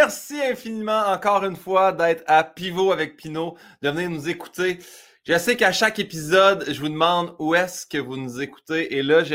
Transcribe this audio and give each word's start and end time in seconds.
merci 0.00 0.40
infiniment 0.40 1.08
encore 1.08 1.44
une 1.44 1.56
fois 1.56 1.92
d'être 1.92 2.24
à 2.26 2.42
Pivot 2.42 2.90
avec 2.90 3.18
Pinot, 3.18 3.58
de 3.82 3.90
venir 3.90 4.08
nous 4.08 4.30
écouter. 4.30 4.78
Je 5.24 5.36
sais 5.36 5.56
qu'à 5.56 5.72
chaque 5.72 5.98
épisode, 5.98 6.64
je 6.66 6.80
vous 6.80 6.88
demande 6.88 7.36
où 7.38 7.54
est-ce 7.54 7.84
que 7.84 7.98
vous 7.98 8.16
nous 8.16 8.40
écoutez. 8.40 8.96
Et 8.96 9.02
là, 9.02 9.24
je, 9.24 9.34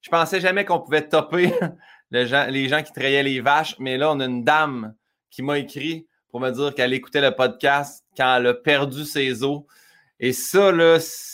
je 0.00 0.08
pensais 0.08 0.40
jamais 0.40 0.64
qu'on 0.64 0.80
pouvait 0.80 1.06
topper 1.06 1.52
les 2.10 2.26
gens, 2.26 2.82
qui 2.82 2.92
trayaient 2.92 3.22
les 3.22 3.42
vaches. 3.42 3.76
Mais 3.80 3.98
là, 3.98 4.10
on 4.10 4.20
a 4.20 4.24
une 4.24 4.44
dame 4.44 4.94
qui 5.30 5.42
m'a 5.42 5.58
écrit 5.58 6.06
pour 6.30 6.40
me 6.40 6.50
dire 6.52 6.74
qu'elle 6.74 6.94
écoutait 6.94 7.20
le 7.20 7.32
podcast 7.32 8.02
quand 8.16 8.36
elle 8.36 8.46
a 8.46 8.54
perdu 8.54 9.04
ses 9.04 9.44
os. 9.44 9.64
Et 10.20 10.32
ça, 10.32 10.72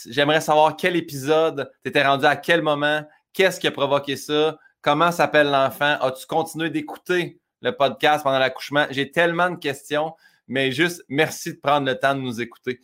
j'aimerais 0.09 0.41
savoir 0.41 0.75
quel 0.75 0.97
épisode, 0.97 1.71
t'étais 1.81 2.05
rendu 2.05 2.25
à 2.25 2.35
quel 2.35 2.61
moment, 2.61 3.07
qu'est-ce 3.31 3.61
qui 3.61 3.67
a 3.67 3.71
provoqué 3.71 4.17
ça, 4.17 4.57
comment 4.81 5.13
s'appelle 5.13 5.47
l'enfant, 5.47 5.97
as-tu 6.01 6.25
continué 6.27 6.69
d'écouter 6.69 7.39
le 7.61 7.71
podcast 7.71 8.23
pendant 8.23 8.39
l'accouchement? 8.39 8.85
J'ai 8.89 9.11
tellement 9.11 9.49
de 9.49 9.55
questions, 9.55 10.13
mais 10.47 10.71
juste 10.71 11.03
merci 11.09 11.53
de 11.53 11.59
prendre 11.59 11.85
le 11.85 11.97
temps 11.97 12.15
de 12.15 12.21
nous 12.21 12.41
écouter. 12.41 12.79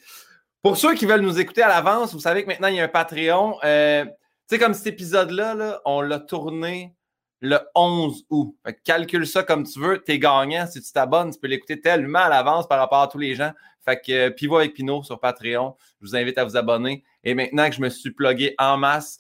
Pour 0.62 0.78
ceux 0.78 0.94
qui 0.94 1.06
veulent 1.06 1.22
nous 1.22 1.40
écouter 1.40 1.64
à 1.64 1.68
l'avance, 1.68 2.14
vous 2.14 2.20
savez 2.20 2.44
que 2.44 2.48
maintenant 2.48 2.68
il 2.68 2.76
y 2.76 2.80
a 2.80 2.84
un 2.84 2.88
Patreon. 2.88 3.58
Euh, 3.64 4.06
tu 4.06 4.12
sais, 4.48 4.60
comme 4.60 4.74
cet 4.74 4.88
épisode-là, 4.88 5.56
là, 5.56 5.82
on 5.86 6.02
l'a 6.02 6.20
tourné 6.20 6.94
le 7.40 7.60
11 7.74 8.26
août. 8.30 8.56
Calcule 8.84 9.26
ça 9.26 9.44
comme 9.44 9.64
tu 9.64 9.80
veux. 9.80 9.98
T'es 10.00 10.20
gagnant. 10.20 10.68
Si 10.68 10.82
tu 10.82 10.92
t'abonnes, 10.92 11.32
tu 11.32 11.40
peux 11.40 11.48
l'écouter 11.48 11.82
tellement 11.82 12.20
à 12.20 12.30
l'avance 12.30 12.68
par 12.68 12.78
rapport 12.78 13.02
à 13.02 13.08
tous 13.08 13.18
les 13.18 13.36
gens. 13.36 13.52
Fait 13.84 14.00
que 14.00 14.12
euh, 14.12 14.30
Pivot 14.30 14.58
avec 14.58 14.76
Pinot 14.76 15.04
sur 15.04 15.20
Patreon. 15.20 15.76
Je 16.00 16.08
vous 16.08 16.16
invite 16.16 16.38
à 16.38 16.44
vous 16.44 16.56
abonner. 16.56 17.04
Et 17.24 17.34
maintenant 17.34 17.68
que 17.68 17.76
je 17.76 17.82
me 17.82 17.90
suis 17.90 18.12
plugué 18.12 18.54
en 18.60 18.78
masse, 18.78 19.18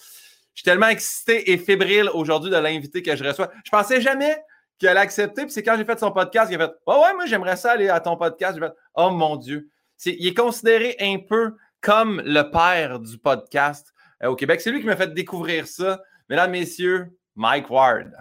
je 0.53 0.59
suis 0.61 0.65
tellement 0.65 0.89
excité 0.89 1.51
et 1.51 1.57
fébrile 1.57 2.09
aujourd'hui 2.13 2.51
de 2.51 2.57
l'invité 2.57 3.01
que 3.01 3.15
je 3.15 3.23
reçois. 3.23 3.49
Je 3.65 3.71
pensais 3.71 4.01
jamais 4.01 4.37
qu'il 4.81 4.89
allait 4.89 4.99
accepter. 4.99 5.43
Puis 5.43 5.51
c'est 5.51 5.61
quand 5.61 5.77
j'ai 5.77 5.85
fait 5.85 5.99
son 5.99 6.11
podcast 6.11 6.49
qu'il 6.49 6.59
a 6.59 6.67
fait 6.67 6.73
Oh 6.87 7.03
ouais, 7.03 7.13
moi 7.13 7.27
j'aimerais 7.27 7.55
ça 7.55 7.73
aller 7.73 7.87
à 7.87 7.99
ton 7.99 8.17
podcast. 8.17 8.55
J'ai 8.55 8.65
fait 8.65 8.73
Oh 8.95 9.11
mon 9.11 9.35
Dieu. 9.35 9.69
il 10.07 10.25
est 10.25 10.33
considéré 10.33 10.95
un 10.99 11.19
peu 11.19 11.55
comme 11.81 12.19
le 12.25 12.49
père 12.49 12.99
du 12.99 13.19
podcast 13.19 13.93
euh, 14.23 14.29
au 14.29 14.35
Québec. 14.35 14.59
C'est 14.59 14.71
lui 14.71 14.79
qui 14.79 14.87
m'a 14.87 14.95
fait 14.95 15.13
découvrir 15.13 15.67
ça. 15.67 16.01
Mesdames, 16.29 16.49
Messieurs, 16.49 17.15
Mike 17.35 17.69
Ward. 17.69 18.11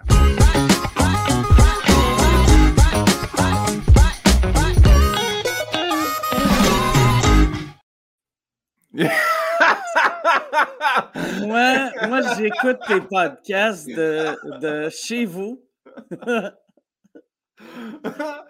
moi, 11.41 11.89
moi 12.07 12.21
j'écoute 12.37 12.77
tes 12.87 13.01
podcasts 13.01 13.87
de, 13.87 14.59
de 14.59 14.89
chez 14.89 15.25
vous. 15.25 15.59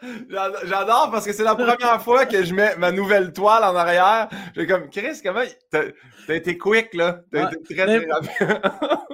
J'adore 0.01 1.09
parce 1.11 1.25
que 1.25 1.33
c'est 1.33 1.43
la 1.43 1.55
première 1.55 2.01
fois 2.01 2.25
que 2.25 2.43
je 2.43 2.53
mets 2.53 2.75
ma 2.77 2.91
nouvelle 2.91 3.33
toile 3.33 3.63
en 3.63 3.75
arrière. 3.75 4.29
J'ai 4.55 4.65
comme, 4.65 4.89
Chris, 4.89 5.19
comment 5.23 5.43
t'as 5.69 6.35
été 6.35 6.57
quick, 6.57 6.93
là? 6.93 7.21
T'as 7.31 7.51
été 7.51 7.75
très, 7.75 7.85
très 7.85 8.07
rapide. 8.09 8.61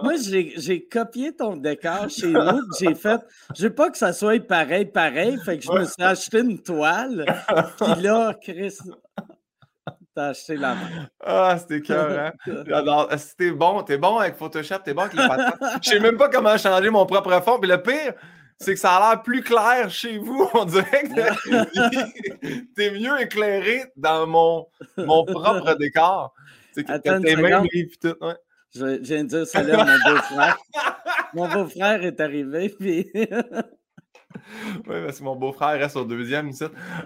moi, 0.04 0.14
j'ai 0.18 0.88
copié 0.88 1.36
ton 1.36 1.58
décor 1.58 2.10
chez 2.10 2.28
nous. 2.28 2.62
J'ai 2.80 2.96
fait, 2.96 3.22
je 3.56 3.64
veux 3.64 3.74
pas 3.74 3.90
que 3.90 3.98
ça 3.98 4.14
soit 4.14 4.40
pareil, 4.46 4.86
pareil. 4.86 5.38
Fait 5.44 5.58
que 5.58 5.64
je 5.64 5.72
me 5.72 5.84
suis 5.86 6.04
acheté 6.04 6.40
une 6.40 6.62
toile. 6.62 7.26
Puis 7.80 8.02
là, 8.02 8.34
Chris, 8.42 8.78
t'as 10.18 10.30
acheté 10.30 10.56
la 10.56 10.74
main. 10.74 11.10
Ah, 11.24 11.58
c'était 11.60 11.82
cœur, 11.82 12.34
hein? 12.48 13.18
C'était 13.18 13.52
bon? 13.52 13.84
T'es 13.84 13.98
bon 13.98 14.18
avec 14.18 14.36
Photoshop, 14.36 14.80
t'es 14.84 14.96
bon 14.96 15.02
avec 15.02 15.14
les 15.14 15.28
patins. 15.28 15.54
Je 15.80 15.90
sais 15.92 16.00
même 16.00 16.18
pas 16.18 16.30
comment 16.30 16.58
changer 16.58 16.90
mon 16.90 17.06
propre 17.06 17.40
fond. 17.44 17.60
Puis 17.60 17.70
le 17.70 17.80
pire, 17.80 18.14
c'est 18.58 18.74
que 18.74 18.80
ça 18.80 18.96
a 18.96 19.12
l'air 19.12 19.22
plus 19.22 19.44
clair 19.44 19.92
chez 19.92 20.18
vous. 20.18 20.50
On 20.56 20.66
dirait 20.66 21.04
que 21.04 22.66
t'es 22.76 22.92
mieux 22.92 23.22
éclairé 23.22 23.84
dans 23.96 24.26
mon, 24.26 24.66
mon 24.98 25.24
propre 25.24 25.76
décor. 25.76 26.34
C'est 26.74 26.84
que 26.84 26.98
t'as 26.98 27.20
tes 27.20 27.36
tout. 28.02 28.16
Ouais. 28.20 28.34
Je 28.74 28.86
viens 29.02 29.24
de 29.24 29.30
dire 29.30 29.48
salut 29.48 29.74
à 29.74 29.86
mon 29.86 30.14
beau-frère. 30.14 30.58
mon 31.36 31.48
beau-frère 31.48 32.04
est 32.04 32.20
arrivé, 32.20 32.70
puis. 32.70 33.12
Oui, 34.88 34.96
parce 35.06 35.20
que 35.20 35.24
mon 35.24 35.36
beau-frère 35.36 35.80
reste 35.80 35.96
au 35.96 36.06
deuxième. 36.06 36.52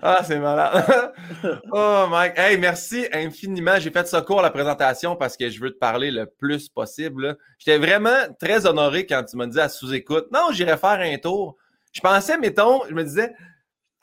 Ah, 0.01 0.21
c'est 0.23 0.39
malade. 0.39 1.13
oh, 1.71 2.05
Mike. 2.09 2.33
Hey, 2.37 2.57
merci 2.57 3.07
infiniment. 3.13 3.79
J'ai 3.79 3.91
fait 3.91 4.07
ça 4.07 4.21
court 4.21 4.41
la 4.41 4.51
présentation 4.51 5.15
parce 5.15 5.37
que 5.37 5.49
je 5.49 5.59
veux 5.59 5.71
te 5.71 5.77
parler 5.77 6.11
le 6.11 6.25
plus 6.25 6.69
possible. 6.69 7.37
J'étais 7.57 7.77
vraiment 7.77 8.17
très 8.39 8.65
honoré 8.65 9.05
quand 9.05 9.23
tu 9.23 9.37
m'as 9.37 9.47
dit 9.47 9.59
à 9.59 9.69
sous-écoute. 9.69 10.27
Non, 10.31 10.51
j'irai 10.51 10.77
faire 10.77 10.99
un 10.99 11.17
tour. 11.17 11.57
Je 11.91 11.99
pensais, 11.99 12.37
mettons, 12.37 12.81
je 12.89 12.93
me 12.93 13.03
disais, 13.03 13.33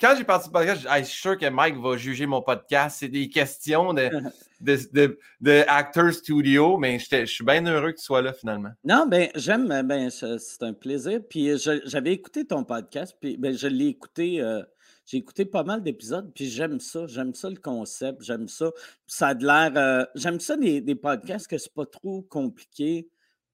quand 0.00 0.14
j'ai 0.16 0.25
parti 0.25 0.48
au 0.48 0.53
podcast, 0.53 0.86
je 0.88 1.04
suis 1.04 1.20
sûr 1.20 1.36
que 1.36 1.48
Mike 1.48 1.76
va 1.76 1.97
juger 1.97 2.26
mon 2.26 2.41
podcast. 2.41 2.98
C'est 3.00 3.09
des 3.09 3.28
questions 3.28 3.92
de, 3.92 4.10
de, 4.60 5.19
de, 5.41 5.64
Actor 5.66 6.12
Studio, 6.12 6.76
mais 6.76 6.98
je 6.98 7.25
suis 7.26 7.44
bien 7.44 7.64
heureux 7.66 7.92
que 7.92 7.98
tu 7.98 8.04
sois 8.04 8.22
là 8.22 8.32
finalement. 8.32 8.70
Non, 8.84 9.06
ben 9.06 9.28
j'aime, 9.34 9.66
ben, 9.86 10.10
c'est 10.10 10.62
un 10.62 10.72
plaisir. 10.72 11.20
Puis 11.28 11.50
j'avais 11.84 12.12
écouté 12.12 12.47
ton 12.47 12.64
podcast, 12.64 13.16
puis 13.20 13.36
ben, 13.36 13.56
je 13.56 13.66
l'ai 13.66 13.86
écouté. 13.86 14.41
Euh, 14.41 14.62
j'ai 15.06 15.16
écouté 15.16 15.47
pas 15.47 15.64
mal 15.64 15.82
d'épisodes, 15.82 16.30
puis 16.34 16.48
j'aime 16.50 16.80
ça. 16.80 17.06
J'aime 17.06 17.34
ça 17.34 17.48
le 17.48 17.56
concept, 17.56 18.22
j'aime 18.22 18.47
ça. 18.47 18.70
Ça 19.06 19.28
a 19.28 19.34
de 19.34 19.47
l'air. 19.47 19.72
Euh, 19.76 20.04
j'aime 20.15 20.38
ça 20.38 20.56
des, 20.56 20.80
des 20.80 20.94
podcasts 20.94 21.48
que 21.48 21.59
c'est 21.59 21.72
pas 21.72 21.86
trop 21.86 22.22
compliqué 22.22 23.09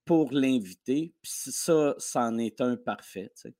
pour 0.04 0.32
l'inviter. 0.32 1.14
Puis 1.22 1.32
ça, 1.32 1.94
c'en 1.98 2.38
est 2.38 2.60
un 2.60 2.76
parfait. 2.76 3.32
Tu 3.36 3.48
sais. 3.48 3.54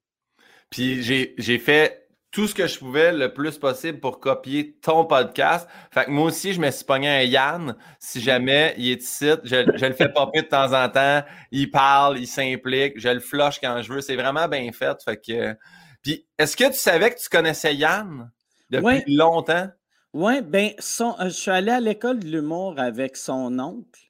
Puis 0.70 1.02
j'ai 1.02 1.58
fait 1.58 2.03
tout 2.34 2.48
ce 2.48 2.54
que 2.54 2.66
je 2.66 2.76
pouvais 2.80 3.12
le 3.12 3.32
plus 3.32 3.58
possible 3.58 4.00
pour 4.00 4.18
copier 4.18 4.76
ton 4.82 5.04
podcast. 5.04 5.68
Fait 5.92 6.06
que 6.06 6.10
moi 6.10 6.26
aussi, 6.26 6.52
je 6.52 6.60
me 6.60 6.68
suis 6.72 6.84
pogné 6.84 7.08
un 7.08 7.22
Yann. 7.22 7.76
Si 8.00 8.20
jamais 8.20 8.74
il 8.76 8.90
est 8.90 9.02
ici, 9.02 9.30
je, 9.44 9.72
je 9.76 9.86
le 9.86 9.92
fais 9.92 10.08
popper 10.08 10.42
de 10.42 10.48
temps 10.48 10.72
en 10.72 10.88
temps. 10.88 11.22
Il 11.52 11.70
parle, 11.70 12.18
il 12.18 12.26
s'implique. 12.26 12.98
Je 12.98 13.08
le 13.08 13.20
flush 13.20 13.60
quand 13.60 13.80
je 13.82 13.92
veux. 13.92 14.00
C'est 14.00 14.16
vraiment 14.16 14.48
bien 14.48 14.68
fait. 14.72 15.00
Fait 15.04 15.16
que. 15.16 15.56
Puis, 16.02 16.26
est-ce 16.36 16.56
que 16.56 16.64
tu 16.64 16.78
savais 16.78 17.14
que 17.14 17.20
tu 17.20 17.28
connaissais 17.28 17.76
Yann 17.76 18.28
depuis 18.68 19.04
longtemps? 19.14 19.68
Oui, 20.12 20.42
bien, 20.42 20.72
je 20.78 21.28
suis 21.28 21.50
allé 21.52 21.70
à 21.70 21.78
l'école 21.78 22.18
de 22.18 22.26
l'humour 22.26 22.74
avec 22.78 23.16
son 23.16 23.60
oncle. 23.60 24.00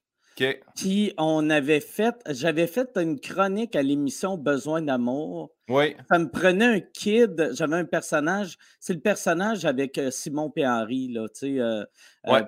Puis 0.75 1.13
on 1.17 1.49
avait 1.49 1.79
fait, 1.79 2.15
j'avais 2.29 2.67
fait 2.67 2.89
une 2.97 3.19
chronique 3.19 3.75
à 3.75 3.81
l'émission 3.81 4.37
Besoin 4.37 4.81
d'amour. 4.81 5.51
Oui. 5.69 5.95
Ça 6.09 6.19
me 6.19 6.29
prenait 6.29 6.65
un 6.65 6.79
kid, 6.79 7.51
j'avais 7.53 7.77
un 7.77 7.85
personnage, 7.85 8.57
c'est 8.79 8.93
le 8.93 8.99
personnage 8.99 9.65
avec 9.65 9.97
euh, 9.97 10.11
Simon 10.11 10.51
et 10.55 10.67
Henri, 10.67 11.07
là, 11.11 11.27
tu 11.29 11.39
sais. 11.39 11.59
Euh, 11.59 11.83
euh, 12.27 12.41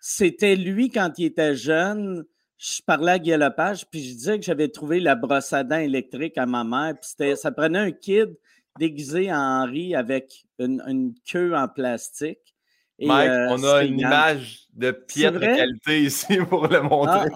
c'était 0.00 0.56
lui 0.56 0.90
quand 0.90 1.12
il 1.18 1.26
était 1.26 1.56
jeune. 1.56 2.24
Je 2.56 2.80
parlais 2.86 3.12
à 3.12 3.18
Guy 3.18 3.32
Lepage, 3.32 3.86
puis 3.90 4.02
je 4.02 4.14
disais 4.14 4.38
que 4.38 4.44
j'avais 4.44 4.68
trouvé 4.68 5.00
la 5.00 5.16
brosse 5.16 5.52
à 5.52 5.64
dents 5.64 5.76
électrique 5.76 6.38
à 6.38 6.46
ma 6.46 6.64
mère. 6.64 6.94
Puis 6.98 7.36
ça 7.36 7.50
prenait 7.50 7.80
un 7.80 7.90
kid 7.90 8.34
déguisé 8.78 9.30
en 9.32 9.62
Henri 9.64 9.94
avec 9.94 10.46
une 10.58 11.14
queue 11.26 11.54
en 11.54 11.68
plastique. 11.68 12.53
Mike, 13.00 13.28
euh, 13.28 13.48
on 13.50 13.64
a 13.64 13.82
une 13.82 13.98
image 13.98 14.64
de 14.74 14.90
piètre 14.90 15.40
qualité 15.40 16.02
ici 16.02 16.36
pour 16.48 16.68
le 16.68 16.80
montrer. 16.82 17.30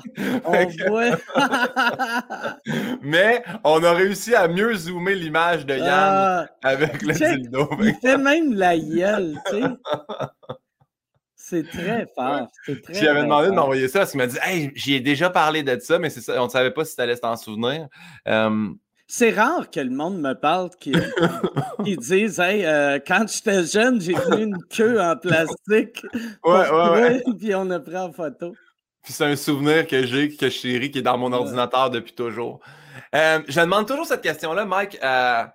Ah, 1.35 2.57
Mais 3.03 3.43
on 3.65 3.83
a 3.83 3.93
réussi 3.93 4.35
à 4.35 4.49
mieux 4.49 4.75
zoomer 4.75 5.15
l'image 5.15 5.67
de 5.67 5.77
Yann 5.77 5.89
ah, 5.89 6.47
avec 6.63 7.03
le 7.03 7.13
dildo. 7.13 7.69
Il 7.81 7.95
fait 8.01 8.19
même 8.19 8.55
la 8.55 8.79
gueule, 8.79 9.37
tu 9.51 9.61
sais. 9.61 9.69
C'est 11.41 11.67
très 11.67 12.07
fort. 12.15 12.47
J'avais 12.91 13.23
demandé 13.23 13.49
de 13.49 13.55
m'envoyer 13.55 13.89
ça 13.89 14.01
parce 14.01 14.11
qu'il 14.11 14.19
m'a 14.19 14.27
dit 14.27 14.37
Hey, 14.43 14.71
j'y 14.75 14.95
ai 14.95 15.01
déjà 15.01 15.31
parlé 15.31 15.63
de 15.63 15.79
ça, 15.81 15.99
mais 15.99 16.11
ça, 16.11 16.43
on 16.43 16.45
ne 16.45 16.51
savait 16.51 16.73
pas 16.73 16.85
si 16.85 16.95
tu 16.95 17.01
allais 17.01 17.17
t'en 17.17 17.37
souvenir. 17.37 17.89
Euh, 18.27 18.69
c'est 19.11 19.31
rare 19.31 19.71
que 19.71 19.81
le 19.81 19.91
monde 19.91 20.21
me 20.21 20.35
parle 20.35 20.69
qui, 20.79 20.93
qui 21.85 21.97
disent 21.97 22.39
Hey, 22.39 22.65
euh, 22.65 22.99
quand 23.05 23.27
j'étais 23.27 23.65
jeune, 23.65 24.01
j'ai 24.01 24.13
tenu 24.13 24.43
une 24.43 24.63
queue 24.65 25.01
en 25.01 25.17
plastique. 25.17 26.05
Ouais, 26.45 26.71
ouais, 26.71 26.91
ouais. 26.91 27.25
Puis 27.39 27.55
on 27.55 27.71
a 27.71 27.81
pris 27.81 27.97
en 27.97 28.13
photo. 28.13 28.55
Puis 29.03 29.15
c'est 29.15 29.25
un 29.25 29.37
souvenir 29.37 29.87
que 29.87 30.05
j'ai, 30.05 30.29
que 30.29 30.51
je 30.51 30.51
chéris, 30.51 30.91
qui 30.91 30.99
est 30.99 31.03
dans 31.03 31.17
mon 31.17 31.33
ordinateur 31.33 31.89
depuis 31.89 32.13
toujours. 32.13 32.61
Euh, 33.15 33.41
je 33.49 33.61
demande 33.61 33.89
toujours 33.89 34.05
cette 34.05 34.21
question-là, 34.21 34.67
Mike, 34.67 34.99
à, 35.01 35.55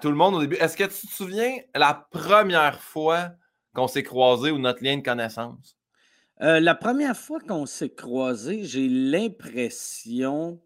tout 0.00 0.08
le 0.08 0.16
monde 0.16 0.36
au 0.36 0.40
début. 0.40 0.56
Est-ce 0.56 0.76
que 0.76 0.84
tu 0.84 1.06
te 1.06 1.12
souviens 1.12 1.58
la 1.74 2.06
première 2.10 2.80
fois 2.80 3.28
qu'on 3.74 3.88
s'est 3.88 4.02
croisés 4.02 4.50
ou 4.50 4.58
notre 4.58 4.82
lien 4.82 4.96
de 4.96 5.02
connaissance? 5.02 5.76
Euh, 6.40 6.60
la 6.60 6.74
première 6.74 7.16
fois 7.16 7.40
qu'on 7.40 7.66
s'est 7.66 7.92
croisés, 7.92 8.64
j'ai 8.64 8.88
l'impression 8.88 10.62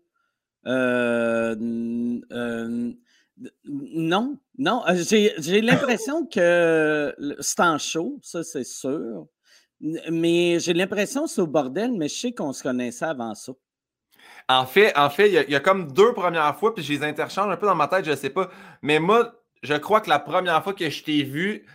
non, 3.67 4.39
non. 4.59 4.83
Euh, 4.89 5.03
j'ai 5.39 5.61
l'impression 5.61 6.27
que 6.27 7.15
c'est 7.41 7.61
en 7.61 7.79
show, 7.79 8.19
ça 8.23 8.43
c'est 8.43 8.65
sûr. 8.65 9.27
Mais 10.11 10.59
j'ai 10.61 10.73
l'impression 10.73 11.25
que 11.25 11.31
c'est 11.31 11.41
au 11.41 11.47
bordel, 11.47 11.93
mais 11.93 12.09
je 12.09 12.15
sais 12.15 12.33
qu'on 12.33 12.53
se 12.53 12.63
connaissait 12.63 13.05
avant 13.05 13.35
ça. 13.35 13.53
En 14.49 14.67
fait, 14.67 14.97
en 14.97 15.11
fait, 15.11 15.29
il 15.29 15.51
y, 15.51 15.55
a 15.55 15.61
comme 15.61 15.93
deux 15.93 16.13
premières 16.13 16.57
fois, 16.59 16.75
puis 16.75 16.85
je 16.85 16.93
les 16.93 17.03
interchange 17.03 17.51
un 17.51 17.57
peu 17.57 17.67
dans 17.67 17.75
ma 17.75 17.89
tête, 17.89 18.05
je 18.05 18.15
sais 18.15 18.31
pas. 18.31 18.51
Mais 18.83 18.99
moi, 18.99 19.33
je 19.63 19.75
crois 19.75 20.01
que 20.01 20.11
la 20.11 20.19
première 20.19 20.63
fois 20.63 20.75
que 20.75 20.89
je 20.91 21.03
t'ai 21.03 21.23
vu, 21.23 21.67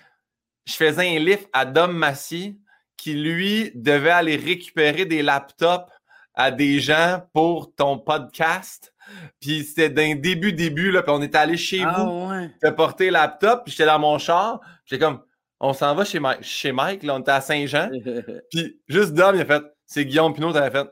je 0.65 0.73
faisais 0.73 1.15
un 1.15 1.19
lift 1.19 1.49
à 1.51 1.65
Dom 1.65 1.91
Massy 1.91 2.59
qui, 2.95 3.13
lui, 3.13 3.71
devait 3.73 4.11
aller 4.11 4.35
récupérer 4.35 5.05
des 5.05 5.23
laptops 5.23 5.91
à 6.39 6.51
des 6.51 6.79
gens 6.79 7.21
pour 7.33 7.75
ton 7.75 7.97
podcast. 7.99 8.93
Puis 9.41 9.65
c'était 9.65 9.89
d'un 9.89 10.15
début, 10.15 10.53
début, 10.53 10.89
là, 10.89 11.03
puis 11.03 11.11
on 11.13 11.21
était 11.21 11.37
allé 11.37 11.57
chez 11.57 11.83
Ah 11.85 12.03
vous, 12.03 12.29
ouais. 12.29 12.49
te 12.61 12.69
porter 12.69 13.07
le 13.07 13.11
laptop, 13.13 13.63
puis 13.65 13.71
j'étais 13.71 13.85
dans 13.85 13.99
mon 13.99 14.17
char. 14.19 14.61
J'étais 14.85 15.03
comme, 15.03 15.21
on 15.59 15.73
s'en 15.73 15.93
va 15.95 16.05
chez 16.05 16.21
Mike, 16.21 16.41
chez 16.41 16.71
Mike, 16.71 17.03
là, 17.03 17.15
on 17.15 17.19
était 17.19 17.31
à 17.31 17.41
Saint-Jean. 17.41 17.89
Puis 18.51 18.79
juste 18.87 19.13
Dom, 19.13 19.35
il 19.35 19.41
a 19.41 19.45
fait, 19.45 19.63
c'est 19.85 20.05
Guillaume 20.05 20.33
Pinot, 20.33 20.53
t'avais 20.53 20.71
fait. 20.71 20.87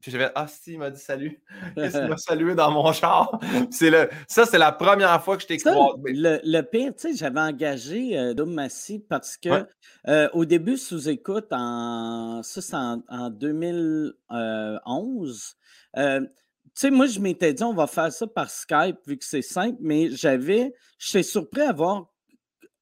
Puis 0.00 0.12
j'ai 0.12 0.18
fait, 0.18 0.30
ah 0.36 0.46
si, 0.46 0.74
il 0.74 0.78
m'a 0.78 0.90
dit 0.90 1.00
salut. 1.00 1.42
Qu'il 1.76 2.06
m'a 2.08 2.16
salué 2.16 2.54
dans 2.54 2.70
mon 2.70 2.92
char? 2.92 3.40
C'est 3.70 3.90
le, 3.90 4.08
ça, 4.28 4.46
c'est 4.46 4.58
la 4.58 4.70
première 4.70 5.20
fois 5.24 5.36
que 5.36 5.42
je 5.42 5.48
t'ai 5.48 5.56
croisé. 5.56 5.76
le, 6.06 6.38
le 6.44 6.60
pire, 6.62 6.94
tu 6.94 7.10
sais, 7.10 7.16
j'avais 7.16 7.40
engagé 7.40 8.16
euh, 8.16 8.32
Dom 8.32 8.52
Massy 8.54 9.00
parce 9.00 9.36
que 9.36 9.48
Ouais. 9.48 9.64
euh, 10.06 10.28
au 10.34 10.44
début, 10.44 10.76
sous 10.76 11.08
écoute, 11.08 11.46
en, 11.50 12.42
ça 12.44 12.60
c'est 12.62 12.76
en, 12.76 13.02
en 13.08 13.28
2011, 13.30 15.56
euh, 15.96 16.20
tu 16.20 16.28
sais, 16.74 16.90
moi, 16.90 17.06
je 17.06 17.18
m'étais 17.18 17.52
dit, 17.52 17.64
on 17.64 17.74
va 17.74 17.86
faire 17.88 18.12
ça 18.12 18.26
par 18.26 18.50
Skype 18.50 18.98
vu 19.06 19.18
que 19.18 19.24
c'est 19.24 19.42
simple, 19.42 19.78
mais 19.80 20.10
j'avais, 20.10 20.74
j'étais 20.98 21.24
surpris 21.24 21.62
à 21.62 21.72
voir 21.72 22.06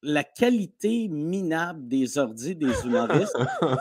la 0.03 0.23
qualité 0.23 1.07
minable 1.07 1.87
des 1.87 2.17
ordis 2.19 2.55
des 2.55 2.67
humoristes. 2.85 3.35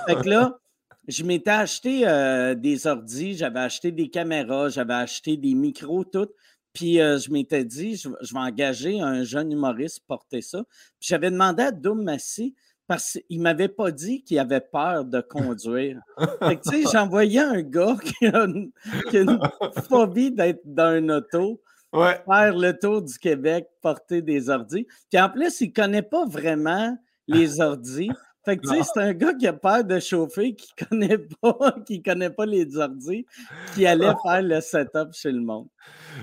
Fait 0.06 0.17
que 0.17 0.29
là, 0.29 0.59
je 1.08 1.25
m'étais 1.25 1.50
acheté 1.50 2.06
euh, 2.06 2.55
des 2.55 2.87
ordis, 2.87 3.37
j'avais 3.37 3.61
acheté 3.61 3.93
des 3.93 4.08
caméras, 4.08 4.69
j'avais 4.70 4.94
acheté 4.94 5.37
des 5.37 5.55
micros, 5.55 6.05
tout. 6.05 6.29
Puis 6.73 7.00
euh, 7.00 7.19
je 7.19 7.31
m'étais 7.31 7.64
dit, 7.64 7.97
je, 7.97 8.08
je 8.20 8.35
vais 8.35 8.41
engager 8.41 9.00
un 9.00 9.25
jeune 9.25 9.53
humoriste 9.53 10.00
pour 10.00 10.19
porter 10.19 10.43
ça. 10.43 10.62
Puis 11.00 11.08
j'avais 11.08 11.31
demandé 11.31 11.62
à 11.62 11.73
Doom 11.73 12.03
Massy 12.03 12.55
parce 12.87 13.19
qu'il 13.26 13.38
ne 13.38 13.43
m'avait 13.44 13.69
pas 13.69 13.91
dit 13.91 14.23
qu'il 14.23 14.38
avait 14.38 14.61
peur 14.61 15.05
de 15.05 15.20
conduire. 15.20 16.00
Fait 16.41 16.56
que, 16.56 16.70
tu 16.70 16.82
sais, 16.85 16.91
j'envoyais 16.93 17.41
un 17.41 17.62
gars 17.62 17.97
qui 18.05 18.26
a 18.26 18.44
une, 18.44 18.70
qui 19.11 19.19
a 19.19 19.20
une 19.23 19.41
phobie 19.88 20.31
d'être 20.32 20.61
dans 20.64 20.93
un 20.93 21.08
auto, 21.08 21.61
Ouais. 21.93 22.20
faire 22.26 22.55
le 22.55 22.73
tour 22.79 23.00
du 23.00 23.17
Québec, 23.19 23.69
porter 23.81 24.20
des 24.20 24.50
ordis. 24.50 24.87
Puis 25.11 25.20
en 25.20 25.31
plus, 25.31 25.61
il 25.62 25.69
ne 25.69 25.73
connaît 25.73 26.03
pas 26.03 26.26
vraiment 26.26 26.97
les 27.26 27.61
ordis. 27.61 28.11
Fait 28.46 28.56
que, 28.56 28.62
tu 28.62 28.69
sais, 28.69 28.76
Non. 28.78 28.84
c'est 28.94 29.00
un 29.00 29.12
gars 29.12 29.34
qui 29.34 29.46
a 29.46 29.52
peur 29.52 29.84
de 29.84 29.98
chauffer, 30.00 30.54
qui 30.54 30.72
connaît 30.88 31.19
pas, 31.19 31.75
qui 31.84 32.00
connaît 32.02 32.31
pas 32.31 32.46
les 32.46 32.76
ordis, 32.78 33.26
qui 33.75 33.87
allait 33.87 34.06
faire 34.25 34.40
le 34.40 34.60
setup 34.62 35.12
chez 35.12 35.32
le 35.32 35.40
monde. 35.43 35.66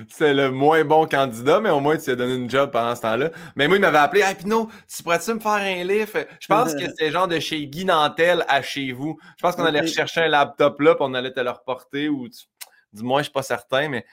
C'est 0.07 0.33
le 0.33 0.49
moins 0.49 0.83
bon 0.83 1.05
candidat, 1.05 1.59
mais 1.59 1.69
au 1.69 1.79
moins 1.79 1.97
tu 1.97 2.05
lui 2.05 2.11
as 2.13 2.15
donné 2.15 2.33
une 2.35 2.49
job 2.49 2.71
pendant 2.71 2.95
ce 2.95 3.01
temps-là. 3.01 3.29
Mais 3.55 3.67
moi, 3.67 3.77
il 3.77 3.81
m'avait 3.81 3.97
appelé, 3.99 4.21
Hey 4.21 4.33
Pinot, 4.35 4.69
tu 4.87 5.03
pourrais-tu 5.03 5.33
me 5.35 5.39
faire 5.39 5.51
un 5.51 5.83
lift? 5.83 6.17
Je 6.39 6.47
pense 6.47 6.73
que 6.73 6.85
c'est 6.97 7.11
genre 7.11 7.27
de 7.27 7.39
chez 7.39 7.67
Guy 7.67 7.85
Nantel 7.85 8.43
à 8.47 8.61
chez 8.63 8.91
vous. 8.93 9.19
Je 9.37 9.41
pense 9.43 9.55
qu'on 9.55 9.65
allait 9.65 9.81
rechercher 9.81 10.21
un 10.21 10.29
laptop 10.29 10.79
là, 10.79 10.95
puis 10.95 11.03
on 11.05 11.13
allait 11.13 11.33
te 11.33 11.41
le 11.41 11.51
reporter, 11.51 12.07
ou 12.09 12.27
tu- 12.29 12.45
du 12.93 13.03
moins, 13.03 13.19
je 13.19 13.23
suis 13.25 13.33
pas 13.33 13.43
certain, 13.43 13.89
mais 13.89 14.05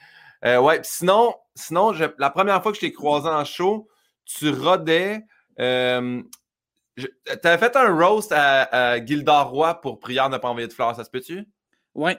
euh, 0.45 0.59
ouais. 0.59 0.81
Puis 0.81 0.89
sinon, 0.91 1.33
sinon 1.55 1.93
je- 1.93 2.05
la 2.17 2.29
première 2.29 2.61
fois 2.61 2.71
que 2.73 2.75
je 2.75 2.81
t'ai 2.81 2.91
croisé 2.91 3.29
en 3.29 3.45
show, 3.45 3.87
tu 4.25 4.49
rodais. 4.49 5.21
Euh, 5.59 6.21
tu 6.97 7.07
avais 7.43 7.57
fait 7.57 7.75
un 7.75 7.93
roast 7.95 8.31
à, 8.31 8.63
à 8.63 9.05
Gildor 9.05 9.49
Roy 9.49 9.81
pour 9.81 9.99
Prière 9.99 10.29
ne 10.29 10.37
pas 10.37 10.49
envoyer 10.49 10.67
de 10.67 10.73
fleurs, 10.73 10.95
ça 10.95 11.03
se 11.03 11.09
peut-tu? 11.09 11.47
Ouais. 11.95 12.17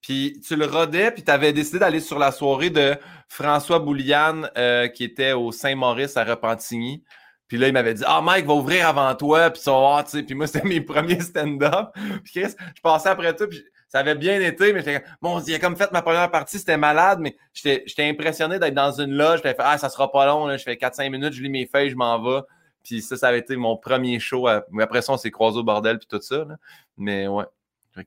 Puis 0.00 0.38
tu 0.46 0.54
le 0.56 0.66
rodais, 0.66 1.10
puis 1.12 1.24
tu 1.24 1.30
avais 1.30 1.54
décidé 1.54 1.78
d'aller 1.78 2.00
sur 2.00 2.18
la 2.18 2.30
soirée 2.30 2.68
de 2.68 2.94
François 3.28 3.78
Bouliane 3.78 4.50
euh, 4.58 4.86
qui 4.88 5.02
était 5.02 5.32
au 5.32 5.50
Saint-Maurice 5.50 6.18
à 6.18 6.24
Repentigny. 6.24 7.02
Puis 7.48 7.56
là, 7.56 7.68
il 7.68 7.72
m'avait 7.72 7.94
dit 7.94 8.02
Ah, 8.06 8.20
Mike 8.20 8.44
va 8.44 8.52
ouvrir 8.52 8.86
avant 8.86 9.14
toi, 9.14 9.50
puis 9.50 9.62
ça 9.62 9.72
va 9.72 10.02
tu 10.04 10.10
sais. 10.10 10.22
Puis 10.22 10.34
moi, 10.34 10.46
c'était 10.48 10.66
mes 10.66 10.82
premiers 10.82 11.20
stand-up. 11.20 11.88
Puis 12.22 12.40
Chris, 12.42 12.54
je 12.76 12.82
passais 12.82 13.08
après 13.08 13.34
tout, 13.34 13.46
puis 13.46 13.64
ça 13.88 14.00
avait 14.00 14.14
bien 14.14 14.40
été, 14.40 14.72
mais 14.72 14.80
j'étais 14.80 15.00
comme, 15.00 15.10
bon, 15.22 15.40
il 15.40 15.54
a 15.54 15.58
comme 15.58 15.76
fait 15.76 15.90
ma 15.92 16.02
première 16.02 16.30
partie, 16.30 16.58
c'était 16.58 16.76
malade, 16.76 17.20
mais 17.20 17.36
j'étais 17.54 17.84
j'étais 17.86 18.08
impressionné 18.08 18.58
d'être 18.58 18.74
dans 18.74 18.92
une 18.92 19.12
loge. 19.12 19.40
J'avais 19.42 19.54
fait 19.54 19.62
Ah, 19.64 19.78
ça 19.78 19.88
sera 19.88 20.12
pas 20.12 20.26
long, 20.26 20.46
là. 20.46 20.58
je 20.58 20.64
fais 20.64 20.74
4-5 20.74 21.10
minutes, 21.10 21.32
je 21.32 21.42
lis 21.42 21.48
mes 21.48 21.66
feuilles, 21.66 21.88
je 21.88 21.96
m'en 21.96 22.20
vais. 22.22 22.40
Puis 22.84 23.02
ça, 23.02 23.16
ça 23.16 23.28
avait 23.28 23.38
été 23.40 23.56
mon 23.56 23.76
premier 23.76 24.20
show. 24.20 24.46
à- 24.46 24.64
Mais 24.70 24.82
après 24.84 25.02
ça, 25.02 25.12
on 25.12 25.16
s'est 25.16 25.30
croisé 25.32 25.58
au 25.58 25.64
bordel, 25.64 25.98
puis 25.98 26.06
tout 26.06 26.20
ça. 26.20 26.44
là. 26.44 26.56
Mais 26.96 27.26
ouais. 27.26 27.44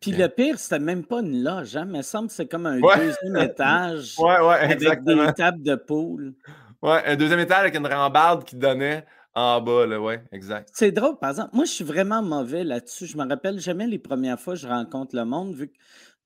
Puis 0.02 0.12
le 0.12 0.28
pire, 0.28 0.60
c'était 0.60 0.80
même 0.80 1.06
pas 1.06 1.22
une 1.22 1.44
loge, 1.44 1.76
hein? 1.78 1.84
Il 1.88 1.98
me 1.98 2.02
semble 2.02 2.28
que 2.28 2.34
c'est 2.34 2.46
comme 2.48 2.66
un 2.66 2.80
Ouais. 2.82 2.98
deuxième 2.98 3.38
étage 3.52 4.16
Ouais, 4.20 4.40
ouais, 4.40 4.56
avec 4.56 4.72
exactement. 4.74 5.26
des 5.26 5.34
tables 5.34 5.64
de 5.64 5.76
poule. 5.76 6.34
Ouais, 6.82 7.02
un 7.06 7.16
deuxième 7.16 7.40
étage 7.40 7.60
avec 7.60 7.76
une 7.76 7.88
rambarde 7.88 8.44
qui 8.44 8.56
donnait 8.58 9.06
en 9.34 9.62
bas, 9.62 9.86
là, 9.86 10.00
ouais, 10.02 10.22
exact. 10.32 10.70
C'est 10.74 10.92
drôle, 10.92 11.18
par 11.20 11.30
exemple. 11.30 11.52
Moi, 11.54 11.66
je 11.66 11.72
suis 11.72 11.84
vraiment 11.86 12.22
mauvais 12.22 12.64
là-dessus. 12.64 13.06
Je 13.06 13.18
me 13.18 13.28
rappelle 13.28 13.60
jamais 13.60 13.88
les 13.88 14.00
premières 14.00 14.40
fois 14.40 14.56
que 14.56 14.60
je 14.60 14.68
rencontre 14.68 15.16
le 15.16 15.24
monde, 15.26 15.56
vu 15.56 15.70
que 15.70 15.74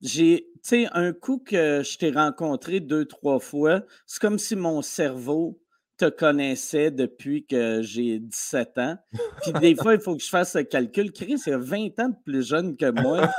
j'ai, 0.02 0.48
tu 0.56 0.60
sais, 0.64 0.88
un 0.94 1.14
coup 1.14 1.38
que 1.46 1.84
je 1.84 1.98
t'ai 1.98 2.10
rencontré 2.10 2.80
deux, 2.80 3.06
trois 3.06 3.40
fois, 3.40 3.82
c'est 4.08 4.20
comme 4.20 4.40
si 4.40 4.56
mon 4.56 4.82
cerveau 4.82 5.61
te 6.02 6.10
connaissait 6.10 6.90
depuis 6.90 7.46
que 7.46 7.82
j'ai 7.84 8.20
17 8.20 8.78
ans. 8.80 8.98
Puis 9.44 9.54
des 9.54 9.76
fois, 9.76 9.94
il 9.94 10.02
faut 10.02 10.16
que 10.16 10.24
je 10.24 10.30
fasse 10.30 10.56
le 10.56 10.64
calcul. 10.64 11.12
Chris, 11.12 11.40
il 11.46 11.54
a 11.54 11.58
20 11.58 12.00
ans 12.00 12.10
de 12.10 12.16
plus 12.26 12.48
jeune 12.48 12.76
que 12.76 12.90
moi. 12.90 13.30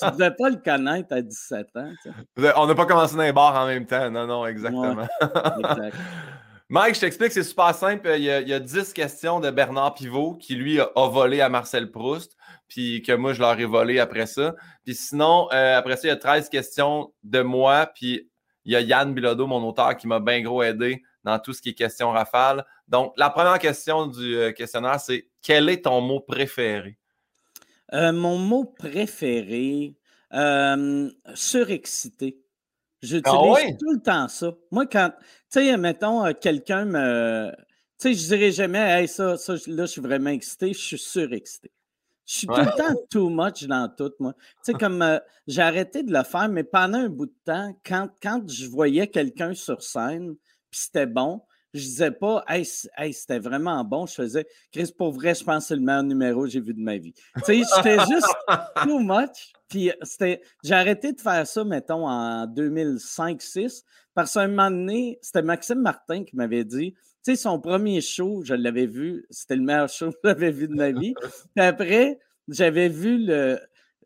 Tu 0.00 0.06
ne 0.06 0.10
devais 0.12 0.30
pas 0.30 0.50
le 0.50 0.56
connaître 0.56 1.12
à 1.12 1.20
17 1.22 1.66
ans. 1.74 1.92
tu 2.02 2.10
sais. 2.10 2.52
On 2.56 2.66
n'a 2.66 2.74
pas 2.74 2.86
commencé 2.86 3.16
dans 3.16 3.22
les 3.22 3.32
bars 3.32 3.60
en 3.60 3.66
même 3.66 3.84
temps. 3.84 4.10
Non, 4.10 4.26
non, 4.26 4.46
exactement. 4.46 5.06
Exact. 5.58 5.96
Mike, 6.70 6.96
je 6.96 7.00
t'explique, 7.00 7.32
c'est 7.32 7.42
super 7.42 7.74
simple. 7.74 8.08
Il 8.16 8.22
y, 8.22 8.30
a, 8.30 8.40
il 8.40 8.48
y 8.48 8.52
a 8.52 8.60
10 8.60 8.92
questions 8.92 9.40
de 9.40 9.50
Bernard 9.50 9.94
Pivot 9.94 10.34
qui, 10.34 10.54
lui, 10.54 10.78
a, 10.78 10.90
a 10.94 11.08
volé 11.08 11.40
à 11.40 11.48
Marcel 11.48 11.90
Proust, 11.90 12.36
puis 12.68 13.02
que 13.02 13.12
moi, 13.12 13.32
je 13.32 13.40
leur 13.40 13.58
ai 13.58 13.64
volé 13.64 13.98
après 13.98 14.26
ça. 14.26 14.54
Puis 14.84 14.94
sinon, 14.94 15.48
euh, 15.52 15.78
après 15.78 15.96
ça, 15.96 16.02
il 16.04 16.08
y 16.08 16.12
a 16.12 16.16
13 16.16 16.48
questions 16.48 17.12
de 17.24 17.40
moi, 17.40 17.90
puis 17.94 18.30
il 18.66 18.72
y 18.72 18.76
a 18.76 18.82
Yann 18.82 19.14
Bilodeau, 19.14 19.46
mon 19.46 19.66
auteur, 19.66 19.96
qui 19.96 20.06
m'a 20.06 20.20
bien 20.20 20.42
gros 20.42 20.62
aidé 20.62 21.02
dans 21.24 21.38
tout 21.38 21.52
ce 21.52 21.62
qui 21.62 21.70
est 21.70 21.74
question 21.74 22.10
rafale. 22.10 22.64
Donc, 22.86 23.12
la 23.16 23.30
première 23.30 23.58
question 23.58 24.06
du 24.06 24.36
euh, 24.36 24.52
questionnaire, 24.52 25.00
c'est 25.00 25.28
quel 25.42 25.68
est 25.68 25.84
ton 25.84 26.00
mot 26.00 26.20
préféré? 26.20 26.98
Euh, 27.92 28.12
mon 28.12 28.38
mot 28.38 28.64
préféré, 28.64 29.94
euh, 30.34 31.10
surexcité. 31.34 32.38
J'utilise 33.00 33.22
Ah 33.26 33.52
ouais? 33.52 33.76
tout 33.78 33.92
le 33.92 34.02
temps 34.02 34.28
ça. 34.28 34.52
Moi, 34.70 34.86
quand, 34.86 35.10
tu 35.50 35.60
sais, 35.60 35.76
mettons, 35.76 36.32
quelqu'un 36.34 36.84
me. 36.84 37.52
Tu 38.00 38.14
sais, 38.14 38.14
je 38.14 38.26
dirais 38.28 38.50
jamais, 38.52 38.78
hey, 38.78 39.08
ça, 39.08 39.36
ça, 39.36 39.54
là, 39.66 39.86
je 39.86 39.92
suis 39.92 40.00
vraiment 40.00 40.30
excité, 40.30 40.72
je 40.72 40.78
suis 40.78 40.98
surexcité. 40.98 41.72
Je 42.28 42.38
suis 42.38 42.46
tout 42.46 42.54
le 42.56 42.76
temps 42.76 42.94
too 43.10 43.30
much 43.30 43.64
dans 43.64 43.88
tout, 43.88 44.12
moi. 44.20 44.34
Tu 44.34 44.72
sais, 44.72 44.72
comme 44.74 45.00
euh, 45.00 45.18
j'ai 45.46 45.62
arrêté 45.62 46.02
de 46.02 46.12
le 46.12 46.22
faire, 46.24 46.48
mais 46.50 46.62
pendant 46.62 46.98
un 46.98 47.08
bout 47.08 47.26
de 47.26 47.34
temps, 47.46 47.74
quand, 47.86 48.10
quand 48.22 48.42
je 48.50 48.66
voyais 48.66 49.06
quelqu'un 49.06 49.54
sur 49.54 49.82
scène, 49.82 50.36
puis 50.70 50.80
c'était 50.80 51.06
bon, 51.06 51.42
je 51.74 51.80
disais 51.80 52.10
pas, 52.10 52.44
hey, 52.48 52.64
c'était 52.64 53.38
vraiment 53.38 53.84
bon. 53.84 54.06
Je 54.06 54.14
faisais, 54.14 54.46
Chris, 54.72 54.92
pour 54.96 55.12
vrai, 55.12 55.34
je 55.34 55.44
pense 55.44 55.64
que 55.64 55.68
c'est 55.68 55.76
le 55.76 55.82
meilleur 55.82 56.02
numéro 56.02 56.42
que 56.44 56.48
j'ai 56.48 56.60
vu 56.60 56.72
de 56.74 56.80
ma 56.80 56.96
vie. 56.96 57.12
Tu 57.12 57.42
sais, 57.44 57.62
j'étais 57.76 57.98
juste 58.06 58.34
too 58.82 58.98
much. 59.00 59.52
Puis 59.68 59.90
c'était, 60.02 60.40
j'ai 60.64 60.74
arrêté 60.74 61.12
de 61.12 61.20
faire 61.20 61.46
ça, 61.46 61.64
mettons, 61.64 62.08
en 62.08 62.46
2005-6, 62.46 63.82
parce 64.14 64.34
qu'à 64.34 64.40
un 64.40 64.48
moment 64.48 64.70
donné, 64.70 65.18
c'était 65.20 65.42
Maxime 65.42 65.80
Martin 65.80 66.24
qui 66.24 66.36
m'avait 66.36 66.64
dit, 66.64 66.92
tu 66.92 66.98
sais, 67.22 67.36
son 67.36 67.60
premier 67.60 68.00
show, 68.00 68.42
je 68.44 68.54
l'avais 68.54 68.86
vu, 68.86 69.26
c'était 69.30 69.56
le 69.56 69.62
meilleur 69.62 69.88
show 69.88 70.10
que 70.10 70.16
j'avais 70.24 70.50
vu 70.50 70.68
de 70.68 70.74
ma 70.74 70.90
vie. 70.92 71.14
Puis 71.54 71.64
après, 71.64 72.18
j'avais 72.48 72.88
vu 72.88 73.18
le. 73.18 73.60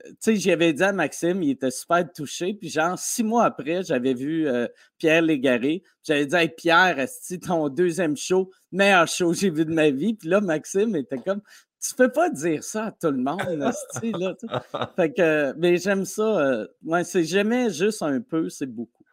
Tu 0.04 0.14
sais, 0.21 0.37
j'avais 0.37 0.73
dit 0.73 0.82
à 0.82 0.92
Maxime, 0.92 1.42
il 1.42 1.50
était 1.50 1.71
super 1.71 2.11
touché. 2.12 2.54
Puis 2.54 2.68
genre, 2.68 2.99
six 2.99 3.23
mois 3.23 3.44
après, 3.44 3.82
j'avais 3.82 4.14
vu 4.14 4.49
euh, 4.49 4.66
Pierre 4.99 5.23
Légaré. 5.23 5.82
J'avais 6.02 6.26
dit, 6.26 6.35
hey, 6.35 6.49
Pierre, 6.49 6.99
est 6.99 7.42
ton 7.47 7.68
deuxième 7.68 8.16
show, 8.16 8.50
meilleur 8.73 9.06
show 9.06 9.30
que 9.30 9.38
j'ai 9.38 9.50
vu 9.50 9.64
de 9.64 9.73
ma 9.73 9.90
vie. 9.90 10.14
Puis 10.14 10.28
là, 10.28 10.40
Maxime 10.40 10.97
était 10.97 11.18
comme, 11.18 11.40
tu 11.80 11.94
peux 11.94 12.11
pas 12.11 12.30
dire 12.30 12.62
ça 12.62 12.87
à 12.87 12.90
tout 12.92 13.11
le 13.11 13.18
monde, 13.18 13.40
esti, 13.68 14.12
là. 14.12 14.35
Fait 14.97 15.12
que, 15.12 15.52
mais 15.59 15.76
j'aime 15.78 16.04
ça. 16.04 16.23
euh, 16.23 16.66
ouais, 16.85 17.04
c'est 17.04 17.25
jamais 17.25 17.71
juste 17.71 18.02
un 18.02 18.21
peu, 18.21 18.49
c'est 18.49 18.66
beaucoup. 18.66 19.04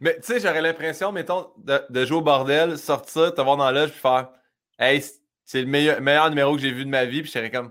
Mais 0.00 0.16
tu 0.16 0.22
sais, 0.22 0.40
j'aurais 0.40 0.62
l'impression, 0.62 1.12
mettons, 1.12 1.48
de, 1.58 1.80
de 1.90 2.04
jouer 2.04 2.18
au 2.18 2.22
bordel, 2.22 2.78
sortir, 2.78 3.34
te 3.34 3.40
voir 3.40 3.56
dans 3.56 3.70
la 3.70 3.82
loge, 3.82 3.90
puis 3.90 4.00
faire 4.00 4.30
Hey, 4.78 5.02
c'est 5.44 5.60
le 5.60 5.66
meilleur, 5.66 6.00
meilleur 6.00 6.28
numéro 6.30 6.54
que 6.56 6.62
j'ai 6.62 6.72
vu 6.72 6.84
de 6.84 6.90
ma 6.90 7.04
vie, 7.04 7.20
puis 7.22 7.26
je 7.28 7.32
serais 7.38 7.50
comme 7.50 7.70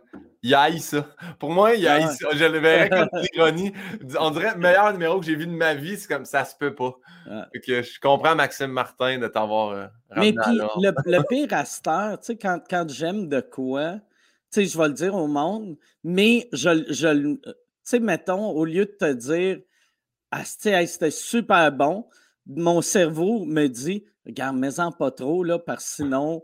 haït 0.53 0.79
ça. 0.79 1.07
Pour 1.39 1.51
moi, 1.51 1.69
Ouais. 1.71 1.79
ça. 1.79 2.27
Je 2.33 2.45
le 2.45 2.59
verrais 2.59 2.89
comme 2.89 3.09
l'ironie. 3.33 3.71
On 4.19 4.29
dirait 4.31 4.55
meilleur 4.57 4.91
numéro 4.91 5.19
que 5.19 5.25
j'ai 5.25 5.35
vu 5.35 5.47
de 5.47 5.51
ma 5.51 5.73
vie, 5.73 5.97
c'est 5.97 6.07
comme 6.07 6.25
ça 6.25 6.43
se 6.45 6.55
peut 6.55 6.75
pas. 6.75 6.93
Que 7.65 7.81
je 7.81 7.99
comprends 7.99 8.35
Maxime 8.35 8.71
Martin 8.71 9.17
de 9.19 9.27
t'avoir 9.27 9.69
euh, 9.71 9.87
Mais 10.17 10.33
puis, 10.33 10.57
le, 10.81 10.91
le 11.05 11.21
pire 11.29 11.47
à 11.51 11.65
cette 11.65 11.87
heure, 11.87 12.19
tu 12.19 12.25
sais, 12.27 12.37
quand, 12.37 12.59
quand 12.69 12.85
j'aime 12.89 13.27
de 13.29 13.39
quoi, 13.41 13.93
tu 14.51 14.61
sais, 14.61 14.65
je 14.65 14.77
vais 14.77 14.87
le 14.89 14.93
dire 14.93 15.15
au 15.15 15.27
monde, 15.27 15.77
mais 16.03 16.47
je, 16.51 16.85
je 16.89 17.07
le- 17.07 17.41
tu 17.43 17.51
sais, 17.83 17.99
mettons, 17.99 18.49
au 18.51 18.65
lieu 18.65 18.85
de 18.85 18.91
te 18.99 19.11
dire, 19.13 19.59
ah, 20.31 20.43
c'était 20.45 20.71
hey, 20.71 20.87
c'était 20.87 21.11
super 21.11 21.71
bon, 21.71 22.05
mon 22.45 22.81
cerveau 22.81 23.45
me 23.45 23.67
dit, 23.67 24.03
regarde, 24.25 24.57
mets-en 24.57 24.91
pas 24.91 25.11
trop, 25.11 25.43
là, 25.43 25.57
parce 25.57 25.85
que 25.85 26.03
sinon, 26.03 26.43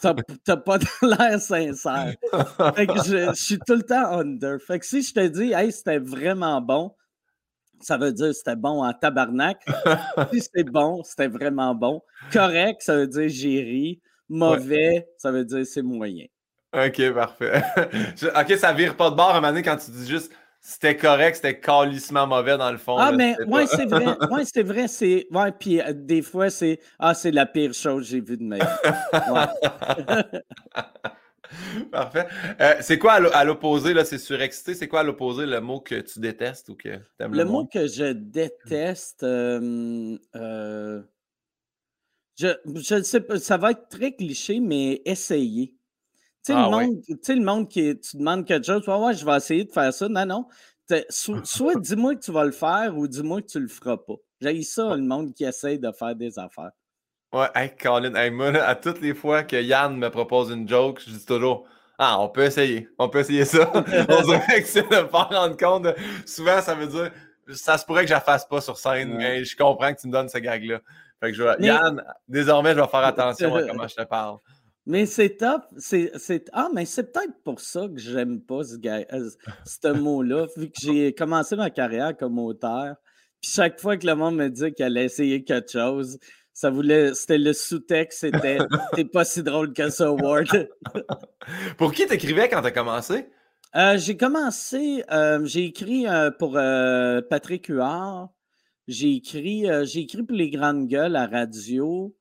T'as 0.00 0.56
pas 0.56 0.78
l'air 1.02 1.40
sincère. 1.40 2.14
fait 2.74 2.86
que 2.86 3.02
je, 3.04 3.32
suis 3.34 3.58
tout 3.66 3.74
le 3.74 3.82
temps 3.82 4.18
under. 4.18 4.58
Fait 4.60 4.78
que 4.78 4.86
si 4.86 5.02
je 5.02 5.12
te 5.12 5.26
dis, 5.26 5.52
hey, 5.52 5.72
c'était 5.72 5.98
vraiment 5.98 6.60
bon, 6.60 6.94
ça 7.80 7.98
veut 7.98 8.12
dire 8.12 8.34
c'était 8.34 8.56
bon 8.56 8.82
en 8.82 8.92
tabarnak. 8.92 9.62
si 10.32 10.40
c'est 10.40 10.64
bon, 10.64 11.02
c'était 11.04 11.28
vraiment 11.28 11.74
bon. 11.74 12.02
Correct, 12.32 12.80
ça 12.80 12.96
veut 12.96 13.06
dire 13.06 13.28
j'ai 13.28 13.60
ri. 13.60 14.00
Mauvais, 14.28 15.06
ça 15.18 15.30
veut 15.30 15.44
dire 15.44 15.66
c'est 15.66 15.82
moyen. 15.82 16.26
OK, 16.72 17.12
parfait. 17.12 17.62
OK, 18.36 18.56
ça 18.56 18.72
vire 18.72 18.96
pas 18.96 19.10
de 19.10 19.16
bord 19.16 19.28
à 19.28 19.32
un 19.32 19.40
moment 19.40 19.48
donné 19.48 19.62
quand 19.62 19.76
tu 19.76 19.90
dis 19.90 20.08
juste 20.08 20.32
c'était 20.66 20.96
correct, 20.96 21.36
c'était 21.36 21.60
calissement 21.60 22.26
mauvais 22.26 22.56
dans 22.56 22.72
le 22.72 22.78
fond. 22.78 22.96
Ah, 22.96 23.12
mais 23.12 23.36
ouais, 23.48 23.66
c'est 23.66 23.84
vrai. 23.84 24.06
Ouais, 24.30 24.44
c'est 24.46 24.62
vrai. 24.62 24.88
C'est... 24.88 25.26
Ouais, 25.30 25.52
puis 25.52 25.78
euh, 25.78 25.92
des 25.92 26.22
fois, 26.22 26.48
c'est 26.48 26.80
Ah, 26.98 27.12
c'est 27.12 27.32
la 27.32 27.44
pire 27.44 27.74
chose 27.74 28.04
que 28.04 28.08
j'ai 28.08 28.22
vue 28.22 28.38
de 28.38 28.44
ma 28.44 28.56
vie. 28.56 28.64
Parfait. 31.92 32.26
Euh, 32.62 32.76
c'est 32.80 32.98
quoi 32.98 33.12
à 33.12 33.44
l'opposé, 33.44 33.92
là? 33.92 34.06
C'est 34.06 34.16
surexcité. 34.16 34.74
C'est 34.74 34.88
quoi 34.88 35.00
à 35.00 35.02
l'opposé 35.02 35.44
le 35.44 35.60
mot 35.60 35.80
que 35.80 35.96
tu 35.96 36.18
détestes 36.18 36.70
ou 36.70 36.76
que 36.76 36.96
tu 36.96 37.02
aimes 37.20 37.32
le, 37.32 37.38
le 37.40 37.44
mot 37.44 37.66
que 37.66 37.86
je 37.86 38.14
déteste, 38.14 39.22
euh, 39.22 40.16
je, 42.38 42.48
je 42.74 43.02
sais 43.02 43.20
pas, 43.20 43.38
ça 43.38 43.58
va 43.58 43.72
être 43.72 43.90
très 43.90 44.12
cliché, 44.12 44.60
mais 44.60 45.02
essayer. 45.04 45.74
Tu 46.44 46.52
sais, 46.52 46.58
le, 46.58 46.64
ah 46.64 46.68
monde, 46.68 47.02
le 47.08 47.44
monde 47.44 47.68
qui 47.68 47.98
tu 47.98 48.18
demandes 48.18 48.44
quelque 48.44 48.66
chose, 48.66 48.86
ouais, 48.86 49.14
je 49.14 49.24
vais 49.24 49.36
essayer 49.36 49.64
de 49.64 49.72
faire 49.72 49.92
ça. 49.92 50.08
Non, 50.08 50.26
non. 50.26 50.46
soit 51.08 51.80
dis-moi 51.80 52.16
que 52.16 52.20
tu 52.20 52.32
vas 52.32 52.44
le 52.44 52.52
faire 52.52 52.96
ou 52.96 53.08
dis-moi 53.08 53.40
que 53.40 53.46
tu 53.46 53.60
le 53.60 53.68
feras 53.68 53.96
pas. 53.96 54.14
J'ai 54.40 54.62
ça, 54.62 54.94
le 54.94 55.02
monde 55.02 55.32
qui 55.32 55.44
essaye 55.44 55.78
de 55.78 55.90
faire 55.92 56.14
des 56.14 56.38
affaires. 56.38 56.72
Ouais, 57.32 57.48
hey, 57.54 57.74
Colin, 57.74 58.14
hey, 58.14 58.30
moi, 58.30 58.48
à 58.48 58.74
toutes 58.74 59.00
les 59.00 59.14
fois 59.14 59.42
que 59.42 59.56
Yann 59.56 59.96
me 59.96 60.08
propose 60.10 60.50
une 60.50 60.68
joke, 60.68 61.00
je 61.04 61.12
dis 61.12 61.24
toujours 61.24 61.64
Ah, 61.98 62.20
on 62.20 62.28
peut 62.28 62.44
essayer, 62.44 62.88
on 62.98 63.08
peut 63.08 63.20
essayer 63.20 63.44
ça. 63.44 63.72
on 63.74 64.22
dirait 64.22 64.62
que 64.62 64.68
c'est 64.68 64.82
de 64.82 65.02
me 65.02 65.08
faire 65.08 65.28
rendre 65.30 65.56
compte. 65.56 65.86
Souvent, 66.26 66.60
ça 66.60 66.74
veut 66.74 66.86
dire 66.86 67.10
ça 67.52 67.76
se 67.76 67.84
pourrait 67.84 68.02
que 68.02 68.08
je 68.08 68.14
la 68.14 68.20
fasse 68.20 68.46
pas 68.46 68.60
sur 68.60 68.78
scène, 68.78 69.14
mais 69.16 69.44
je 69.44 69.56
comprends 69.56 69.92
que 69.92 70.00
tu 70.00 70.06
me 70.06 70.12
donnes 70.12 70.28
ce 70.28 70.38
gag-là. 70.38 70.80
Fait 71.20 71.30
que 71.30 71.36
je 71.36 71.42
vais... 71.42 71.56
Yann, 71.60 72.02
désormais, 72.28 72.74
je 72.74 72.80
vais 72.80 72.86
faire 72.86 73.04
attention 73.04 73.54
à 73.54 73.62
comment 73.64 73.88
je 73.88 73.94
te 73.94 74.02
parle. 74.02 74.38
Mais 74.86 75.06
c'est 75.06 75.36
top. 75.36 75.62
C'est, 75.78 76.12
Ah, 76.52 76.68
mais 76.74 76.84
c'est 76.84 77.12
peut-être 77.12 77.42
pour 77.42 77.60
ça 77.60 77.88
que 77.88 77.98
j'aime 77.98 78.40
pas 78.40 78.64
ce, 78.64 78.76
euh, 78.84 79.30
ce 79.64 79.88
mot-là, 79.88 80.46
vu 80.56 80.68
que 80.68 80.78
j'ai 80.80 81.14
commencé 81.14 81.56
ma 81.56 81.70
carrière 81.70 82.16
comme 82.16 82.38
auteur. 82.38 82.96
Puis 83.40 83.50
chaque 83.50 83.80
fois 83.80 83.96
que 83.96 84.06
le 84.06 84.14
monde 84.14 84.36
me 84.36 84.48
dit 84.48 84.72
qu'elle 84.74 84.96
allait 84.96 85.06
essayer 85.06 85.42
quelque 85.42 85.70
chose, 85.72 86.18
ça 86.52 86.70
voulait. 86.70 87.14
C'était 87.14 87.38
le 87.38 87.52
sous-texte, 87.54 88.20
c'était 88.20 88.58
T'es 88.94 89.04
pas 89.04 89.24
si 89.24 89.42
drôle 89.42 89.72
que 89.72 89.88
ça, 89.88 90.12
Ward. 90.12 90.68
pour 91.78 91.92
qui 91.92 92.06
t'écrivais 92.06 92.48
quand 92.48 92.60
t'as 92.60 92.70
commencé? 92.70 93.26
Euh, 93.76 93.98
j'ai 93.98 94.16
commencé, 94.16 95.02
euh, 95.10 95.44
j'ai 95.44 95.64
écrit 95.64 96.06
pour 96.38 96.58
Patrick 97.30 97.66
Huard. 97.68 98.28
J'ai 98.86 99.16
écrit, 99.16 99.66
j'ai 99.84 100.00
écrit 100.00 100.22
pour 100.22 100.36
les 100.36 100.50
grandes 100.50 100.88
gueules 100.88 101.16
à 101.16 101.26
radio. 101.26 102.14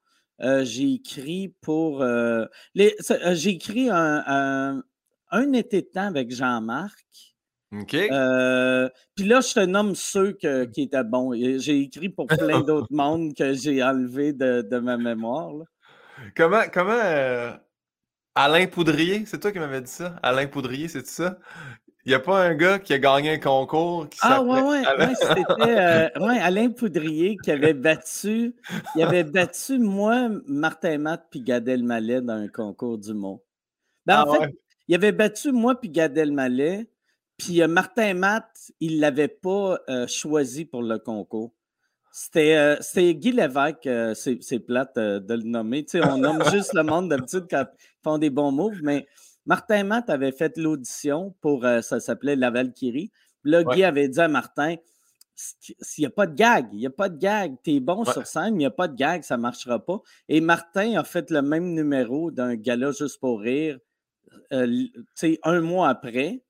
Euh, 0.44 0.66
j'ai 0.66 0.94
écrit 0.94 1.54
pour. 1.62 2.02
Euh, 2.02 2.46
les, 2.76 2.96
euh, 3.12 3.34
j'ai 3.34 3.52
écrit 3.52 3.90
un, 3.90 4.84
un, 5.32 5.54
été 5.54 5.82
de 5.82 5.88
temps 5.88 6.08
avec 6.08 6.32
Jean-Marc. 6.34 7.06
OK. 7.72 7.90
puis 7.90 9.26
là, 9.26 9.42
je 9.42 9.54
te 9.54 9.66
nomme 9.66 9.96
ceux 9.96 10.38
mmh. 10.44 10.72
qui 10.72 10.82
étaient 10.84 11.04
bons. 11.04 11.34
J'ai 11.34 11.80
écrit 11.80 12.10
pour 12.10 12.28
plein 12.28 12.62
d'autres 12.62 12.92
mondes 12.92 13.34
que 13.34 13.54
j'ai 13.54 13.82
enlevés 13.82 14.34
de, 14.34 14.78
ma 14.80 14.98
mémoire. 14.98 15.54
Comment. 16.36 16.64
comment 16.72 17.58
Alain 18.36 18.66
Poudrier, 18.66 19.26
c'est 19.28 19.40
toi 19.40 19.52
qui 19.52 19.60
m'avais 19.60 19.82
dit 19.82 19.92
ça? 19.92 20.16
Alain 20.24 20.48
Poudrier, 20.48 20.88
c'est 20.88 21.06
ça? 21.06 21.38
Il 22.06 22.10
n'y 22.10 22.16
a 22.16 22.20
pas 22.20 22.44
un 22.44 22.54
gars 22.54 22.80
qui 22.80 22.92
a 22.94 23.00
gagné 23.00 23.36
un 23.36 23.38
concours 23.38 24.10
qui 24.10 24.20
Ah 24.22 24.42
ouais, 24.42 24.62
ouais, 24.62 24.82
ouais 25.00 25.16
c'était 25.16 25.44
euh, 25.62 26.10
ouais, 26.20 26.38
Alain 26.40 26.70
Poudrier 26.70 27.38
qui 27.42 27.50
avait 27.50 27.74
battu, 27.74 28.54
il 28.96 29.04
avait 29.04 29.24
battu 29.24 29.80
moi, 29.80 30.30
Martin 30.46 30.98
Matt 30.98 31.28
puis 31.32 31.42
Gad 31.42 31.68
Elmaleh 31.68 32.20
dans 32.20 32.34
un 32.34 32.50
concours 32.50 32.98
du 32.98 33.14
mot. 33.14 33.42
Ben, 34.06 34.22
en 34.22 34.34
ah 34.34 34.40
fait, 34.42 34.56
il 34.90 34.96
avait 34.96 35.14
battu 35.14 35.54
moi 35.54 35.80
puis 35.80 35.90
Gad 35.90 36.18
Elmaleh, 36.18 36.90
puis 37.38 37.62
euh, 37.62 37.70
Martin 37.70 38.16
Matt, 38.16 38.50
il 38.82 38.98
ne 38.98 39.02
l'avait 39.02 39.30
pas 39.30 39.80
euh, 39.88 40.06
choisi 40.06 40.66
pour 40.66 40.84
le 40.84 41.00
concours. 41.00 41.54
C'était 42.12 42.78
Guy 43.16 43.32
Lévesque, 43.32 43.90
c'est 44.14 44.60
plate 44.60 44.98
de 44.98 45.34
le 45.34 45.44
nommer. 45.44 45.84
Tu 45.84 45.98
sais, 45.98 46.06
on 46.06 46.18
nomme 46.18 46.44
juste 46.52 46.74
le 46.76 46.84
monde 46.84 47.10
d'habitude 47.10 47.46
quand 47.50 47.66
ils 47.66 48.04
font 48.04 48.18
des 48.20 48.30
bons 48.30 48.52
moves, 48.52 48.82
mais 48.84 49.08
Martin 49.46 49.84
Matt 49.84 50.10
avait 50.10 50.32
fait 50.32 50.58
l'audition 50.58 51.36
pour, 51.42 51.66
euh, 51.66 51.82
ça 51.82 52.00
s'appelait 52.00 52.36
La 52.36 52.50
Valkyrie. 52.50 53.12
Là, 53.44 53.64
Guy 53.64 53.84
avait 53.84 54.08
dit 54.08 54.20
à 54.20 54.28
Martin, 54.28 54.76
s'il 55.36 56.04
n'y 56.04 56.06
a 56.06 56.10
pas 56.10 56.28
de 56.28 56.36
gag, 56.36 56.68
il 56.72 56.80
n'y 56.80 56.86
a 56.86 56.92
pas 56.92 57.10
de 57.10 57.18
gag. 57.18 57.56
Tu 57.64 57.76
es 57.76 57.80
bon 57.80 58.06
sur 58.06 58.26
scène, 58.26 58.52
mais 58.52 58.52
il 58.52 58.58
n'y 58.60 58.66
a 58.66 58.72
pas 58.72 58.88
de 58.88 58.96
gag, 58.96 59.24
ça 59.24 59.36
ne 59.38 59.42
marchera 59.42 59.84
pas. 59.84 60.00
Et 60.30 60.42
Martin 60.42 60.98
a 60.98 61.04
fait 61.04 61.30
le 61.32 61.42
même 61.42 61.74
numéro 61.74 62.32
d'un 62.32 62.56
gala 62.56 62.92
juste 62.92 63.20
pour 63.20 63.42
rire, 63.42 63.80
euh, 64.54 64.88
un 65.44 65.62
mois 65.62 65.90
après. 65.90 66.42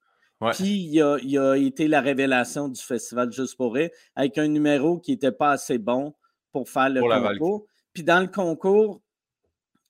Puis 0.51 0.89
il 0.91 1.01
a, 1.37 1.55
été 1.55 1.87
la 1.87 2.01
révélation 2.01 2.67
du 2.67 2.81
festival 2.81 3.31
Juste 3.31 3.55
pour 3.55 3.75
rire 3.75 3.89
avec 4.15 4.37
un 4.37 4.47
numéro 4.49 4.99
qui 4.99 5.11
n'était 5.11 5.31
pas 5.31 5.51
assez 5.51 5.77
bon 5.77 6.13
pour 6.51 6.69
faire 6.69 6.89
le 6.89 7.01
concours. 7.01 7.65
Puis 7.93 8.03
dans 8.03 8.19
le 8.19 8.27
concours, 8.27 9.01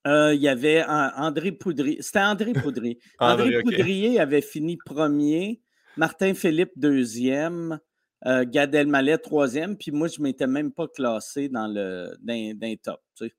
euh, 0.06 0.34
il 0.34 0.42
y 0.42 0.48
avait 0.48 0.84
André 0.88 1.52
Poudrier. 1.52 2.02
C'était 2.02 2.20
André 2.20 2.54
Poudrier. 2.54 3.00
André, 3.20 3.62
Poudrier 3.62 4.20
avait 4.20 4.42
fini 4.42 4.78
premier, 4.78 5.62
Martin 5.98 6.34
Philippe 6.34 6.72
deuxième, 6.76 7.80
euh, 8.26 8.46
Gad 8.46 8.74
Elmaleh 8.76 9.18
troisième, 9.18 9.78
puis 9.78 9.92
moi, 9.92 10.08
je 10.08 10.20
ne 10.20 10.24
m'étais 10.24 10.48
même 10.48 10.72
pas 10.72 10.88
classé 10.88 11.50
dans 11.50 11.68
le 11.68 12.14
dans, 12.22 12.76
top. 12.82 13.02
Puis 13.18 13.32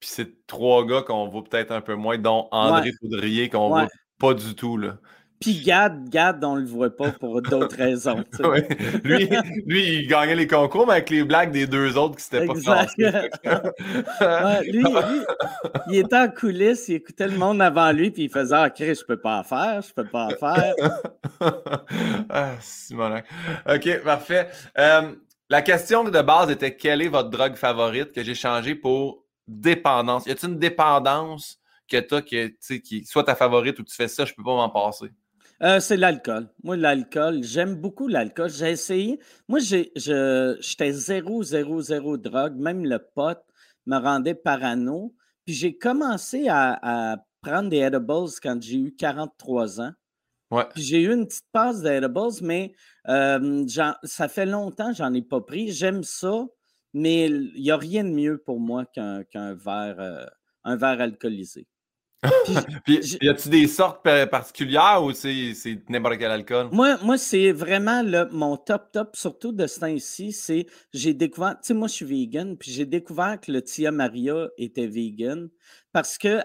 c'est 0.00 0.46
trois 0.46 0.86
gars 0.86 1.02
qu'on 1.02 1.28
voit 1.28 1.44
peut-être 1.44 1.70
un 1.70 1.80
peu 1.80 1.94
moins, 1.94 2.18
dont 2.18 2.48
André 2.50 2.90
Poudrier, 3.00 3.48
qu'on 3.48 3.64
ne 3.64 3.80
voit 3.80 3.88
pas 4.18 4.34
du 4.34 4.54
tout. 4.54 4.76
Là. 4.76 4.98
Puis 5.40 5.62
Gad, 5.62 6.08
Gad, 6.08 6.42
on 6.42 6.56
le 6.56 6.64
voit 6.64 6.94
pas 6.94 7.10
pour 7.10 7.42
d'autres 7.42 7.76
raisons. 7.76 8.24
lui, 9.04 9.28
lui, 9.66 9.98
il 9.98 10.06
gagnait 10.06 10.36
les 10.36 10.46
concours, 10.46 10.86
mais 10.86 10.94
avec 10.94 11.10
les 11.10 11.24
blagues 11.24 11.52
des 11.52 11.66
deux 11.66 11.98
autres 11.98 12.16
qui 12.16 12.22
s'étaient 12.22 12.46
pas 12.46 12.54
classés. 12.54 13.30
lui, 14.70 14.82
lui, 14.82 15.20
il 15.90 15.98
était 15.98 16.16
en 16.16 16.28
coulisses, 16.28 16.88
il 16.88 16.94
écoutait 16.94 17.28
le 17.28 17.36
monde 17.36 17.60
avant 17.60 17.92
lui, 17.92 18.10
puis 18.10 18.24
il 18.24 18.30
faisait 18.30 18.54
Ah, 18.56 18.70
Chris, 18.70 18.94
je 18.94 19.04
peux 19.04 19.20
pas 19.20 19.40
en 19.40 19.44
faire, 19.44 19.82
je 19.82 19.92
peux 19.92 20.06
pas 20.06 20.26
en 20.26 20.30
faire. 20.30 20.74
ah, 22.30 22.52
Simonac. 22.60 23.26
OK, 23.68 24.02
parfait. 24.02 24.48
Euh, 24.78 25.12
la 25.50 25.62
question 25.62 26.04
de 26.04 26.22
base 26.22 26.50
était 26.50 26.74
quelle 26.74 27.02
est 27.02 27.08
votre 27.08 27.28
drogue 27.28 27.56
favorite 27.56 28.12
que 28.12 28.22
j'ai 28.22 28.34
changé 28.34 28.74
pour 28.74 29.24
dépendance? 29.46 30.26
Y 30.26 30.30
a-t-il 30.30 30.52
une 30.52 30.58
dépendance 30.58 31.60
que 31.86 31.98
tu 31.98 32.14
as 32.14 32.22
que, 32.22 32.46
qui 32.78 33.04
soit 33.04 33.24
ta 33.24 33.34
favorite 33.34 33.78
ou 33.78 33.82
tu 33.82 33.94
fais 33.94 34.08
ça, 34.08 34.24
je 34.24 34.32
peux 34.32 34.42
pas 34.42 34.54
m'en 34.54 34.70
passer? 34.70 35.10
Euh, 35.64 35.80
c'est 35.80 35.96
l'alcool. 35.96 36.48
Moi, 36.62 36.76
l'alcool, 36.76 37.42
j'aime 37.42 37.76
beaucoup 37.76 38.06
l'alcool. 38.06 38.50
J'ai 38.50 38.70
essayé. 38.70 39.18
Moi, 39.48 39.60
j'étais 39.60 40.92
zéro, 40.92 41.42
zéro, 41.42 41.80
zéro 41.80 42.18
drogue. 42.18 42.56
Même 42.56 42.84
le 42.84 42.98
pot 42.98 43.38
me 43.86 43.96
rendait 43.96 44.34
parano. 44.34 45.14
Puis 45.46 45.54
j'ai 45.54 45.78
commencé 45.78 46.48
à, 46.48 47.16
prendre 47.40 47.68
des 47.68 47.78
edibles 47.78 48.30
quand 48.42 48.62
j'ai 48.62 48.78
eu 48.78 48.94
43 48.96 49.80
ans. 49.80 49.92
Ouais. 50.50 50.64
Puis 50.72 50.82
j'ai 50.82 51.02
eu 51.02 51.12
une 51.12 51.26
petite 51.26 51.44
passe 51.52 51.82
d'edibles, 51.82 52.30
mais 52.42 52.72
euh, 53.08 53.66
ça 54.02 54.28
fait 54.28 54.46
longtemps 54.46 54.90
que 54.90 54.96
j'en 54.96 55.12
ai 55.12 55.20
pas 55.20 55.42
pris. 55.42 55.70
J'aime 55.70 56.02
ça, 56.02 56.46
mais 56.94 57.26
il 57.26 57.62
n'y 57.62 57.70
a 57.70 57.76
rien 57.76 58.04
de 58.04 58.10
mieux 58.10 58.38
pour 58.38 58.60
moi 58.60 58.86
qu'un 58.86 59.54
verre, 59.54 59.96
euh, 59.98 60.26
un 60.64 60.76
verre 60.76 61.00
alcoolisé. 61.02 61.66
Puis, 62.84 63.00
y 63.22 63.28
a-tu 63.28 63.48
des 63.48 63.66
sortes 63.66 64.02
particulières 64.02 65.02
ou 65.02 65.12
c'est 65.12 65.54
n'importe 65.88 66.18
quel 66.18 66.30
alcool? 66.30 66.68
Moi, 66.72 66.96
moi 67.02 67.18
c'est 67.18 67.52
vraiment 67.52 68.02
le, 68.02 68.28
mon 68.30 68.56
top 68.56 68.92
top, 68.92 69.16
surtout 69.16 69.52
de 69.52 69.66
ce 69.66 69.80
temps-ci, 69.80 70.32
c'est 70.32 70.66
j'ai 70.92 71.14
découvert, 71.14 71.56
tu 71.60 71.68
sais, 71.68 71.74
moi 71.74 71.88
je 71.88 71.94
suis 71.94 72.06
vegan, 72.06 72.56
puis 72.56 72.70
j'ai 72.70 72.86
découvert 72.86 73.38
que 73.40 73.52
le 73.52 73.62
Tia 73.62 73.90
Maria 73.90 74.48
était 74.58 74.86
vegan 74.86 75.48
parce 75.92 76.18
que 76.18 76.40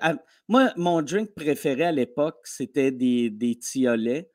moi, 0.48 0.72
mon 0.78 1.02
drink 1.02 1.34
préféré 1.36 1.86
à 1.86 1.92
l'époque, 1.92 2.38
c'était 2.44 2.92
des, 2.92 3.30
des 3.30 3.56
tiolets. 3.58 4.30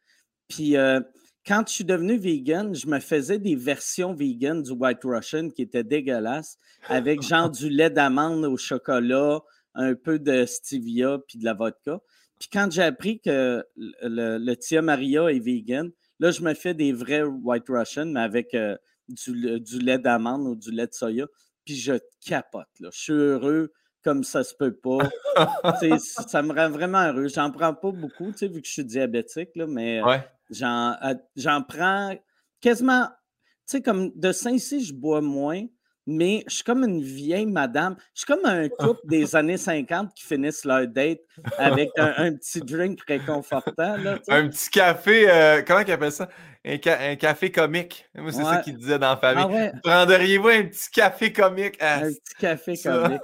Puis 0.49 0.77
euh, 0.77 1.01
quand 1.47 1.63
je 1.69 1.73
suis 1.73 1.85
devenu 1.85 2.17
vegan, 2.17 2.75
je 2.75 2.87
me 2.87 2.99
faisais 3.01 3.39
des 3.39 3.55
versions 3.55 4.15
vegan 4.15 4.63
du 4.63 4.73
White 4.73 5.05
Russian 5.05 5.51
qui 5.51 5.63
étaient 5.63 5.85
dégueulasses, 5.85 6.59
avec 6.89 7.23
genre 7.23 7.51
du 7.51 7.69
lait 7.69 7.91
d'amande 7.91 8.45
au 8.45 8.57
chocolat, 8.57 9.41
un 9.75 9.95
peu 9.95 10.19
de 10.19 10.47
stevia 10.47 11.19
puis 11.27 11.39
de 11.39 11.45
la 11.45 11.55
vodka. 11.55 12.01
Puis 12.39 12.49
quand 12.53 12.71
j'ai 12.71 12.83
appris 12.83 13.21
que 13.21 13.65
le, 13.77 14.55
Tia 14.55 14.83
Maria 14.83 15.29
est 15.29 15.39
vegan, 15.39 15.91
là, 16.21 16.31
je 16.31 16.43
me 16.43 16.55
fais 16.55 16.75
des 16.75 16.93
vrais 16.93 17.23
White 17.23 17.65
Russian, 17.69 18.07
mais 18.07 18.21
avec 18.21 18.55
euh, 18.55 18.77
du, 19.09 19.79
lait 19.81 19.99
d'amande 19.99 20.47
ou 20.47 20.57
du 20.57 20.71
lait 20.71 20.87
de 20.87 20.95
soya. 20.95 21.27
Puis 21.65 21.77
je 21.77 21.95
capote. 22.25 22.69
Là. 22.81 22.91
Je 22.93 22.99
suis 22.99 23.13
heureux. 23.13 23.73
comme 24.03 24.25
ça 24.25 24.45
se 24.45 24.55
peut 24.55 24.75
pas. 24.75 24.99
ça 25.99 26.43
me 26.43 26.53
rend 26.53 26.71
vraiment 26.71 27.03
heureux. 27.07 27.29
J'en 27.29 27.51
prends 27.51 27.75
pas 27.75 27.91
beaucoup, 27.91 28.27
vu 28.27 28.61
que 28.61 28.67
je 28.67 28.73
suis 28.73 28.85
diabétique, 28.85 29.51
là, 29.55 29.67
mais 29.67 30.03
euh, 30.03 30.19
j'en 30.51 31.63
prends 31.63 32.15
quasiment, 32.61 33.07
tu 33.07 33.77
sais, 33.79 33.83
comme 33.83 34.13
de 34.15 34.33
Saint-Cyr, 34.33 34.81
je 34.81 34.93
bois 34.93 35.23
moins, 35.23 35.65
mais 36.07 36.45
je 36.49 36.57
suis 36.57 36.65
comme 36.65 36.85
une 36.85 37.03
vieille 37.03 37.47
madame. 37.47 37.97
Je 38.15 38.21
suis 38.21 38.27
comme 38.27 38.45
un 38.45 38.69
couple 38.69 39.01
des 39.05 39.35
années 39.37 39.57
50 39.57 40.15
qui 40.15 40.25
finissent 40.25 40.65
leur 40.65 40.87
date 40.87 41.21
avec 41.59 41.91
un, 41.97 42.33
petit 42.35 42.61
drink 42.61 43.01
réconfortant. 43.07 43.97
un 44.29 44.49
petit 44.49 44.71
café, 44.71 45.31
euh, 45.31 45.63
comment 45.67 45.81
ils 45.81 45.93
appellent 45.93 46.13
ça? 46.13 46.29
Un, 46.67 47.17
café 47.17 47.53
comique. 47.53 48.09
Moi, 48.15 48.33
c'est 48.33 48.43
ça 48.43 48.57
qu'il 48.59 48.79
disait 48.79 48.99
dans 48.99 49.11
la 49.11 49.17
famille. 49.19 49.71
Ah 49.75 49.79
Prendriez-vous 49.83 50.49
un 50.49 50.63
petit 50.63 50.91
café 50.91 51.31
comique? 51.31 51.77
un 51.79 52.11
petit 52.11 52.35
café 52.41 52.75
comique. 52.83 53.21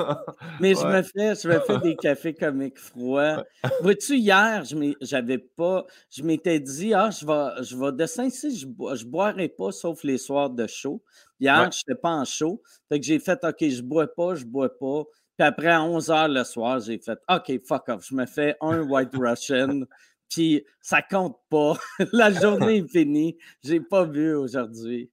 Mais 0.61 0.75
je, 0.75 0.87
me 0.87 1.03
fais, 1.03 1.35
je 1.35 1.49
me 1.49 1.61
fais 1.61 1.79
des 1.79 1.97
cafés 2.03 2.35
comiques 2.35 2.79
froids. 2.79 3.43
Vois-tu, 3.81 4.17
hier, 4.17 4.65
j'avais 5.01 5.39
pas. 5.39 5.87
Je 6.11 6.23
m'étais 6.23 6.61
dit, 6.61 6.93
ah, 6.93 7.09
je 7.11 7.25
vais, 7.25 7.65
je 7.65 7.77
vais 7.77 7.93
de 7.93 8.07
je, 8.07 8.97
je 8.97 9.05
boirai 9.07 9.49
pas 9.49 9.73
sauf 9.73 10.05
les 10.05 10.19
soirs 10.19 10.51
de 10.51 10.67
show. 10.67 11.03
Hier, 11.39 11.71
je 11.73 11.79
n'étais 11.79 11.99
pas 11.99 12.11
en 12.11 12.27
show. 12.27 12.61
Fait 12.91 13.01
que 13.01 13.07
j'ai 13.07 13.19
fait, 13.19 13.43
OK, 13.43 13.57
je 13.61 13.81
bois 13.81 14.07
pas, 14.07 14.35
je 14.35 14.45
bois 14.45 14.69
pas. 14.79 15.05
Puis 15.39 15.47
après, 15.47 15.69
à 15.69 15.83
11 15.83 16.09
h 16.11 16.31
le 16.31 16.45
soir, 16.45 16.81
j'ai 16.81 16.99
fait, 16.99 17.19
OK, 17.31 17.53
fuck 17.67 17.89
off. 17.89 18.07
Je 18.07 18.15
me 18.15 18.27
fais 18.27 18.57
un 18.61 18.83
White 18.83 19.15
Russian. 19.15 19.85
Puis 20.31 20.65
ça 20.81 21.03
compte 21.03 21.37
pas. 21.51 21.75
la 22.13 22.31
journée 22.31 22.79
est 22.79 22.91
finie. 22.91 23.37
J'ai 23.63 23.81
pas 23.81 24.05
bu 24.05 24.35
aujourd'hui. 24.35 25.11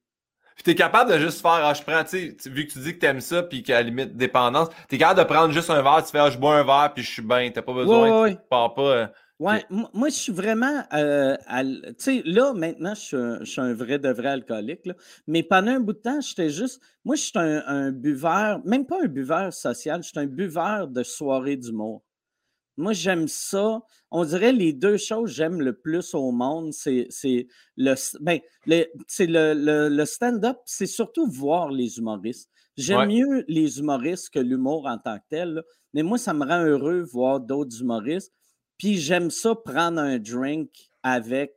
Puis 0.54 0.64
tu 0.64 0.70
es 0.70 0.74
capable 0.74 1.12
de 1.12 1.18
juste 1.18 1.40
faire, 1.40 1.60
ah, 1.62 1.72
je 1.72 1.82
prends, 1.82 2.02
tu 2.02 2.36
sais, 2.36 2.50
vu 2.50 2.66
que 2.66 2.72
tu 2.72 2.80
dis 2.80 2.94
que 2.94 2.98
tu 2.98 3.06
aimes 3.06 3.20
ça, 3.20 3.44
puis 3.44 3.62
qu'à 3.62 3.74
la 3.74 3.82
limite 3.82 4.16
dépendance, 4.16 4.68
tu 4.88 4.96
es 4.96 4.98
capable 4.98 5.20
de 5.20 5.24
prendre 5.24 5.52
juste 5.52 5.70
un 5.70 5.82
verre, 5.82 6.02
tu 6.04 6.10
fais, 6.10 6.18
ah, 6.18 6.30
je 6.30 6.38
bois 6.38 6.56
un 6.56 6.64
verre, 6.64 6.92
puis 6.94 7.04
je 7.04 7.10
suis 7.12 7.22
bien, 7.22 7.48
t'as 7.52 7.62
pas 7.62 7.74
besoin, 7.74 8.22
ouais, 8.22 8.34
tu 8.34 8.40
pars 8.50 8.74
pas. 8.74 8.82
Euh, 8.82 9.06
Ouais, 9.38 9.64
moi, 9.70 10.08
je 10.08 10.14
suis 10.14 10.32
vraiment. 10.32 10.82
Euh, 10.92 11.36
tu 11.46 11.94
sais, 11.98 12.22
là, 12.24 12.52
maintenant, 12.54 12.94
je 12.94 13.44
suis, 13.44 13.60
un, 13.60 13.72
vrai 13.72 14.00
de 14.00 14.08
vrai 14.08 14.30
alcoolique. 14.30 14.84
Là. 14.84 14.94
Mais 15.28 15.44
pendant 15.44 15.70
un 15.70 15.80
bout 15.80 15.92
de 15.92 15.98
temps, 15.98 16.20
j'étais 16.20 16.50
juste. 16.50 16.80
Moi, 17.04 17.14
je 17.14 17.22
suis 17.22 17.32
un, 17.36 17.92
buveur, 17.92 18.60
même 18.64 18.84
pas 18.84 18.96
un 19.00 19.06
buveur 19.06 19.52
social, 19.52 20.02
je 20.02 20.08
suis 20.08 20.18
un 20.18 20.26
buveur 20.26 20.88
de 20.88 21.04
soirée 21.04 21.56
d'humour. 21.56 22.02
Moi, 22.78 22.92
j'aime 22.94 23.28
ça. 23.28 23.82
On 24.10 24.24
dirait 24.24 24.52
les 24.52 24.72
deux 24.72 24.96
choses 24.96 25.30
que 25.30 25.36
j'aime 25.36 25.60
le 25.60 25.76
plus 25.76 26.14
au 26.14 26.30
monde, 26.30 26.72
c'est 26.72 27.08
le, 27.76 27.94
ben, 28.20 28.40
le, 28.66 28.84
le, 29.18 29.88
le 29.88 30.04
stand-up, 30.06 30.56
c'est 30.64 30.86
surtout 30.86 31.28
voir 31.30 31.70
les 31.70 31.98
humoristes. 31.98 32.48
J'aime 32.76 33.08
mieux 33.08 33.44
les 33.48 33.80
humoristes 33.80 34.30
que 34.30 34.38
l'humour 34.38 34.86
en 34.86 34.98
tant 34.98 35.18
que 35.18 35.24
tel. 35.28 35.62
Mais 35.92 36.02
moi, 36.02 36.16
ça 36.16 36.32
me 36.32 36.46
rend 36.46 36.64
heureux 36.64 37.02
voir 37.02 37.40
d'autres 37.40 37.80
humoristes. 37.80 38.32
Puis 38.78 38.96
j'aime 38.96 39.30
ça 39.30 39.54
prendre 39.56 40.00
un 40.00 40.18
drink 40.18 40.70
avec 41.02 41.54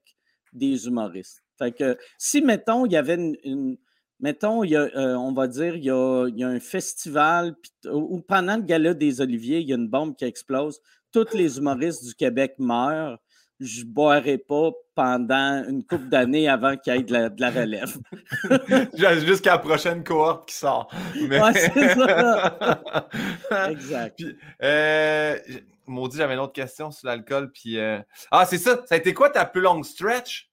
des 0.52 0.88
humoristes. 0.88 1.44
Fait 1.60 1.72
que 1.72 1.98
si, 2.18 2.42
mettons, 2.42 2.88
il 2.88 2.94
y 2.94 2.98
avait 2.98 3.38
une. 3.44 3.78
mettons, 4.20 4.64
il 4.64 4.72
y 4.72 4.76
a, 4.76 4.90
euh, 4.96 5.16
on 5.16 5.32
va 5.32 5.48
dire, 5.48 5.76
il 5.76 5.84
y 5.84 5.92
a, 5.92 6.28
il 6.28 6.38
y 6.38 6.44
a 6.44 6.48
un 6.48 6.60
festival, 6.60 7.56
ou 7.86 8.22
pendant 8.22 8.58
le 8.58 8.64
gala 8.64 8.94
des 8.96 9.22
Oliviers, 9.22 9.60
il 9.60 9.70
y 9.70 9.74
a 9.74 9.76
une 9.76 9.90
bombe 9.90 10.16
qui 10.16 10.26
explose, 10.26 10.80
tous 11.12 11.34
les 11.34 11.58
humoristes 11.58 12.06
du 12.06 12.14
Québec 12.16 12.54
meurent 12.58 13.18
je 13.62 13.84
boirai 13.86 14.40
pas 14.40 14.72
pendant 14.96 15.64
une 15.68 15.86
couple 15.86 16.10
d'années 16.10 16.50
avant 16.50 16.76
qu'il 16.76 16.96
y 16.96 16.98
ait 16.98 17.04
de 17.04 17.42
la, 17.42 17.52
relève. 17.52 17.96
Jusqu'à 19.26 19.52
la 19.52 19.58
prochaine 19.60 20.04
cohorte 20.04 20.50
qui 20.50 20.56
sort. 20.56 20.92
Mais... 21.28 21.40
c'est 21.54 21.94
ça. 21.96 23.08
exact. 23.70 24.16
Puis, 24.18 24.36
euh, 24.64 25.38
maudit, 25.86 26.18
j'avais 26.18 26.34
une 26.34 26.40
autre 26.40 26.54
question 26.54 26.90
sur 26.90 27.08
l'alcool. 27.08 27.52
Puis, 27.52 27.78
euh, 27.80 28.00
Ah, 28.32 28.46
c'est 28.46 28.58
ça. 28.58 28.82
Ça 28.88 28.96
a 28.96 28.98
été 28.98 29.14
quoi 29.14 29.30
ta 29.30 29.46
plus 29.46 29.62
longue 29.62 29.86
stretch 29.86 30.50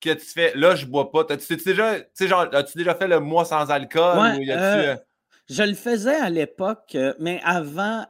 que 0.00 0.10
tu 0.10 0.26
fais? 0.26 0.52
Là, 0.54 0.76
je 0.76 0.86
bois 0.86 1.10
pas. 1.10 1.26
As-tu 1.28 1.56
déjà, 1.56 1.96
genre, 2.20 2.46
as-tu 2.52 2.78
déjà 2.78 2.94
fait 2.94 3.08
le 3.08 3.18
mois 3.18 3.44
sans 3.44 3.68
alcool? 3.68 4.36
ou 4.38 4.50
euh, 4.50 4.96
je 5.48 5.62
le 5.62 5.74
faisais 5.74 6.14
à 6.14 6.30
l'époque, 6.30 6.96
mais 7.18 7.40
avant, 7.44 8.04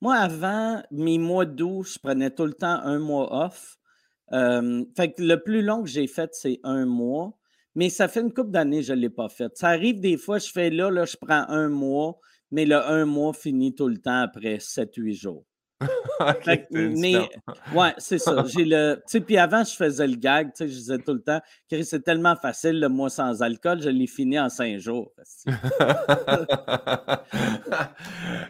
moi, 0.00 0.16
avant 0.16 0.82
mes 0.90 1.18
mois 1.18 1.46
d'août, 1.46 1.86
je 1.92 1.98
prenais 1.98 2.30
tout 2.30 2.44
le 2.46 2.52
temps 2.52 2.78
un 2.82 2.98
mois 2.98 3.44
off. 3.46 3.78
fait 4.30 5.14
le 5.18 5.36
plus 5.36 5.62
long 5.62 5.82
que 5.82 5.88
j'ai 5.88 6.06
fait, 6.06 6.30
c'est 6.32 6.60
un 6.62 6.86
mois. 6.86 7.36
Mais 7.74 7.88
ça 7.88 8.06
fait 8.06 8.20
une 8.20 8.32
couple 8.32 8.50
d'années 8.50 8.80
que 8.80 8.86
je 8.86 8.92
ne 8.92 9.00
l'ai 9.00 9.10
pas 9.10 9.28
fait. 9.28 9.56
Ça 9.56 9.68
arrive 9.68 9.98
des 10.00 10.16
fois, 10.16 10.38
je 10.38 10.50
fais 10.50 10.70
là, 10.70 10.90
là, 10.90 11.04
je 11.06 11.16
prends 11.16 11.44
un 11.48 11.68
mois, 11.68 12.18
mais 12.50 12.66
le 12.66 12.76
un 12.76 13.04
mois 13.04 13.32
finit 13.32 13.74
tout 13.74 13.88
le 13.88 13.98
temps 13.98 14.20
après 14.20 14.58
7-8 14.58 15.14
jours. 15.14 15.44
mais 16.70 17.28
ouais, 17.74 17.94
c'est 17.98 18.18
ça. 18.18 18.44
J'ai 18.46 18.64
le. 18.64 19.02
puis 19.26 19.38
avant, 19.38 19.64
je 19.64 19.74
faisais 19.74 20.06
le 20.06 20.16
gag, 20.16 20.50
je 20.58 20.64
disais 20.64 20.98
tout 20.98 21.14
le 21.14 21.22
temps 21.22 21.40
c'est 21.82 22.04
tellement 22.04 22.36
facile 22.36 22.78
le 22.80 22.88
mois 22.88 23.10
sans 23.10 23.42
alcool, 23.42 23.82
je 23.82 23.88
l'ai 23.88 24.06
fini 24.06 24.38
en 24.38 24.48
cinq 24.48 24.78
jours. 24.78 25.12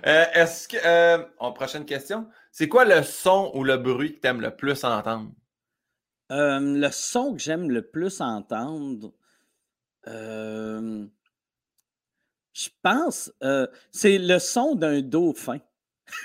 Euh, 0.07 0.25
est-ce 0.35 0.69
que. 0.69 0.77
Euh, 0.85 1.25
prochaine 1.53 1.87
question. 1.87 2.29
C'est 2.53 2.69
quoi 2.69 2.85
le 2.85 3.03
son 3.03 3.51
ou 3.55 3.65
le 3.65 3.79
bruit 3.79 4.15
que 4.15 4.21
tu 4.21 4.29
aimes 4.29 4.43
le 4.43 4.55
plus 4.55 4.85
entendre? 4.85 5.33
Euh, 6.31 6.61
le 6.61 6.91
son 6.91 7.35
que 7.35 7.41
j'aime 7.41 7.71
le 7.71 7.81
plus 7.81 8.21
entendre. 8.21 9.15
je 10.07 11.09
pense, 12.83 13.33
c'est 13.93 14.19
le 14.19 14.39
son 14.39 14.75
d'un 14.75 15.01
dauphin. 15.01 15.59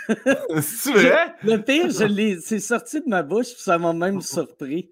C'est 0.62 0.92
vrai? 0.92 1.34
Le 1.44 1.58
pire, 1.58 1.90
je 1.90 2.40
c'est 2.42 2.60
sorti 2.60 3.02
de 3.02 3.08
ma 3.08 3.24
bouche, 3.24 3.56
ça 3.58 3.78
m'a 3.78 3.94
même 3.94 4.22
surpris. 4.22 4.92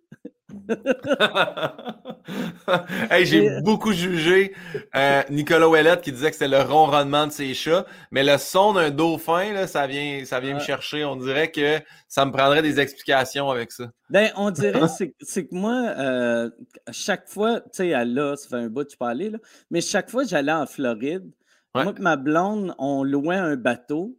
j'ai 3.24 3.60
beaucoup 3.62 3.92
jugé 3.92 4.54
euh, 4.96 5.22
Nicolas 5.30 5.68
Ouellette 5.68 6.00
qui 6.02 6.14
disait 6.14 6.30
que 6.30 6.38
c'était 6.38 6.48
le 6.48 6.62
ronronnement 6.62 7.28
de 7.28 7.34
ses 7.34 7.54
chats, 7.54 7.86
mais 8.12 8.24
le 8.24 8.38
son 8.38 8.72
d'un 8.74 8.90
dauphin, 8.90 9.52
là, 9.54 9.68
ça 9.68 9.88
vient, 9.88 10.24
ça 10.24 10.40
vient 10.40 10.54
me 10.56 10.60
chercher. 10.60 11.04
On 11.04 11.18
dirait 11.18 11.52
que 11.52 11.82
ça 12.08 12.26
me 12.26 12.32
prendrait 12.32 12.62
des 12.62 12.80
explications 12.80 13.50
avec 13.50 13.74
ça. 13.74 13.92
Ben, 14.10 14.32
on 14.38 14.52
dirait, 14.52 14.80
c'est 15.20 15.48
que 15.48 15.56
moi, 15.56 15.94
euh, 15.98 16.50
chaque 16.92 17.28
fois, 17.28 17.60
tu 17.60 17.68
sais, 17.74 18.06
là, 18.06 18.38
ça 18.38 18.48
fait 18.50 18.56
un 18.56 18.70
bout, 18.70 18.86
tu 18.86 18.96
peux 18.98 19.06
aller, 19.06 19.32
là, 19.32 19.40
mais 19.70 19.82
chaque 19.82 20.10
fois 20.10 20.24
que 20.24 20.30
j'allais 20.30 20.54
en 20.54 20.66
Floride, 20.66 21.30
moi 21.76 21.94
et 21.96 22.02
ma 22.02 22.16
blonde, 22.16 22.74
on 22.80 23.04
louait 23.04 23.36
un 23.36 23.56
bateau, 23.56 24.18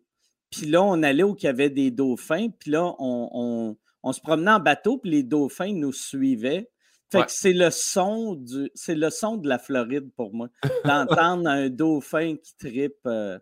puis 0.51 0.67
là, 0.67 0.83
on 0.83 1.03
allait 1.03 1.23
où 1.23 1.37
il 1.39 1.45
y 1.45 1.49
avait 1.49 1.71
des 1.71 1.91
dauphins. 1.91 2.49
Puis 2.59 2.71
là, 2.71 2.95
on, 2.99 3.77
se 4.13 4.21
promenait 4.21 4.53
en 4.53 4.61
bateau, 4.61 4.99
puis 4.99 5.11
les 5.11 5.23
dauphins 5.23 5.73
nous 5.73 5.93
suivaient. 5.93 6.71
Fait 7.11 7.23
que 7.23 7.31
c'est 7.31 7.55
le 7.55 7.71
son 7.71 8.35
du. 8.35 8.71
C'est 8.75 8.95
le 8.95 9.09
son 9.11 9.37
de 9.37 9.49
la 9.49 9.59
Floride 9.59 10.11
pour 10.15 10.35
moi. 10.35 10.49
D'entendre 10.85 11.49
un 11.49 11.71
dauphin 11.71 12.37
qui 12.37 12.55
tripe. 12.57 12.99
Euh. 13.07 13.39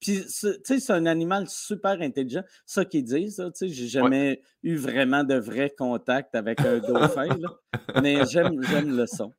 Puis, 0.00 0.22
tu 0.22 0.28
sais, 0.28 0.80
c'est 0.80 0.92
un 0.92 1.06
animal 1.06 1.48
super 1.48 2.00
intelligent. 2.00 2.42
Ça 2.66 2.84
qu'ils 2.84 3.04
disent, 3.04 3.36
tu 3.36 3.50
sais, 3.54 3.68
j'ai 3.68 3.86
jamais 3.86 4.42
eu 4.62 4.76
vraiment 4.76 5.24
de 5.24 5.36
vrai 5.36 5.70
contact 5.70 6.34
avec 6.34 6.60
un 6.60 6.78
dauphin, 6.86 7.28
mais 8.02 8.26
j'aime 8.26 8.60
le 8.60 9.06
son. 9.06 9.32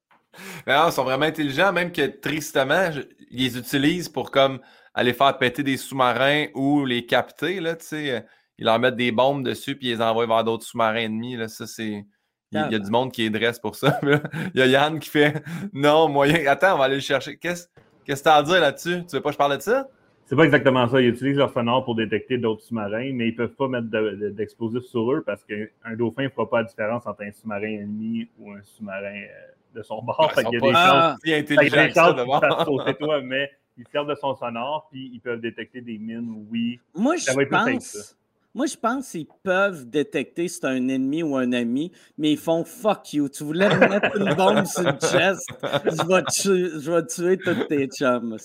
ils 0.66 0.92
sont 0.92 1.04
vraiment 1.04 1.26
intelligents, 1.26 1.72
même 1.72 1.92
que 1.92 2.08
tristement, 2.08 2.90
les 3.32 3.58
utilisent 3.58 4.10
pour 4.10 4.32
comme 4.32 4.60
aller 4.94 5.14
faire 5.14 5.38
péter 5.38 5.64
des 5.64 5.78
sous-marins 5.78 6.48
ou 6.54 6.86
les 6.86 7.06
capter, 7.06 7.60
là, 7.60 7.76
tu 7.76 7.86
sais. 7.86 8.12
Euh, 8.12 8.20
ils 8.58 8.66
leur 8.66 8.80
mettent 8.80 8.96
des 8.96 9.12
bombes 9.12 9.44
dessus 9.44 9.76
puis 9.76 9.90
ils 9.90 9.96
les 9.96 10.02
envoient 10.02 10.28
vers 10.28 10.44
d'autres 10.44 10.64
sous-marins 10.64 10.96
ennemis. 10.96 11.36
Là. 11.36 11.48
Ça, 11.48 11.68
c'est. 11.68 12.06
Il 12.52 12.72
y, 12.72 12.76
a 12.76 12.80
du 12.80 12.90
monde 12.90 13.12
qui 13.12 13.26
est 13.26 13.30
dresse 13.30 13.60
pour 13.60 13.76
ça. 13.76 14.00
Il 14.54 14.60
y 14.60 14.62
a 14.62 14.68
Yann 14.68 14.98
qui 15.00 15.10
fait 15.10 15.44
Non, 15.74 16.08
moyen. 16.08 16.48
Attends, 16.48 16.76
on 16.76 16.78
va 16.78 16.86
aller 16.86 16.96
le 16.96 17.02
chercher. 17.02 17.36
Qu'est-ce 17.36 17.68
que 18.08 18.14
tu 18.14 18.30
as 18.30 18.36
à 18.36 18.44
dire 18.44 18.62
là-dessus? 18.62 19.04
Tu 19.10 19.18
veux 19.18 19.22
pas 19.22 19.30
que 19.30 19.34
je 19.34 19.38
parle 19.38 19.58
de 19.58 19.62
ça? 19.62 19.90
C'est 20.26 20.38
pas 20.38 20.46
exactement 20.46 20.88
ça. 20.88 21.02
Ils 21.02 21.10
utilisent 21.10 21.38
leur 21.38 21.52
sonar 21.52 21.84
pour 21.84 21.96
détecter 21.96 22.38
d'autres 22.38 22.64
sous-marins, 22.64 23.12
mais 23.14 23.28
ils 23.28 23.36
peuvent 23.36 23.56
pas 23.56 23.68
mettre 23.68 23.88
d'explosifs 24.30 24.86
sur 24.86 25.12
eux 25.12 25.22
parce 25.26 25.44
qu'un 25.44 25.96
dauphin 25.98 26.24
ne 26.24 26.30
fera 26.30 26.50
pas 26.50 26.60
la 26.60 26.64
différence 26.64 27.06
entre 27.06 27.24
un 27.24 27.32
sous-marin 27.32 27.68
ennemi 27.68 28.30
ou 28.40 28.52
un 28.52 28.62
sous-marin 28.64 29.16
euh, 29.16 29.52
de 29.76 29.84
son 29.84 30.02
bord. 30.02 30.32
il 30.38 30.44
y 30.44 30.48
a 30.48 30.50
des 30.50 30.74
chances. 30.74 31.20
Il 31.24 31.32
y 31.32 32.90
a 32.90 32.94
toi, 32.94 33.22
mais 33.22 33.52
ils 33.78 33.88
servent 33.92 34.10
de 34.10 34.16
son 34.16 34.36
sonore, 34.36 34.88
puis 34.92 35.12
ils 35.14 35.20
peuvent 35.20 35.42
détecter 35.42 35.82
des 35.82 35.98
mines, 35.98 36.48
oui. 36.50 36.80
Moi, 36.94 37.18
je 37.18 37.32
pense. 37.48 38.16
Moi, 38.54 38.68
je 38.68 38.78
pense 38.78 39.12
qu'ils 39.12 39.28
peuvent 39.44 39.86
détecter 39.86 40.48
si 40.48 40.60
c'est 40.62 40.66
un 40.66 40.88
ennemi 40.88 41.24
ou 41.24 41.36
un 41.36 41.52
ami, 41.52 41.92
mais 42.18 42.32
ils 42.32 42.38
font 42.38 42.64
fuck 42.64 43.12
you. 43.12 43.28
Tu 43.28 43.44
voulais 43.44 43.68
me 43.68 43.90
mettre 43.90 44.16
une 44.16 44.34
bombe 44.34 44.66
sur 44.66 44.84
le 44.84 44.98
chest, 44.98 45.46
je 45.62 46.08
vais, 46.08 46.24
tuer, 46.24 46.80
je 46.80 46.90
vais 46.90 47.06
tuer 47.06 47.38
tous 47.38 47.66
tes 47.66 47.88
chums. 47.88 48.38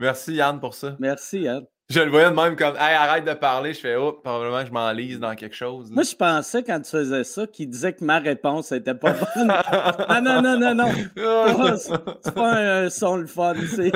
Merci 0.00 0.34
Yann 0.34 0.58
pour 0.58 0.74
ça. 0.74 0.96
Merci 0.98 1.42
Yann. 1.42 1.64
Je 1.90 2.00
le 2.00 2.10
voyais 2.10 2.30
de 2.30 2.34
même 2.34 2.56
comme 2.56 2.74
hey, 2.76 2.94
arrête 2.94 3.24
de 3.24 3.34
parler. 3.34 3.74
Je 3.74 3.80
fais 3.80 3.96
oh, 3.96 4.12
probablement 4.12 4.64
je 4.64 4.72
m'enlise 4.72 5.20
dans 5.20 5.34
quelque 5.34 5.54
chose. 5.54 5.90
Moi, 5.90 6.04
je 6.04 6.14
pensais 6.14 6.62
quand 6.62 6.80
tu 6.80 6.90
faisais 6.90 7.24
ça 7.24 7.46
qu'il 7.46 7.68
disait 7.68 7.92
que 7.92 8.04
ma 8.04 8.18
réponse 8.18 8.72
n'était 8.72 8.94
pas 8.94 9.12
bonne. 9.12 9.50
ah 9.50 10.20
non, 10.22 10.40
non, 10.40 10.58
non, 10.58 10.74
non. 10.74 10.88
C'est 11.76 12.34
pas 12.34 12.84
un 12.84 12.88
son 12.88 13.16
le 13.16 13.26
fun. 13.26 13.54
C'est 13.68 13.88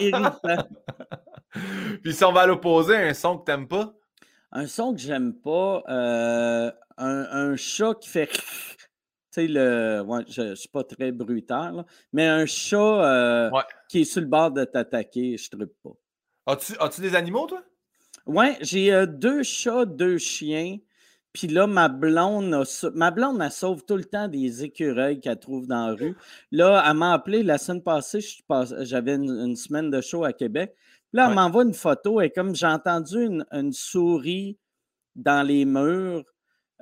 irritant. 0.00 0.38
Puis 2.02 2.14
si 2.14 2.24
on 2.24 2.32
va 2.32 2.42
à 2.42 2.46
l'opposé, 2.46 2.96
un 2.96 3.14
son 3.14 3.38
que 3.38 3.44
t'aimes 3.44 3.68
pas? 3.68 3.92
Un 4.52 4.66
son 4.66 4.94
que 4.94 5.00
j'aime 5.00 5.34
pas, 5.34 5.82
euh, 5.88 6.70
un, 6.96 7.56
chat 7.56 7.94
qui 7.94 8.08
fait. 8.08 8.28
Tu 8.28 8.40
sais, 9.30 9.46
le. 9.46 10.02
Ouais, 10.06 10.24
je 10.28 10.42
ne 10.42 10.54
suis 10.54 10.68
pas 10.68 10.84
très 10.84 11.12
brutal, 11.12 11.84
mais 12.12 12.26
un 12.26 12.46
chat 12.46 12.76
euh, 12.76 13.50
qui 13.88 14.02
est 14.02 14.04
sur 14.04 14.20
le 14.20 14.26
bord 14.26 14.50
de 14.50 14.64
t'attaquer, 14.64 15.36
je 15.36 15.56
ne 15.56 15.64
pas. 15.64 15.90
As-tu 16.46 16.74
as 16.78 17.00
des 17.00 17.14
animaux, 17.14 17.46
toi? 17.46 17.62
Oui, 18.26 18.46
j'ai 18.60 18.92
euh, 18.92 19.06
deux 19.06 19.42
chats, 19.42 19.84
deux 19.84 20.18
chiens. 20.18 20.78
Puis 21.32 21.48
là, 21.48 21.66
ma 21.66 21.88
blonde, 21.88 22.64
ma 22.94 23.10
blonde, 23.10 23.40
elle 23.40 23.50
sauve 23.50 23.84
tout 23.84 23.96
le 23.96 24.04
temps 24.04 24.28
des 24.28 24.64
écureuils 24.64 25.18
qu'elle 25.18 25.38
trouve 25.38 25.66
dans 25.66 25.88
la 25.88 25.94
rue. 25.94 26.16
Là, 26.50 26.84
elle 26.86 26.96
m'a 26.96 27.14
appelé 27.14 27.42
la 27.42 27.56
semaine 27.56 27.82
passée, 27.82 28.20
j'avais 28.80 29.14
une, 29.14 29.56
semaine 29.56 29.90
de 29.90 30.00
show 30.02 30.24
à 30.24 30.34
Québec. 30.34 30.74
Là, 31.14 31.28
elle 31.28 31.34
m'envoie 31.34 31.64
une 31.64 31.74
photo 31.74 32.20
et 32.20 32.30
comme 32.30 32.54
j'ai 32.54 32.66
entendu 32.66 33.44
une, 33.50 33.72
souris 33.72 34.58
dans 35.16 35.46
les 35.46 35.64
murs, 35.64 36.24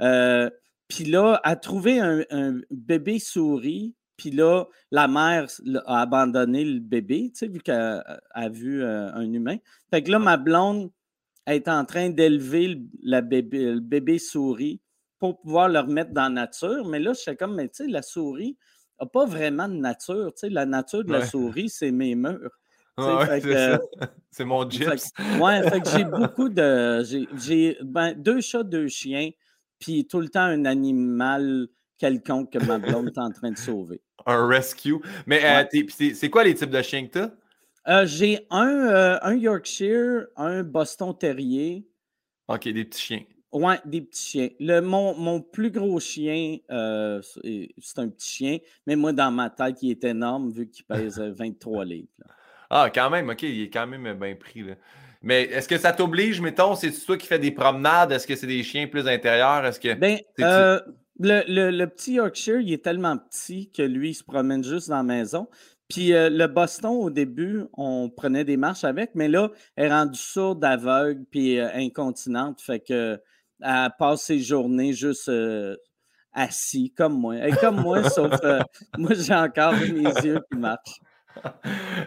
euh, 0.01 0.51
puis 0.89 1.05
là, 1.05 1.41
elle 1.45 1.53
a 1.53 1.57
trouvé 1.57 2.01
un, 2.01 2.61
bébé 2.71 3.21
souris, 3.21 3.95
puis 4.21 4.31
là, 4.31 4.67
la 4.91 5.09
mère 5.09 5.47
a 5.87 6.03
abandonné 6.03 6.63
le 6.63 6.79
bébé, 6.79 7.31
tu 7.33 7.39
sais, 7.39 7.49
vu 7.49 7.61
qu'elle 7.61 8.05
a 8.33 8.49
vu 8.51 8.83
euh, 8.83 9.11
un 9.15 9.33
humain. 9.33 9.57
Fait 9.89 10.03
que 10.03 10.11
là, 10.11 10.19
ma 10.19 10.37
blonde, 10.37 10.91
est 11.47 11.69
en 11.69 11.87
train 11.87 12.11
d'élever 12.11 12.83
le, 13.03 13.21
bébé, 13.23 13.73
le 13.73 13.81
bébé 13.81 14.19
souris 14.19 14.83
pour 15.19 15.41
pouvoir 15.41 15.71
le 15.71 15.79
remettre 15.79 16.13
dans 16.13 16.25
la 16.25 16.29
nature. 16.29 16.87
Mais 16.87 16.99
là, 16.99 17.15
je 17.15 17.21
suis 17.21 17.37
comme, 17.37 17.55
mais 17.55 17.69
tu 17.69 17.85
sais, 17.85 17.91
la 17.91 18.03
souris 18.03 18.59
n'a 19.01 19.07
pas 19.07 19.25
vraiment 19.25 19.69
de 19.69 19.75
nature. 19.75 20.33
Tu 20.35 20.41
sais, 20.41 20.51
la 20.51 20.67
nature 20.67 21.03
de 21.03 21.13
la 21.13 21.25
souris, 21.25 21.71
c'est 21.71 21.93
mes 21.93 22.15
murs. 22.15 22.51
c'est 24.31 24.45
mon 24.45 24.69
gyps. 24.69 25.11
Oui, 25.41 25.63
fait 25.71 25.81
que 25.81 25.89
j'ai 25.89 26.05
beaucoup 26.05 26.51
de. 26.51 27.03
J'ai 27.39 27.79
ben, 27.83 28.13
deux 28.13 28.43
chats, 28.43 28.63
deux 28.63 28.89
chiens, 28.89 29.31
puis 29.79 30.07
tout 30.07 30.21
le 30.21 30.29
temps 30.29 30.43
un 30.43 30.67
animal 30.67 31.69
quelconque 32.01 32.51
que 32.53 32.59
ma 32.59 32.79
blonde 32.79 33.09
est 33.09 33.19
en 33.19 33.31
train 33.31 33.53
de 33.53 33.59
sauver. 33.59 34.01
Un 34.27 34.47
rescue. 34.47 34.97
Mais 35.27 35.41
euh, 35.45 35.65
c'est 36.15 36.31
quoi 36.31 36.43
les 36.43 36.55
types 36.55 36.71
de 36.71 36.83
chiens 36.83 37.07
que 37.07 37.13
tu 37.13 37.19
as? 37.19 37.31
Euh, 37.89 38.07
j'ai 38.07 38.47
un, 38.51 38.69
euh, 38.69 39.19
un, 39.23 39.35
Yorkshire, 39.35 40.27
un 40.37 40.63
Boston 40.63 41.17
Terrier. 41.17 41.87
OK, 42.49 42.65
des 42.65 42.85
petits 42.85 43.01
chiens. 43.01 43.23
Oui, 43.53 43.75
des 43.85 44.03
petits 44.03 44.31
chiens. 44.31 44.49
Le, 44.61 44.81
mon, 44.81 45.15
mon 45.15 45.41
plus 45.41 45.71
gros 45.71 45.99
chien, 45.99 46.59
euh, 46.71 47.21
c'est 47.23 47.99
un 47.99 48.09
petit 48.09 48.29
chien, 48.29 48.59
mais 48.87 48.97
moi, 48.97 49.13
dans 49.13 49.31
ma 49.31 49.51
tête, 49.51 49.83
il 49.83 49.91
est 49.91 50.05
énorme 50.05 50.51
vu 50.51 50.69
qu'il 50.69 50.85
pèse 50.87 51.19
23 51.19 51.85
livres. 51.85 52.09
Ah, 52.69 52.91
quand 52.95 53.11
même, 53.11 53.31
OK, 53.31 53.43
il 53.43 53.63
est 53.63 53.71
quand 53.71 53.87
même 53.87 54.13
bien 54.15 54.37
pris. 54.37 54.65
Mais 55.23 55.43
est-ce 55.45 55.69
que 55.69 55.77
ça 55.77 55.93
t'oblige, 55.93 56.41
mettons, 56.41 56.75
c'est 56.75 56.93
toi 56.93 57.17
qui 57.17 57.27
fais 57.27 57.39
des 57.39 57.51
promenades? 57.51 58.13
Est-ce 58.13 58.27
que 58.27 58.37
c'est 58.37 58.47
des 58.47 58.63
chiens 58.63 58.87
plus 58.87 59.09
intérieurs? 59.09 59.65
Est-ce 59.67 59.81
que. 59.81 59.95
Ben, 59.95 60.21
le, 61.21 61.43
le, 61.49 61.71
le, 61.71 61.87
petit 61.87 62.15
Yorkshire, 62.15 62.61
il 62.61 62.73
est 62.73 62.83
tellement 62.83 63.19
petit 63.19 63.71
que 63.71 63.83
lui, 63.83 64.11
il 64.11 64.15
se 64.15 64.25
promène 64.25 64.65
juste 64.65 64.89
dans 64.89 64.97
la 64.97 65.03
maison. 65.03 65.49
Puis 65.91 66.15
euh, 66.15 66.31
le 66.31 66.47
Boston, 66.47 66.93
au 66.93 67.11
début, 67.11 67.65
on 67.75 68.09
prenait 68.09 68.45
des 68.45 68.57
marches 68.57 68.85
avec, 68.85 69.11
mais 69.15 69.29
là, 69.29 69.51
elle 69.77 69.87
est 69.87 69.91
rendue 69.91 70.19
sourde, 70.19 70.65
aveugle, 70.65 71.25
puis 71.31 71.59
euh, 71.59 71.69
incontinente. 71.75 72.63
Fait 72.63 72.81
que 72.81 73.21
elle 73.63 73.91
passe 73.99 74.23
ses 74.23 74.39
journées 74.39 74.95
juste 74.95 75.29
euh, 75.29 75.77
assis, 76.33 76.95
comme 76.97 77.21
moi. 77.21 77.37
Et 77.47 77.53
comme 77.53 77.81
moi, 77.81 78.03
sauf 78.11 78.33
moi, 78.97 79.11
j'ai 79.15 79.35
encore 79.35 79.75
mes 79.75 80.05
yeux 80.25 80.41
qui 80.51 80.59
marchent. 80.59 81.01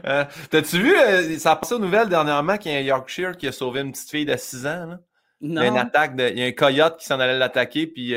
T'as-tu 0.49 0.79
vu, 0.79 1.37
ça 1.37 1.51
a 1.51 1.55
passé 1.57 1.75
aux 1.75 1.79
nouvelles 1.79 2.09
dernièrement 2.09 2.57
qu'il 2.57 2.71
y 2.71 2.75
a 2.75 2.79
un 2.79 2.81
Yorkshire 2.81 3.37
qui 3.37 3.47
a 3.47 3.51
sauvé 3.51 3.81
une 3.81 3.91
petite 3.91 4.09
fille 4.09 4.25
de 4.25 4.35
6 4.35 4.65
ans? 4.65 4.97
Non. 5.41 5.61
Il 5.61 5.65
y 5.65 5.67
a 5.67 5.67
une 5.67 5.77
attaque, 5.77 6.15
de, 6.15 6.29
il 6.29 6.39
y 6.39 6.43
a 6.43 6.45
un 6.45 6.51
coyote 6.51 6.97
qui 6.97 7.05
s'en 7.05 7.19
allait 7.19 7.37
l'attaquer, 7.37 7.85
puis 7.85 8.13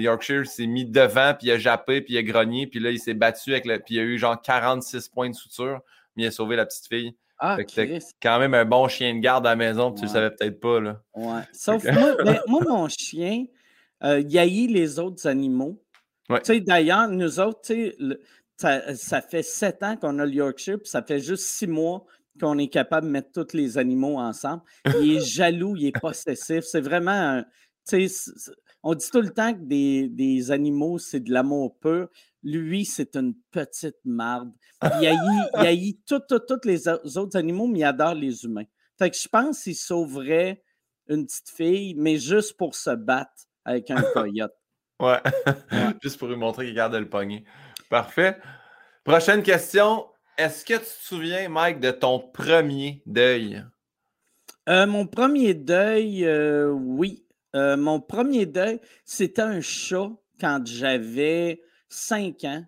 Yorkshire 0.00 0.46
s'est 0.46 0.66
mis 0.66 0.84
devant, 0.84 1.34
puis 1.38 1.48
il 1.48 1.50
a 1.52 1.58
jappé, 1.58 2.00
puis 2.00 2.14
il 2.14 2.18
a 2.18 2.22
grogné, 2.22 2.66
puis 2.66 2.80
là, 2.80 2.90
il 2.90 2.98
s'est 2.98 3.14
battu 3.14 3.52
avec 3.52 3.66
le. 3.66 3.78
Puis 3.78 3.96
il 3.96 4.00
a 4.00 4.02
eu 4.02 4.18
genre 4.18 4.40
46 4.40 5.08
points 5.08 5.30
de 5.30 5.34
suture, 5.34 5.80
mais 6.16 6.24
il 6.24 6.26
a 6.26 6.30
sauvé 6.30 6.56
la 6.56 6.66
petite 6.66 6.86
fille. 6.86 7.14
Ah, 7.40 7.56
c'est 7.68 8.02
quand 8.20 8.40
même 8.40 8.54
un 8.54 8.64
bon 8.64 8.88
chien 8.88 9.14
de 9.14 9.20
garde 9.20 9.46
à 9.46 9.50
la 9.50 9.56
maison, 9.56 9.92
tu 9.92 10.02
le 10.02 10.08
savais 10.08 10.30
peut-être 10.30 10.58
pas. 10.58 10.80
Là. 10.80 11.00
Ouais. 11.14 11.42
Sauf 11.52 11.84
moi, 11.84 12.16
ben, 12.24 12.40
moi, 12.48 12.62
mon 12.66 12.88
chien, 12.88 13.44
euh, 14.02 14.20
il 14.20 14.38
haït 14.38 14.66
les 14.66 14.98
autres 14.98 15.26
animaux. 15.28 15.80
Tu 16.28 16.36
sais, 16.42 16.60
d'ailleurs, 16.60 17.08
nous 17.08 17.38
autres, 17.38 17.60
tu 17.62 17.94
sais, 18.56 18.96
ça, 18.96 19.22
fait 19.22 19.42
sept 19.42 19.82
ans 19.84 19.96
qu'on 19.96 20.18
a 20.18 20.26
le 20.26 20.32
Yorkshire, 20.32 20.78
puis 20.78 20.88
ça 20.88 21.02
fait 21.02 21.20
juste 21.20 21.44
six 21.44 21.68
mois 21.68 22.04
qu'on 22.40 22.58
est 22.58 22.68
capable 22.68 23.06
de 23.06 23.12
mettre 23.12 23.30
tous 23.32 23.56
les 23.56 23.78
animaux 23.78 24.18
ensemble. 24.18 24.62
Il 25.00 25.16
est 25.16 25.20
jaloux, 25.24 25.76
il 25.76 25.86
est 25.86 26.00
possessif. 26.00 26.64
C'est 26.64 26.80
vraiment 26.80 27.10
un. 27.12 27.44
On 28.82 28.94
dit 28.94 29.10
tout 29.10 29.20
le 29.20 29.30
temps 29.30 29.52
que 29.52 30.06
des, 30.06 30.50
animaux, 30.50 30.98
c'est 30.98 31.20
de 31.20 31.32
l'amour 31.32 31.76
pur. 31.78 32.08
Lui, 32.42 32.84
c'est 32.84 33.16
une 33.16 33.34
petite 33.50 33.98
marde. 34.04 34.52
Il 35.00 35.06
haït, 35.54 35.98
tous 36.06 36.22
les 36.64 36.88
autres 36.88 37.36
animaux, 37.36 37.66
mais 37.66 37.80
il 37.80 37.84
adore 37.84 38.14
les 38.14 38.44
humains. 38.44 38.66
Fait 38.98 39.10
que 39.10 39.16
je 39.16 39.28
pense 39.28 39.62
qu'il 39.62 39.74
sauverait 39.74 40.62
une 41.08 41.26
petite 41.26 41.50
fille, 41.50 41.94
mais 41.96 42.18
juste 42.18 42.56
pour 42.56 42.74
se 42.74 42.90
battre 42.90 43.46
avec 43.64 43.90
un 43.90 44.02
coyote. 44.14 44.54
ouais. 45.00 45.18
juste 46.02 46.18
pour 46.18 46.28
lui 46.28 46.36
montrer 46.36 46.66
qu'il 46.66 46.74
garde 46.74 46.94
le 46.94 47.08
poignet. 47.08 47.44
Parfait. 47.88 48.38
Prochaine 49.04 49.42
question. 49.42 50.06
Est-ce 50.36 50.64
que 50.64 50.74
tu 50.74 50.80
te 50.80 51.02
souviens, 51.02 51.48
Mike, 51.48 51.80
de 51.80 51.90
ton 51.90 52.20
premier 52.20 53.02
deuil? 53.06 53.64
Euh, 54.68 54.86
mon 54.86 55.06
premier 55.06 55.54
deuil, 55.54 56.24
euh, 56.24 56.68
oui. 56.68 57.24
Euh, 57.54 57.76
mon 57.76 58.00
premier 58.00 58.46
deuil, 58.46 58.80
c'était 59.04 59.42
un 59.42 59.60
chat 59.60 60.10
quand 60.40 60.60
j'avais 60.66 61.62
5 61.88 62.44
ans, 62.44 62.64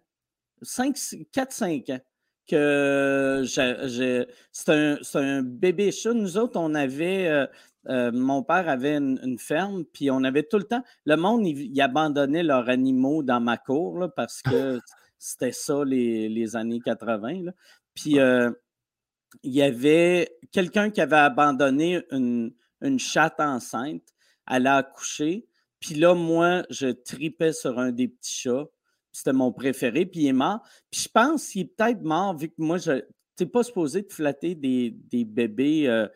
4-5 0.63 1.93
ans. 1.93 2.01
Que 2.49 3.45
c'est 3.47 5.15
un, 5.15 5.43
bébé 5.43 5.93
chat. 5.93 6.13
Nous 6.13 6.37
autres, 6.37 6.59
on 6.59 6.75
avait, 6.75 7.29
euh, 7.29 7.47
euh, 7.89 8.11
mon 8.13 8.43
père 8.43 8.69
avait 8.69 8.97
une, 8.97 9.39
ferme, 9.39 9.85
puis 9.85 10.11
on 10.11 10.25
avait 10.25 10.43
tout 10.43 10.59
le 10.59 10.65
temps, 10.65 10.83
le 11.05 11.15
monde, 11.15 11.47
il, 11.47 11.81
abandonnait 11.81 12.43
leurs 12.43 12.69
animaux 12.69 13.23
dans 13.23 13.41
ma 13.41 13.57
cour 13.57 14.09
parce 14.17 14.43
que 14.43 14.81
c'était 15.19 15.53
ça 15.53 15.85
les, 15.85 16.57
années 16.57 16.81
80. 16.81 17.53
Puis 17.95 18.17
il 18.17 19.53
y 19.53 19.63
avait 19.63 20.37
quelqu'un 20.51 20.91
qui 20.91 21.01
avait 21.01 21.17
abandonné 21.17 22.03
une, 22.11 22.53
une 22.81 22.99
chatte 22.99 23.39
enceinte 23.39 24.03
elle 24.51 24.67
a 24.67 24.77
accouché. 24.77 25.47
Puis 25.81 25.95
là, 25.95 26.15
moi, 26.15 26.65
je 26.69 26.89
tripais 26.89 27.53
sur 27.53 27.79
un 27.79 27.91
des 27.93 28.09
petits 28.09 28.41
chats. 28.43 28.67
C'était 29.13 29.33
mon 29.33 29.51
préféré, 29.53 30.07
puis 30.07 30.21
il 30.21 30.27
est 30.29 30.33
mort. 30.33 30.61
Puis 30.91 31.03
je 31.03 31.09
pense 31.09 31.49
qu'il 31.49 31.63
est 31.63 31.77
peut-être 31.77 32.03
mort, 32.03 32.37
vu 32.37 32.49
que 32.49 32.55
moi, 32.59 32.79
je 32.79 33.03
n'es 33.41 33.47
pas 33.47 33.63
supposé 33.63 34.03
de 34.03 34.13
flatter 34.13 34.55
des, 34.55 35.25
bébés 35.25 35.89
euh, 35.89 36.07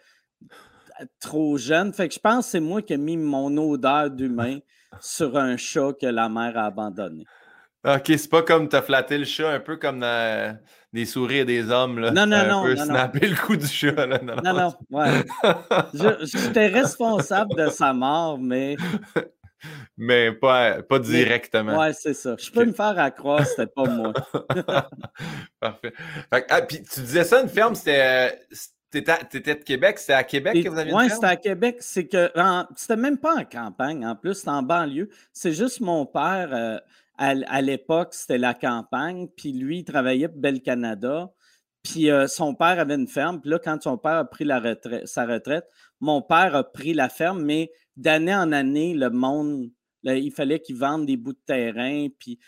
trop 1.19 1.57
jeunes. 1.57 1.93
Fait 1.93 2.09
que 2.09 2.15
je 2.15 2.21
pense 2.21 2.47
que 2.47 2.51
c'est 2.53 2.61
moi 2.61 2.83
qui 2.83 2.93
ai 2.93 2.99
mis 2.99 3.17
mon 3.17 3.57
odeur 3.57 4.11
d'humain 4.11 4.59
sur 5.01 5.37
un 5.37 5.57
chat 5.57 5.93
que 5.95 6.07
la 6.07 6.29
mère 6.29 6.57
a 6.57 6.67
abandonné. 6.67 7.25
OK, 7.85 8.05
c'est 8.07 8.31
pas 8.31 8.43
comme 8.43 8.69
t'as 8.69 8.83
flatté 8.83 9.19
le 9.19 9.25
chat, 9.25 9.51
un 9.51 9.61
peu 9.61 9.77
comme 9.77 10.01
dans 10.01 10.59
des 10.95 11.05
souris 11.05 11.39
et 11.39 11.45
des 11.45 11.71
hommes. 11.71 11.99
Là. 11.99 12.13
Non, 12.13 12.25
non, 12.25 12.37
un 12.37 12.49
non. 12.49 12.63
Peu 12.63 12.75
non, 12.75 12.85
snapper 12.85 13.29
le 13.29 13.37
coup 13.37 13.57
du 13.57 13.67
chat. 13.67 14.07
Là. 14.07 14.19
Non, 14.23 14.37
non, 14.43 14.55
non, 14.55 14.75
ouais. 14.91 15.25
J'étais 16.23 16.69
responsable 16.69 17.55
de 17.57 17.69
sa 17.69 17.93
mort, 17.93 18.39
mais. 18.39 18.77
Mais 19.97 20.31
pas, 20.31 20.83
pas 20.83 20.99
directement. 20.99 21.79
Ouais, 21.79 21.95
c'est 21.95 22.13
ça. 22.13 22.37
Je 22.39 22.51
peux 22.51 22.67
me 22.67 22.75
faire 22.75 22.99
accroire, 22.99 23.47
c'était 23.47 23.67
pas 23.67 23.85
moi. 23.85 24.13
Parfait. 25.59 25.95
ah, 26.31 26.61
puis 26.61 26.83
tu 26.83 27.01
disais 27.01 27.25
ça, 27.25 27.41
une 27.41 27.49
ferme, 27.49 27.75
c'était. 27.75 28.41
T'étais 28.91 29.55
de 29.55 29.65
Québec, 29.65 29.99
c'était 29.99 30.13
à 30.13 30.23
Québec 30.23 30.63
que 30.63 30.69
vous 30.69 30.79
aviez 30.79 30.95
Oui, 30.95 31.09
c'était 31.09 31.27
à 31.27 31.37
Québec. 31.37 31.79
C'est 31.81 32.07
que 32.07 32.31
c'était 32.77 32.97
même 32.97 33.17
pas 33.17 33.37
en 33.37 33.45
campagne, 33.45 34.07
en 34.07 34.15
plus, 34.15 34.35
c'était 34.35 34.51
en 34.51 34.63
banlieue. 34.63 35.09
C'est 35.33 35.53
juste 35.53 35.81
mon 35.81 36.05
père. 36.05 36.51
Euh, 36.53 36.79
à, 37.17 37.63
l'époque, 37.63 38.15
c'était 38.15 38.39
la 38.39 38.55
campagne, 38.55 39.29
puis 39.37 39.53
lui, 39.53 39.81
il 39.81 39.85
travaillait 39.85 40.29
pour 40.29 40.39
Bel 40.39 40.61
Canada. 40.63 41.33
Puis 41.83 42.11
euh, 42.11 42.27
son 42.27 42.55
père 42.55 42.81
avait 42.81 42.95
une 42.95 43.07
ferme. 43.07 43.41
Puis 43.41 43.51
là, 43.51 43.59
quand 43.59 43.81
son 43.83 43.99
père 43.99 44.17
a 44.17 44.25
pris 44.25 44.45
la 44.45 44.59
retraite, 44.59 45.07
sa 45.07 45.27
retraite, 45.27 45.67
mon 46.01 46.23
père 46.23 46.55
a 46.57 46.65
pris 46.65 46.95
la 46.95 47.09
ferme, 47.09 47.45
mais 47.45 47.71
d'année 47.97 48.35
en 48.35 48.53
année, 48.53 48.95
le 48.95 49.11
monde, 49.11 49.71
il 50.03 50.33
fallait 50.33 50.61
qu'il 50.61 50.77
vende 50.77 51.07
des 51.07 51.17
bouts 51.17 51.35
de 51.35 51.43
terrain. 51.47 52.09
Puis 52.19 52.39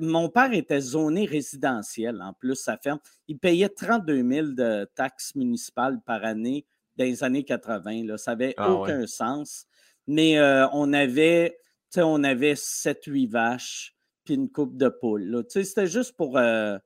mon 0.00 0.28
père 0.28 0.52
était 0.52 0.80
zoné 0.80 1.24
résidentiel, 1.24 2.20
en 2.20 2.32
plus, 2.32 2.56
sa 2.56 2.76
ferme. 2.76 2.98
Il 3.28 3.38
payait 3.38 3.68
32 3.68 4.28
000 4.28 4.46
de 4.48 4.88
taxes 4.96 5.34
municipales 5.34 6.00
par 6.04 6.24
année 6.24 6.66
dans 6.96 7.04
les 7.04 7.24
années 7.24 7.44
80. 7.44 8.06
Là. 8.06 8.18
Ça 8.18 8.32
n'avait 8.32 8.54
ah 8.56 8.72
aucun 8.72 9.06
sens. 9.06 9.66
Mais 10.06 10.38
euh, 10.38 10.66
on 10.72 10.92
avait, 10.92 11.56
on 11.96 12.24
avait 12.24 12.54
7-8 12.54 13.30
vaches 13.30 13.94
une 14.28 14.50
coupe 14.50 14.76
de 14.76 14.88
poules. 14.88 15.44
C'était 15.48 15.86
juste 15.86 16.16
pour. 16.16 16.36
Euh, 16.38 16.78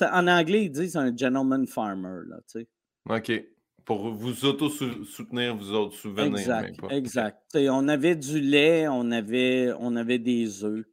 en 0.00 0.28
anglais, 0.28 0.64
ils 0.64 0.70
disent 0.70 0.96
un 0.96 1.14
gentleman 1.16 1.66
farmer. 1.66 2.20
Là, 2.26 2.38
OK. 3.16 3.32
Pour 3.84 4.10
vous 4.10 4.44
auto-soutenir, 4.44 5.56
vous 5.56 5.72
autres, 5.72 5.96
souvenir. 5.96 6.26
Exact, 6.26 6.76
exact. 6.90 7.56
on 7.56 7.88
avait 7.88 8.14
du 8.14 8.40
lait, 8.40 8.86
on 8.88 9.10
avait, 9.10 9.72
on 9.80 9.96
avait 9.96 10.20
des 10.20 10.64
œufs. 10.64 10.84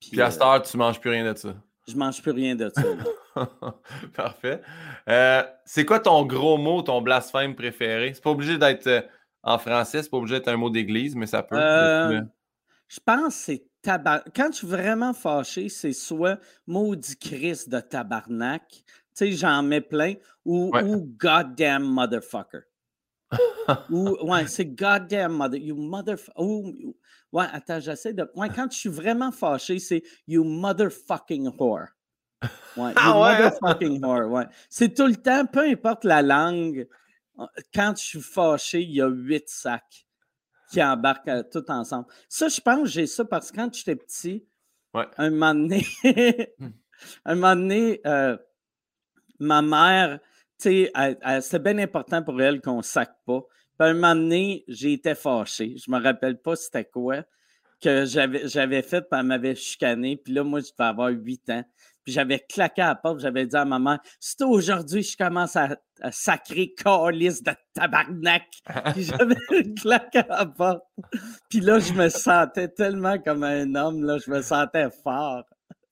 Puis, 0.00 0.20
à 0.20 0.30
cette 0.30 0.42
heure, 0.42 0.60
tu 0.60 0.76
ne 0.76 0.82
manges 0.82 1.00
plus 1.00 1.10
rien 1.10 1.32
de 1.32 1.38
ça. 1.38 1.54
Je 1.88 1.96
mange 1.96 2.22
plus 2.22 2.30
rien 2.30 2.54
de 2.54 2.70
ça. 2.74 2.82
Parfait. 4.14 4.62
Euh, 5.08 5.42
c'est 5.64 5.84
quoi 5.84 6.00
ton 6.00 6.24
gros 6.24 6.56
mot, 6.56 6.82
ton 6.82 7.02
blasphème 7.02 7.54
préféré? 7.54 8.12
C'est 8.14 8.22
pas 8.22 8.30
obligé 8.30 8.56
d'être 8.58 8.86
euh, 8.86 9.02
en 9.42 9.58
français, 9.58 10.02
c'est 10.02 10.10
pas 10.10 10.16
obligé 10.16 10.36
d'être 10.36 10.48
un 10.48 10.56
mot 10.56 10.70
d'église, 10.70 11.14
mais 11.14 11.26
ça 11.26 11.42
peut. 11.42 11.56
Euh, 11.56 12.22
je 12.88 13.00
pense 13.04 13.36
que 13.36 13.42
c'est 13.42 13.66
Quand 13.84 14.48
je 14.52 14.56
suis 14.56 14.66
vraiment 14.66 15.12
fâché, 15.12 15.68
c'est 15.68 15.92
soit 15.92 16.38
maudit 16.66 17.16
Christ 17.16 17.68
de 17.68 17.80
tabarnak, 17.80 18.62
tu 18.68 18.84
sais, 19.12 19.32
j'en 19.32 19.62
mets 19.62 19.80
plein, 19.80 20.14
ou, 20.44 20.72
goddamn 21.18 21.84
motherfucker. 21.84 22.62
ou, 23.90 24.16
ouais, 24.30 24.46
c'est 24.46 24.66
goddamn 24.66 25.32
mother, 25.32 25.58
you 25.58 25.76
motherfucker. 25.76 26.94
Ouais, 27.32 27.46
attends, 27.52 27.80
j'essaie 27.80 28.12
de. 28.12 28.30
Ouais, 28.34 28.48
quand 28.48 28.70
je 28.70 28.78
suis 28.78 28.88
vraiment 28.88 29.32
fâché, 29.32 29.78
c'est 29.78 30.02
you 30.26 30.44
motherfucking 30.44 31.48
whore. 31.58 31.88
Ouais, 32.42 32.48
you 32.76 32.96
ah 32.96 33.12
hein? 33.12 33.50
motherfucking 33.50 34.00
whore, 34.00 34.30
ouais. 34.30 34.46
C'est 34.68 34.94
tout 34.94 35.06
le 35.06 35.16
temps, 35.16 35.46
peu 35.46 35.60
importe 35.60 36.04
la 36.04 36.22
langue, 36.22 36.86
quand 37.74 37.94
je 37.96 38.02
suis 38.02 38.20
fâché, 38.20 38.82
il 38.82 38.92
y 38.92 39.02
a 39.02 39.08
huit 39.08 39.48
sacs 39.48 40.06
qui 40.74 40.82
embarquent 40.82 41.28
euh, 41.28 41.42
tout 41.50 41.64
ensemble. 41.70 42.06
Ça, 42.28 42.48
je 42.48 42.60
pense 42.60 42.88
j'ai 42.88 43.06
ça 43.06 43.24
parce 43.24 43.50
que 43.50 43.56
quand 43.56 43.72
j'étais 43.72 43.96
petit, 43.96 44.46
un 45.16 45.30
moment 45.30 45.54
donné, 45.54 45.86
hmm. 46.58 46.68
un 47.24 47.34
moment 47.34 47.56
donné, 47.56 48.00
euh, 48.06 48.36
ma 49.38 49.62
mère, 49.62 50.18
tu 50.58 50.86
sais, 50.90 51.40
c'était 51.40 51.58
bien 51.58 51.78
important 51.78 52.22
pour 52.22 52.40
elle 52.40 52.60
qu'on 52.60 52.78
ne 52.78 52.82
sac 52.82 53.14
pas. 53.24 53.40
Puis 53.78 53.88
un 53.88 53.94
moment 53.94 54.14
donné, 54.14 54.64
j'ai 54.68 54.92
été 54.94 55.14
fâché. 55.14 55.76
Je 55.76 55.90
ne 55.90 55.96
me 55.96 56.02
rappelle 56.02 56.40
pas 56.40 56.56
c'était 56.56 56.84
quoi 56.84 57.24
que 57.80 58.04
j'avais 58.06 58.82
fait, 58.82 59.02
puis 59.02 59.20
elle 59.20 59.26
m'avait 59.26 59.54
chicané. 59.54 60.16
Puis 60.16 60.32
là, 60.32 60.42
moi, 60.42 60.60
je 60.60 60.70
devais 60.72 60.88
avoir 60.88 61.10
huit 61.10 61.48
ans. 61.50 61.64
Puis 62.04 62.12
j'avais 62.12 62.38
claqué 62.38 62.82
à 62.82 62.88
la 62.88 62.94
porte, 62.94 63.20
j'avais 63.20 63.46
dit 63.46 63.56
à 63.56 63.64
maman, 63.64 63.98
c'est 64.20 64.42
aujourd'hui 64.42 65.02
je 65.02 65.16
commence 65.16 65.56
à, 65.56 65.76
sacrer 66.10 66.74
calice 66.74 67.42
de 67.42 67.52
tabarnak. 67.72 68.44
puis 68.92 69.04
j'avais 69.18 69.74
claqué 69.80 70.18
à 70.18 70.38
la 70.38 70.46
porte. 70.46 70.84
Puis 71.48 71.60
là, 71.60 71.78
je 71.78 71.92
me 71.92 72.08
sentais 72.08 72.68
tellement 72.68 73.18
comme 73.18 73.42
un 73.44 73.74
homme, 73.74 74.04
là, 74.04 74.18
je 74.18 74.30
me 74.30 74.42
sentais 74.42 74.88
fort. 75.02 75.44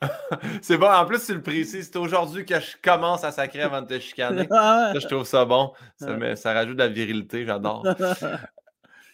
c'est 0.63 0.77
bon, 0.77 0.91
en 0.91 1.07
plus, 1.07 1.25
tu 1.25 1.35
le 1.35 1.43
précises, 1.43 1.91
c'est 1.93 1.99
aujourd'hui 1.99 2.45
que 2.45 2.59
je 2.59 2.77
commence 2.83 3.25
à 3.25 3.33
sacrer 3.33 3.63
avant 3.63 3.83
de 3.83 3.87
te 3.87 3.99
chicaner. 4.01 4.47
ça, 4.51 4.93
je 4.99 5.07
trouve 5.07 5.25
ça 5.25 5.45
bon. 5.45 5.73
Ça, 5.97 6.37
ça 6.37 6.53
rajoute 6.53 6.77
de 6.77 6.83
la 6.83 6.89
virilité, 6.89 7.45
j'adore. 7.47 7.87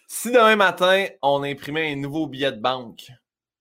si 0.06 0.32
demain 0.32 0.56
matin, 0.56 1.06
on 1.22 1.42
imprimait 1.42 1.92
un 1.92 1.96
nouveau 1.96 2.26
billet 2.26 2.52
de 2.52 2.60
banque, 2.60 3.10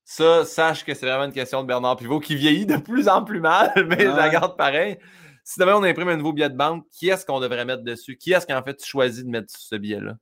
ça, 0.09 0.45
sache 0.45 0.85
que 0.85 0.93
c'est 0.93 1.05
vraiment 1.05 1.25
une 1.25 1.33
question 1.33 1.61
de 1.61 1.67
Bernard 1.67 1.97
Pivot 1.97 2.21
qui 2.21 2.37
vieillit 2.37 2.65
de 2.65 2.77
plus 2.77 3.09
en 3.09 3.25
plus 3.25 3.41
mal, 3.41 3.73
mais 3.89 3.99
je 3.99 4.15
la 4.15 4.29
garde 4.29 4.55
pareil. 4.55 4.97
Si 5.43 5.59
demain 5.59 5.75
on 5.75 5.83
imprime 5.83 6.07
un 6.07 6.15
nouveau 6.15 6.31
billet 6.31 6.49
de 6.49 6.55
banque, 6.55 6.85
qui 6.91 7.09
est-ce 7.09 7.25
qu'on 7.25 7.41
devrait 7.41 7.65
mettre 7.65 7.83
dessus? 7.83 8.15
Qui 8.15 8.31
est-ce 8.31 8.47
qu'en 8.47 8.63
fait 8.63 8.75
tu 8.77 8.87
choisis 8.87 9.25
de 9.25 9.29
mettre 9.29 9.53
ce 9.55 9.75
billet-là? 9.75 10.17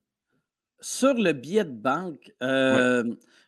Sur 0.82 1.13
le 1.13 1.34
billet 1.34 1.65
de 1.65 1.69
banque, 1.69 2.32
euh, 2.41 3.04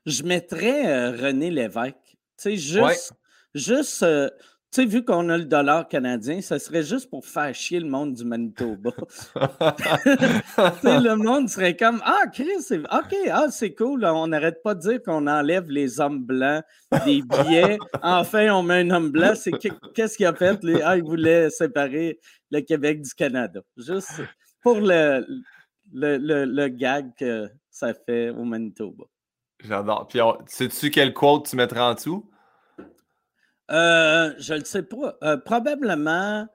je 0.06 0.21
mettrais 0.21 0.88
euh, 0.88 1.12
René 1.12 1.50
Lévesque. 1.50 1.95
Tu 2.06 2.15
sais, 2.38 2.56
juste, 2.56 3.13
juste 3.56 4.04
euh, 4.04 4.30
sais, 4.71 4.86
vu 4.86 5.03
qu'on 5.03 5.30
a 5.30 5.38
le 5.38 5.45
dollar 5.45 5.88
canadien, 5.88 6.41
ça 6.41 6.60
serait 6.60 6.84
juste 6.84 7.10
pour 7.10 7.25
faire 7.25 7.53
chier 7.53 7.80
le 7.80 7.88
monde 7.88 8.13
du 8.13 8.25
Manitoba. 8.25 8.91
le 10.84 11.15
monde 11.15 11.49
serait 11.49 11.75
comme 11.75 12.01
Ah, 12.03 12.23
Chris, 12.32 12.67
OK, 12.71 13.15
ah, 13.32 13.47
c'est 13.49 13.73
cool. 13.73 14.06
On 14.06 14.27
n'arrête 14.27 14.62
pas 14.63 14.75
de 14.75 14.82
dire 14.82 15.03
qu'on 15.03 15.27
enlève 15.27 15.69
les 15.69 15.99
hommes 15.99 16.23
blancs 16.23 16.63
des 17.06 17.21
billets. 17.21 17.77
enfin, 18.01 18.49
on 18.49 18.63
met 18.63 18.82
un 18.82 18.89
homme 18.91 19.10
blanc. 19.10 19.34
C'est 19.36 19.51
qu'est-ce 19.93 20.17
qu'il 20.17 20.25
a 20.25 20.34
fait? 20.34 20.60
Ah, 20.84 20.97
il 20.97 21.03
voulait 21.03 21.49
séparer 21.49 22.19
le 22.51 22.62
Québec 22.62 23.01
du 23.01 23.13
Canada. 23.13 23.62
Juste 23.77 24.21
pour 24.62 24.80
le, 24.80 25.25
le, 25.93 26.17
le, 26.45 26.67
gag 26.67 27.12
que 27.17 27.49
ça 27.69 27.93
fait 27.93 28.30
au 28.30 28.43
Manitoba. 28.43 29.06
J'adore. 29.63 30.08
Puis, 30.08 30.19
sais-tu 30.47 30.91
quel 30.91 31.13
quote 31.13 31.49
tu 31.49 31.56
mettrais 31.56 31.80
en 31.80 31.93
dessous? 31.93 32.30
Euh, 33.71 34.34
je 34.39 34.53
ne 34.53 34.60
le 34.60 34.65
sais 34.65 34.84
pas. 34.84 35.17
Euh, 35.23 35.38
probablement 35.38 36.47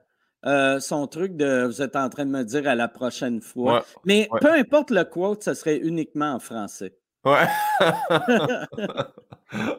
euh, 0.45 0.79
son 0.79 1.07
truc 1.07 1.35
de 1.37 1.65
vous 1.65 1.81
êtes 1.81 1.95
en 1.95 2.09
train 2.09 2.25
de 2.25 2.31
me 2.31 2.43
dire 2.43 2.67
à 2.67 2.75
la 2.75 2.87
prochaine 2.87 3.41
fois. 3.41 3.85
Mais 4.05 4.29
peu 4.41 4.51
importe 4.51 4.91
le 4.91 5.03
quote, 5.03 5.43
ce 5.43 5.53
serait 5.53 5.77
uniquement 5.77 6.33
en 6.33 6.39
français. 6.39 6.95
Ouais. 7.25 7.47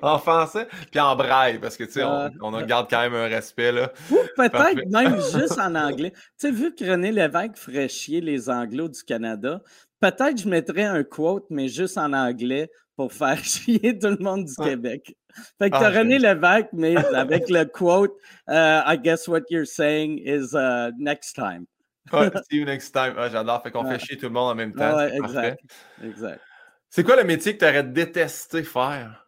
en 0.03 0.19
français, 0.19 0.67
puis 0.91 0.99
en 0.99 1.15
braille, 1.15 1.59
parce 1.59 1.77
que 1.77 1.85
tu 1.85 1.93
sais, 1.93 2.05
on, 2.05 2.31
on, 2.41 2.63
garde 2.63 2.89
quand 2.89 3.03
même 3.03 3.15
un 3.15 3.27
respect. 3.27 3.71
là. 3.71 3.93
peut-être 4.37 4.91
même 4.91 5.17
juste 5.17 5.59
en 5.59 5.75
anglais. 5.75 6.13
Tu 6.13 6.21
sais, 6.39 6.51
vu 6.51 6.75
que 6.75 6.91
René 6.91 7.13
Lévesque 7.13 7.57
ferait 7.57 7.89
chier 7.89 8.23
les 8.23 8.49
Anglos 8.49 8.89
du 8.89 9.03
Canada, 9.03 9.61
peut-être 10.01 10.41
je 10.41 10.49
mettrais 10.49 10.85
un 10.85 11.05
quote, 11.05 11.45
mais 11.51 11.69
juste 11.69 11.99
en 11.99 12.15
anglais 12.15 12.71
pour 12.97 13.13
faire 13.13 13.37
chier 13.45 13.99
tout 13.99 14.09
le 14.09 14.25
monde 14.25 14.47
du 14.47 14.55
Québec. 14.55 15.15
Fait 15.59 15.71
que 15.71 15.77
tu 15.77 15.83
as 15.83 15.89
ah, 15.89 15.91
René 15.91 16.19
Lévesque, 16.19 16.69
mais 16.73 16.97
avec 17.15 17.49
le 17.49 17.65
quote 17.65 18.13
uh, 18.49 18.83
I 18.87 18.99
guess 19.03 19.29
what 19.29 19.43
you're 19.51 19.67
saying 19.67 20.19
is 20.25 20.55
uh, 20.55 20.91
next 20.99 21.35
time. 21.35 21.67
see 22.13 22.59
you 22.59 22.65
next 22.65 22.91
time. 22.93 23.15
Ah, 23.17 23.29
j'adore. 23.29 23.63
Fait 23.63 23.71
qu'on 23.71 23.89
fait 23.89 23.99
chier 23.99 24.17
tout 24.17 24.27
le 24.27 24.33
monde 24.33 24.51
en 24.51 24.55
même 24.55 24.73
temps. 24.73 24.97
Ouais, 24.97 25.17
exact. 25.17 25.61
exact. 26.03 26.41
C'est 26.89 27.03
quoi 27.03 27.17
le 27.17 27.25
métier 27.25 27.57
que 27.57 27.65
tu 27.65 27.71
aurais 27.71 27.83
détesté 27.83 28.63
faire? 28.63 29.27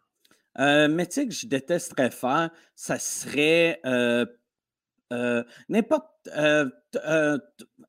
Un 0.55 0.87
métier 0.87 1.27
que 1.27 1.33
je 1.33 1.45
détesterais 1.45 2.09
faire, 2.09 2.49
ça 2.75 2.97
serait 2.97 3.79
euh, 3.85 4.25
euh, 5.13 5.43
n'importe. 5.69 6.07
Euh, 6.35 6.67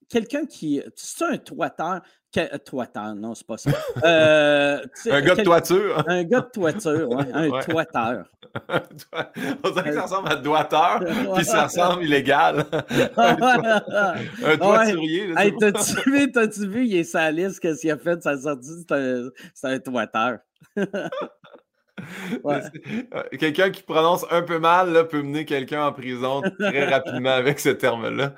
quelqu'un 0.09 0.46
qui. 0.46 0.83
C'est 0.96 1.24
un 1.24 1.38
toiteur. 1.38 2.00
Que, 2.31 2.59
toiteur, 2.59 3.14
non, 3.14 3.35
c'est 3.35 3.46
pas 3.46 3.57
ça. 3.57 3.70
Euh, 4.04 4.85
un 5.11 5.20
gars 5.22 5.35
de 5.35 5.42
toiture. 5.42 6.04
Un 6.07 6.24
gars 6.24 6.42
de 6.42 6.50
toiture, 6.50 7.09
ouais, 7.09 7.24
un 7.33 7.48
ouais. 7.48 7.62
toiteur. 7.62 8.31
On 9.64 9.70
dirait 9.70 9.88
que 9.88 9.94
ça 9.94 10.02
ressemble 10.02 10.28
à 10.28 10.37
doiteur, 10.37 11.00
puis 11.35 11.44
ça 11.46 11.64
ressemble 11.64 12.04
illégal. 12.04 12.66
un, 13.16 14.57
toiturier. 14.59 15.33
Hey, 15.38 15.57
t'as-tu 15.59 16.11
vu, 16.11 16.31
t'as-tu 16.31 16.68
vu, 16.68 16.87
il 16.87 16.96
est 16.96 17.04
salisse, 17.04 17.59
qu'est-ce 17.59 17.81
qu'il 17.81 17.90
a 17.90 17.96
fait 17.96 18.16
de 18.16 18.22
sa 18.22 18.37
sortie? 18.37 18.85
C'est 18.87 19.66
un, 19.66 19.70
un 19.70 19.78
toiteur. 19.78 20.40
Euh, 22.44 23.22
quelqu'un 23.38 23.70
qui 23.70 23.82
prononce 23.82 24.24
un 24.30 24.42
peu 24.42 24.58
mal 24.58 24.92
là, 24.92 25.04
peut 25.04 25.22
mener 25.22 25.44
quelqu'un 25.44 25.86
en 25.86 25.92
prison 25.92 26.42
très 26.58 26.84
rapidement 26.92 27.30
avec 27.30 27.60
ce 27.60 27.70
terme-là. 27.70 28.34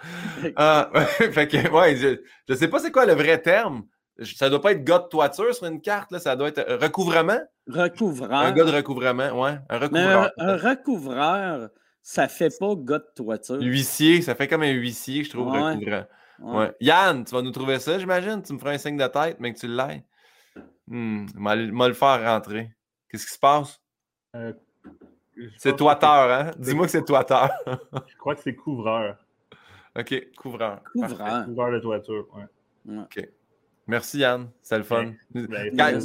Ah, 0.57 0.91
fait 0.95 1.49
que, 1.49 1.71
ouais, 1.71 1.97
je 1.97 2.21
ne 2.49 2.57
sais 2.57 2.69
pas 2.69 2.79
c'est 2.79 2.91
quoi 2.91 3.07
le 3.07 3.15
vrai 3.15 3.41
terme. 3.41 3.85
Ça 4.23 4.47
ne 4.47 4.51
doit 4.51 4.61
pas 4.61 4.73
être 4.73 4.85
gars 4.85 4.99
de 4.99 5.09
toiture 5.09 5.55
sur 5.55 5.67
une 5.67 5.81
carte, 5.81 6.13
là, 6.13 6.19
ça 6.19 6.37
doit 6.37 6.49
être 6.49 6.63
recouvrement? 6.83 7.41
Recouvreur. 7.67 8.33
Un 8.33 8.53
gars 8.53 8.65
de 8.65 8.73
recouvrement, 8.73 9.41
ouais. 9.41 9.59
Un 9.71 9.79
recouvreur. 9.79 10.31
un, 10.37 10.57
recouvreur, 10.57 11.69
ça 12.03 12.29
fait 12.29 12.53
pas 12.59 12.75
gars 12.77 12.99
de 12.99 13.07
toiture. 13.17 13.59
Huissier, 13.61 14.21
ça 14.21 14.35
fait 14.35 14.47
comme 14.47 14.63
un 14.63 14.73
huissier, 14.73 15.25
je 15.25 15.31
trouve, 15.31 15.49
recouvrant. 15.49 16.05
Ouais. 16.43 16.73
Yann, 16.81 17.25
tu 17.25 17.35
vas 17.35 17.43
nous 17.43 17.51
trouver 17.51 17.79
ça, 17.79 17.99
j'imagine? 17.99 18.43
Tu 18.43 18.53
me 18.53 18.59
feras 18.59 18.73
un 18.73 18.79
signe 18.79 18.97
de 18.97 19.07
tête, 19.07 19.37
mais 19.41 19.53
que 19.53 19.59
tu 19.59 19.69
l'aies. 19.69 20.05
Hmm, 20.87 21.27
m'a 21.37 21.55
le 21.55 21.95
faire 21.95 22.25
rentrer. 22.25 22.73
Qu'est-ce 23.11 23.27
qui 23.27 23.33
se 23.33 23.39
passe? 23.39 23.81
Euh, 24.37 24.53
c'est 25.59 25.77
toiteur, 25.77 26.31
hein? 26.31 26.51
Dis-moi 26.59 26.87
que 26.87 26.93
c'est 26.93 27.05
toiteur. 27.05 27.51
je 27.67 28.17
crois 28.17 28.35
que 28.35 28.43
c'est 28.43 28.55
couvreur. 28.55 29.17
OK, 29.99 30.33
couvreur. 30.37 30.81
Couvreur. 30.93 31.45
Couvreur 31.47 31.73
de 31.73 31.79
toiture, 31.81 32.27
ouais. 32.35 32.99
OK. 32.99 33.29
Merci 33.91 34.19
Yann, 34.19 34.49
c'est 34.63 34.79
le 34.79 34.85
fun. 34.85 35.15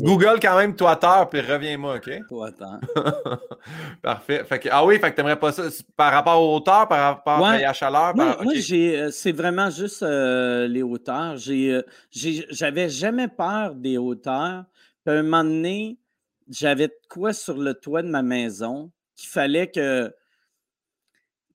Google 0.02 0.40
quand 0.42 0.58
même 0.58 0.76
toiteur, 0.76 1.30
puis 1.30 1.40
reviens-moi, 1.40 1.98
OK? 1.98 2.10
Toiteur. 2.28 2.80
Parfait. 4.02 4.44
ah 4.72 4.84
oui, 4.84 4.98
fait 4.98 5.12
que 5.12 5.16
t'aimerais 5.16 5.38
pas 5.38 5.52
ça 5.52 5.64
par 5.96 6.12
rapport 6.12 6.42
aux 6.42 6.56
hauteurs, 6.56 6.88
par 6.88 7.16
rapport 7.16 7.46
à 7.46 7.60
la 7.60 7.74
chaleur? 7.74 8.16
Moi, 8.16 8.38
euh, 8.44 9.12
c'est 9.12 9.32
vraiment 9.32 9.70
juste 9.70 10.02
euh, 10.02 10.68
les 10.68 10.82
hauteurs. 10.82 11.36
J'avais 11.38 12.90
jamais 12.90 13.28
peur 13.28 13.76
des 13.76 14.00
hauteurs. 14.00 14.66
Puis 15.06 15.16
à 15.16 15.20
un 15.20 15.24
moment 15.24 15.44
donné, 15.44 16.00
j'avais 16.50 16.88
de 16.88 16.98
quoi 17.10 17.34
sur 17.34 17.58
le 17.58 17.74
toit 17.74 18.02
de 18.02 18.10
ma 18.10 18.24
maison 18.24 18.92
qu'il 19.16 19.30
fallait 19.30 19.70
que. 19.70 20.14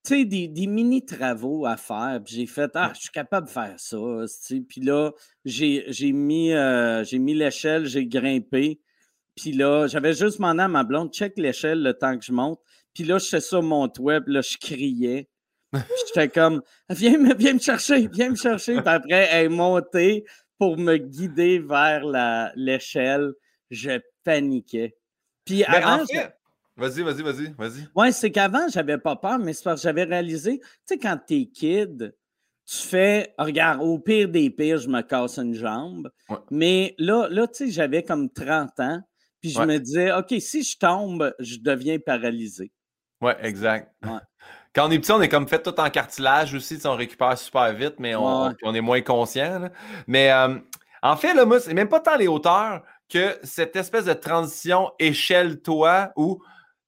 Tu 0.03 0.21
sais, 0.21 0.25
des, 0.25 0.67
mini-travaux 0.67 1.67
à 1.67 1.77
faire. 1.77 2.21
Puis 2.25 2.37
j'ai 2.37 2.47
fait, 2.47 2.71
ah, 2.75 2.93
je 2.95 3.01
suis 3.03 3.11
capable 3.11 3.49
de 3.49 3.53
faire 3.53 3.75
ça. 3.77 3.99
Puis 4.67 4.81
là, 4.81 5.13
j'ai 5.45 6.13
mis, 6.13 6.53
euh, 6.53 7.05
mis 7.13 7.35
l'échelle, 7.35 7.85
j'ai 7.85 8.07
grimpé. 8.07 8.81
Puis 9.37 9.53
là, 9.53 9.87
j'avais 9.87 10.15
juste 10.15 10.39
demandé 10.39 10.63
à 10.63 10.69
ma 10.69 10.85
blonde, 10.85 11.13
check 11.13 11.37
l'échelle 11.37 11.83
le 11.83 11.93
temps 11.93 12.19
que 12.19 12.25
je 12.25 12.33
monte. 12.33 12.61
Puis 12.95 13.05
là, 13.05 13.19
je 13.19 13.29
fais 13.29 13.41
ça 13.41 13.61
mon 13.61 13.89
toit, 13.89 14.21
puis 14.21 14.33
là, 14.35 14.41
je 14.41 14.57
criais. 14.57 15.29
J'étais 16.07 16.29
comme, 16.29 16.63
viens, 16.89 17.35
viens 17.35 17.55
me 17.55 17.59
chercher, 17.59 18.09
viens 18.09 18.31
me 18.31 18.37
chercher. 18.37 18.75
Puis 18.75 18.89
après, 18.89 19.29
elle 19.31 19.47
est 19.47 19.49
montée 19.49 20.25
pour 20.59 20.77
me 20.77 20.97
guider 20.97 21.59
vers 21.59 22.05
l'échelle. 22.57 23.33
Je 23.71 24.01
paniquais. 24.25 24.97
Puis 25.45 25.65
Mais 25.69 25.77
avant, 25.77 26.03
en 26.03 26.07
fait, 26.07 26.35
vas-y, 26.77 27.03
vas-y, 27.03 27.23
vas-y, 27.23 27.55
vas-y. 27.57 27.89
Ouais, 27.95 28.13
c'est 28.13 28.31
qu'avant, 28.31 28.69
j'avais 28.69 28.99
pas 28.99 29.17
peur, 29.17 29.39
mais 29.39 29.53
c'est 29.53 29.65
parce 29.65 29.81
que 29.81 29.85
j'avais 29.85 30.05
réalisé, 30.05 30.61
tu 30.61 30.67
sais, 30.87 30.99
quand 30.99 31.19
t'es 31.27 31.47
kid, 31.47 32.15
tu 32.67 32.77
fais, 32.77 33.35
regarde, 33.39 33.81
au 33.83 33.99
pire 33.99 34.29
des 34.29 34.51
pires, 34.51 34.79
je 34.79 34.89
me 34.89 35.03
casse 35.03 35.39
une 35.39 35.55
jambe. 35.55 36.11
Ouais. 36.29 36.37
Mais 36.51 36.95
là, 36.99 37.27
là 37.29 37.49
tu 37.49 37.67
sais, 37.67 37.71
j'avais 37.71 38.05
comme 38.05 38.31
30 38.31 38.79
ans, 38.79 39.01
puis 39.41 39.51
je 39.51 39.59
Ouais. 39.59 39.67
me 39.67 39.79
disais, 39.79 40.13
OK, 40.13 40.35
si 40.39 40.63
je 40.63 40.79
tombe, 40.79 41.35
je 41.41 41.57
deviens 41.59 41.99
paralysé. 41.99 42.71
Ouais, 43.21 43.37
exact. 43.43 43.93
Ouais. 44.05 44.11
Quand 44.75 44.87
on 44.87 44.91
est 44.93 45.01
petit, 45.01 45.11
on 45.11 45.21
est 45.21 45.29
comme 45.29 45.49
fait 45.49 45.63
tout 45.63 45.79
en 45.81 45.91
cartilage 45.91 46.55
aussi, 46.55 46.77
tu 46.77 46.83
sais, 46.83 46.89
on 46.89 46.95
récupère 46.95 47.37
super 47.37 47.73
vite, 47.75 47.95
mais 47.99 48.15
on, 48.15 48.55
est 48.73 48.81
moins 48.81 49.01
conscient. 49.01 49.59
là. 49.59 49.71
Mais 50.07 50.31
euh, 50.31 50.59
en 51.03 51.17
fait, 51.17 51.35
là, 51.35 51.45
moi, 51.45 51.59
c'est 51.59 51.75
même 51.75 51.89
pas 51.89 51.99
tant 51.99 52.17
les 52.17 52.29
hauteurs 52.29 52.83
que 53.11 53.39
cette 53.43 53.77
espèce 53.77 54.05
de 54.07 54.13
transition 54.13 54.91
échelle-toit 54.99 56.13
où 56.17 56.43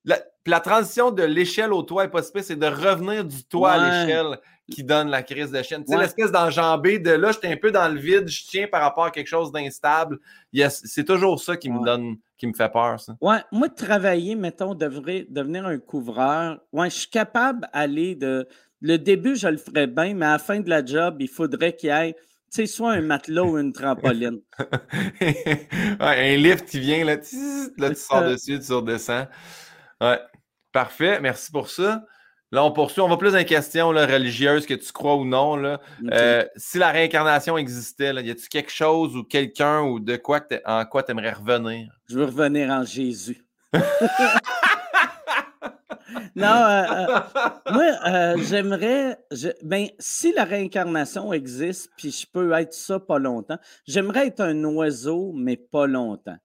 la, 0.04 0.18
la 0.46 0.60
transition 0.60 1.10
de 1.10 1.22
l'échelle 1.22 1.72
au 1.72 1.82
toit 1.82 2.04
est 2.04 2.08
pas 2.08 2.22
si 2.22 2.32
pire, 2.32 2.44
c'est 2.44 2.56
de 2.56 2.66
revenir 2.66 3.24
du 3.24 3.44
toit 3.44 3.72
à 3.72 3.78
l'échelle 4.06 4.38
qui 4.70 4.82
donne 4.84 5.08
la 5.10 5.22
crise 5.22 5.50
de 5.50 5.62
chaîne. 5.62 5.84
Tu 5.84 5.90
sais, 5.90 5.96
Ouais. 5.96 6.02
l'espèce 6.02 6.32
d'enjambée 6.32 6.98
de 6.98 7.10
là, 7.10 7.30
j'étais 7.32 7.48
un 7.52 7.56
peu 7.56 7.70
dans 7.70 7.88
le 7.92 7.98
vide, 8.00 8.28
je 8.28 8.42
tiens 8.46 8.66
par 8.66 8.80
rapport 8.82 9.04
à 9.04 9.10
quelque 9.10 9.26
chose 9.26 9.52
d'instable. 9.52 10.18
Yes, 10.52 10.82
c'est 10.84 11.04
toujours 11.04 11.40
ça 11.40 11.56
qui 11.56 11.70
me 11.70 11.84
donne, 11.84 12.16
qui 12.38 12.46
me 12.46 12.52
fait 12.54 12.70
peur, 12.72 12.98
ça. 12.98 13.14
Ouais, 13.20 13.38
moi, 13.52 13.68
travailler, 13.68 14.34
mettons, 14.34 14.74
devrait 14.74 15.26
devenir 15.28 15.66
un 15.66 15.78
couvreur, 15.78 16.60
ouais, 16.72 16.90
je 16.90 16.96
suis 17.00 17.10
capable 17.10 17.68
d'aller 17.74 18.14
de. 18.14 18.48
Le 18.80 18.96
début, 18.98 19.36
je 19.36 19.46
le 19.46 19.58
ferais 19.58 19.86
bien, 19.86 20.12
mais 20.14 20.26
à 20.26 20.32
la 20.32 20.38
fin 20.40 20.58
de 20.58 20.68
la 20.68 20.84
job, 20.84 21.16
il 21.20 21.28
faudrait 21.28 21.76
qu'il 21.76 21.90
y 21.90 21.92
ait, 21.92 22.16
sais, 22.52 22.66
soit 22.66 22.92
un 22.92 23.00
matelot 23.00 23.52
ou 23.52 23.58
une 23.58 23.72
trampoline. 23.72 24.40
Ouais, 25.20 26.34
un 26.34 26.36
lift 26.36 26.68
qui 26.68 26.80
vient, 26.80 27.04
là, 27.04 27.16
tss, 27.16 27.70
là 27.78 27.90
tu 27.90 27.96
sors 27.96 28.24
dessus, 28.24 28.58
tu 28.60 28.72
redescends. 28.72 29.26
Ouais, 30.00 30.18
parfait, 30.72 31.20
merci 31.20 31.50
pour 31.50 31.70
ça. 31.70 32.04
Là, 32.52 32.62
on 32.64 32.70
poursuit, 32.70 33.00
on 33.00 33.08
va 33.08 33.16
plus 33.16 33.32
dans 33.32 33.38
les 33.38 33.46
questions 33.46 33.92
là, 33.92 34.04
religieuses, 34.04 34.66
que 34.66 34.74
tu 34.74 34.92
crois 34.92 35.16
ou 35.16 35.24
non. 35.24 35.56
Là. 35.56 35.80
Euh, 36.12 36.44
si 36.56 36.78
la 36.78 36.90
réincarnation 36.90 37.56
existait, 37.56 38.12
là, 38.12 38.20
y 38.20 38.30
a-tu 38.30 38.46
quelque 38.48 38.70
chose 38.70 39.16
ou 39.16 39.24
quelqu'un 39.24 39.80
ou 39.80 40.00
de 40.00 40.16
quoi 40.16 40.40
en 40.66 40.84
quoi 40.84 41.02
tu 41.02 41.12
aimerais 41.12 41.32
revenir? 41.32 41.90
Je 42.10 42.18
veux 42.18 42.26
revenir 42.26 42.68
en 42.68 42.84
Jésus. 42.84 43.42
non, 46.34 46.46
euh, 46.46 46.82
euh, 46.90 47.18
moi, 47.72 47.84
euh, 48.06 48.36
j'aimerais. 48.48 49.18
je- 49.30 49.48
ben, 49.62 49.88
si 49.98 50.32
la 50.32 50.44
réincarnation 50.44 51.32
existe, 51.32 51.90
puis 51.96 52.10
je 52.10 52.26
peux 52.26 52.52
être 52.52 52.72
ça 52.72 52.98
pas 52.98 53.18
longtemps, 53.18 53.58
j'aimerais 53.86 54.28
être 54.28 54.40
un 54.40 54.64
oiseau, 54.64 55.32
mais 55.34 55.56
pas 55.56 55.86
longtemps. 55.86 56.36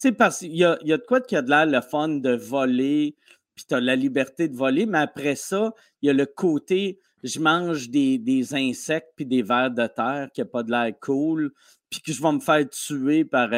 Tu 0.00 0.08
sais, 0.08 0.12
parce 0.12 0.38
qu'il 0.40 0.56
y 0.56 0.64
a, 0.64 0.78
y 0.82 0.92
a 0.92 0.98
de 0.98 1.02
quoi 1.02 1.20
qui 1.20 1.36
a 1.36 1.42
de 1.42 1.50
l'air 1.50 1.66
le 1.66 1.80
fun 1.80 2.08
de 2.08 2.34
voler, 2.34 3.16
puis 3.54 3.64
tu 3.68 3.74
as 3.74 3.80
la 3.80 3.96
liberté 3.96 4.48
de 4.48 4.56
voler, 4.56 4.86
mais 4.86 4.98
après 4.98 5.36
ça, 5.36 5.72
il 6.02 6.06
y 6.06 6.10
a 6.10 6.12
le 6.12 6.26
côté 6.26 6.98
je 7.22 7.40
mange 7.40 7.88
des, 7.90 8.18
des 8.18 8.54
insectes 8.54 9.12
puis 9.16 9.26
des 9.26 9.42
vers 9.42 9.70
de 9.70 9.86
terre 9.86 10.28
qui 10.32 10.40
n'a 10.40 10.44
pas 10.44 10.62
de 10.62 10.70
l'air 10.70 10.92
cool, 11.00 11.50
puis 11.90 12.00
que 12.00 12.12
je 12.12 12.22
vais 12.22 12.32
me 12.32 12.40
faire 12.40 12.68
tuer 12.68 13.24
par, 13.24 13.50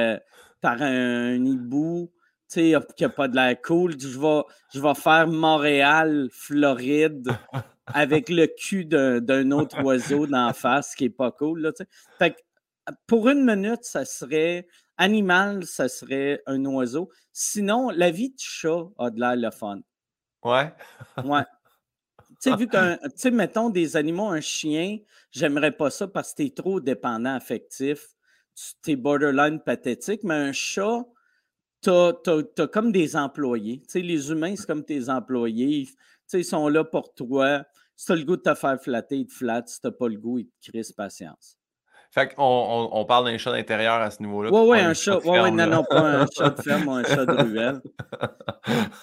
par 0.61 0.81
un, 0.81 1.35
hibou 1.45 2.11
tu 2.51 2.73
sais, 2.73 2.75
qui 2.97 3.05
n'a 3.05 3.09
pas 3.11 3.29
de 3.29 3.35
l'air 3.37 3.61
cool. 3.63 3.99
Je 4.01 4.19
vais, 4.19 4.43
je 4.73 4.81
vais 4.81 4.95
faire 4.95 5.27
Montréal, 5.29 6.29
Floride, 6.33 7.29
avec 7.87 8.29
le 8.29 8.47
cul 8.47 8.85
d'un 8.87 9.51
autre 9.51 9.83
oiseau 9.83 10.27
d'en 10.27 10.53
face, 10.53 10.95
qui 10.95 11.05
n'est 11.05 11.11
pas 11.11 11.31
cool. 11.31 11.61
Là, 11.61 11.73
fait 12.19 12.31
que, 12.33 12.39
pour 13.07 13.29
une 13.29 13.45
minute, 13.45 13.85
ça 13.85 14.05
serait 14.05 14.67
animal, 14.97 15.65
ça 15.65 15.89
serait 15.89 16.43
un 16.47 16.65
oiseau. 16.65 17.11
Sinon, 17.33 17.91
la 17.91 18.11
vie 18.11 18.31
de 18.31 18.39
chat 18.39 18.85
a 18.99 19.11
de 19.11 19.21
l'air 19.21 19.37
le 19.37 19.51
fun. 19.51 19.81
Ouais. 20.43 20.73
Ouais. 21.25 21.43
tu 22.41 22.51
sais, 22.51 22.57
vu 22.57 22.67
qu'un, 22.69 22.97
tu 22.97 23.11
sais, 23.17 23.31
mettons 23.31 23.69
des 23.71 23.97
animaux, 23.97 24.29
un 24.29 24.41
chien, 24.41 24.99
j'aimerais 25.31 25.73
pas 25.73 25.91
ça 25.91 26.09
parce 26.09 26.33
que 26.33 26.43
t'es 26.45 26.51
trop 26.51 26.81
dépendant 26.81 27.35
affectif. 27.35 28.09
Tu- 28.55 28.75
T'es 28.83 28.97
borderline 28.97 29.61
pathétique, 29.61 30.25
mais 30.25 30.35
un 30.35 30.53
chat, 30.53 31.05
t'as- 31.83 32.13
t'as 32.55 32.67
comme 32.67 32.93
des 32.93 33.17
employés. 33.17 33.81
Tu 33.81 33.85
sais, 33.89 34.01
les 34.01 34.31
humains, 34.31 34.55
c'est 34.57 34.67
comme 34.67 34.85
tes 34.85 35.09
employés. 35.09 35.87
Tu 35.87 35.95
sais, 36.27 36.41
ils 36.41 36.45
sont 36.45 36.69
là 36.69 36.85
pour 36.85 37.15
toi. 37.15 37.65
Si 37.97 38.07
t'as 38.07 38.15
le 38.17 38.25
goût 38.25 38.37
de 38.37 38.43
te 38.43 38.55
faire 38.55 38.81
flatter, 38.81 39.17
ils 39.17 39.27
te 39.27 39.33
flattent. 39.33 39.69
Si 39.69 39.81
t'as 39.81 39.91
pas 39.91 40.09
le 40.09 40.17
goût, 40.17 40.39
ils 40.39 40.47
te 40.47 40.71
crissent 40.71 40.93
patience. 40.93 41.57
Fait 42.11 42.35
qu'on 42.35 42.43
on, 42.43 42.89
on 42.93 43.05
parle 43.05 43.27
d'un 43.27 43.37
chat 43.39 43.53
d'intérieur 43.53 43.95
à 43.95 44.11
ce 44.11 44.23
niveau-là. 44.23 44.51
Ouais, 44.51 44.79
pas 44.79 44.85
un 44.85 44.95
chat. 44.95 45.17
de 45.17 45.29
Ouais, 45.29 45.51
non, 45.51 45.67
non, 45.67 45.85
pas 45.85 46.21
un 46.23 46.27
chat 46.27 46.51
de 46.51 46.61
ferme 46.61 46.89
ou 46.89 46.93
un 46.93 47.05
chat 47.05 47.27
de 47.27 47.33
ruelle. 47.43 47.81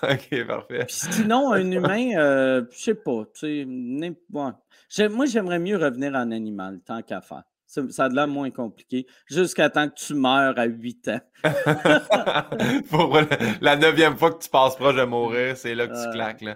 ok, 0.03 0.47
parfait. 0.47 0.85
Puis 0.85 0.95
sinon, 1.11 1.51
un 1.51 1.71
humain, 1.71 2.17
euh, 2.17 2.65
je 2.71 2.77
sais 2.77 2.95
pas, 2.95 3.23
tu 3.33 3.65
moi, 3.65 5.25
j'aimerais 5.25 5.59
mieux 5.59 5.77
revenir 5.77 6.13
en 6.15 6.31
animal, 6.31 6.79
tant 6.85 7.01
qu'à 7.01 7.21
faire. 7.21 7.43
Ça, 7.89 8.05
a 8.05 8.09
de 8.09 8.15
l'air 8.15 8.27
moins 8.27 8.51
compliqué, 8.51 9.05
jusqu'à 9.27 9.69
temps 9.69 9.87
que 9.89 9.95
tu 9.95 10.13
meurs 10.13 10.57
à 10.57 10.65
8 10.65 11.09
ans. 11.09 11.19
Pour 12.89 13.19
la- 13.61 13.75
neuvième 13.75 14.15
fois 14.17 14.31
que 14.31 14.43
tu 14.43 14.49
passes 14.49 14.75
proche 14.75 14.95
de 14.95 15.03
mourir, 15.03 15.57
c'est 15.57 15.75
là 15.75 15.87
que 15.87 16.03
tu 16.03 16.11
claques. 16.11 16.41
Là. 16.41 16.55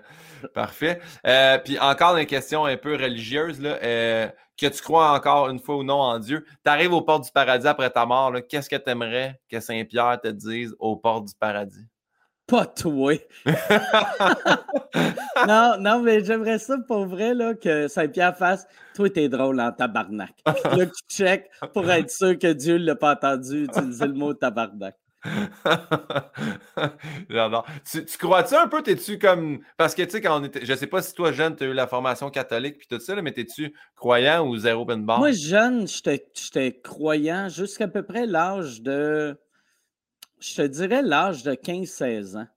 Parfait. 0.53 0.99
Euh, 1.27 1.57
puis 1.57 1.77
encore 1.79 2.17
une 2.17 2.25
question 2.25 2.65
un 2.65 2.77
peu 2.77 2.93
religieuse, 2.93 3.59
là, 3.61 3.77
euh, 3.83 4.27
que 4.57 4.67
tu 4.67 4.81
crois 4.81 5.11
encore 5.13 5.49
une 5.49 5.59
fois 5.59 5.77
ou 5.77 5.83
non 5.83 5.99
en 5.99 6.19
Dieu. 6.19 6.45
Tu 6.65 6.71
arrives 6.71 6.93
aux 6.93 7.01
portes 7.01 7.25
du 7.25 7.31
paradis 7.31 7.67
après 7.67 7.89
ta 7.89 8.05
mort. 8.05 8.33
Qu'est-ce 8.49 8.69
que 8.69 8.75
tu 8.75 8.89
aimerais 8.89 9.39
que 9.49 9.59
Saint-Pierre 9.59 10.19
te 10.21 10.27
dise 10.27 10.75
aux 10.79 10.95
portes 10.97 11.27
du 11.27 11.33
paradis? 11.39 11.85
Pas 12.49 12.65
toi. 12.65 13.13
non, 15.47 15.77
non, 15.79 16.01
mais 16.01 16.23
j'aimerais 16.23 16.59
ça 16.59 16.77
pour 16.87 17.05
vrai, 17.05 17.33
là, 17.33 17.53
que 17.53 17.87
Saint-Pierre 17.87 18.35
fasse 18.35 18.67
Toi, 18.95 19.09
t'es 19.09 19.29
drôle 19.29 19.61
en 19.61 19.71
tabarnak. 19.71 20.33
Là, 20.45 20.85
tu 20.85 21.01
check 21.07 21.49
pour 21.73 21.89
être 21.89 22.09
sûr 22.09 22.37
que 22.37 22.51
Dieu 22.51 22.77
ne 22.77 22.85
l'a 22.85 22.95
pas 22.95 23.13
entendu 23.13 23.65
utiliser 23.65 24.07
le 24.07 24.13
mot 24.13 24.33
tabarnak. 24.33 24.95
J'adore. 27.29 27.65
Tu, 27.89 28.05
tu 28.05 28.17
crois-tu 28.17 28.55
un 28.55 28.67
peu, 28.67 28.81
t'es-tu 28.81 29.19
comme. 29.19 29.59
Parce 29.77 29.93
que 29.93 30.01
tu 30.03 30.11
sais, 30.11 30.21
quand 30.21 30.39
on 30.39 30.45
était. 30.45 30.65
Je 30.65 30.73
sais 30.73 30.87
pas 30.87 31.01
si 31.01 31.13
toi, 31.13 31.33
jeune, 31.33 31.55
tu 31.55 31.65
as 31.65 31.67
eu 31.67 31.73
la 31.73 31.87
formation 31.87 32.29
catholique 32.29 32.77
puis 32.77 32.87
tout 32.87 32.99
ça, 32.99 33.15
là, 33.15 33.21
mais 33.21 33.33
t'es-tu 33.33 33.73
croyant 33.95 34.47
ou 34.47 34.55
zéro 34.55 34.83
open 34.83 35.05
bar? 35.05 35.19
Moi, 35.19 35.31
jeune, 35.31 35.87
j'étais 35.87 36.79
croyant 36.81 37.49
jusqu'à 37.49 37.89
peu 37.89 38.03
près 38.03 38.25
l'âge 38.25 38.81
de. 38.81 39.37
Je 40.39 40.55
te 40.55 40.61
dirais 40.61 41.01
l'âge 41.01 41.43
de 41.43 41.53
15-16 41.53 42.35
ans. 42.37 42.47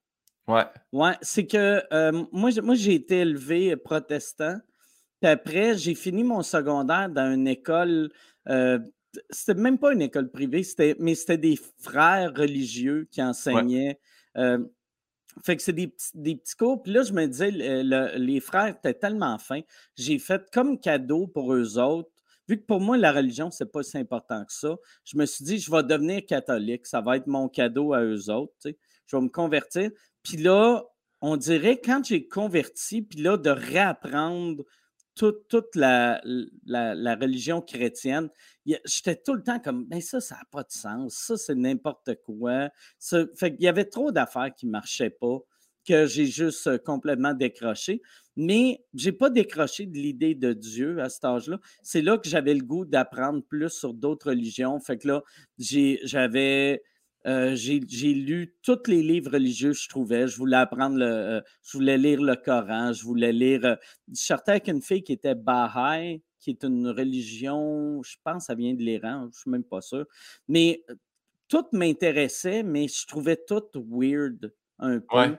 Ouais. 0.48 0.64
Ouais, 0.92 1.14
c'est 1.22 1.46
que 1.46 1.82
euh, 1.92 2.24
moi, 2.32 2.50
j'ai- 2.50 2.60
moi, 2.60 2.74
j'ai 2.74 2.94
été 2.94 3.18
élevé 3.20 3.76
protestant. 3.76 4.58
Puis 5.20 5.30
après, 5.30 5.76
j'ai 5.78 5.94
fini 5.94 6.24
mon 6.24 6.42
secondaire 6.42 7.08
dans 7.08 7.32
une 7.32 7.46
école. 7.48 8.10
euh, 8.48 8.78
c'était 9.30 9.54
même 9.54 9.78
pas 9.78 9.92
une 9.92 10.02
école 10.02 10.30
privée, 10.30 10.62
c'était, 10.64 10.96
mais 10.98 11.14
c'était 11.14 11.36
des 11.38 11.58
frères 11.78 12.32
religieux 12.34 13.06
qui 13.10 13.22
enseignaient. 13.22 14.00
euh, 14.38 14.58
fait 15.44 15.56
que 15.56 15.62
c'est 15.62 15.72
des, 15.72 15.88
petits- 15.88 16.10
des 16.14 16.36
petits 16.36 16.56
cours. 16.56 16.82
Puis 16.82 16.92
là, 16.92 17.02
je 17.02 17.12
me 17.12 17.26
disais, 17.26 17.50
le- 17.50 17.82
le- 17.82 18.18
les 18.18 18.40
frères 18.40 18.66
étaient 18.68 18.94
tellement 18.94 19.38
fins. 19.38 19.60
J'ai 19.96 20.18
fait 20.18 20.42
comme 20.52 20.78
cadeau 20.80 21.26
pour 21.26 21.52
eux 21.54 21.78
autres. 21.78 22.10
Vu 22.48 22.58
que 22.58 22.64
pour 22.64 22.80
moi, 22.80 22.96
la 22.96 23.12
religion, 23.12 23.50
c'est 23.50 23.70
pas 23.70 23.82
si 23.82 23.98
important 23.98 24.44
que 24.44 24.52
ça, 24.52 24.76
je 25.04 25.16
me 25.16 25.26
suis 25.26 25.44
dit, 25.44 25.58
je 25.58 25.70
vais 25.70 25.82
devenir 25.82 26.24
catholique. 26.26 26.86
Ça 26.86 27.00
va 27.00 27.16
être 27.16 27.26
mon 27.26 27.48
cadeau 27.48 27.92
à 27.92 28.02
eux 28.02 28.30
autres. 28.30 28.54
Je 28.64 29.16
vais 29.16 29.22
me 29.22 29.28
convertir. 29.28 29.90
Puis 30.22 30.36
là, 30.36 30.84
on 31.20 31.36
dirait, 31.36 31.80
quand 31.80 32.04
j'ai 32.04 32.26
converti, 32.26 33.02
puis 33.02 33.20
là, 33.20 33.36
de 33.36 33.50
réapprendre 33.50 34.64
toute, 35.14 35.46
toute 35.48 35.76
la, 35.76 36.20
la, 36.64 37.14
religion 37.16 37.60
chrétienne, 37.60 38.28
j'étais 38.64 39.16
tout 39.16 39.34
le 39.34 39.42
temps 39.42 39.60
comme, 39.60 39.84
ben 39.86 40.00
ça, 40.00 40.20
ça 40.20 40.36
n'a 40.36 40.44
pas 40.50 40.62
de 40.62 40.72
sens. 40.72 41.14
Ça, 41.14 41.36
c'est 41.36 41.54
n'importe 41.54 42.10
quoi. 42.24 42.70
Ça, 42.98 43.24
fait 43.36 43.54
qu'il 43.54 43.64
y 43.64 43.68
avait 43.68 43.84
trop 43.84 44.10
d'affaires 44.10 44.54
qui 44.54 44.66
ne 44.66 44.72
marchaient 44.72 45.10
pas 45.10 45.38
que 45.86 46.06
j'ai 46.06 46.26
juste 46.26 46.66
euh, 46.66 46.78
complètement 46.78 47.34
décroché. 47.34 48.02
Mais 48.36 48.84
j'ai 48.94 49.12
pas 49.12 49.30
décroché 49.30 49.86
de 49.86 49.94
l'idée 49.98 50.34
de 50.34 50.52
Dieu 50.52 51.00
à 51.00 51.08
cet 51.08 51.24
âge-là. 51.24 51.58
C'est 51.82 52.02
là 52.02 52.18
que 52.18 52.28
j'avais 52.28 52.54
le 52.54 52.62
goût 52.64 52.84
d'apprendre 52.84 53.42
plus 53.42 53.68
sur 53.70 53.94
d'autres 53.94 54.28
religions. 54.30 54.78
Fait 54.80 54.98
que 54.98 55.08
là, 55.08 55.22
j'avais 55.58 56.82
euh, 57.26 57.54
j'ai 57.54 57.78
lu 58.14 58.56
tous 58.62 58.88
les 58.88 59.02
livres 59.02 59.32
religieux 59.32 59.70
que 59.72 59.78
je 59.78 59.88
trouvais. 59.88 60.26
Je 60.26 60.36
voulais 60.36 60.56
apprendre 60.56 60.96
le. 60.96 61.04
euh, 61.06 61.40
je 61.62 61.76
voulais 61.76 61.96
lire 61.98 62.20
le 62.20 62.34
Coran. 62.36 62.92
Je 62.92 63.04
voulais 63.04 63.32
lire. 63.32 63.64
euh, 63.64 63.76
je 64.08 64.20
sortais 64.20 64.52
avec 64.52 64.68
une 64.68 64.82
fille 64.82 65.04
qui 65.04 65.12
était 65.12 65.34
Baha'i, 65.36 66.22
qui 66.40 66.50
est 66.50 66.64
une 66.64 66.88
religion, 66.88 68.02
je 68.02 68.16
pense, 68.24 68.46
ça 68.46 68.54
vient 68.56 68.74
de 68.74 68.80
l'Iran, 68.82 69.28
je 69.32 69.38
suis 69.40 69.50
même 69.50 69.62
pas 69.64 69.80
sûr. 69.80 70.04
Mais 70.48 70.82
euh, 70.90 70.94
tout 71.48 71.64
m'intéressait, 71.72 72.62
mais 72.64 72.88
je 72.88 73.06
trouvais 73.06 73.36
tout 73.36 73.62
weird 73.88 74.52
un 74.78 75.00
peu. 75.00 75.06
Ouais. 75.12 75.38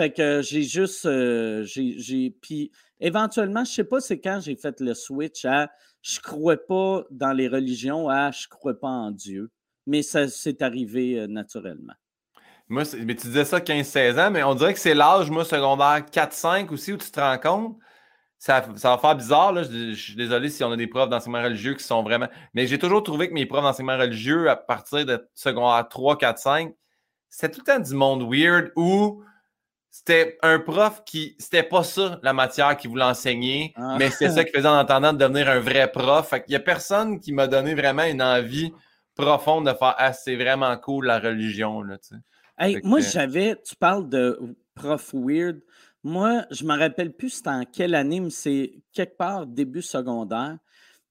Fait 0.00 0.10
que 0.10 0.40
j'ai 0.40 0.62
juste. 0.62 1.04
euh, 1.04 1.62
j'ai, 1.62 2.34
puis 2.40 2.72
éventuellement, 3.00 3.66
je 3.66 3.70
ne 3.70 3.74
sais 3.74 3.84
pas 3.84 4.00
c'est 4.00 4.18
quand 4.18 4.40
j'ai 4.40 4.56
fait 4.56 4.80
le 4.80 4.94
switch 4.94 5.44
à 5.44 5.70
je 6.00 6.20
ne 6.20 6.22
crois 6.22 6.56
pas 6.56 7.04
dans 7.10 7.34
les 7.34 7.48
religions 7.48 8.08
à 8.08 8.30
je 8.30 8.46
ne 8.46 8.48
crois 8.48 8.80
pas 8.80 8.88
en 8.88 9.10
Dieu. 9.10 9.50
Mais 9.86 10.00
ça 10.00 10.26
c'est 10.28 10.62
arrivé 10.62 11.20
euh, 11.20 11.26
naturellement. 11.26 11.92
Moi, 12.70 12.84
mais 13.04 13.14
tu 13.14 13.26
disais 13.26 13.44
ça 13.44 13.58
15-16 13.58 14.18
ans, 14.18 14.30
mais 14.30 14.42
on 14.42 14.54
dirait 14.54 14.72
que 14.72 14.80
c'est 14.80 14.94
l'âge, 14.94 15.30
moi, 15.30 15.44
secondaire 15.44 16.06
4-5 16.10 16.72
aussi, 16.72 16.94
où 16.94 16.96
tu 16.96 17.10
te 17.10 17.20
rends 17.20 17.36
compte. 17.36 17.76
Ça, 18.38 18.64
ça 18.76 18.92
va 18.92 18.98
faire 18.98 19.16
bizarre, 19.16 19.52
là. 19.52 19.64
Je, 19.64 19.92
suis 19.92 20.14
désolé 20.14 20.48
si 20.48 20.64
on 20.64 20.72
a 20.72 20.78
des 20.78 20.86
profs 20.86 21.10
d'enseignement 21.10 21.42
religieux 21.42 21.74
qui 21.74 21.84
sont 21.84 22.02
vraiment. 22.02 22.28
Mais 22.54 22.66
j'ai 22.66 22.78
toujours 22.78 23.02
trouvé 23.02 23.28
que 23.28 23.34
mes 23.34 23.44
profs 23.44 23.64
d'enseignement 23.64 23.98
religieux, 23.98 24.48
à 24.48 24.56
partir 24.56 25.04
de 25.04 25.28
secondaire 25.34 25.86
3, 25.90 26.16
4, 26.16 26.38
5, 26.38 26.74
c'était 27.28 27.52
tout 27.52 27.60
le 27.66 27.70
temps 27.70 27.80
du 27.80 27.94
monde 27.94 28.26
weird 28.26 28.72
où 28.76 29.22
c'était 29.90 30.38
un 30.42 30.58
prof 30.58 31.02
qui. 31.04 31.36
C'était 31.38 31.62
pas 31.62 31.82
ça, 31.82 32.20
la 32.22 32.32
matière 32.32 32.76
qu'il 32.76 32.90
voulait 32.90 33.04
enseigner, 33.04 33.72
ah. 33.76 33.96
mais 33.98 34.10
c'était 34.10 34.30
ça 34.30 34.44
qui 34.44 34.52
faisait 34.52 34.68
en 34.68 34.78
entendant 34.78 35.12
de 35.12 35.18
devenir 35.18 35.48
un 35.48 35.60
vrai 35.60 35.90
prof. 35.90 36.28
Fait 36.28 36.42
qu'il 36.42 36.52
y 36.52 36.56
a 36.56 36.60
personne 36.60 37.20
qui 37.20 37.32
m'a 37.32 37.46
donné 37.46 37.74
vraiment 37.74 38.04
une 38.04 38.22
envie 38.22 38.72
profonde 39.14 39.66
de 39.66 39.74
faire 39.74 39.94
Ah, 39.98 40.12
c'est 40.12 40.36
vraiment 40.36 40.76
cool 40.78 41.06
la 41.06 41.18
religion, 41.18 41.82
là, 41.82 41.98
tu 41.98 42.14
sais 42.14 42.20
moi, 42.84 43.00
j'avais, 43.00 43.56
tu 43.56 43.76
parles 43.76 44.08
de 44.08 44.38
prof 44.74 45.14
weird. 45.14 45.60
Moi, 46.02 46.44
je 46.50 46.64
ne 46.64 46.68
me 46.68 46.78
rappelle 46.78 47.12
plus 47.12 47.30
c'était 47.30 47.50
en 47.50 47.64
quelle 47.64 47.94
année, 47.94 48.20
mais 48.20 48.30
c'est 48.30 48.82
quelque 48.92 49.16
part 49.16 49.46
début 49.46 49.82
secondaire. 49.82 50.58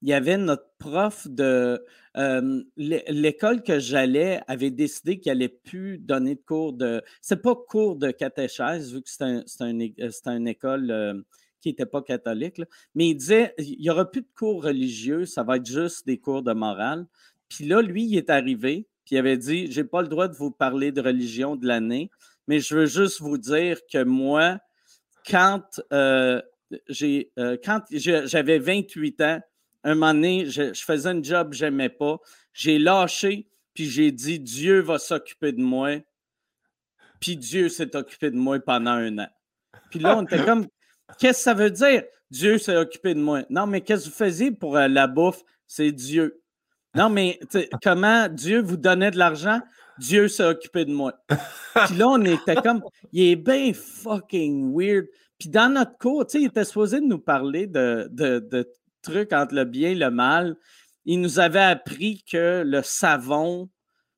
Il 0.02 0.08
y 0.08 0.12
avait 0.12 0.38
notre 0.38 0.68
prof 0.78 1.26
de 1.28 1.84
l'école 2.76 3.62
que 3.62 3.78
j'allais 3.78 4.40
avait 4.46 4.70
décidé 4.70 5.20
qu'il 5.20 5.32
n'allait 5.32 5.48
plus 5.48 5.98
donner 5.98 6.36
de 6.36 6.40
cours 6.40 6.72
de. 6.72 7.02
C'est 7.20 7.42
pas 7.42 7.54
cours 7.54 7.96
de 7.96 8.10
catéchèse, 8.10 8.92
vu 8.92 9.02
que 9.02 9.10
c'est 9.10 9.22
un, 9.60 10.36
une 10.36 10.48
école 10.48 11.24
qui 11.60 11.68
n'était 11.68 11.86
pas 11.86 12.02
catholique. 12.02 12.60
Mais 12.94 13.08
il 13.08 13.14
disait 13.16 13.54
il 13.58 13.80
n'y 13.80 13.90
aura 13.90 14.10
plus 14.10 14.22
de 14.22 14.28
cours 14.36 14.64
religieux, 14.64 15.26
ça 15.26 15.42
va 15.42 15.56
être 15.56 15.66
juste 15.66 16.06
des 16.06 16.18
cours 16.18 16.42
de 16.42 16.52
morale. 16.52 17.06
Puis 17.48 17.66
là, 17.66 17.82
lui, 17.82 18.04
il 18.04 18.16
est 18.16 18.30
arrivé, 18.30 18.86
qui 19.04 19.18
avait 19.18 19.36
dit 19.36 19.70
J'ai 19.70 19.84
pas 19.84 20.02
le 20.02 20.08
droit 20.08 20.28
de 20.28 20.36
vous 20.36 20.50
parler 20.50 20.92
de 20.92 21.00
religion 21.00 21.56
de 21.56 21.66
l'année, 21.66 22.10
mais 22.46 22.60
je 22.60 22.76
veux 22.76 22.86
juste 22.86 23.20
vous 23.20 23.38
dire 23.38 23.80
que 23.92 24.04
moi, 24.04 24.58
quand 25.28 25.80
euh, 25.92 26.40
j'ai 26.88 27.32
euh, 27.38 27.56
quand 27.62 27.80
j'avais 27.90 28.58
28 28.58 29.20
ans, 29.22 29.40
un 29.84 29.94
moment 29.94 30.14
donné, 30.14 30.46
je, 30.46 30.72
faisais 30.74 31.08
un 31.08 31.22
job 31.22 31.50
que 31.50 31.56
j'aimais 31.56 31.88
pas. 31.88 32.18
J'ai 32.52 32.78
lâché, 32.78 33.48
puis 33.74 33.88
j'ai 33.88 34.12
dit 34.12 34.40
Dieu 34.40 34.80
va 34.80 34.98
s'occuper 34.98 35.52
de 35.52 35.60
moi. 35.60 35.98
Puis 37.20 37.36
Dieu 37.36 37.68
s'est 37.68 37.94
occupé 37.96 38.30
de 38.30 38.36
moi 38.36 38.58
pendant 38.60 38.92
un 38.92 39.18
an. 39.18 39.28
Puis 39.90 39.98
là, 40.00 40.16
on 40.18 40.24
était 40.24 40.44
comme 40.44 40.66
Qu'est-ce 41.18 41.38
que 41.38 41.44
ça 41.44 41.54
veut 41.54 41.70
dire? 41.70 42.04
Dieu 42.30 42.58
s'est 42.58 42.76
occupé 42.76 43.14
de 43.14 43.20
moi. 43.20 43.42
Non, 43.50 43.66
mais 43.66 43.80
qu'est-ce 43.80 44.04
que 44.04 44.10
vous 44.10 44.16
faisiez 44.16 44.52
pour 44.52 44.76
euh, 44.76 44.88
la 44.88 45.06
bouffe? 45.06 45.42
C'est 45.66 45.92
Dieu. 45.92 46.40
Non, 46.94 47.08
mais 47.08 47.40
comment 47.82 48.28
Dieu 48.28 48.62
vous 48.62 48.76
donnait 48.76 49.10
de 49.10 49.18
l'argent? 49.18 49.60
Dieu 49.98 50.28
s'est 50.28 50.44
occupé 50.44 50.84
de 50.84 50.92
moi. 50.92 51.14
Puis 51.28 51.96
là, 51.96 52.08
on 52.08 52.24
était 52.24 52.54
comme, 52.64 52.82
il 53.12 53.30
est 53.30 53.36
bien 53.36 53.72
fucking 53.74 54.74
weird. 54.74 55.06
Puis 55.38 55.48
dans 55.48 55.72
notre 55.72 55.96
cours, 55.98 56.26
tu 56.26 56.32
sais, 56.32 56.42
il 56.42 56.46
était 56.46 56.64
supposé 56.64 57.00
de 57.00 57.06
nous 57.06 57.18
parler 57.18 57.66
de, 57.66 58.08
de, 58.10 58.70
trucs 59.02 59.32
entre 59.32 59.54
le 59.54 59.64
bien 59.64 59.90
et 59.90 59.94
le 59.94 60.10
mal. 60.10 60.56
Il 61.04 61.20
nous 61.20 61.38
avait 61.38 61.58
appris 61.60 62.22
que 62.30 62.62
le 62.64 62.82
savon, 62.82 63.70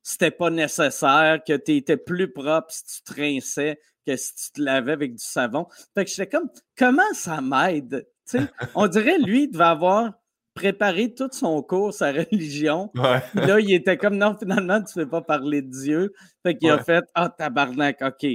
c'était 0.03 0.31
pas 0.31 0.51
nécessaire, 0.51 1.39
que 1.47 1.57
tu 1.57 1.77
étais 1.77 1.97
plus 1.97 2.33
propre 2.33 2.71
si 2.71 2.85
tu 2.85 3.15
trinçais 3.15 3.79
que 4.07 4.17
si 4.17 4.35
tu 4.35 4.53
te 4.53 4.63
lavais 4.63 4.93
avec 4.93 5.13
du 5.13 5.25
savon. 5.25 5.67
Fait 5.95 6.05
que 6.05 6.11
j'étais 6.11 6.29
comme, 6.29 6.51
comment 6.77 7.13
ça 7.13 7.41
m'aide? 7.41 8.07
On 8.75 8.87
dirait, 8.89 9.19
lui, 9.19 9.45
il 9.45 9.51
devait 9.51 9.65
avoir 9.65 10.13
préparé 10.55 11.15
tout 11.15 11.31
son 11.33 11.63
cours, 11.63 11.95
sa 11.95 12.13
religion. 12.13 12.91
Là, 12.95 13.61
il 13.61 13.73
était 13.73 13.97
comme 13.97 14.17
non, 14.17 14.37
finalement, 14.39 14.83
tu 14.83 14.99
ne 14.99 15.05
fais 15.05 15.11
pas 15.11 15.23
parler 15.23 15.63
de 15.63 15.71
Dieu. 15.71 16.13
Fait 16.43 16.57
qu'il 16.57 16.71
a 16.71 16.83
fait 16.83 17.05
Ah, 17.15 17.29
oh, 17.29 17.35
tabarnak, 17.37 18.03
OK. 18.03 18.27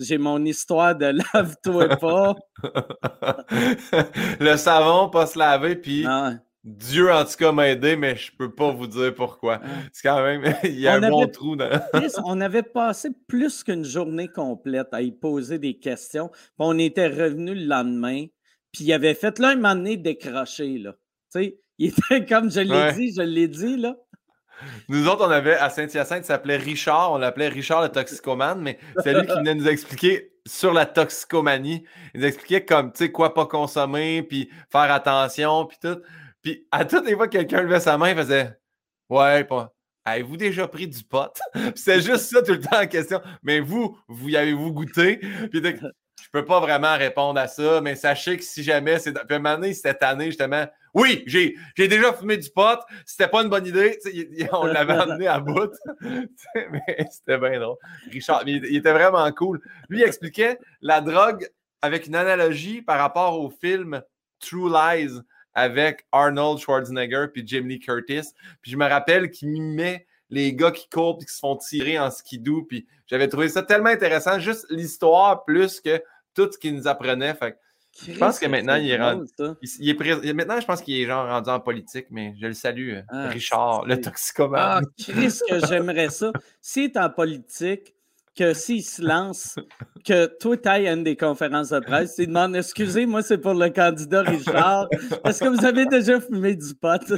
J'ai 0.00 0.18
mon 0.18 0.44
histoire 0.44 0.96
de 0.96 1.06
lave-toi 1.06 1.96
pas. 1.96 2.34
le 4.40 4.56
savon, 4.56 5.08
pas 5.10 5.26
se 5.26 5.38
laver, 5.38 5.76
puis 5.76 6.04
ah 6.06 6.34
Dieu, 6.66 7.12
en 7.12 7.24
tout 7.24 7.36
cas, 7.38 7.52
m'a 7.52 7.68
aidé, 7.68 7.94
mais 7.94 8.16
je 8.16 8.32
peux 8.36 8.52
pas 8.52 8.72
vous 8.72 8.88
dire 8.88 9.14
pourquoi. 9.14 9.60
C'est 9.92 10.02
quand 10.02 10.20
même, 10.20 10.42
il 10.64 10.80
y 10.80 10.88
a 10.88 10.94
un 10.94 11.10
bon 11.10 11.28
trou 11.28 11.54
dans. 11.54 11.70
on 12.24 12.40
avait 12.40 12.64
passé 12.64 13.10
plus 13.28 13.62
qu'une 13.62 13.84
journée 13.84 14.26
complète 14.26 14.88
à 14.90 15.00
y 15.00 15.12
poser 15.12 15.60
des 15.60 15.78
questions. 15.78 16.28
on 16.58 16.76
était 16.76 17.06
revenu 17.06 17.54
le 17.54 17.66
lendemain, 17.66 18.26
puis 18.72 18.82
il 18.82 18.92
avait 18.92 19.14
fait 19.14 19.38
là 19.38 19.50
un 19.50 19.54
moment 19.54 19.76
donné 19.76 19.96
décroché, 19.96 20.78
là. 20.78 20.94
Tu 21.32 21.40
sais, 21.40 21.60
il 21.78 21.90
était 21.90 22.26
comme 22.26 22.50
je 22.50 22.60
l'ai 22.60 22.92
dit, 22.94 23.14
je 23.16 23.22
l'ai 23.22 23.46
dit, 23.46 23.76
là. 23.76 23.96
Nous 24.88 25.08
autres, 25.08 25.26
on 25.26 25.30
avait 25.30 25.56
à 25.56 25.70
Saint-Hyacinthe, 25.70 26.24
il 26.24 26.26
s'appelait 26.26 26.56
Richard, 26.56 27.12
on 27.12 27.18
l'appelait 27.18 27.48
Richard 27.48 27.82
le 27.82 27.88
toxicomane, 27.88 28.60
mais 28.60 28.78
c'est 29.02 29.12
lui 29.14 29.26
qui 29.26 29.34
venait 29.34 29.54
nous 29.54 29.68
expliquer 29.68 30.32
sur 30.46 30.72
la 30.72 30.86
toxicomanie. 30.86 31.84
Il 32.14 32.20
nous 32.20 32.26
expliquait 32.26 32.64
comme, 32.64 32.92
tu 32.92 33.04
sais, 33.04 33.12
quoi 33.12 33.34
pas 33.34 33.46
consommer, 33.46 34.22
puis 34.22 34.50
faire 34.70 34.92
attention, 34.92 35.66
puis 35.66 35.78
tout. 35.82 36.00
Puis 36.42 36.66
à 36.70 36.84
toutes 36.84 37.06
les 37.06 37.14
fois 37.16 37.26
que 37.26 37.32
quelqu'un 37.32 37.62
levait 37.62 37.80
sa 37.80 37.98
main, 37.98 38.10
il 38.10 38.16
faisait 38.16 38.56
Ouais, 39.08 39.44
pas. 39.44 39.72
Avez-vous 40.04 40.36
déjà 40.36 40.68
pris 40.68 40.86
du 40.86 41.02
pot? 41.02 41.32
c'est 41.74 42.00
juste 42.00 42.32
ça 42.32 42.42
tout 42.42 42.52
le 42.52 42.60
temps 42.60 42.80
en 42.80 42.86
question. 42.86 43.20
Mais 43.42 43.60
vous, 43.60 43.98
vous 44.08 44.28
y 44.28 44.36
avez-vous 44.36 44.72
goûté? 44.72 45.20
Je 46.26 46.30
peux 46.32 46.44
pas 46.44 46.58
vraiment 46.58 46.96
répondre 46.96 47.38
à 47.38 47.46
ça, 47.46 47.80
mais 47.80 47.94
sachez 47.94 48.36
que 48.36 48.42
si 48.42 48.64
jamais 48.64 48.98
c'est. 48.98 49.12
Puis 49.12 49.36
un 49.36 49.72
cette 49.72 50.02
année, 50.02 50.26
justement, 50.26 50.66
oui, 50.92 51.22
j'ai, 51.26 51.54
déjà 51.76 52.12
fumé 52.12 52.36
du 52.36 52.50
pot. 52.50 52.80
C'était 53.04 53.28
pas 53.28 53.44
une 53.44 53.48
bonne 53.48 53.64
idée. 53.64 53.96
on 54.50 54.66
l'avait 54.66 54.92
amené 54.98 55.28
à 55.28 55.38
bout. 55.38 55.70
mais 56.00 57.06
c'était 57.12 57.38
bien 57.38 57.60
drôle. 57.60 57.76
Richard, 58.10 58.42
il, 58.44 58.76
était 58.76 58.92
vraiment 58.92 59.30
cool. 59.30 59.60
Lui, 59.88 60.00
il 60.00 60.02
expliquait 60.02 60.58
la 60.80 61.00
drogue 61.00 61.48
avec 61.80 62.08
une 62.08 62.16
analogie 62.16 62.82
par 62.82 62.98
rapport 62.98 63.38
au 63.38 63.48
film 63.48 64.02
True 64.40 64.68
Lies 64.68 65.20
avec 65.54 66.06
Arnold 66.10 66.58
Schwarzenegger 66.58 67.26
puis 67.32 67.44
Jimmy 67.46 67.78
Curtis. 67.78 68.32
Puis 68.62 68.72
je 68.72 68.76
me 68.76 68.88
rappelle 68.88 69.30
qu'il 69.30 69.50
mimait 69.50 70.08
les 70.28 70.54
gars 70.54 70.72
qui 70.72 70.88
courent 70.88 71.18
et 71.22 71.24
qui 71.24 71.32
se 71.32 71.38
font 71.38 71.56
tirer 71.56 72.00
en 72.00 72.10
skidoo. 72.10 72.64
Puis 72.64 72.84
j'avais 73.06 73.28
trouvé 73.28 73.48
ça 73.48 73.62
tellement 73.62 73.90
intéressant, 73.90 74.40
juste 74.40 74.66
l'histoire 74.70 75.44
plus 75.44 75.80
que 75.80 76.02
tout 76.36 76.52
ce 76.52 76.58
qu'il 76.58 76.76
nous 76.76 76.86
apprenait. 76.86 77.34
Fait 77.34 77.58
je 78.04 78.18
pense 78.18 78.38
que 78.38 78.46
maintenant, 78.46 78.76
il 78.76 78.90
est 78.90 79.00
rendu. 79.00 79.26
Il, 79.80 79.88
est 79.88 80.32
Maintenant, 80.34 80.60
je 80.60 80.66
pense 80.66 80.82
qu'il 80.82 81.00
est 81.00 81.06
genre 81.06 81.26
rendu 81.26 81.48
en 81.48 81.60
politique, 81.60 82.06
mais 82.10 82.34
je 82.40 82.46
le 82.46 82.52
salue, 82.52 82.94
euh, 82.94 83.02
ah, 83.08 83.28
Richard, 83.28 83.86
le 83.86 84.00
toxicomane. 84.00 84.84
Ah, 84.84 84.88
Chris, 84.98 85.38
que 85.48 85.66
j'aimerais 85.66 86.10
ça. 86.10 86.30
S'il 86.60 86.84
est 86.84 86.96
en 86.98 87.08
politique, 87.08 87.94
que 88.36 88.52
s'il 88.52 88.84
se 88.84 89.00
lance, 89.00 89.58
que 90.04 90.26
toi, 90.38 90.58
tu 90.58 90.68
ailles 90.68 90.88
à 90.88 90.92
une 90.92 91.04
des 91.04 91.16
conférences 91.16 91.70
de 91.70 91.80
presse, 91.80 92.16
il 92.18 92.26
demande 92.26 92.54
Excusez, 92.54 93.06
moi, 93.06 93.22
c'est 93.22 93.38
pour 93.38 93.54
le 93.54 93.70
candidat 93.70 94.20
Richard. 94.22 94.88
Est-ce 95.24 95.42
que 95.42 95.48
vous 95.48 95.64
avez 95.64 95.86
déjà 95.86 96.20
fumé 96.20 96.54
du 96.54 96.74
pot? 96.74 97.00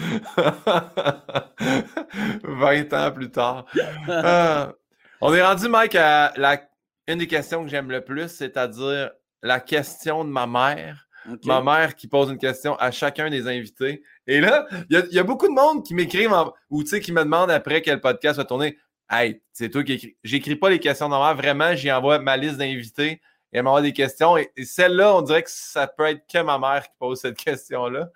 20 2.44 2.92
ans 2.92 3.10
plus 3.10 3.30
tard. 3.30 3.66
Ah. 4.08 4.72
on 5.20 5.34
est 5.34 5.42
rendu, 5.42 5.68
Mike, 5.68 5.96
à 5.96 6.32
la 6.36 6.67
une 7.08 7.18
des 7.18 7.26
questions 7.26 7.64
que 7.64 7.70
j'aime 7.70 7.90
le 7.90 8.04
plus, 8.04 8.28
c'est-à-dire 8.28 9.10
la 9.42 9.60
question 9.60 10.24
de 10.24 10.30
ma 10.30 10.46
mère. 10.46 11.08
Ma 11.44 11.62
mère 11.62 11.94
qui 11.94 12.06
pose 12.06 12.30
une 12.30 12.38
question 12.38 12.76
à 12.76 12.90
chacun 12.90 13.28
des 13.28 13.46
invités. 13.48 14.02
Et 14.26 14.40
là, 14.40 14.66
il 14.88 15.08
y, 15.10 15.18
a 15.18 15.22
beaucoup 15.22 15.48
de 15.48 15.52
monde 15.52 15.84
qui 15.84 15.94
m'écrivent 15.94 16.32
ou 16.70 16.82
qui 16.84 17.12
me 17.12 17.22
demandent 17.22 17.50
après 17.50 17.82
quel 17.82 18.00
podcast 18.00 18.38
va 18.38 18.44
tourner. 18.44 18.78
Hey, 19.10 19.42
c'est 19.52 19.68
toi 19.68 19.82
qui 19.84 19.92
écris. 19.94 20.16
J'écris 20.22 20.56
pas 20.56 20.70
les 20.70 20.78
questions 20.78 21.06
de 21.06 21.10
ma 21.10 21.18
mère. 21.18 21.36
Vraiment, 21.36 21.74
j'y 21.74 21.90
envoie 21.92 22.18
ma 22.18 22.36
liste 22.36 22.56
d'invités 22.56 23.10
et 23.10 23.20
elle 23.58 23.62
m'envoie 23.62 23.82
des 23.82 23.92
questions. 23.92 24.36
Et, 24.36 24.50
celle-là, 24.62 25.16
on 25.16 25.22
dirait 25.22 25.42
que 25.42 25.50
ça 25.50 25.86
peut 25.86 26.06
être 26.06 26.26
que 26.26 26.42
ma 26.42 26.58
mère 26.58 26.84
qui 26.84 26.94
pose 26.98 27.20
cette 27.20 27.36
question-là. 27.36 28.10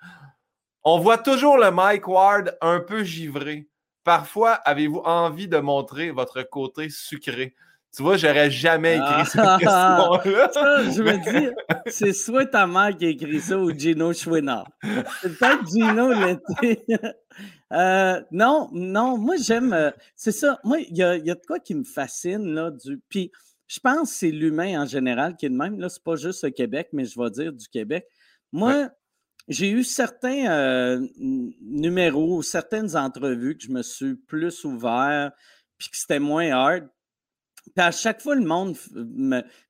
On 0.84 0.98
voit 0.98 1.18
toujours 1.18 1.58
le 1.58 1.70
Mike 1.70 2.08
Ward 2.08 2.56
un 2.60 2.80
peu 2.80 3.04
givré. 3.04 3.68
Parfois, 4.04 4.52
avez-vous 4.52 5.02
envie 5.04 5.48
de 5.48 5.58
montrer 5.58 6.10
votre 6.10 6.42
côté 6.42 6.88
sucré? 6.88 7.54
Tu 7.94 8.02
vois, 8.02 8.16
j'aurais 8.16 8.50
jamais 8.50 8.96
écrit 8.96 9.26
cette 9.26 9.42
ah. 9.44 9.58
question-là. 9.60 10.22
je 10.92 11.02
me 11.02 11.40
dis, 11.40 11.50
c'est 11.88 12.14
soit 12.14 12.46
ta 12.46 12.66
mère 12.66 12.96
qui 12.96 13.04
a 13.04 13.08
écrit 13.10 13.40
ça 13.40 13.58
ou 13.58 13.70
Gino 13.70 14.14
Chouinard. 14.14 14.66
C'est 15.20 15.38
peut-être 15.38 15.66
Gino 15.68 16.12
l'été. 16.12 16.84
Euh, 17.72 18.20
non, 18.30 18.68
non, 18.70 19.16
moi 19.16 19.36
j'aime. 19.36 19.72
Euh, 19.72 19.90
c'est 20.14 20.30
ça. 20.30 20.60
Moi, 20.62 20.80
il 20.80 20.94
y 20.94 21.02
a, 21.02 21.16
y 21.16 21.30
a, 21.30 21.34
de 21.34 21.40
quoi 21.46 21.58
qui 21.58 21.74
me 21.74 21.84
fascine. 21.84 22.52
Là, 22.54 22.70
du, 22.70 23.00
puis 23.08 23.32
je 23.66 23.80
pense 23.80 24.10
que 24.10 24.16
c'est 24.18 24.30
l'humain 24.30 24.82
en 24.82 24.84
général 24.84 25.36
qui 25.36 25.46
est 25.46 25.48
de 25.48 25.54
même. 25.54 25.80
Là, 25.80 25.88
c'est 25.88 26.04
pas 26.04 26.16
juste 26.16 26.44
le 26.44 26.50
Québec, 26.50 26.88
mais 26.92 27.06
je 27.06 27.18
vais 27.18 27.30
dire 27.30 27.50
du 27.50 27.66
Québec. 27.68 28.06
Moi, 28.52 28.90
j'ai 29.48 29.70
eu 29.70 29.84
certains 29.84 30.50
euh, 30.50 31.08
numéros, 31.16 32.42
certaines 32.42 32.94
entrevues 32.94 33.56
que 33.56 33.64
je 33.64 33.70
me 33.70 33.82
suis 33.82 34.16
plus 34.16 34.64
ouvert, 34.64 35.32
puis 35.78 35.88
que 35.88 35.96
c'était 35.96 36.20
moins 36.20 36.50
hard. 36.50 36.88
Puis 37.74 37.84
à 37.84 37.90
chaque 37.90 38.20
fois, 38.20 38.34
le 38.34 38.44
monde 38.44 38.76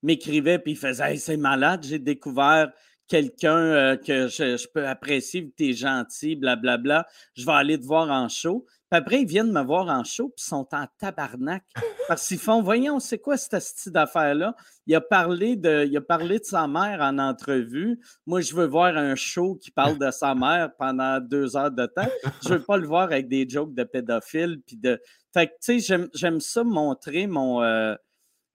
m'écrivait 0.03 0.59
puis 0.59 0.72
il 0.72 0.78
faisait 0.78 1.12
hey, 1.12 1.18
c'est 1.18 1.36
malade, 1.36 1.84
j'ai 1.84 1.98
découvert 1.98 2.72
quelqu'un 3.09 3.96
que 3.96 4.28
je, 4.28 4.66
peux 4.72 4.86
apprécier, 4.86 5.53
tu 5.57 5.70
es 5.70 5.72
gentil, 5.72 6.36
blablabla, 6.36 7.07
je 7.34 7.44
vais 7.44 7.53
aller 7.53 7.78
te 7.78 7.84
voir 7.84 8.11
en 8.11 8.28
show. 8.28 8.66
Puis 8.93 8.99
après, 8.99 9.22
ils 9.22 9.26
viennent 9.26 9.51
me 9.51 9.62
voir 9.62 9.88
en 9.88 10.05
show, 10.05 10.28
puis 10.28 10.45
ils 10.45 10.51
sont 10.51 10.68
en 10.72 10.86
tabarnak. 10.99 11.64
Parce 12.09 12.28
qu'ils 12.28 12.38
font, 12.38 12.61
voyons, 12.61 13.01
c'est 13.01 13.18
quoi 13.18 13.38
cette 13.38 13.59
style 13.62 13.90
d'affaire-là? 13.90 14.55
Il 14.86 14.95
a, 14.95 15.01
parlé 15.01 15.57
de, 15.57 15.86
il 15.86 15.97
a 15.97 16.03
parlé 16.03 16.38
de 16.40 16.45
sa 16.45 16.68
mère 16.68 17.01
en 17.01 17.16
entrevue. 17.16 17.99
Moi, 18.26 18.43
je 18.43 18.55
veux 18.55 18.66
voir 18.66 18.95
un 18.99 19.14
show 19.14 19.55
qui 19.55 19.70
parle 19.70 19.99
de 19.99 20.11
sa 20.11 20.34
mère 20.34 20.76
pendant 20.76 21.20
deux 21.20 21.57
heures 21.57 21.70
de 21.70 21.86
temps. 21.86 22.07
Je 22.43 22.51
veux 22.51 22.62
pas 22.62 22.76
le 22.76 22.86
voir 22.86 23.05
avec 23.05 23.28
des 23.28 23.49
jokes 23.49 23.72
de 23.72 23.82
pédophiles. 23.82 24.61
Puis 24.66 24.76
de... 24.76 25.01
Fait 25.32 25.47
que, 25.47 25.53
tu 25.62 25.80
sais, 25.80 26.09
j'aime 26.12 26.40
ça 26.40 26.62
montrer 26.62 27.26
mon. 27.26 27.62
Euh, 27.62 27.95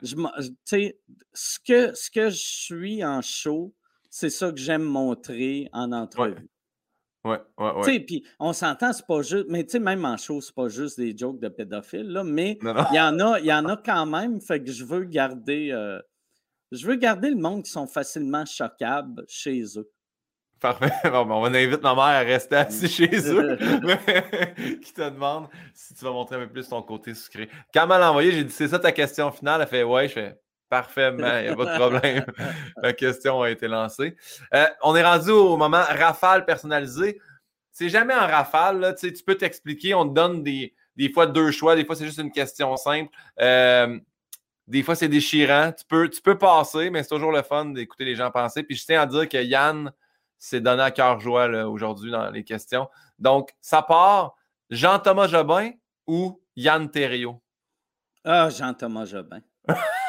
tu 0.04 0.18
sais, 0.66 1.00
ce 1.34 1.58
que, 1.66 1.96
ce 1.96 2.12
que 2.12 2.30
je 2.30 2.38
suis 2.38 3.04
en 3.04 3.24
show, 3.24 3.74
c'est 4.12 4.30
ça 4.30 4.52
que 4.52 4.60
j'aime 4.60 4.84
montrer 4.84 5.68
en 5.74 5.92
entrevue. 5.92 6.36
Ouais, 6.36 6.48
ouais, 7.28 7.40
ouais. 7.58 8.00
Puis 8.02 8.24
on 8.40 8.54
s'entend, 8.54 8.94
c'est 8.94 9.06
pas 9.06 9.22
juste, 9.22 9.46
mais 9.50 9.64
tu 9.64 9.72
sais, 9.72 9.80
même 9.80 10.06
en 10.06 10.18
show, 10.18 10.42
c'est 10.42 10.56
pas 10.56 10.70
juste 10.70 11.00
des 11.00 11.16
jokes 11.16 11.40
de 11.40 11.50
pédophiles, 11.50 12.10
là, 12.10 12.24
mais 12.24 12.58
il 12.62 12.96
y 12.96 13.00
en 13.00 13.20
a, 13.20 13.40
y 13.40 13.54
en 13.54 13.66
a 13.66 13.78
quand 13.86 14.06
même, 14.06 14.42
fait 14.42 14.64
que 14.64 14.72
je 14.72 14.84
veux 14.84 15.04
garder, 15.04 15.70
euh, 15.72 16.00
je 16.72 16.86
veux 16.86 16.96
garder 16.96 17.30
le 17.30 17.38
monde 17.38 17.64
qui 17.64 17.72
sont 17.72 17.88
facilement 17.88 18.46
choquables 18.46 19.26
chez 19.28 19.64
eux. 19.78 19.90
Parfait. 20.60 20.92
Bon, 21.04 21.26
ben, 21.26 21.36
on 21.36 21.46
invite 21.46 21.84
ma 21.84 21.94
mère 21.94 22.04
à 22.04 22.20
rester 22.20 22.56
assise 22.56 22.92
chez 22.92 23.32
eux. 23.32 23.58
qui 24.82 24.94
te 24.94 25.10
demande 25.10 25.48
si 25.74 25.94
tu 25.94 26.04
vas 26.04 26.12
montrer 26.12 26.38
un 26.38 26.48
peu 26.48 26.54
plus 26.54 26.68
ton 26.68 26.82
côté 26.82 27.14
sucré. 27.14 27.50
Quand 27.74 27.84
elle 27.84 27.90
m'a 27.90 28.10
envoyé, 28.10 28.32
j'ai 28.32 28.44
dit 28.44 28.52
c'est 28.52 28.68
ça 28.68 28.80
ta 28.80 28.92
question 28.92 29.32
finale? 29.32 29.62
Elle 29.62 29.68
fait 29.68 29.84
ouais, 29.84 30.08
je 30.08 30.14
fais 30.14 30.40
Parfaitement, 30.70 31.38
il 31.38 31.44
n'y 31.44 31.48
a 31.50 31.56
pas 31.56 31.66
de 31.66 31.80
problème. 31.80 32.26
La 32.84 32.92
question 32.94 33.42
a 33.42 33.50
été 33.50 33.68
lancée. 33.68 34.18
Euh, 34.54 34.68
on 34.84 34.96
est 34.96 35.04
rendu 35.04 35.30
au 35.30 35.56
moment 35.56 35.82
rafale 35.88 36.44
personnalisé. 36.44 37.20
C'est 37.72 37.90
jamais 37.90 38.14
en 38.14 38.28
rafale. 38.28 38.96
tu 39.00 39.24
peux 39.26 39.36
t'expliquer. 39.36 39.94
On 39.94 40.08
te 40.08 40.14
donne 40.14 40.44
des, 40.44 40.74
des 40.98 41.10
fois 41.10 41.26
deux 41.26 41.52
choix. 41.52 41.76
Des 41.76 41.86
fois, 41.86 41.96
c'est 41.96 42.06
juste 42.06 42.20
une 42.20 42.32
question 42.32 42.76
simple. 42.76 43.16
Euh, 43.40 43.98
des 44.68 44.84
fois, 44.84 44.96
c'est 44.96 45.08
déchirant. 45.08 45.72
Tu 45.72 45.86
peux, 45.88 46.10
tu 46.10 46.22
peux 46.22 46.38
passer, 46.38 46.90
mais 46.90 47.04
c'est 47.04 47.10
toujours 47.10 47.32
le 47.32 47.44
fun 47.44 47.66
d'écouter 47.66 48.04
les 48.04 48.16
gens 48.16 48.30
penser. 48.30 48.64
Puis 48.64 48.76
je 48.76 48.86
tiens 48.86 49.02
à 49.02 49.06
dire 49.06 49.30
que 49.30 49.42
Yann 49.42 49.92
s'est 50.38 50.60
donné 50.60 50.84
à 50.84 50.92
cœur 50.92 51.20
joie 51.22 51.48
aujourd'hui 51.66 52.12
dans 52.12 52.30
les 52.30 52.44
questions. 52.44 52.90
Donc, 53.20 53.52
ça 53.62 53.82
part 53.82 54.36
Jean-Thomas 54.70 55.28
Jobin 55.28 55.72
ou 56.06 56.42
Yann 56.58 56.92
Thériault? 56.92 57.42
Ah, 58.26 58.50
Jean-Thomas 58.50 59.06
Jobin. 59.06 59.40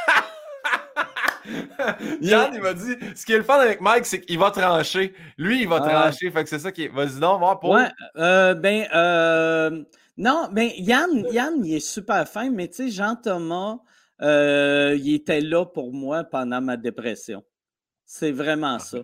Yann, 2.21 2.53
il 2.55 2.61
m'a 2.61 2.75
dit 2.75 2.97
ce 3.15 3.25
qui 3.25 3.33
est 3.33 3.39
le 3.39 3.43
fun 3.43 3.59
avec 3.59 3.81
Mike, 3.81 4.07
c'est 4.07 4.21
qu'il 4.21 4.39
va 4.39 4.51
trancher. 4.51 5.15
Lui, 5.37 5.63
il 5.63 5.69
va 5.69 5.81
trancher. 5.81 6.31
Fait 6.31 6.45
que 6.45 6.51
c'est 6.51 6.59
ça 6.59 6.73
qui 6.73 6.85
est. 6.85 6.89
Vas-y, 6.89 7.19
non, 7.21 7.39
voir 7.39 7.61
pour. 7.61 7.71
Ouais, 7.71 7.89
euh, 8.17 8.55
ben, 8.55 8.87
euh, 8.95 9.83
non, 10.17 10.49
ben, 10.53 10.71
Yann, 10.77 11.25
Yann, 11.31 11.65
il 11.65 11.77
est 11.77 11.81
super 11.81 12.27
fin, 12.29 12.51
mais 12.51 12.69
tu 12.69 12.75
sais, 12.75 12.91
Jean-Thomas, 12.91 13.79
euh, 14.23 14.97
il 14.99 15.15
était 15.15 15.41
là 15.41 15.65
pour 15.65 15.93
moi 15.93 16.25
pendant 16.25 16.61
ma 16.61 16.77
dépression. 16.77 17.43
C'est 18.11 18.33
vraiment 18.33 18.79
ça 18.79 18.99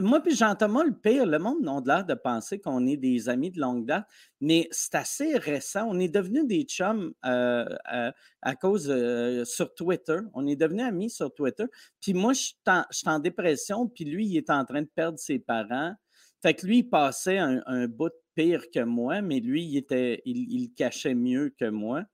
moi 0.00 0.20
puis 0.20 0.34
Jean-Thomas, 0.34 0.84
le 0.84 0.94
pire, 0.94 1.26
le 1.26 1.38
monde 1.38 1.66
a 1.68 1.96
l'air 1.96 2.04
de 2.04 2.14
penser 2.14 2.60
qu'on 2.60 2.86
est 2.86 2.96
des 2.96 3.28
amis 3.28 3.50
de 3.50 3.60
longue 3.60 3.86
date, 3.86 4.06
mais 4.40 4.68
c'est 4.70 4.94
assez 4.94 5.36
récent. 5.36 5.86
On 5.88 5.98
est 5.98 6.08
devenus 6.08 6.46
des 6.46 6.62
chums 6.62 7.12
euh, 7.24 7.64
euh, 7.92 8.12
à, 8.42 8.54
cause 8.54 8.88
euh, 8.88 9.44
sur 9.44 9.74
Twitter. 9.74 10.18
On 10.32 10.46
est 10.46 10.56
devenus 10.56 10.84
amis 10.84 11.10
sur 11.10 11.32
Twitter. 11.34 11.64
Puis 12.00 12.14
moi, 12.14 12.32
je 12.34 12.52
suis 12.90 13.08
en, 13.08 13.18
dépression, 13.18 13.88
puis 13.88 14.04
lui, 14.04 14.26
il 14.26 14.36
est 14.36 14.50
en 14.50 14.64
train 14.64 14.82
de 14.82 14.90
perdre 14.94 15.18
ses 15.18 15.38
parents. 15.38 15.94
Fait 16.40 16.54
que 16.54 16.66
lui, 16.66 16.78
il 16.78 16.88
passait 16.88 17.38
un, 17.38 17.88
bout 17.88 18.12
pire 18.34 18.64
que 18.72 18.80
moi, 18.80 19.22
mais 19.22 19.40
lui, 19.40 19.64
il, 19.64 19.76
était, 19.76 20.20
il 20.24 20.70
cachait 20.76 21.14
mieux 21.14 21.54
que 21.58 21.68
moi. 21.70 22.04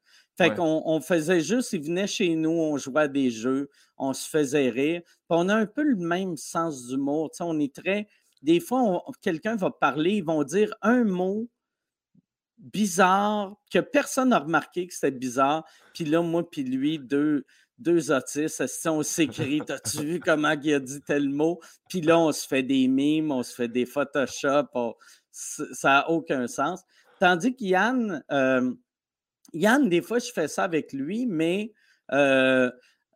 Fait 0.40 0.54
qu'on 0.54 0.82
on 0.86 1.00
faisait 1.02 1.42
juste, 1.42 1.74
il 1.74 1.82
venait 1.82 2.06
chez 2.06 2.34
nous, 2.34 2.50
on 2.50 2.78
jouait 2.78 3.02
à 3.02 3.08
des 3.08 3.30
jeux, 3.30 3.68
on 4.00 4.12
se 4.12 4.28
faisait 4.28 4.70
rire. 4.70 5.02
Puis 5.04 5.14
on 5.28 5.48
a 5.48 5.54
un 5.54 5.66
peu 5.66 5.82
le 5.82 5.96
même 5.96 6.36
sens 6.36 6.86
d'humour. 6.86 7.30
On 7.40 7.60
est 7.60 7.74
très. 7.74 8.08
Des 8.42 8.58
fois, 8.58 9.04
quelqu'un 9.20 9.56
va 9.56 9.70
parler, 9.70 10.14
ils 10.14 10.24
vont 10.24 10.42
dire 10.42 10.74
un 10.82 11.04
mot 11.04 11.48
bizarre 12.58 13.54
que 13.72 13.78
personne 13.78 14.30
n'a 14.30 14.38
remarqué 14.38 14.86
que 14.86 14.94
c'était 14.94 15.10
bizarre. 15.10 15.64
Puis 15.94 16.04
là, 16.04 16.22
moi, 16.22 16.48
puis 16.48 16.64
lui, 16.64 16.98
deux, 16.98 17.44
deux 17.78 18.10
autistes, 18.10 18.62
on 18.86 19.02
s'écrit, 19.02 19.60
as-tu 19.68 20.04
vu 20.04 20.20
comment 20.20 20.54
il 20.62 20.74
a 20.74 20.80
dit 20.80 21.00
tel 21.02 21.28
mot? 21.28 21.60
Puis 21.88 22.00
là, 22.00 22.18
on 22.18 22.32
se 22.32 22.46
fait 22.46 22.62
des 22.62 22.88
mimes, 22.88 23.30
on 23.30 23.42
se 23.42 23.54
fait 23.54 23.68
des 23.68 23.86
Photoshop, 23.86 24.96
ça 25.30 25.88
n'a 25.88 26.10
aucun 26.10 26.46
sens. 26.46 26.82
Tandis 27.18 27.54
qu'Yann, 27.54 28.24
euh, 28.32 28.72
Yann, 29.52 29.88
des 29.88 30.00
fois, 30.00 30.18
je 30.18 30.32
fais 30.32 30.48
ça 30.48 30.64
avec 30.64 30.92
lui, 30.92 31.26
mais 31.26 31.72
euh, 32.12 32.70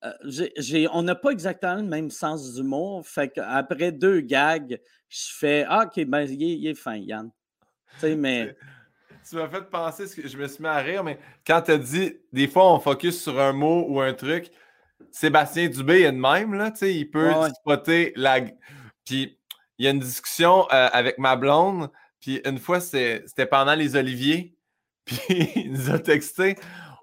euh, 0.04 0.88
on 0.92 1.02
n'a 1.02 1.14
pas 1.14 1.30
exactement 1.30 1.76
le 1.76 1.82
même 1.82 2.10
sens 2.10 2.54
d'humour. 2.54 3.06
Fait 3.06 3.28
qu'après 3.28 3.92
deux 3.92 4.20
gags, 4.20 4.78
je 5.08 5.26
fais 5.32 5.64
Ah, 5.68 5.86
OK, 5.86 6.04
ben, 6.04 6.26
il 6.28 6.66
est, 6.66 6.74
fin, 6.74 6.96
Yann. 6.96 7.30
Tu 8.00 8.14
mais. 8.16 8.56
Tu 9.28 9.36
m'as 9.36 9.48
fait 9.48 9.62
penser, 9.70 10.04
je 10.22 10.36
me 10.36 10.46
suis 10.46 10.62
mis 10.62 10.68
à 10.68 10.76
rire, 10.76 11.02
mais 11.02 11.18
quand 11.46 11.62
tu 11.62 11.70
as 11.70 11.78
dit, 11.78 12.14
des 12.30 12.46
fois, 12.46 12.74
on 12.74 12.78
focus 12.78 13.22
sur 13.22 13.40
un 13.40 13.54
mot 13.54 13.86
ou 13.88 14.00
un 14.00 14.12
truc, 14.12 14.50
Sébastien 15.10 15.68
Dubé 15.68 16.02
est 16.02 16.12
de 16.12 16.18
même, 16.18 16.52
là, 16.52 16.70
tu 16.70 16.78
sais, 16.78 16.94
il 16.94 17.10
peut 17.10 17.32
spotter 17.60 18.12
la. 18.16 18.42
Puis, 19.06 19.38
il 19.78 19.84
y 19.84 19.88
a 19.88 19.92
une 19.92 20.00
discussion 20.00 20.66
euh, 20.70 20.88
avec 20.92 21.18
ma 21.18 21.36
blonde, 21.36 21.90
puis 22.20 22.42
une 22.44 22.58
fois, 22.58 22.80
c'était 22.80 23.46
pendant 23.46 23.74
les 23.74 23.96
Oliviers, 23.96 24.56
puis 25.06 25.18
il 25.56 25.72
nous 25.72 25.90
a 25.90 25.98
texté. 25.98 26.56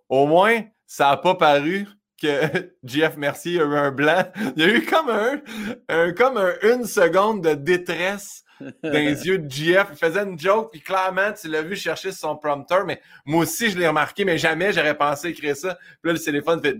Au 0.07 0.27
moins, 0.27 0.61
ça 0.85 1.09
n'a 1.09 1.17
pas 1.17 1.35
paru 1.35 1.87
que 2.21 2.71
Jeff 2.83 3.17
Mercier 3.17 3.61
a 3.61 3.65
eu 3.65 3.75
un 3.75 3.91
blanc. 3.91 4.23
Il 4.55 4.63
y 4.63 4.65
a 4.65 4.73
eu 4.73 4.85
comme 4.85 5.09
un, 5.09 6.11
comme 6.13 6.37
une 6.63 6.85
seconde 6.85 7.43
de 7.43 7.53
détresse 7.53 8.43
dans 8.59 8.91
les 8.91 9.21
yeux 9.27 9.39
de 9.39 9.49
Jeff. 9.49 9.87
Il 9.91 9.97
faisait 9.97 10.23
une 10.23 10.37
joke, 10.37 10.71
puis 10.71 10.81
clairement, 10.81 11.31
tu 11.33 11.47
l'as 11.47 11.61
vu 11.61 11.75
chercher 11.75 12.11
son 12.11 12.35
prompteur, 12.35 12.85
mais 12.85 13.01
moi 13.25 13.43
aussi, 13.43 13.71
je 13.71 13.77
l'ai 13.77 13.87
remarqué, 13.87 14.25
mais 14.25 14.37
jamais 14.37 14.71
j'aurais 14.71 14.97
pensé 14.97 15.29
écrire 15.29 15.55
ça. 15.55 15.77
Puis 16.01 16.11
là, 16.11 16.13
le 16.13 16.19
téléphone 16.19 16.61
fait 16.61 16.77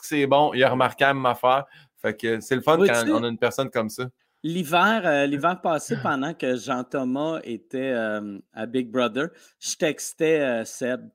que 0.00 0.06
c'est 0.06 0.26
bon? 0.26 0.52
Il 0.54 0.62
a 0.62 0.70
remarqué 0.70 1.04
à 1.04 1.14
ma 1.14 1.30
affaire. 1.30 1.66
Fait 2.00 2.14
que 2.14 2.40
c'est 2.40 2.56
le 2.56 2.62
fun 2.62 2.78
quand 2.78 3.04
on 3.08 3.24
a 3.24 3.28
une 3.28 3.38
personne 3.38 3.70
comme 3.70 3.88
ça. 3.88 4.04
L'hiver, 4.44 5.02
euh, 5.04 5.26
l'hiver 5.26 5.60
passé, 5.60 5.96
pendant 6.02 6.34
que 6.34 6.56
Jean-Thomas 6.56 7.40
était 7.44 7.92
euh, 7.92 8.38
à 8.52 8.66
Big 8.66 8.90
Brother, 8.90 9.28
je 9.60 9.76
textais 9.76 10.40
euh, 10.40 10.64
Seb. 10.64 11.08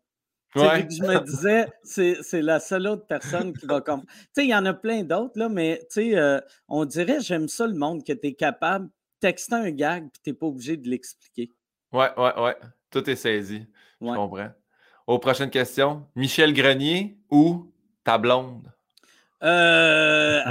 Je 0.55 1.03
me 1.03 1.23
disais, 1.25 1.67
c'est 1.83 2.41
la 2.41 2.59
seule 2.59 2.87
autre 2.87 3.05
personne 3.05 3.53
qui 3.53 3.65
va 3.65 3.81
comprendre. 3.81 4.05
Tu 4.07 4.27
sais, 4.33 4.45
il 4.45 4.49
y 4.49 4.55
en 4.55 4.65
a 4.65 4.73
plein 4.73 5.03
d'autres, 5.03 5.37
là, 5.37 5.49
mais 5.49 5.79
tu 5.91 6.13
sais, 6.13 6.41
on 6.67 6.85
dirait, 6.85 7.19
j'aime 7.21 7.47
ça 7.47 7.67
le 7.67 7.75
monde, 7.75 8.03
que 8.05 8.13
tu 8.13 8.27
es 8.27 8.33
capable 8.33 8.87
de 8.87 8.91
texter 9.19 9.55
un 9.55 9.71
gag 9.71 10.09
puis 10.11 10.21
tu 10.23 10.29
n'es 10.29 10.33
pas 10.35 10.45
obligé 10.47 10.77
de 10.77 10.89
l'expliquer. 10.89 11.51
Ouais, 11.91 12.09
ouais, 12.17 12.39
ouais. 12.39 12.55
Tout 12.91 13.09
est 13.09 13.15
saisi. 13.15 13.65
Je 14.01 14.05
comprends. 14.05 14.49
Aux 15.07 15.19
prochaines 15.19 15.49
questions. 15.49 16.05
Michel 16.15 16.53
Grenier 16.53 17.17
ou 17.29 17.71
ta 18.03 18.17
blonde? 18.17 18.71
Euh, 19.43 20.41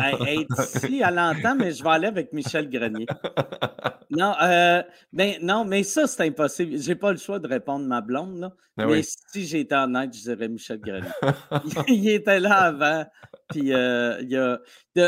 ici, 0.51 1.03
à 1.03 1.11
l'entend, 1.11 1.57
mais 1.57 1.73
je 1.73 1.83
vais 1.83 1.91
aller 1.91 2.07
avec 2.07 2.33
Michel 2.33 2.71
Grenier. 2.71 3.07
Non, 4.11 4.35
euh, 4.43 4.83
ben, 5.13 5.35
non, 5.43 5.65
mais 5.65 5.83
ça, 5.83 6.07
c'est 6.07 6.23
impossible. 6.27 6.79
J'ai 6.79 6.95
pas 6.95 7.13
le 7.13 7.19
choix 7.19 7.39
de 7.39 7.49
répondre 7.49 7.87
ma 7.87 8.01
blonde, 8.01 8.39
là. 8.39 8.53
Ben 8.77 8.87
mais 8.87 9.03
si 9.03 9.47
j'étais 9.47 9.75
honnête, 9.75 10.15
je 10.15 10.23
dirais 10.23 10.49
Michel 10.49 10.79
Grenier. 10.81 11.09
il 11.89 12.09
était 12.11 12.41
là 12.41 12.65
avant. 12.65 13.07
Puis, 13.49 13.73
euh, 13.73 14.21
il 14.21 14.31
y 14.31 14.37
a, 14.37 14.61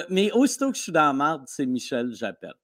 mais 0.09 0.33
aussitôt 0.33 0.71
que 0.71 0.77
je 0.77 0.83
suis 0.83 0.93
dans 0.93 1.07
la 1.07 1.13
marde, 1.13 1.45
c'est 1.47 1.67
Michel, 1.67 2.13
j'appelle. 2.15 2.55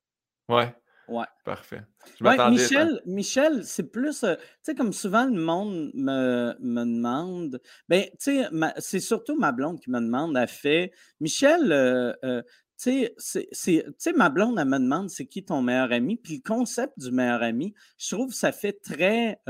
Ouais. 0.48 0.74
Ouais. 1.08 1.26
Parfait. 1.44 1.82
Michel, 2.20 3.00
Michel 3.04 3.64
c'est 3.64 3.90
plus, 3.90 4.24
euh, 4.24 4.36
tu 4.36 4.42
sais, 4.62 4.74
comme 4.74 4.92
souvent 4.92 5.26
le 5.26 5.40
monde 5.40 5.90
me, 5.94 6.54
me 6.60 6.84
demande, 6.84 7.60
ben, 7.88 8.04
tu 8.18 8.42
sais, 8.42 8.48
c'est 8.78 9.00
surtout 9.00 9.36
ma 9.36 9.52
blonde 9.52 9.80
qui 9.80 9.90
me 9.90 10.00
demande, 10.00 10.36
elle 10.36 10.48
fait, 10.48 10.92
Michel, 11.20 11.72
euh, 11.72 12.14
euh, 12.24 12.42
tu 12.78 13.08
sais, 13.18 14.12
ma 14.16 14.28
blonde, 14.28 14.58
elle 14.58 14.68
me 14.68 14.78
demande 14.78 15.10
c'est 15.10 15.26
qui 15.26 15.44
ton 15.44 15.62
meilleur 15.62 15.92
ami, 15.92 16.16
puis 16.16 16.36
le 16.36 16.42
concept 16.42 16.98
du 16.98 17.10
meilleur 17.10 17.42
ami, 17.42 17.74
je 17.98 18.14
trouve 18.14 18.30
que 18.30 18.36
ça 18.36 18.52
fait 18.52 18.72
très 18.72 19.40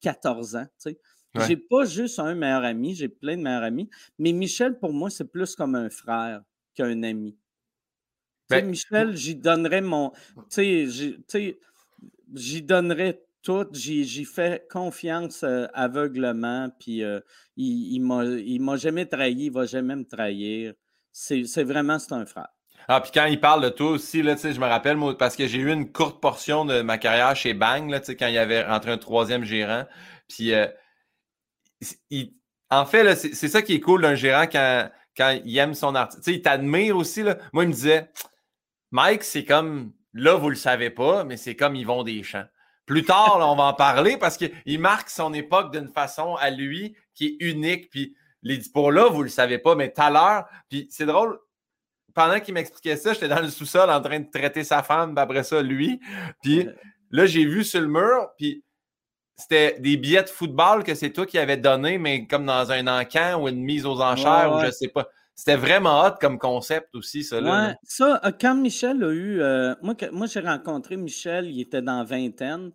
14 0.00 0.56
ans, 0.56 0.66
tu 0.82 0.90
sais. 0.90 1.00
J'ai 1.46 1.56
pas 1.56 1.84
juste 1.86 2.18
un 2.18 2.34
meilleur 2.34 2.64
ami, 2.64 2.94
j'ai 2.94 3.08
plein 3.08 3.36
de 3.36 3.42
meilleurs 3.42 3.62
amis, 3.62 3.88
mais 4.18 4.32
Michel, 4.32 4.78
pour 4.78 4.92
moi, 4.92 5.08
c'est 5.08 5.30
plus 5.30 5.54
comme 5.54 5.74
un 5.74 5.88
frère 5.88 6.42
qu'un 6.74 7.02
ami. 7.02 7.36
Ben, 8.50 8.66
Michel, 8.66 9.16
j'y 9.16 9.34
donnerais 9.34 9.80
mon. 9.80 10.10
Tu 10.50 10.90
sais, 10.90 11.56
j'y 12.34 12.62
donnerais 12.62 13.24
tout. 13.42 13.66
J'y 13.72 14.24
fais 14.24 14.66
confiance 14.70 15.42
euh, 15.42 15.66
aveuglement. 15.72 16.70
Puis 16.78 17.02
euh, 17.02 17.20
il, 17.56 17.94
il 17.94 18.60
m'a 18.60 18.76
jamais 18.76 19.06
trahi. 19.06 19.46
Il 19.46 19.52
va 19.52 19.64
jamais 19.64 19.96
me 19.96 20.04
trahir. 20.04 20.74
C'est 21.12 21.64
vraiment, 21.64 21.98
c'est 21.98 22.12
un 22.12 22.26
frère. 22.26 22.48
Ah, 22.88 23.00
puis 23.00 23.10
quand 23.14 23.26
il 23.26 23.40
parle 23.40 23.62
de 23.62 23.68
toi 23.68 23.90
aussi, 23.90 24.22
là, 24.22 24.34
je 24.36 24.60
me 24.60 24.66
rappelle, 24.66 24.98
parce 25.18 25.36
que 25.36 25.46
j'ai 25.46 25.58
eu 25.58 25.72
une 25.72 25.90
courte 25.92 26.20
portion 26.20 26.64
de 26.64 26.82
ma 26.82 26.98
carrière 26.98 27.34
chez 27.36 27.54
Bang, 27.54 27.90
là, 27.90 28.00
quand 28.00 28.26
il 28.26 28.34
y 28.34 28.38
avait 28.38 28.64
rentré 28.64 28.90
un 28.90 28.98
troisième 28.98 29.44
gérant. 29.44 29.84
Puis, 30.28 30.52
euh, 30.52 30.66
en 32.70 32.86
fait, 32.86 33.14
c'est 33.14 33.48
ça 33.48 33.62
qui 33.62 33.74
est 33.74 33.80
cool 33.80 34.02
d'un 34.02 34.14
gérant 34.14 34.46
quand, 34.46 34.90
quand 35.16 35.38
il 35.44 35.56
aime 35.58 35.74
son 35.74 35.94
artiste. 35.94 36.26
il 36.26 36.42
t'admire 36.42 36.96
aussi. 36.96 37.22
Là. 37.22 37.36
Moi, 37.52 37.64
il 37.64 37.68
me 37.68 37.72
disait, 37.72 38.10
Mike, 38.90 39.22
c'est 39.22 39.44
comme, 39.44 39.92
là, 40.12 40.34
vous 40.34 40.50
le 40.50 40.56
savez 40.56 40.90
pas, 40.90 41.24
mais 41.24 41.36
c'est 41.36 41.56
comme 41.56 41.76
Yvon 41.76 42.02
Deschamps. 42.02 42.46
Plus 42.86 43.04
tard, 43.04 43.38
on 43.40 43.56
va 43.56 43.64
en 43.64 43.74
parler 43.74 44.16
parce 44.16 44.36
qu'il 44.36 44.80
marque 44.80 45.08
son 45.08 45.32
époque 45.32 45.72
d'une 45.72 45.88
façon 45.88 46.34
à 46.36 46.50
lui 46.50 46.96
qui 47.14 47.26
est 47.26 47.36
unique. 47.44 47.90
Puis 47.90 48.16
les 48.42 48.58
dispos-là, 48.58 49.08
vous 49.08 49.22
le 49.22 49.28
savez 49.28 49.58
pas, 49.58 49.74
mais 49.74 49.92
tout 49.92 50.02
à 50.02 50.10
l'heure, 50.10 50.46
puis 50.68 50.88
c'est 50.90 51.06
drôle, 51.06 51.38
pendant 52.14 52.40
qu'il 52.40 52.54
m'expliquait 52.54 52.96
ça, 52.96 53.12
j'étais 53.12 53.28
dans 53.28 53.40
le 53.40 53.48
sous-sol 53.48 53.90
en 53.90 54.00
train 54.00 54.20
de 54.20 54.30
traiter 54.30 54.64
sa 54.64 54.82
femme, 54.82 55.14
puis 55.14 55.22
après 55.22 55.42
ça, 55.42 55.62
lui. 55.62 56.00
Puis 56.42 56.68
là, 57.10 57.26
j'ai 57.26 57.44
vu 57.44 57.64
sur 57.64 57.80
le 57.80 57.88
mur, 57.88 58.28
puis 58.36 58.64
c'était 59.36 59.78
des 59.80 59.96
billets 59.96 60.22
de 60.22 60.28
football 60.28 60.84
que 60.84 60.94
c'est 60.94 61.10
toi 61.10 61.26
qui 61.26 61.38
avais 61.38 61.56
donné, 61.56 61.98
mais 61.98 62.26
comme 62.26 62.46
dans 62.46 62.70
un 62.70 62.86
encan 62.86 63.42
ou 63.42 63.48
une 63.48 63.62
mise 63.62 63.86
aux 63.86 64.00
enchères, 64.00 64.52
ou 64.54 64.64
je 64.64 64.70
sais 64.70 64.88
pas. 64.88 65.08
C'était 65.34 65.56
vraiment 65.56 66.04
hot 66.04 66.16
comme 66.20 66.38
concept 66.38 66.94
aussi, 66.94 67.24
ça. 67.24 67.40
Là, 67.40 67.68
ouais, 67.68 67.74
ça, 67.84 68.20
euh, 68.24 68.32
quand 68.38 68.54
Michel 68.54 69.02
a 69.02 69.10
eu. 69.10 69.40
Euh, 69.40 69.74
moi, 69.82 69.94
moi 70.12 70.26
j'ai 70.26 70.40
rencontré 70.40 70.96
Michel, 70.96 71.46
il 71.46 71.60
était 71.60 71.80
dans 71.80 72.04
vingtaine, 72.04 72.70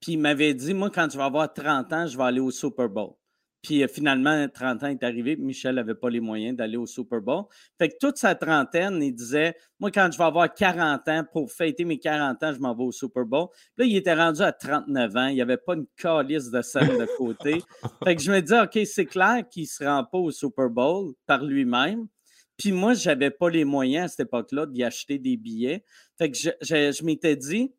puis 0.00 0.12
il 0.12 0.18
m'avait 0.18 0.52
dit 0.52 0.74
Moi, 0.74 0.90
quand 0.90 1.06
tu 1.06 1.16
vas 1.16 1.26
avoir 1.26 1.52
30 1.52 1.92
ans, 1.92 2.06
je 2.06 2.18
vais 2.18 2.24
aller 2.24 2.40
au 2.40 2.50
Super 2.50 2.88
Bowl. 2.88 3.12
Puis 3.62 3.82
euh, 3.82 3.88
finalement, 3.88 4.48
30 4.48 4.84
ans 4.84 4.86
est 4.88 5.02
arrivé, 5.02 5.36
Michel 5.36 5.74
n'avait 5.74 5.94
pas 5.94 6.08
les 6.08 6.20
moyens 6.20 6.56
d'aller 6.56 6.76
au 6.76 6.86
Super 6.86 7.20
Bowl. 7.20 7.44
Fait 7.78 7.88
que 7.88 7.94
toute 8.00 8.16
sa 8.16 8.34
trentaine, 8.34 9.02
il 9.02 9.14
disait 9.14 9.54
Moi, 9.78 9.90
quand 9.90 10.08
je 10.10 10.18
vais 10.18 10.24
avoir 10.24 10.52
40 10.52 11.08
ans, 11.08 11.24
pour 11.32 11.52
fêter 11.52 11.84
mes 11.84 11.98
40 11.98 12.42
ans, 12.42 12.52
je 12.54 12.60
m'en 12.60 12.74
vais 12.74 12.84
au 12.84 12.92
Super 12.92 13.24
Bowl. 13.24 13.48
Puis 13.76 13.84
là, 13.84 13.84
il 13.84 13.96
était 13.96 14.14
rendu 14.14 14.42
à 14.42 14.52
39 14.52 15.16
ans, 15.16 15.26
il 15.26 15.34
n'y 15.34 15.42
avait 15.42 15.58
pas 15.58 15.74
une 15.74 15.86
calice 15.96 16.50
de 16.50 16.62
scène 16.62 16.98
de 16.98 17.06
côté. 17.18 17.62
fait 18.04 18.16
que 18.16 18.22
je 18.22 18.32
me 18.32 18.40
disais 18.40 18.60
OK, 18.60 18.78
c'est 18.86 19.06
clair 19.06 19.44
qu'il 19.50 19.64
ne 19.64 19.68
se 19.68 19.84
rend 19.84 20.04
pas 20.04 20.18
au 20.18 20.30
Super 20.30 20.70
Bowl 20.70 21.12
par 21.26 21.44
lui-même. 21.44 22.06
Puis 22.56 22.72
moi, 22.72 22.92
je 22.92 23.08
n'avais 23.08 23.30
pas 23.30 23.48
les 23.48 23.64
moyens 23.64 24.04
à 24.04 24.08
cette 24.08 24.26
époque-là 24.26 24.66
d'y 24.66 24.84
acheter 24.84 25.18
des 25.18 25.36
billets. 25.38 25.82
Fait 26.18 26.30
que 26.30 26.36
je, 26.36 26.50
je 26.60 27.04
m'étais 27.04 27.34
dit 27.34 27.72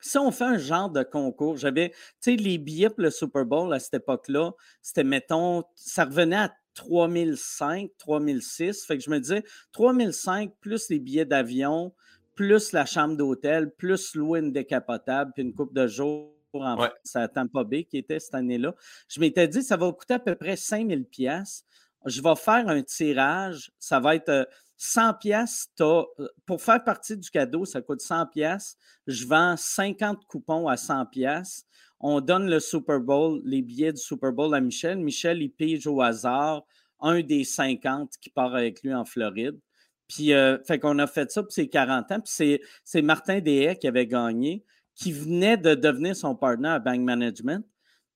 si 0.00 0.18
on 0.18 0.30
fait 0.30 0.44
un 0.44 0.58
genre 0.58 0.90
de 0.90 1.02
concours, 1.02 1.56
j'avais, 1.56 1.90
tu 1.90 1.96
sais, 2.20 2.36
les 2.36 2.58
billets 2.58 2.90
pour 2.90 3.02
le 3.02 3.10
Super 3.10 3.44
Bowl 3.44 3.72
à 3.72 3.78
cette 3.78 3.94
époque-là, 3.94 4.52
c'était, 4.82 5.04
mettons, 5.04 5.64
ça 5.74 6.04
revenait 6.04 6.36
à 6.36 6.52
3005, 6.74 7.90
3006. 7.98 8.84
Fait 8.86 8.96
que 8.96 9.04
je 9.04 9.10
me 9.10 9.18
disais, 9.18 9.44
3005 9.72 10.52
plus 10.60 10.88
les 10.88 10.98
billets 10.98 11.24
d'avion, 11.24 11.92
plus 12.34 12.72
la 12.72 12.86
chambre 12.86 13.16
d'hôtel, 13.16 13.70
plus 13.70 14.14
louer 14.14 14.40
une 14.40 14.52
décapotable, 14.52 15.32
puis 15.34 15.42
une 15.42 15.54
coupe 15.54 15.74
de 15.74 15.86
jours 15.86 16.32
en 16.54 16.80
ouais. 16.80 16.90
à 17.14 17.28
Tampa 17.28 17.64
Bay 17.64 17.84
qui 17.84 17.98
était 17.98 18.18
cette 18.18 18.34
année-là. 18.34 18.74
Je 19.08 19.20
m'étais 19.20 19.46
dit, 19.46 19.62
ça 19.62 19.76
va 19.76 19.92
coûter 19.92 20.14
à 20.14 20.18
peu 20.18 20.34
près 20.34 20.56
5000 20.56 21.04
pièces. 21.04 21.64
Je 22.06 22.22
vais 22.22 22.36
faire 22.36 22.68
un 22.68 22.82
tirage. 22.82 23.70
Ça 23.78 24.00
va 24.00 24.14
être 24.14 24.30
euh, 24.30 24.44
100 24.82 25.14
pièces, 25.14 25.68
euh, 25.82 26.04
pour 26.46 26.62
faire 26.62 26.82
partie 26.82 27.14
du 27.14 27.28
cadeau, 27.28 27.66
ça 27.66 27.82
coûte 27.82 28.00
100 28.00 28.28
pièces. 28.28 28.78
Je 29.06 29.26
vends 29.26 29.54
50 29.54 30.24
coupons 30.26 30.68
à 30.68 30.78
100 30.78 31.04
pièces. 31.06 31.66
On 32.00 32.22
donne 32.22 32.48
le 32.48 32.60
Super 32.60 32.98
Bowl, 32.98 33.42
les 33.44 33.60
billets 33.60 33.92
du 33.92 34.00
Super 34.00 34.32
Bowl 34.32 34.54
à 34.54 34.60
Michel. 34.60 34.96
Michel, 34.98 35.42
il 35.42 35.50
pige 35.50 35.86
au 35.86 36.00
hasard 36.00 36.64
un 36.98 37.20
des 37.20 37.44
50 37.44 38.14
qui 38.22 38.30
part 38.30 38.54
avec 38.54 38.82
lui 38.82 38.94
en 38.94 39.04
Floride. 39.04 39.60
Puis, 40.08 40.32
euh, 40.32 40.56
fait 40.64 40.78
qu'on 40.78 40.98
a 40.98 41.06
fait 41.06 41.30
ça 41.30 41.42
pour 41.42 41.52
ses 41.52 41.68
40 41.68 42.12
ans. 42.12 42.20
Puis, 42.20 42.58
c'est 42.82 43.02
Martin 43.02 43.40
Deshaies 43.40 43.76
qui 43.76 43.86
avait 43.86 44.06
gagné, 44.06 44.64
qui 44.94 45.12
venait 45.12 45.58
de 45.58 45.74
devenir 45.74 46.16
son 46.16 46.34
partenaire 46.34 46.72
à 46.72 46.78
Bank 46.78 47.00
Management. 47.00 47.62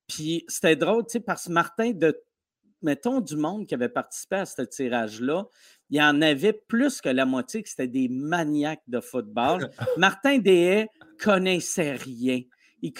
Puis, 0.07 0.43
c'était 0.47 0.75
drôle, 0.75 1.05
tu 1.05 1.11
sais, 1.13 1.19
parce 1.19 1.45
que 1.45 1.51
Martin, 1.51 1.91
de, 1.91 2.19
mettons, 2.85 3.19
du 3.19 3.35
monde 3.35 3.67
qui 3.67 3.73
avait 3.73 3.89
participé 3.89 4.37
à 4.37 4.45
ce 4.45 4.61
tirage-là, 4.61 5.45
il 5.89 5.97
y 5.97 6.01
en 6.01 6.21
avait 6.21 6.53
plus 6.53 7.01
que 7.01 7.09
la 7.09 7.25
moitié 7.25 7.63
que 7.63 7.69
c'était 7.69 7.87
des 7.87 8.07
maniaques 8.07 8.83
de 8.87 9.01
football. 9.01 9.69
Martin 9.97 10.37
Deshaies 10.37 10.87
connaissait 11.19 11.93
rien. 11.93 12.41
Il 12.81 12.93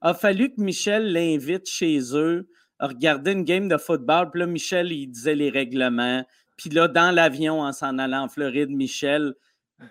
a 0.00 0.14
fallu 0.14 0.52
que 0.52 0.60
Michel 0.60 1.12
l'invite 1.12 1.66
chez 1.66 2.00
eux 2.14 2.48
à 2.78 2.88
regarder 2.88 3.32
une 3.32 3.44
game 3.44 3.68
de 3.68 3.76
football. 3.76 4.30
Puis 4.30 4.40
là, 4.40 4.46
Michel, 4.46 4.92
il 4.92 5.06
disait 5.06 5.36
les 5.36 5.50
règlements. 5.50 6.24
Puis 6.56 6.70
là, 6.70 6.88
dans 6.88 7.14
l'avion, 7.14 7.60
en 7.60 7.72
s'en 7.72 7.98
allant 7.98 8.24
en 8.24 8.28
Floride, 8.28 8.70
Michel 8.70 9.34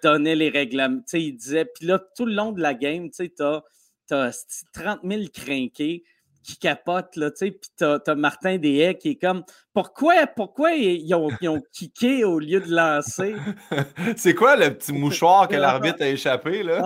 donnait 0.01 0.35
les 0.35 0.49
règlements. 0.49 1.01
il 1.13 1.35
disait, 1.35 1.65
puis 1.65 1.85
là, 1.85 1.99
tout 2.15 2.25
le 2.25 2.33
long 2.33 2.51
de 2.51 2.61
la 2.61 2.73
game, 2.73 3.09
tu 3.09 3.31
as, 3.39 3.63
as 4.11 4.65
30 4.73 4.99
000 5.03 5.23
crinqués 5.33 6.03
qui 6.43 6.57
capote, 6.57 7.15
là, 7.15 7.31
tu 7.31 7.37
sais, 7.37 7.51
puis 7.51 7.69
t'as, 7.75 7.99
as 8.05 8.15
Martin 8.15 8.57
Deshaies 8.57 8.97
qui 8.97 9.09
est 9.11 9.15
comme 9.15 9.43
pourquoi, 9.73 10.27
pourquoi 10.27 10.73
ils 10.73 11.13
ont, 11.15 11.29
ils 11.41 11.49
ont 11.49 11.61
kické 11.71 12.23
au 12.23 12.39
lieu 12.39 12.59
de 12.59 12.69
lancer? 12.69 13.35
c'est 14.17 14.35
quoi 14.35 14.55
le 14.55 14.75
petit 14.75 14.93
mouchoir 14.93 15.47
que 15.47 15.55
l'arbitre 15.55 16.03
a 16.03 16.07
échappé, 16.07 16.63
là? 16.63 16.81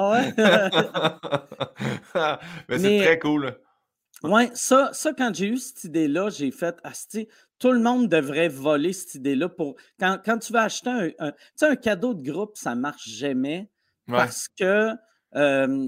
Ah 2.16 2.40
Mais 2.70 2.80
c'est 2.80 3.00
très 3.00 3.20
cool. 3.20 3.58
Oui, 4.24 4.50
ça, 4.54 4.90
ça, 4.94 5.14
quand 5.14 5.34
j'ai 5.36 5.48
eu 5.48 5.58
cette 5.58 5.84
idée-là, 5.84 6.30
j'ai 6.30 6.52
fait, 6.52 6.76
Asti, 6.84 7.28
tout 7.60 7.72
le 7.72 7.80
monde 7.80 8.08
devrait 8.08 8.50
voler 8.50 8.94
cette 8.94 9.16
idée-là 9.16 9.50
pour. 9.50 9.76
Quand, 10.00 10.18
quand 10.24 10.38
tu 10.40 10.54
vas 10.54 10.64
acheter 10.64 10.90
un, 10.90 11.10
un, 11.20 11.32
un 11.62 11.76
cadeau 11.76 12.14
de 12.14 12.24
groupe, 12.24 12.58
ça 12.58 12.76
ne 12.76 12.82
marche 12.82 13.08
jamais 13.08 13.70
parce 14.08 14.48
que. 14.48 14.94
Euh, 15.36 15.88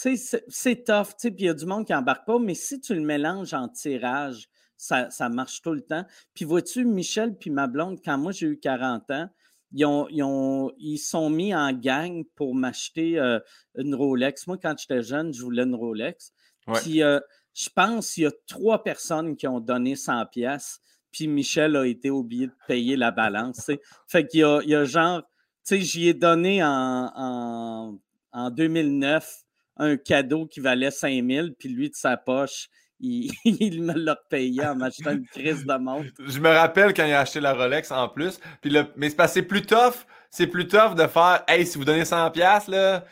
c'est 0.00 0.84
tough, 0.84 1.14
puis 1.20 1.34
il 1.38 1.44
y 1.46 1.48
a 1.48 1.54
du 1.54 1.66
monde 1.66 1.86
qui 1.86 1.92
n'embarque 1.92 2.26
pas, 2.26 2.38
mais 2.38 2.54
si 2.54 2.80
tu 2.80 2.94
le 2.94 3.02
mélanges 3.02 3.52
en 3.54 3.68
tirage, 3.68 4.48
ça, 4.76 5.28
marche 5.28 5.60
tout 5.60 5.74
le 5.74 5.82
temps. 5.82 6.04
Puis 6.34 6.44
vois-tu, 6.44 6.84
Michel 6.84 7.36
puis 7.36 7.50
ma 7.50 7.66
blonde, 7.66 7.98
quand 8.02 8.16
moi 8.16 8.32
j'ai 8.32 8.46
eu 8.46 8.58
40 8.58 9.10
ans, 9.10 9.28
ils, 9.72 9.84
ont, 9.84 10.08
ils, 10.08 10.74
ils 10.78 10.98
sont 10.98 11.28
mis 11.28 11.54
en 11.54 11.72
gang 11.72 12.24
pour 12.34 12.54
m'acheter 12.54 13.18
euh, 13.18 13.38
une 13.76 13.94
Rolex. 13.94 14.46
Moi, 14.46 14.58
quand 14.60 14.74
j'étais 14.78 15.02
jeune, 15.02 15.32
je 15.32 15.42
voulais 15.42 15.62
une 15.62 15.74
Rolex. 15.74 16.32
Puis 16.74 17.02
euh, 17.02 17.20
je 17.54 17.68
pense 17.68 18.14
qu'il 18.14 18.24
y 18.24 18.26
a 18.26 18.32
trois 18.48 18.82
personnes 18.82 19.36
qui 19.36 19.46
ont 19.46 19.60
donné 19.60 19.96
100 19.96 20.26
pièces. 20.26 20.80
Puis 21.12 21.28
Michel 21.28 21.76
a 21.76 21.86
été 21.86 22.10
oublié 22.10 22.46
de 22.46 22.54
payer 22.66 22.96
la 22.96 23.10
balance. 23.10 23.70
Fait 24.08 24.26
qu'il 24.26 24.40
y 24.40 24.44
a, 24.44 24.60
il 24.62 24.70
y 24.70 24.74
a 24.74 24.84
genre, 24.84 25.22
tu 25.22 25.76
sais, 25.76 25.80
j'y 25.80 26.08
ai 26.08 26.14
donné 26.14 26.64
en, 26.64 27.12
en, 27.14 27.98
en 28.32 28.50
2009 28.50 29.44
un 29.80 29.96
cadeau 29.96 30.46
qui 30.46 30.60
valait 30.60 30.90
5000, 30.90 31.54
puis 31.58 31.70
lui, 31.70 31.90
de 31.90 31.96
sa 31.96 32.16
poche, 32.16 32.68
il, 33.00 33.32
me 33.82 33.94
l'a 33.94 34.16
payé 34.28 34.64
en 34.66 34.76
m'achetant 34.76 35.12
une 35.12 35.26
crise 35.26 35.64
de 35.64 35.74
montre. 35.78 36.10
Je 36.26 36.38
me 36.38 36.50
rappelle 36.50 36.92
quand 36.92 37.06
il 37.06 37.12
a 37.12 37.20
acheté 37.20 37.40
la 37.40 37.54
Rolex 37.54 37.90
en 37.90 38.08
plus. 38.08 38.38
Puis 38.60 38.70
le, 38.70 38.86
mais 38.96 39.10
c'est 39.26 39.42
plus 39.42 39.62
tough. 39.62 40.06
C'est 40.30 40.46
plus 40.46 40.68
tough 40.68 40.94
de 40.94 41.06
faire 41.06 41.42
Hey, 41.48 41.66
si 41.66 41.78
vous 41.78 41.84
donnez 41.84 42.02
100$, 42.02 42.70
là, 42.70 43.04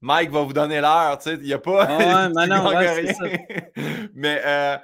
Mike 0.00 0.30
va 0.30 0.42
vous 0.42 0.52
donner 0.52 0.80
l'heure. 0.80 1.16
Tu 1.18 1.30
sais, 1.30 1.36
il 1.36 1.46
n'y 1.46 1.52
a 1.52 1.58
pas. 1.58 1.86
Ah 1.88 1.98
ouais, 1.98 2.32
mais 2.34 2.46
non, 2.48 2.66
ouais, 2.66 3.12
ça. 3.12 3.24
mais 4.14 4.42
euh, 4.44 4.76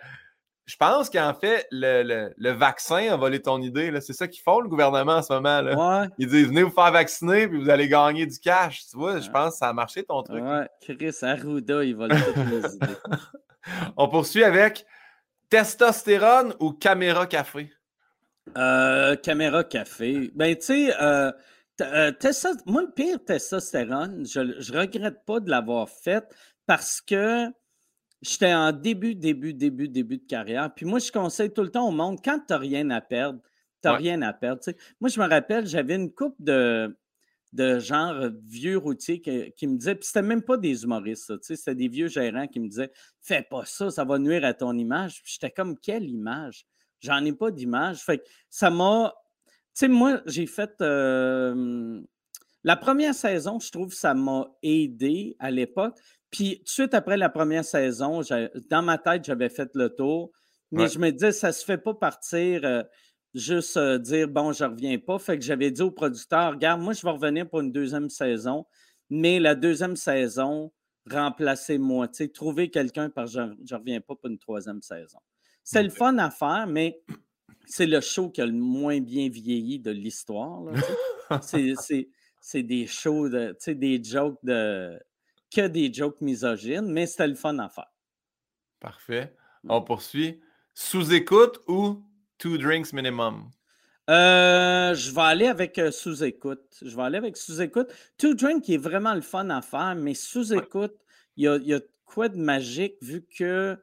je 0.66 0.76
pense 0.76 1.08
qu'en 1.10 1.32
fait, 1.32 1.66
le, 1.70 2.32
le, 2.36 2.50
vaccin 2.50 3.12
a 3.12 3.16
volé 3.16 3.40
ton 3.40 3.62
idée. 3.62 3.92
C'est 4.00 4.12
ça 4.12 4.26
qu'ils 4.26 4.42
font, 4.42 4.58
le 4.58 4.68
gouvernement, 4.68 5.16
en 5.18 5.22
ce 5.22 5.32
moment. 5.32 5.60
Là. 5.60 6.08
Ils 6.18 6.26
disent 6.26 6.48
venez 6.48 6.64
vous 6.64 6.72
faire 6.72 6.90
vacciner 6.90 7.46
puis 7.46 7.58
vous 7.58 7.70
allez 7.70 7.88
gagner 7.88 8.26
du 8.26 8.38
cash. 8.40 8.86
Tu 8.90 8.96
vois, 8.96 9.20
je 9.20 9.30
pense 9.30 9.52
que 9.52 9.58
ça 9.58 9.68
a 9.68 9.72
marché 9.72 10.02
ton 10.02 10.24
truc. 10.24 10.42
Ouais, 10.42 10.68
Chris 10.80 11.14
Arruda, 11.22 11.84
il 11.84 11.94
vole 11.94 12.10
toutes 12.10 12.36
les 12.50 12.74
idées. 12.74 12.98
On 13.96 14.08
poursuit 14.08 14.42
avec 14.42 14.84
testostérone 15.50 16.54
ou 16.58 16.72
caméra 16.72 17.26
café? 17.26 17.70
Euh, 18.56 19.14
caméra 19.14 19.62
café. 19.62 20.32
Ben, 20.34 20.56
tu 20.56 20.62
sais, 20.62 21.00
euh, 21.00 21.30
euh 21.80 22.12
moi, 22.66 22.82
le 22.82 22.90
pire 22.90 23.24
testostérone, 23.24 24.26
je 24.26 24.40
ne 24.40 24.78
regrette 24.80 25.24
pas 25.24 25.38
de 25.38 25.48
l'avoir 25.48 25.88
fait 25.88 26.24
parce 26.66 27.00
que 27.00 27.52
J'étais 28.28 28.52
en 28.52 28.72
début, 28.72 29.14
début, 29.14 29.54
début, 29.54 29.88
début 29.88 30.18
de 30.18 30.26
carrière. 30.26 30.72
Puis 30.74 30.84
moi, 30.84 30.98
je 30.98 31.12
conseille 31.12 31.52
tout 31.52 31.62
le 31.62 31.70
temps 31.70 31.88
au 31.88 31.92
monde, 31.92 32.18
quand 32.24 32.38
tu 32.38 32.46
n'as 32.50 32.58
rien 32.58 32.90
à 32.90 33.00
perdre, 33.00 33.40
tu 33.82 33.88
n'as 33.88 33.96
rien 33.96 34.20
à 34.22 34.32
perdre. 34.32 34.60
Moi, 35.00 35.10
je 35.10 35.20
me 35.20 35.28
rappelle, 35.28 35.66
j'avais 35.66 35.94
une 35.94 36.12
coupe 36.12 36.34
de, 36.40 36.96
de 37.52 37.78
genre 37.78 38.28
vieux 38.44 38.78
routiers 38.78 39.20
qui, 39.20 39.66
me 39.68 39.76
disaient, 39.76 39.94
puis 39.94 40.06
c'était 40.06 40.22
même 40.22 40.42
pas 40.42 40.56
des 40.56 40.82
humoristes, 40.82 41.40
c'était 41.42 41.74
des 41.76 41.88
vieux 41.88 42.08
gérants 42.08 42.48
qui 42.48 42.58
me 42.58 42.68
disaient 42.68 42.90
Fais 43.20 43.46
pas 43.48 43.64
ça, 43.64 43.90
ça 43.90 44.04
va 44.04 44.18
nuire 44.18 44.44
à 44.44 44.54
ton 44.54 44.76
image. 44.76 45.22
Puis 45.22 45.34
j'étais 45.34 45.52
comme 45.52 45.78
Quelle 45.78 46.08
image? 46.08 46.66
J'en 47.00 47.24
ai 47.24 47.32
pas 47.32 47.50
d'image. 47.52 48.02
Fait 48.02 48.18
que 48.18 48.24
ça 48.50 48.70
m'a. 48.70 49.14
Tu 49.46 49.52
sais, 49.74 49.88
moi, 49.88 50.20
j'ai 50.26 50.46
fait. 50.46 50.72
Euh, 50.80 52.00
la 52.64 52.76
première 52.76 53.14
saison, 53.14 53.60
je 53.60 53.70
trouve 53.70 53.90
que 53.90 53.94
ça 53.94 54.14
m'a 54.14 54.48
aidé 54.62 55.36
à 55.38 55.52
l'époque. 55.52 55.96
Puis, 56.36 56.58
tout 56.58 56.64
de 56.64 56.68
suite 56.68 56.92
après 56.92 57.16
la 57.16 57.30
première 57.30 57.64
saison, 57.64 58.20
dans 58.68 58.82
ma 58.82 58.98
tête, 58.98 59.24
j'avais 59.24 59.48
fait 59.48 59.70
le 59.74 59.88
tour. 59.88 60.30
Mais 60.70 60.86
je 60.86 60.98
me 60.98 61.10
disais, 61.10 61.32
ça 61.32 61.46
ne 61.46 61.52
se 61.52 61.64
fait 61.64 61.78
pas 61.78 61.94
partir. 61.94 62.60
Euh, 62.64 62.82
juste 63.32 63.78
euh, 63.78 63.96
dire 63.96 64.28
bon, 64.28 64.52
je 64.52 64.64
reviens 64.64 64.98
pas. 64.98 65.18
Fait 65.18 65.38
que 65.38 65.44
j'avais 65.44 65.70
dit 65.70 65.80
au 65.80 65.90
producteur, 65.90 66.52
regarde, 66.52 66.82
moi, 66.82 66.92
je 66.92 67.00
vais 67.00 67.10
revenir 67.10 67.48
pour 67.48 67.60
une 67.60 67.72
deuxième 67.72 68.10
saison, 68.10 68.66
mais 69.08 69.40
la 69.40 69.54
deuxième 69.54 69.96
saison, 69.96 70.72
remplacez-moi. 71.10 72.08
Tu 72.08 72.16
sais, 72.16 72.28
trouver 72.28 72.68
quelqu'un 72.68 73.08
que 73.08 73.24
je 73.24 73.40
ne 73.40 73.78
reviens 73.78 74.02
pas 74.02 74.14
pour 74.14 74.28
une 74.28 74.38
troisième 74.38 74.82
saison. 74.82 75.18
C'est 75.64 75.82
le 75.82 75.90
fun 75.90 76.18
à 76.18 76.30
faire, 76.30 76.66
mais 76.68 77.00
c'est 77.64 77.86
le 77.86 78.02
show 78.02 78.28
qui 78.28 78.42
a 78.42 78.46
le 78.46 78.52
moins 78.52 79.00
bien 79.00 79.30
vieilli 79.30 79.78
de 79.78 79.90
l'histoire. 79.90 80.64
c'est 82.42 82.62
des 82.62 82.86
shows, 82.86 83.30
de, 83.30 83.56
des 83.72 84.04
jokes 84.04 84.38
de. 84.42 84.98
Que 85.54 85.66
des 85.66 85.92
jokes 85.92 86.20
misogynes, 86.20 86.90
mais 86.90 87.06
c'était 87.06 87.28
le 87.28 87.34
fun 87.34 87.58
à 87.58 87.68
faire. 87.68 87.92
Parfait. 88.80 89.34
On 89.68 89.82
poursuit. 89.82 90.40
Sous-écoute 90.74 91.60
ou 91.66 92.02
two 92.38 92.58
drinks 92.58 92.92
minimum? 92.92 93.50
Euh, 94.08 94.94
je 94.94 95.10
vais 95.10 95.20
aller 95.20 95.46
avec 95.46 95.78
euh, 95.78 95.90
sous-écoute. 95.90 96.62
Je 96.80 96.94
vais 96.94 97.02
aller 97.02 97.18
avec 97.18 97.36
sous-écoute. 97.36 97.92
Two 98.18 98.34
Drink 98.34 98.68
est 98.70 98.76
vraiment 98.76 99.14
le 99.14 99.20
fun 99.20 99.50
à 99.50 99.62
faire, 99.62 99.96
mais 99.96 100.14
sous-écoute, 100.14 100.94
il 101.36 101.44
y 101.44 101.74
a, 101.74 101.80
quoi 102.04 102.28
de 102.28 102.36
magique 102.36 102.94
vu 103.02 103.26
que, 103.26 103.76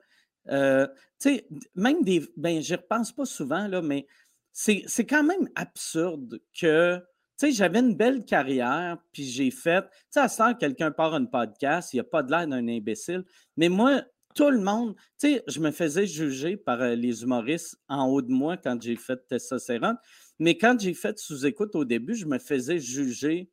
euh, 0.48 0.88
tu 1.20 1.36
sais, 1.36 1.48
même 1.76 2.04
des. 2.04 2.26
Ben, 2.38 2.62
j'y 2.62 2.76
repense 2.76 3.12
pas 3.12 3.26
souvent, 3.26 3.68
là, 3.68 3.82
mais 3.82 4.08
c'est 4.54 5.06
quand 5.06 5.24
même 5.24 5.50
absurde 5.56 6.40
que. 6.58 7.02
Tu 7.40 7.48
sais, 7.48 7.52
j'avais 7.52 7.80
une 7.80 7.96
belle 7.96 8.26
carrière, 8.26 8.98
puis 9.12 9.26
j'ai 9.26 9.50
fait. 9.52 9.82
Tu 9.82 9.90
sais, 10.12 10.20
à 10.20 10.30
ce 10.30 10.38
temps, 10.38 10.54
quelqu'un 10.54 10.92
part 10.92 11.14
un 11.14 11.26
podcast, 11.26 11.94
il 11.94 11.98
n'y 11.98 12.02
a 12.02 12.06
pas 12.06 12.22
de 12.24 12.32
l'air 12.32 12.48
d'un 12.48 12.68
imbécile. 12.68 13.24
Mais 13.58 13.70
moi, 13.70 14.04
tout 14.36 14.50
le 14.50 14.60
monde, 14.60 14.96
tu 15.20 15.34
sais, 15.34 15.44
je 15.48 15.60
me 15.60 15.72
faisais 15.72 16.08
juger 16.08 16.58
par 16.58 16.82
euh, 16.82 16.96
les 16.96 17.24
humoristes 17.24 17.78
en 17.88 18.08
haut 18.08 18.22
de 18.22 18.32
moi 18.32 18.58
quand 18.58 18.82
j'ai 18.82 18.96
fait 18.96 19.28
Testostérone, 19.28 19.98
mais 20.40 20.58
quand 20.58 20.80
j'ai 20.80 20.94
fait 20.94 21.18
sous-écoute 21.20 21.76
au 21.76 21.86
début, 21.86 22.16
je 22.16 22.26
me 22.26 22.40
faisais 22.40 22.80
juger 22.80 23.50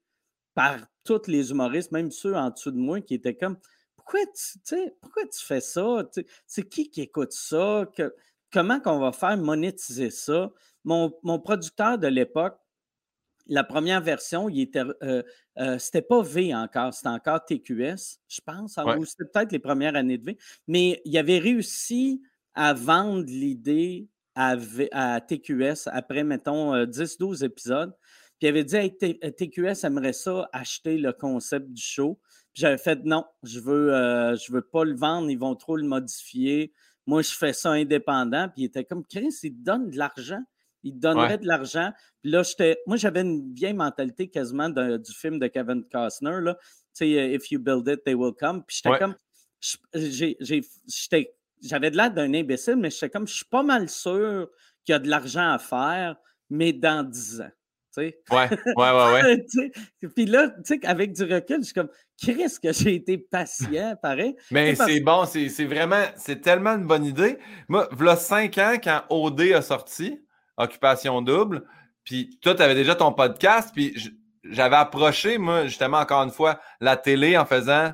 par 0.54 0.78
tous 1.04 1.26
les 1.26 1.50
humoristes, 1.50 1.92
même 1.92 2.10
ceux 2.10 2.34
en 2.34 2.50
dessous 2.50 2.70
de 2.70 2.78
moi 2.78 3.00
qui 3.00 3.14
étaient 3.14 3.36
comme 3.36 3.56
pourquoi 3.96 4.20
tu, 4.64 4.76
pourquoi 5.00 5.24
tu 5.24 5.44
fais 5.44 5.60
ça? 5.60 6.08
C'est 6.46 6.68
qui 6.68 6.90
qui 6.90 7.02
écoute 7.02 7.32
ça? 7.32 7.86
comment 8.52 8.80
qu'on 8.80 8.98
va 8.98 9.12
faire 9.12 9.36
monétiser 9.36 10.10
ça? 10.10 10.50
Mon, 10.84 11.12
mon 11.22 11.38
producteur 11.38 11.98
de 11.98 12.08
l'époque, 12.08 12.58
la 13.50 13.64
première 13.64 14.00
version, 14.00 14.48
il 14.48 14.60
était, 14.60 14.84
euh, 15.02 15.22
euh, 15.58 15.78
c'était 15.78 16.02
pas 16.02 16.22
V 16.22 16.54
encore, 16.54 16.94
c'était 16.94 17.08
encore 17.08 17.44
TQS, 17.44 18.20
je 18.28 18.40
pense, 18.46 18.78
ou 18.96 19.04
c'était 19.04 19.24
peut-être 19.24 19.52
les 19.52 19.58
premières 19.58 19.96
années 19.96 20.18
de 20.18 20.24
V, 20.24 20.38
mais 20.68 21.02
il 21.04 21.18
avait 21.18 21.38
réussi 21.38 22.22
à 22.54 22.72
vendre 22.72 23.24
l'idée 23.26 24.08
à, 24.36 24.56
TQS 25.20 25.88
après, 25.88 26.22
mettons, 26.24 26.74
10-12 26.86 27.42
euh, 27.42 27.46
épisodes. 27.46 27.92
Puis 28.38 28.46
il 28.46 28.48
avait 28.48 28.64
dit 28.64 28.96
TQS 28.96 29.84
aimerait 29.84 30.14
ça 30.14 30.48
acheter 30.52 30.96
le 30.96 31.12
concept 31.12 31.70
du 31.72 31.82
show. 31.82 32.18
Puis 32.54 32.62
j'avais 32.62 32.78
fait 32.78 33.04
non, 33.04 33.26
je 33.42 33.60
veux, 33.60 33.90
je 34.36 34.50
veux 34.50 34.62
pas 34.62 34.84
le 34.84 34.94
vendre, 34.94 35.28
ils 35.28 35.38
vont 35.38 35.56
trop 35.56 35.76
le 35.76 35.86
modifier. 35.86 36.72
Moi, 37.06 37.20
je 37.20 37.32
fais 37.32 37.52
ça 37.52 37.72
indépendant. 37.72 38.48
Puis 38.48 38.62
il 38.62 38.64
était 38.66 38.84
comme 38.84 39.04
Chris, 39.04 39.34
il 39.42 39.62
donne 39.62 39.90
de 39.90 39.98
l'argent. 39.98 40.42
Il 40.82 40.98
donnerait 40.98 41.38
de 41.38 41.46
l'argent. 41.46 41.92
Puis 42.22 42.30
là, 42.30 42.42
moi, 42.86 42.96
j'avais 42.96 43.20
une 43.20 43.52
vieille 43.52 43.74
mentalité 43.74 44.28
quasiment 44.28 44.68
du 44.68 45.12
film 45.12 45.38
de 45.38 45.46
Kevin 45.46 45.84
Costner, 45.90 46.40
là. 46.40 46.56
Tu 46.94 47.04
sais, 47.04 47.18
euh, 47.18 47.34
If 47.34 47.50
you 47.50 47.60
build 47.60 47.86
it, 47.88 48.02
they 48.04 48.14
will 48.14 48.32
come. 48.32 48.64
Puis 48.64 48.80
j'étais 48.82 48.98
comme. 48.98 49.14
J'avais 51.62 51.90
de 51.90 51.96
l'air 51.96 52.10
d'un 52.10 52.32
imbécile, 52.32 52.76
mais 52.76 52.90
j'étais 52.90 53.10
comme, 53.10 53.28
je 53.28 53.34
suis 53.34 53.44
pas 53.44 53.62
mal 53.62 53.88
sûr 53.88 54.48
qu'il 54.84 54.94
y 54.94 54.96
a 54.96 54.98
de 54.98 55.08
l'argent 55.08 55.52
à 55.52 55.58
faire, 55.58 56.16
mais 56.48 56.72
dans 56.72 57.06
10 57.06 57.42
ans. 57.42 57.50
Tu 57.94 58.02
sais. 58.02 58.18
Ouais, 58.30 58.48
ouais, 58.76 58.90
ouais, 58.92 59.46
ouais. 59.58 60.08
Puis 60.14 60.26
là, 60.26 60.48
tu 60.48 60.80
sais, 60.80 60.86
avec 60.86 61.12
du 61.12 61.24
recul, 61.24 61.58
je 61.58 61.64
suis 61.64 61.74
comme, 61.74 61.90
Chris, 62.20 62.54
que 62.62 62.72
j'ai 62.72 62.94
été 62.94 63.18
patient, 63.18 63.96
pareil. 64.02 64.36
Mais 64.50 64.74
c'est 64.74 65.00
bon, 65.00 65.24
c'est 65.26 65.64
vraiment, 65.64 66.04
c'est 66.16 66.40
tellement 66.40 66.70
une 66.70 66.86
bonne 66.86 67.04
idée. 67.04 67.38
Moi, 67.68 67.88
voilà 67.92 68.16
5 68.16 68.58
ans, 68.58 68.76
quand 68.82 69.02
OD 69.10 69.40
a 69.52 69.62
sorti, 69.62 70.20
Occupation 70.62 71.22
Double. 71.22 71.64
Puis 72.04 72.38
toi, 72.42 72.54
tu 72.54 72.62
avais 72.62 72.74
déjà 72.74 72.94
ton 72.94 73.12
podcast. 73.12 73.70
Puis 73.74 73.94
j'avais 74.44 74.76
approché, 74.76 75.38
moi, 75.38 75.66
justement, 75.66 75.98
encore 75.98 76.22
une 76.22 76.30
fois, 76.30 76.60
la 76.80 76.96
télé 76.96 77.36
en 77.36 77.44
faisant 77.44 77.92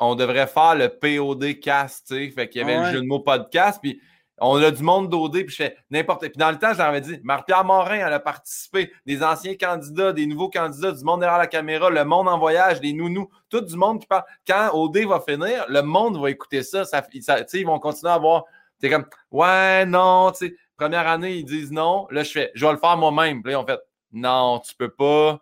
on 0.00 0.14
devrait 0.14 0.46
faire 0.46 0.74
le 0.74 0.88
POD 0.88 1.60
cast, 1.60 2.08
tu 2.08 2.14
sais. 2.14 2.30
Fait 2.30 2.48
qu'il 2.48 2.62
y 2.62 2.64
avait 2.64 2.78
le 2.78 2.92
jeu 2.92 3.02
de 3.02 3.06
mots 3.06 3.20
podcast. 3.20 3.80
Puis 3.82 4.00
on 4.40 4.56
a 4.56 4.70
du 4.70 4.82
monde 4.82 5.10
d'OD, 5.10 5.32
puis 5.32 5.50
je 5.50 5.56
fais 5.56 5.76
n'importe 5.90 6.22
Puis 6.22 6.32
dans 6.36 6.50
le 6.50 6.58
temps, 6.58 6.72
j'avais 6.72 7.02
dit, 7.02 7.20
Marie-Pierre 7.22 7.64
Morin, 7.64 8.06
elle 8.06 8.12
a 8.12 8.20
participé, 8.20 8.90
des 9.04 9.22
anciens 9.22 9.54
candidats, 9.54 10.14
des 10.14 10.26
nouveaux 10.26 10.48
candidats, 10.48 10.92
du 10.92 11.04
monde 11.04 11.20
derrière 11.20 11.38
la 11.38 11.46
caméra, 11.46 11.90
le 11.90 12.04
monde 12.04 12.26
en 12.28 12.38
voyage, 12.38 12.80
des 12.80 12.94
nounous, 12.94 13.28
tout 13.50 13.60
du 13.60 13.76
monde 13.76 14.00
qui 14.00 14.06
parle. 14.06 14.24
Quand 14.46 14.70
OD 14.72 15.04
va 15.06 15.20
finir, 15.20 15.66
le 15.68 15.82
monde 15.82 16.18
va 16.18 16.30
écouter 16.30 16.62
ça. 16.62 16.86
ça, 16.86 17.04
ça 17.20 17.44
ils 17.52 17.66
vont 17.66 17.78
continuer 17.78 18.10
à 18.10 18.14
avoir. 18.14 18.44
T'es 18.80 18.88
comme, 18.88 19.04
ouais, 19.30 19.84
non, 19.84 20.32
tu 20.32 20.46
sais. 20.46 20.56
Première 20.80 21.08
année, 21.08 21.36
ils 21.36 21.44
disent 21.44 21.70
non. 21.70 22.06
Là, 22.10 22.22
je 22.22 22.46
je 22.54 22.64
vais 22.64 22.72
le 22.72 22.78
faire 22.78 22.96
moi-même. 22.96 23.42
Puis 23.42 23.52
là, 23.52 23.58
ils 23.58 23.62
ont 23.62 23.66
fait, 23.66 23.80
non, 24.12 24.60
tu 24.60 24.74
peux 24.74 24.88
pas, 24.88 25.38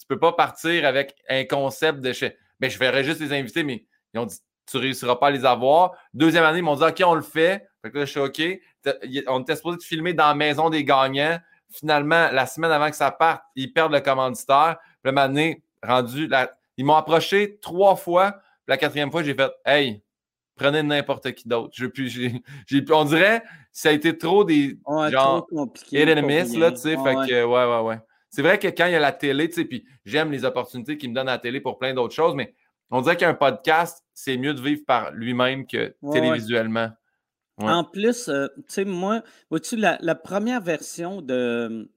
tu 0.00 0.04
peux 0.08 0.18
pas 0.18 0.32
partir 0.32 0.84
avec 0.84 1.14
un 1.28 1.44
concept 1.44 2.00
de 2.00 2.12
chez. 2.12 2.36
Mais 2.58 2.70
je 2.70 2.76
ferais 2.76 3.04
juste 3.04 3.20
les 3.20 3.32
invités, 3.32 3.62
mais 3.62 3.86
ils 4.12 4.18
ont 4.18 4.26
dit, 4.26 4.36
tu 4.66 4.78
réussiras 4.78 5.14
pas 5.14 5.28
à 5.28 5.30
les 5.30 5.44
avoir. 5.44 5.92
Deuxième 6.12 6.42
année, 6.42 6.58
ils 6.58 6.64
m'ont 6.64 6.74
dit, 6.74 6.82
OK, 6.82 7.00
on 7.06 7.14
le 7.14 7.22
fait. 7.22 7.68
Fait 7.82 7.92
que 7.92 7.98
là, 7.98 8.04
je 8.04 8.10
suis 8.10 8.18
OK. 8.18 8.42
On 9.28 9.42
était 9.42 9.54
supposé 9.54 9.78
de 9.78 9.82
filmer 9.84 10.12
dans 10.12 10.26
la 10.26 10.34
maison 10.34 10.70
des 10.70 10.82
gagnants. 10.82 11.38
Finalement, 11.70 12.28
la 12.32 12.46
semaine 12.46 12.72
avant 12.72 12.90
que 12.90 12.96
ça 12.96 13.12
parte, 13.12 13.44
ils 13.54 13.72
perdent 13.72 13.92
le 13.92 14.00
commanditaire. 14.00 14.76
Puis 15.04 15.12
là, 15.12 15.22
année, 15.22 15.62
rendu, 15.84 16.28
ils 16.76 16.84
m'ont 16.84 16.96
approché 16.96 17.60
trois 17.62 17.94
fois. 17.94 18.32
Puis 18.32 18.40
la 18.66 18.76
quatrième 18.76 19.12
fois, 19.12 19.22
j'ai 19.22 19.34
fait, 19.34 19.52
hey, 19.64 20.02
prenez 20.60 20.82
n'importe 20.82 21.32
qui 21.32 21.48
d'autre. 21.48 21.74
on 22.90 23.04
dirait 23.04 23.42
ça 23.72 23.88
a 23.88 23.92
été 23.92 24.16
trop 24.18 24.44
des 24.44 24.78
ouais, 24.86 25.10
genre 25.10 25.46
hit 25.90 26.08
and 26.08 26.26
miss, 26.26 26.56
là, 26.56 26.70
tu 26.72 26.78
sais. 26.78 26.96
fait 26.96 27.14
que, 27.14 27.44
ouais, 27.44 27.64
ouais, 27.64 27.88
ouais. 27.88 27.98
C'est 28.28 28.42
vrai 28.42 28.58
que 28.58 28.68
quand 28.68 28.86
il 28.86 28.92
y 28.92 28.96
a 28.96 29.00
la 29.00 29.12
télé, 29.12 29.48
tu 29.48 29.54
sais, 29.54 29.64
puis 29.64 29.84
j'aime 30.04 30.30
les 30.30 30.44
opportunités 30.44 30.96
qu'il 30.98 31.10
me 31.10 31.14
donnent 31.14 31.28
à 31.28 31.32
la 31.32 31.38
télé 31.38 31.60
pour 31.60 31.78
plein 31.78 31.94
d'autres 31.94 32.14
choses, 32.14 32.34
mais 32.34 32.54
on 32.90 33.00
dirait 33.00 33.16
qu'un 33.16 33.34
podcast, 33.34 34.04
c'est 34.12 34.36
mieux 34.36 34.54
de 34.54 34.60
vivre 34.60 34.82
par 34.86 35.12
lui-même 35.12 35.66
que 35.66 35.94
télévisuellement. 36.12 36.90
En 37.58 37.84
plus, 37.84 38.28
euh, 38.28 38.46
tu 38.56 38.62
sais, 38.68 38.84
moi, 38.84 39.22
vois-tu, 39.50 39.76
la, 39.76 39.98
la, 40.00 40.14
première 40.14 40.62
version 40.62 41.20
de, 41.20 41.90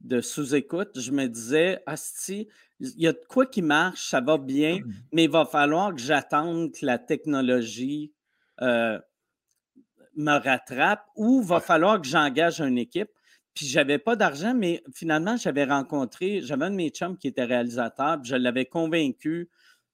de 0.00 0.20
sous-écoute, 0.20 1.00
je 1.00 1.10
me 1.10 1.26
disais, 1.26 1.82
Asti, 1.86 2.48
il 2.80 3.00
y 3.00 3.06
a 3.06 3.12
de 3.12 3.22
quoi 3.28 3.46
qui 3.46 3.62
marche, 3.62 4.10
ça 4.10 4.20
va 4.20 4.38
bien, 4.38 4.80
mmh. 4.80 4.92
mais 5.12 5.24
il 5.24 5.30
va 5.30 5.44
falloir 5.44 5.94
que 5.94 6.00
j'attende 6.00 6.72
que 6.72 6.84
la 6.84 6.98
technologie 6.98 8.12
euh, 8.60 8.98
me 10.16 10.38
rattrape 10.38 11.04
ou 11.16 11.40
il 11.42 11.46
va 11.46 11.60
falloir 11.60 12.00
que 12.00 12.06
j'engage 12.06 12.60
une 12.60 12.78
équipe. 12.78 13.10
Puis 13.54 13.66
j'avais 13.66 13.98
pas 13.98 14.16
d'argent, 14.16 14.54
mais 14.54 14.82
finalement, 14.94 15.36
j'avais 15.38 15.64
rencontré, 15.64 16.42
j'avais 16.42 16.66
un 16.66 16.70
de 16.70 16.76
mes 16.76 16.90
chums 16.90 17.16
qui 17.16 17.28
était 17.28 17.44
réalisateur, 17.44 18.20
puis 18.20 18.30
je 18.30 18.36
l'avais 18.36 18.66
convaincu 18.66 19.48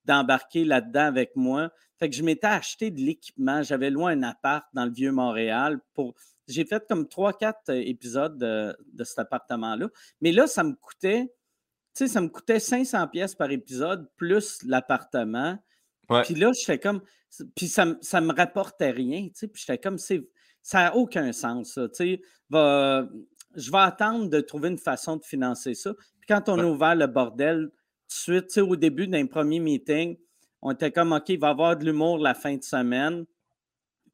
d'embarquer 0.05 0.65
là-dedans 0.65 1.07
avec 1.07 1.37
moi. 1.37 1.71
Fait 1.99 2.11
que 2.11 2.17
je 2.17 2.25
m'étais 2.25 2.49
acheté 2.49 2.91
de 2.91 3.01
l'équipement. 3.01 3.63
J'avais 3.63 3.91
loin 3.91 4.11
un 4.11 4.25
appart 4.25 4.67
dans 4.75 4.85
le 4.85 4.91
vieux 4.91 5.13
Montréal 5.13 5.79
pour. 5.95 6.15
J'ai 6.49 6.65
fait 6.65 6.85
comme 6.89 7.09
trois, 7.09 7.33
quatre 7.33 7.71
euh, 7.71 7.83
épisodes 7.85 8.39
de, 8.39 8.77
de 8.93 9.05
cet 9.05 9.19
appartement-là. 9.21 9.89
Mais 10.21 10.33
là, 10.33 10.47
ça 10.47 10.65
me 10.65 10.75
coûtait 10.75 11.33
tu 11.95 12.07
sais, 12.07 12.13
ça 12.13 12.23
me 12.23 12.29
coûtait 12.29 12.59
500 12.59 13.09
pièces 13.09 13.35
par 13.35 13.51
épisode 13.51 14.09
plus 14.17 14.63
l'appartement. 14.65 15.59
Puis 16.25 16.35
là, 16.35 16.53
je 16.59 16.65
fais 16.65 16.79
comme. 16.79 17.03
Puis 17.55 17.69
ça, 17.69 17.87
ça 18.01 18.21
me 18.21 18.33
rapportait 18.35 18.91
rien, 18.91 19.25
tu 19.29 19.33
sais. 19.35 19.49
Puis 19.49 19.63
j'étais 19.67 19.79
comme, 19.79 19.99
ça 19.99 20.19
n'a 20.75 20.97
aucun 20.97 21.33
sens, 21.33 21.75
ça. 21.75 21.89
Tu 21.89 21.95
sais, 21.95 22.21
je 22.51 23.71
vais 23.71 23.79
attendre 23.79 24.29
de 24.29 24.41
trouver 24.41 24.71
une 24.71 24.79
façon 24.79 25.17
de 25.17 25.25
financer 25.25 25.75
ça. 25.75 25.95
Puis 26.19 26.29
quand 26.29 26.49
on 26.49 26.59
a 26.59 26.65
ouvert 26.65 26.95
le 26.95 27.07
bordel, 27.07 27.69
tout 27.71 28.31
de 28.31 28.37
suite, 28.37 28.47
tu 28.49 28.55
sais, 28.55 28.61
au 28.63 28.77
début 28.77 29.07
d'un 29.07 29.27
premier 29.27 29.61
meeting, 29.61 30.17
on 30.63 30.73
était 30.73 30.93
comme, 30.93 31.13
OK, 31.13 31.29
il 31.29 31.39
va 31.39 31.49
y 31.49 31.51
avoir 31.51 31.77
de 31.77 31.85
l'humour 31.85 32.19
la 32.19 32.35
fin 32.35 32.57
de 32.57 32.63
semaine. 32.63 33.27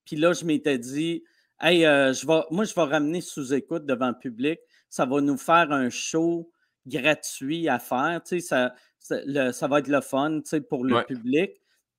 Puis 0.04 0.16
là, 0.16 0.32
je 0.32 0.44
m'étais 0.44 0.78
dit, 0.78 1.22
hey, 1.60 1.84
euh, 1.84 2.12
je 2.12 2.26
vais, 2.26 2.40
moi, 2.50 2.64
je 2.64 2.74
vais 2.74 2.82
ramener 2.82 3.20
sous-écoute 3.20 3.86
devant 3.86 4.08
le 4.08 4.18
public. 4.18 4.58
Ça 4.88 5.06
va 5.06 5.20
nous 5.20 5.36
faire 5.36 5.70
un 5.72 5.90
show 5.90 6.50
gratuit 6.86 7.68
à 7.68 7.78
faire. 7.78 8.20
Ça, 8.40 8.74
ça, 8.98 9.68
va 9.68 9.78
être 9.78 9.88
le 9.88 10.00
fun 10.00 10.40
pour 10.68 10.84
le 10.84 11.04
public. 11.04 11.52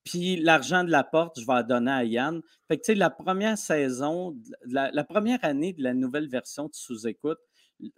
Puis 0.04 0.36
l'argent 0.36 0.84
de 0.84 0.90
la 0.90 1.04
porte, 1.04 1.38
je 1.38 1.46
vais 1.46 1.52
en 1.52 1.62
donner 1.62 1.90
à 1.90 2.04
Yann. 2.04 2.40
Fait 2.68 2.78
que, 2.78 2.92
la 2.92 3.10
première 3.10 3.58
saison, 3.58 4.36
la, 4.66 5.04
première 5.04 5.44
année 5.44 5.72
de 5.72 5.82
la 5.82 5.94
nouvelle 5.94 6.28
version 6.28 6.64
de 6.64 6.74
Sous-Écoute, 6.74 7.38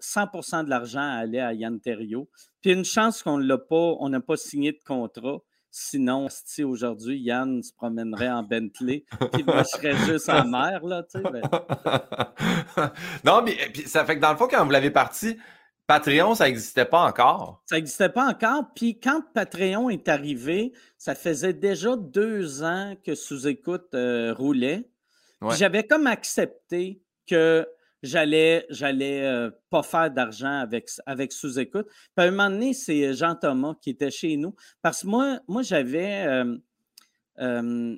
100% 0.00 0.64
de 0.64 0.70
l'argent 0.70 1.00
allait 1.00 1.40
à 1.40 1.52
Yann 1.52 1.80
Terrio. 1.80 2.28
Puis 2.60 2.72
une 2.72 2.84
chance 2.84 3.22
qu'on 3.22 3.38
l'a 3.38 3.58
pas, 3.58 3.96
on 4.00 4.08
n'a 4.08 4.20
pas 4.20 4.36
signé 4.36 4.72
de 4.72 4.80
contrat. 4.84 5.38
Sinon, 5.74 6.28
si 6.28 6.64
aujourd'hui, 6.64 7.18
Yann 7.18 7.62
se 7.62 7.72
promènerait 7.72 8.28
en 8.28 8.42
Bentley, 8.42 9.06
puis 9.32 9.42
moi, 9.42 9.62
je 9.62 9.68
serais 9.78 9.96
juste 10.04 10.28
en 10.28 10.46
mer, 10.46 10.84
là, 10.84 11.02
tu 11.02 11.18
sais. 11.18 11.24
Ben. 11.30 11.42
non, 13.24 13.40
mais 13.42 13.56
ça 13.86 14.04
fait 14.04 14.16
que 14.16 14.20
dans 14.20 14.32
le 14.32 14.36
fond, 14.36 14.48
quand 14.48 14.62
vous 14.66 14.70
l'avez 14.70 14.90
parti, 14.90 15.38
Patreon, 15.86 16.34
ça 16.34 16.44
n'existait 16.44 16.84
pas 16.84 17.00
encore. 17.00 17.62
Ça 17.64 17.76
n'existait 17.76 18.10
pas 18.10 18.28
encore. 18.28 18.64
Puis 18.76 19.00
quand 19.00 19.22
Patreon 19.32 19.88
est 19.88 20.08
arrivé, 20.08 20.74
ça 20.98 21.14
faisait 21.14 21.54
déjà 21.54 21.96
deux 21.96 22.62
ans 22.62 22.94
que 23.02 23.14
Sous-Écoute 23.14 23.94
euh, 23.94 24.34
roulait. 24.34 24.90
J'avais 25.56 25.84
comme 25.84 26.06
accepté 26.06 27.02
que 27.26 27.66
j'allais 28.02 28.66
j'allais 28.70 29.22
euh, 29.24 29.50
pas 29.70 29.82
faire 29.82 30.10
d'argent 30.10 30.60
avec, 30.60 30.88
avec 31.06 31.32
sous-écoute. 31.32 31.86
Puis 31.86 32.24
à 32.24 32.28
un 32.28 32.30
moment 32.30 32.50
donné, 32.50 32.74
c'est 32.74 33.14
Jean-Thomas 33.14 33.74
qui 33.80 33.90
était 33.90 34.10
chez 34.10 34.36
nous. 34.36 34.54
Parce 34.82 35.02
que 35.02 35.06
moi, 35.06 35.40
moi 35.48 35.62
j'avais 35.62 36.26
euh, 36.26 36.56
euh, 37.38 37.96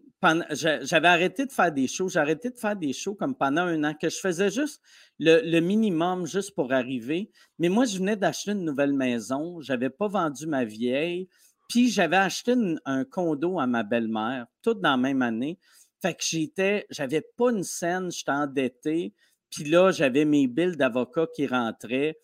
j'avais 0.50 1.08
arrêté 1.08 1.46
de 1.46 1.52
faire 1.52 1.72
des 1.72 1.88
shows. 1.88 2.08
J'ai 2.08 2.18
arrêté 2.18 2.50
de 2.50 2.58
faire 2.58 2.76
des 2.76 2.92
shows 2.92 3.14
comme 3.14 3.34
pendant 3.34 3.62
un 3.62 3.82
an, 3.84 3.94
que 3.94 4.08
je 4.08 4.18
faisais 4.18 4.50
juste 4.50 4.80
le, 5.18 5.60
minimum 5.60 6.26
juste 6.26 6.54
pour 6.54 6.72
arriver. 6.72 7.30
Mais 7.58 7.68
moi, 7.68 7.84
je 7.84 7.98
venais 7.98 8.16
d'acheter 8.16 8.52
une 8.52 8.64
nouvelle 8.64 8.92
maison. 8.92 9.60
Je 9.60 9.72
n'avais 9.72 9.90
pas 9.90 10.08
vendu 10.08 10.46
ma 10.46 10.64
vieille. 10.64 11.28
Puis 11.68 11.88
j'avais 11.88 12.16
acheté 12.16 12.54
un 12.84 13.04
condo 13.04 13.58
à 13.58 13.66
ma 13.66 13.82
belle-mère, 13.82 14.46
tout 14.62 14.74
dans 14.74 14.90
la 14.92 14.96
même 14.96 15.22
année. 15.22 15.58
Fait 16.00 16.14
que 16.14 16.22
j'étais, 16.22 16.86
j'avais 16.90 17.22
pas 17.22 17.50
une 17.50 17.62
scène, 17.62 18.10
j'étais 18.10 18.30
endetté. 18.30 19.14
Puis 19.54 19.64
là, 19.64 19.92
j'avais 19.92 20.24
mes 20.24 20.48
billes 20.48 20.76
d'avocat 20.76 21.26
qui 21.32 21.46
rentraient. 21.46 22.18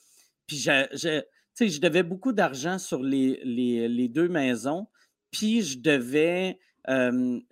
Puis 0.49 0.57
je, 0.57 1.23
je 1.61 1.81
devais 1.81 2.03
beaucoup 2.03 2.33
d'argent 2.33 2.77
sur 2.79 3.05
les, 3.05 3.41
les, 3.45 4.09
deux 4.09 4.29
maisons. 4.29 4.89
Puis 5.31 5.63
je 5.63 5.79
devais, 5.79 6.59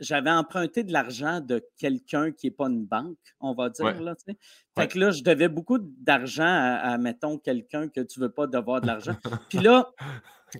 j'avais 0.00 0.32
emprunté 0.32 0.82
de 0.82 0.92
l'argent 0.92 1.40
de 1.40 1.64
quelqu'un 1.78 2.32
qui 2.32 2.46
n'est 2.46 2.50
pas 2.50 2.66
une 2.66 2.84
banque, 2.86 3.18
on 3.38 3.54
va 3.54 3.70
dire. 3.70 4.02
Là, 4.02 4.16
fait 4.76 4.88
que 4.88 4.98
là, 4.98 5.12
je 5.12 5.22
devais 5.22 5.48
beaucoup 5.48 5.78
d'argent 5.78 6.42
à, 6.82 6.98
mettons, 6.98 7.38
quelqu'un 7.38 7.86
que 7.86 8.00
tu 8.00 8.18
ne 8.18 8.24
veux 8.24 8.32
pas 8.32 8.48
devoir 8.48 8.80
de 8.80 8.88
l'argent. 8.88 9.14
Puis 9.48 9.58
là, 9.58 9.92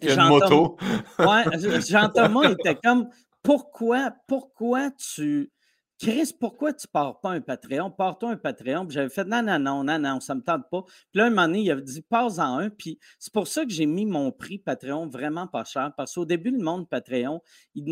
Jean-Thomas 0.01 0.77
ouais, 1.19 1.81
Jean 1.81 2.43
était 2.53 2.77
comme 2.77 3.09
pourquoi, 3.43 4.13
pourquoi 4.29 4.93
tu 4.93 5.51
Chris, 5.99 6.33
pourquoi 6.39 6.73
tu 6.73 6.87
ne 6.87 6.93
pars 6.93 7.21
pas 7.21 7.31
un 7.31 7.41
Patreon? 7.41 7.91
Pars-toi 7.91 8.31
un 8.31 8.37
Patreon. 8.37 8.87
Puis 8.87 8.95
j'avais 8.95 9.09
fait 9.09 9.25
non, 9.25 9.43
non, 9.43 9.59
non, 9.59 9.83
non, 9.83 9.99
non, 9.99 10.21
ça 10.21 10.35
ne 10.35 10.41
me 10.41 10.45
tente 10.45 10.71
pas. 10.71 10.83
Puis 10.83 11.19
là, 11.19 11.27
un 11.27 11.31
moment 11.31 11.47
donné, 11.47 11.63
il 11.63 11.71
a 11.73 11.77
dit 11.77 12.03
pars 12.03 12.39
en 12.39 12.59
un. 12.59 12.71
Puis 12.71 13.01
c'est 13.19 13.33
pour 13.33 13.49
ça 13.49 13.65
que 13.65 13.71
j'ai 13.71 13.87
mis 13.87 14.07
mon 14.07 14.31
prix 14.31 14.59
Patreon 14.59 15.09
vraiment 15.09 15.49
pas 15.49 15.65
cher. 15.65 15.93
Parce 15.97 16.15
qu'au 16.15 16.25
début, 16.25 16.53
le 16.53 16.63
monde 16.63 16.89
Patreon, 16.89 17.43
il, 17.75 17.85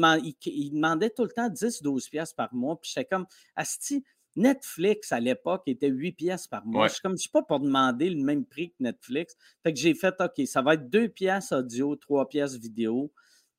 demandait 0.72 1.10
tout 1.10 1.24
le 1.24 1.30
temps 1.30 1.48
10-12 1.48 2.08
pièces 2.08 2.32
par 2.32 2.54
mois. 2.54 2.80
Puis 2.80 2.92
j'étais 2.94 3.06
comme, 3.06 3.26
Asti, 3.56 4.04
Netflix 4.36 5.10
à 5.10 5.18
l'époque 5.18 5.64
était 5.66 5.88
8 5.88 6.12
pièces 6.12 6.46
par 6.46 6.64
mois. 6.64 6.86
Je 6.86 6.92
suis 6.92 7.02
comme, 7.02 7.16
je 7.16 7.22
suis 7.22 7.30
pas 7.30 7.42
pour 7.42 7.58
demander 7.58 8.08
le 8.08 8.22
même 8.22 8.44
prix 8.44 8.70
que 8.70 8.76
Netflix. 8.84 9.34
Fait 9.64 9.72
que 9.72 9.80
j'ai 9.80 9.94
fait, 9.94 10.14
OK, 10.20 10.46
ça 10.46 10.62
va 10.62 10.74
être 10.74 10.88
2 10.88 11.08
pièces 11.08 11.50
audio, 11.50 11.96
3 11.96 12.28
pièces 12.28 12.54
vidéo. 12.54 13.12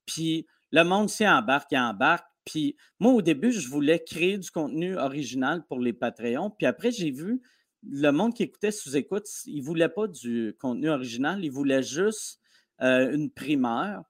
Puis 0.05 0.47
le 0.71 0.83
monde 0.83 1.09
s'y 1.09 1.27
embarque, 1.27 1.69
il 1.71 1.79
embarque. 1.79 2.25
Puis 2.47 2.75
moi, 2.99 3.11
au 3.11 3.21
début, 3.21 3.51
je 3.51 3.67
voulais 3.69 4.03
créer 4.03 4.37
du 4.37 4.49
contenu 4.49 4.97
original 4.97 5.65
pour 5.67 5.79
les 5.79 5.93
Patreons. 5.93 6.49
Puis 6.49 6.65
après, 6.65 6.91
j'ai 6.91 7.11
vu 7.11 7.41
le 7.83 8.11
monde 8.11 8.33
qui 8.33 8.43
écoutait 8.43 8.71
sous 8.71 8.95
écoute, 8.95 9.25
il 9.45 9.61
ne 9.61 9.65
voulait 9.65 9.89
pas 9.89 10.07
du 10.07 10.55
contenu 10.59 10.89
original, 10.89 11.43
il 11.43 11.51
voulait 11.51 11.83
juste 11.83 12.39
euh, 12.81 13.11
une 13.13 13.29
primeur. 13.29 14.03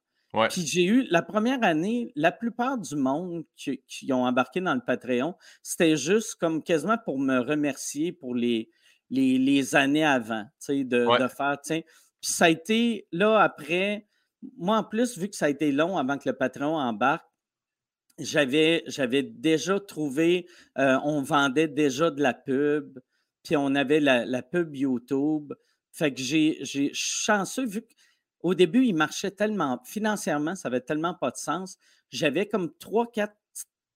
Puis 0.50 0.66
j'ai 0.66 0.84
eu, 0.84 1.06
la 1.10 1.22
première 1.22 1.62
année, 1.64 2.12
la 2.14 2.30
plupart 2.30 2.78
du 2.78 2.96
monde 2.96 3.44
qui, 3.56 3.80
ont 4.12 4.24
embarqué 4.24 4.60
dans 4.60 4.74
le 4.74 4.82
Patreon, 4.86 5.34
c'était 5.62 5.96
juste 5.96 6.36
comme 6.36 6.62
quasiment 6.62 6.98
pour 7.02 7.18
me 7.18 7.40
remercier 7.40 8.12
pour 8.12 8.34
les, 8.34 8.70
les, 9.10 9.74
années 9.74 10.04
avant, 10.04 10.44
de, 10.68 10.84
de, 10.84 11.28
faire, 11.28 11.56
Puis 11.64 11.82
ça 12.20 12.44
a 12.44 12.50
été, 12.50 13.08
là, 13.10 13.40
après, 13.40 14.06
moi 14.58 14.76
en 14.76 14.84
plus, 14.84 15.16
vu 15.18 15.28
que 15.28 15.36
ça 15.36 15.46
a 15.46 15.48
été 15.48 15.72
long 15.72 15.96
avant 15.96 16.18
que 16.18 16.28
le 16.28 16.36
Patreon 16.36 16.76
embarque, 16.76 17.27
j'avais, 18.18 18.82
j'avais 18.86 19.22
déjà 19.22 19.80
trouvé, 19.80 20.46
euh, 20.78 20.98
on 21.04 21.22
vendait 21.22 21.68
déjà 21.68 22.10
de 22.10 22.22
la 22.22 22.34
pub, 22.34 22.98
puis 23.42 23.56
on 23.56 23.74
avait 23.74 24.00
la, 24.00 24.42
pub 24.42 24.74
YouTube. 24.74 25.54
Fait 25.92 26.12
que 26.12 26.20
j'ai, 26.20 26.58
j'ai 26.62 26.90
chanceux 26.92 27.66
vu 27.66 27.82
qu'au 28.40 28.54
début, 28.54 28.84
il 28.84 28.94
marchait 28.94 29.30
tellement, 29.30 29.80
financièrement, 29.84 30.54
ça 30.54 30.68
avait 30.68 30.80
tellement 30.80 31.14
pas 31.14 31.30
de 31.30 31.36
sens. 31.36 31.78
J'avais 32.10 32.46
comme 32.46 32.72
trois, 32.78 33.10
quatre 33.10 33.36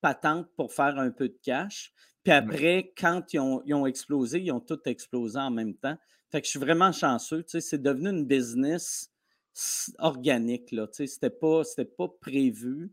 patentes 0.01 0.49
pour 0.57 0.73
faire 0.73 0.99
un 0.99 1.11
peu 1.11 1.29
de 1.29 1.39
cash. 1.43 1.93
Puis 2.23 2.33
après, 2.33 2.93
quand 2.97 3.33
ils 3.33 3.41
ont, 3.41 3.62
ils 3.66 3.75
ont, 3.75 3.87
explosé, 3.87 4.41
ils 4.41 4.53
ont 4.53 4.61
tout 4.61 4.81
explosé 4.87 5.39
en 5.39 5.51
même 5.51 5.75
temps. 5.75 5.97
Fait 6.31 6.41
que 6.41 6.47
je 6.47 6.51
suis 6.51 6.61
vraiment 6.61 6.93
chanceux. 6.93 7.43
Tu 7.43 7.51
sais, 7.51 7.61
c'est 7.61 7.83
devenu 7.83 8.11
une 8.11 8.25
business 8.25 9.11
organique. 9.99 10.70
Là, 10.73 10.87
tu 10.87 10.95
sais, 10.95 11.07
c'était 11.07 11.31
pas, 11.31 11.64
c'était 11.64 11.85
pas 11.85 12.09
prévu 12.09 12.93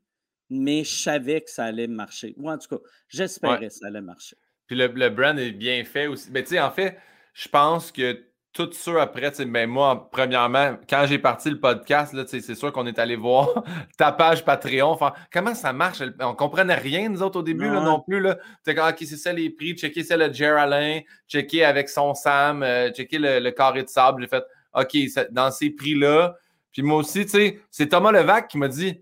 mais 0.49 0.83
je 0.83 0.95
savais 0.95 1.41
que 1.41 1.49
ça 1.49 1.65
allait 1.65 1.87
marcher. 1.87 2.33
Ou 2.37 2.49
en 2.49 2.57
tout 2.57 2.77
cas, 2.77 2.81
j'espérais 3.07 3.67
que 3.67 3.73
ça 3.73 3.87
allait 3.87 4.01
marcher. 4.01 4.35
Puis 4.67 4.75
le, 4.75 4.87
le, 4.87 5.09
brand 5.09 5.37
est 5.37 5.51
bien 5.51 5.83
fait 5.83 6.07
aussi. 6.07 6.29
Mais 6.31 6.43
tu 6.43 6.49
sais, 6.49 6.59
en 6.59 6.71
fait, 6.71 6.97
je 7.33 7.47
pense 7.47 7.91
que 7.91 8.29
tout 8.53 8.69
ça 8.71 9.03
après, 9.03 9.31
ben 9.45 9.69
moi, 9.69 10.09
premièrement, 10.11 10.77
quand 10.89 11.05
j'ai 11.07 11.19
parti 11.19 11.49
le 11.49 11.59
podcast, 11.59 12.15
c'est 12.27 12.55
sûr 12.55 12.71
qu'on 12.71 12.87
est 12.87 12.97
allé 12.97 13.15
voir 13.15 13.63
ta 13.97 14.11
page 14.11 14.43
Patreon. 14.43 14.89
Enfin, 14.89 15.13
comment 15.31 15.53
ça 15.53 15.71
marche? 15.71 16.01
On 16.19 16.33
comprenait 16.33 16.75
rien, 16.75 17.09
nous 17.09 17.21
autres, 17.21 17.39
au 17.39 17.43
début, 17.43 17.67
non, 17.69 18.01
plus. 18.01 18.19
Là. 18.19 18.37
comme, 18.65 18.89
OK, 18.89 18.97
c'est 18.99 19.17
ça 19.17 19.31
les 19.31 19.49
prix. 19.51 19.75
Checker 19.75 20.03
c'est 20.03 20.17
le 20.17 20.57
Alain, 20.57 21.01
checker 21.27 21.63
avec 21.63 21.89
son 21.89 22.15
Sam, 22.15 22.63
euh, 22.63 22.91
checker 22.91 23.19
le, 23.19 23.51
carré 23.51 23.83
de 23.83 23.89
sable. 23.89 24.23
J'ai 24.23 24.27
fait, 24.27 24.43
OK, 24.73 25.31
dans 25.31 25.51
ces 25.51 25.69
prix-là. 25.69 26.35
Puis 26.71 26.81
moi 26.81 26.97
aussi, 26.97 27.25
tu 27.25 27.31
sais, 27.31 27.61
c'est 27.69 27.87
Thomas 27.87 28.11
Levac 28.11 28.47
qui 28.47 28.57
m'a 28.57 28.67
dit, 28.67 29.01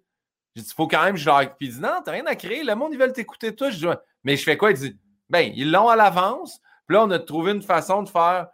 j'ai 0.57 0.63
dit, 0.63 0.69
il 0.71 0.75
faut 0.75 0.87
quand 0.87 1.03
même, 1.03 1.17
je 1.17 1.25
leur. 1.25 1.39
Puis 1.55 1.67
il 1.67 1.73
dit, 1.75 1.79
non, 1.79 2.01
t'as 2.03 2.13
rien 2.13 2.25
à 2.25 2.35
créer. 2.35 2.63
Le 2.63 2.73
monde, 2.73 2.91
ils 2.91 2.97
veulent 2.97 3.13
t'écouter, 3.13 3.55
toi. 3.55 3.69
Je 3.69 3.77
dis, 3.77 3.85
mais 4.23 4.35
je 4.35 4.43
fais 4.43 4.57
quoi? 4.57 4.71
Il 4.71 4.77
dit, 4.77 4.97
ben, 5.29 5.51
ils 5.55 5.71
l'ont 5.71 5.87
à 5.87 5.95
l'avance. 5.95 6.59
Puis 6.87 6.95
là, 6.95 7.03
on 7.03 7.11
a 7.11 7.19
trouvé 7.19 7.51
une 7.51 7.61
façon 7.61 8.01
de 8.01 8.09
faire. 8.09 8.47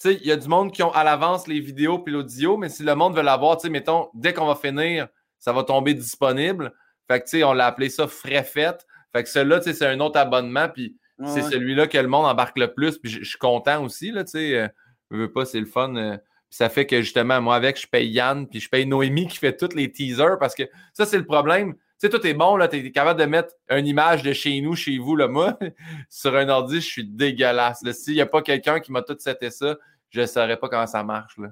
Tu 0.00 0.10
sais, 0.10 0.18
il 0.20 0.26
y 0.28 0.30
a 0.30 0.36
du 0.36 0.46
monde 0.46 0.70
qui 0.72 0.84
ont 0.84 0.92
à 0.92 1.02
l'avance 1.02 1.48
les 1.48 1.58
vidéos 1.58 1.98
puis 1.98 2.12
l'audio, 2.12 2.56
mais 2.56 2.68
si 2.68 2.84
le 2.84 2.94
monde 2.94 3.16
veut 3.16 3.22
l'avoir, 3.22 3.56
tu 3.56 3.62
sais, 3.62 3.70
mettons, 3.70 4.08
dès 4.14 4.32
qu'on 4.32 4.46
va 4.46 4.54
finir, 4.54 5.08
ça 5.40 5.52
va 5.52 5.64
tomber 5.64 5.94
disponible. 5.94 6.72
Fait 7.10 7.18
que, 7.18 7.24
tu 7.24 7.38
sais, 7.38 7.44
on 7.44 7.54
l'a 7.54 7.66
appelé 7.66 7.88
ça 7.88 8.06
frais 8.06 8.44
fait. 8.44 8.86
Fait 9.12 9.24
que 9.24 9.28
celui-là, 9.28 9.58
tu 9.58 9.64
sais, 9.64 9.74
c'est 9.74 9.86
un 9.86 9.98
autre 9.98 10.20
abonnement, 10.20 10.68
puis 10.68 10.96
c'est 11.24 11.42
celui-là 11.42 11.88
que 11.88 11.98
le 11.98 12.06
monde 12.06 12.26
embarque 12.26 12.56
le 12.58 12.72
plus. 12.72 12.98
Puis 12.98 13.10
je 13.10 13.24
suis 13.24 13.38
content 13.38 13.82
aussi, 13.82 14.12
là, 14.12 14.22
tu 14.22 14.30
sais. 14.30 14.54
Euh, 14.56 14.68
je 15.10 15.16
veux 15.16 15.32
pas, 15.32 15.44
c'est 15.44 15.58
le 15.58 15.66
fun. 15.66 15.96
Euh, 15.96 16.16
ça 16.50 16.68
fait 16.68 16.86
que 16.86 17.02
justement, 17.02 17.40
moi, 17.40 17.56
avec, 17.56 17.80
je 17.80 17.86
paye 17.86 18.10
Yann, 18.10 18.46
puis 18.46 18.60
je 18.60 18.68
paye 18.68 18.86
Noémie 18.86 19.26
qui 19.26 19.38
fait 19.38 19.56
tous 19.56 19.74
les 19.74 19.92
teasers 19.92 20.38
parce 20.38 20.54
que 20.54 20.64
ça, 20.92 21.04
c'est 21.04 21.18
le 21.18 21.26
problème. 21.26 21.74
Tu 21.74 22.06
sais, 22.06 22.10
tout 22.10 22.24
est 22.26 22.34
bon, 22.34 22.56
là, 22.56 22.68
tu 22.68 22.76
es 22.76 22.90
capable 22.92 23.20
de 23.20 23.26
mettre 23.26 23.54
une 23.70 23.86
image 23.86 24.22
de 24.22 24.32
chez 24.32 24.60
nous, 24.60 24.76
chez 24.76 24.98
vous, 24.98 25.16
là. 25.16 25.28
Moi, 25.28 25.58
sur 26.08 26.34
un 26.36 26.48
ordi, 26.48 26.76
je 26.76 26.86
suis 26.86 27.04
dégueulasse. 27.04 27.82
S'il 27.92 28.14
n'y 28.14 28.20
a 28.20 28.26
pas 28.26 28.40
quelqu'un 28.40 28.80
qui 28.80 28.92
m'a 28.92 29.02
tout 29.02 29.16
seté 29.18 29.50
ça, 29.50 29.76
je 30.10 30.20
ne 30.20 30.26
saurais 30.26 30.56
pas 30.56 30.68
comment 30.68 30.86
ça 30.86 31.02
marche, 31.02 31.36
là. 31.38 31.48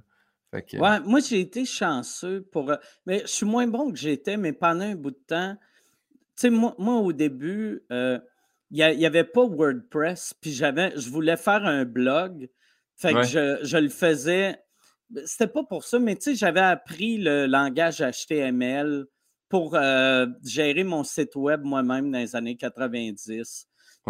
Ouais, 0.52 1.00
moi, 1.00 1.20
j'ai 1.20 1.40
été 1.40 1.64
chanceux 1.64 2.46
pour. 2.50 2.70
Euh, 2.70 2.76
mais 3.04 3.20
je 3.20 3.26
suis 3.26 3.46
moins 3.46 3.66
bon 3.66 3.92
que 3.92 3.98
j'étais, 3.98 4.36
mais 4.36 4.52
pendant 4.52 4.84
un 4.84 4.94
bout 4.94 5.10
de 5.10 5.20
temps, 5.26 5.56
tu 6.36 6.48
sais, 6.48 6.50
moi, 6.50 6.74
au 6.78 7.12
début, 7.12 7.82
euh, 7.92 8.18
il 8.70 8.96
n'y 8.96 9.06
avait 9.06 9.24
pas 9.24 9.44
WordPress, 9.44 10.34
puis 10.40 10.52
j'avais, 10.52 10.92
je 10.96 11.10
voulais 11.10 11.36
faire 11.36 11.64
un 11.64 11.84
blog. 11.84 12.48
Fait 12.94 13.12
que 13.12 13.24
je, 13.24 13.58
je, 13.62 13.76
le 13.76 13.90
faisais 13.90 14.58
c'était 15.24 15.46
pas 15.46 15.64
pour 15.64 15.84
ça, 15.84 15.98
mais 15.98 16.16
tu 16.16 16.22
sais, 16.22 16.34
j'avais 16.34 16.60
appris 16.60 17.18
le 17.18 17.46
langage 17.46 18.02
HTML 18.02 19.06
pour 19.48 19.74
euh, 19.74 20.26
gérer 20.44 20.84
mon 20.84 21.04
site 21.04 21.36
web 21.36 21.62
moi-même 21.62 22.10
dans 22.10 22.18
les 22.18 22.34
années 22.34 22.56
90. 22.56 23.68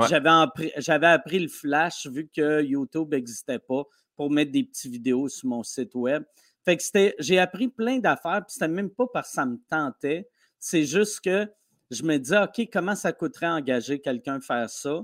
J'avais, 0.08 0.28
appris, 0.28 0.72
j'avais 0.76 1.06
appris 1.06 1.38
le 1.38 1.48
Flash 1.48 2.06
vu 2.06 2.28
que 2.28 2.62
YouTube 2.62 3.12
n'existait 3.12 3.58
pas 3.58 3.84
pour 4.14 4.30
mettre 4.30 4.52
des 4.52 4.64
petites 4.64 4.92
vidéos 4.92 5.28
sur 5.28 5.48
mon 5.48 5.62
site 5.62 5.94
web. 5.94 6.22
Fait 6.64 6.76
que 6.76 6.82
c'était, 6.82 7.14
j'ai 7.18 7.38
appris 7.38 7.68
plein 7.68 7.98
d'affaires, 7.98 8.42
puis 8.44 8.52
c'était 8.52 8.68
même 8.68 8.90
pas 8.90 9.06
parce 9.12 9.28
que 9.28 9.34
ça 9.34 9.46
me 9.46 9.58
tentait. 9.70 10.28
C'est 10.58 10.84
juste 10.84 11.20
que 11.20 11.48
je 11.90 12.02
me 12.02 12.18
disais, 12.18 12.38
OK, 12.38 12.68
comment 12.72 12.94
ça 12.94 13.12
coûterait 13.12 13.46
engager 13.46 14.00
quelqu'un 14.00 14.36
à 14.36 14.40
faire 14.40 14.68
ça? 14.68 15.02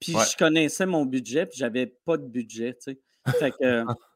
Puis 0.00 0.12
je 0.12 0.36
connaissais 0.36 0.86
mon 0.86 1.06
budget, 1.06 1.46
puis 1.46 1.56
j'avais 1.56 1.86
pas 1.86 2.18
de 2.18 2.26
budget, 2.26 2.74
tu 2.74 2.92
sais. 2.92 3.00
Fait 3.38 3.52
que 3.52 3.84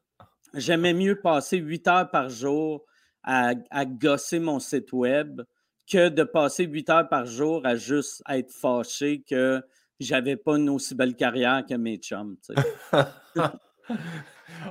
j'aimais 0.53 0.93
mieux 0.93 1.19
passer 1.19 1.57
huit 1.57 1.87
heures 1.87 2.09
par 2.09 2.29
jour 2.29 2.85
à, 3.23 3.53
gosser 3.85 4.39
mon 4.39 4.59
site 4.59 4.91
web 4.91 5.41
que 5.89 6.09
de 6.09 6.23
passer 6.23 6.65
huit 6.65 6.89
heures 6.89 7.07
par 7.07 7.25
jour 7.25 7.65
à 7.65 7.75
juste 7.75 8.23
être 8.29 8.51
fâché 8.51 9.23
que 9.27 9.61
j'avais 9.99 10.37
pas 10.37 10.57
une 10.57 10.69
aussi 10.69 10.95
belle 10.95 11.15
carrière 11.15 11.63
que 11.67 11.75
mes 11.75 11.97
chums. 11.97 12.37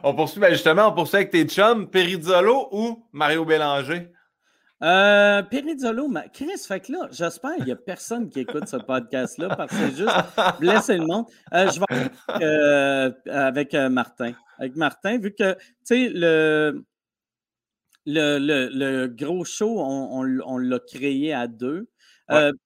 on 0.03 0.15
poursuit, 0.15 0.41
ben 0.41 0.53
justement, 0.53 0.89
on 0.89 0.93
poursuit 0.93 1.17
avec 1.17 1.31
tes 1.31 1.45
chums, 1.45 1.89
Perizzolo 1.89 2.69
ou 2.73 3.05
Mario 3.13 3.45
Bélanger? 3.45 4.11
Euh, 4.83 5.43
Perizzolo, 5.43 6.09
Chris, 6.33 6.59
fait 6.67 6.81
que 6.81 6.93
là, 6.93 7.09
j'espère 7.11 7.57
qu'il 7.57 7.65
n'y 7.65 7.73
a 7.73 7.77
personne 7.77 8.31
qui 8.31 8.41
écoute 8.41 8.69
ce 8.69 8.77
podcast-là 8.77 9.57
parce 9.57 9.73
que 9.73 9.77
c'est 9.77 9.97
juste 9.97 10.61
blesser 10.61 10.99
le 10.99 11.07
monde. 11.07 11.27
Euh, 11.53 11.69
je 11.69 11.81
vais 11.81 13.31
avec, 13.31 13.75
euh, 13.75 13.89
Martin. 13.89 14.33
Avec 14.59 14.77
Martin, 14.77 15.19
vu 15.19 15.35
que, 15.35 15.55
tu 15.55 15.61
sais, 15.85 16.09
le, 16.09 16.85
le, 18.07 18.39
le, 18.39 19.07
gros 19.09 19.45
show, 19.45 19.81
on, 19.81 20.41
on, 20.45 20.59
l'a 20.59 20.79
créé 20.81 21.33
à 21.33 21.47
deux. 21.47 21.89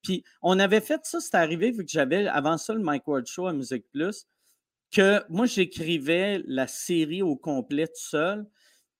Puis 0.03 0.24
on 0.43 0.59
avait 0.59 0.80
fait 0.80 1.01
ça, 1.05 1.20
c'est 1.20 1.36
arrivé, 1.36 1.70
vu 1.70 1.84
que 1.84 1.90
j'avais 1.90 2.26
avant 2.26 2.59
ça 2.59 2.74
le 2.74 2.80
Mike 2.80 3.07
Ward 3.07 3.26
Show 3.26 3.47
à 3.47 3.53
Musique 3.53 3.84
Plus, 3.93 4.26
que 4.93 5.22
moi 5.28 5.47
j'écrivais 5.47 6.43
la 6.47 6.66
série 6.66 7.22
au 7.22 7.36
complet 7.36 7.86
tout 7.86 7.95
seul. 7.97 8.47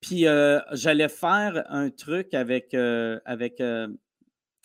Puis 0.01 0.27
euh, 0.27 0.61
j'allais 0.73 1.09
faire 1.09 1.65
un 1.69 1.91
truc 1.91 2.35
avec, 2.35 2.75
euh, 2.75 3.21
avec, 3.25 3.61
euh, 3.61 3.89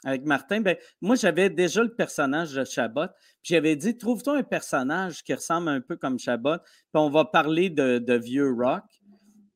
avec 0.08 0.24
Martin. 0.24 0.62
Ben, 0.62 0.78
moi, 1.02 1.18
j'avais 1.18 1.50
déjà 1.50 1.84
le 1.84 1.94
personnage 1.94 2.54
de 2.54 2.64
Chabot. 2.64 3.08
Puis 3.44 3.54
j'avais 3.54 3.76
dit 3.76 3.98
trouve-toi 3.98 4.38
un 4.38 4.44
personnage 4.44 5.22
qui 5.22 5.34
ressemble 5.34 5.68
un 5.68 5.82
peu 5.82 5.98
comme 5.98 6.18
Chabot. 6.18 6.58
Puis 6.60 6.94
on 6.94 7.10
va 7.10 7.26
parler 7.26 7.70
de, 7.70 8.18
vieux 8.18 8.50
rock. 8.54 8.84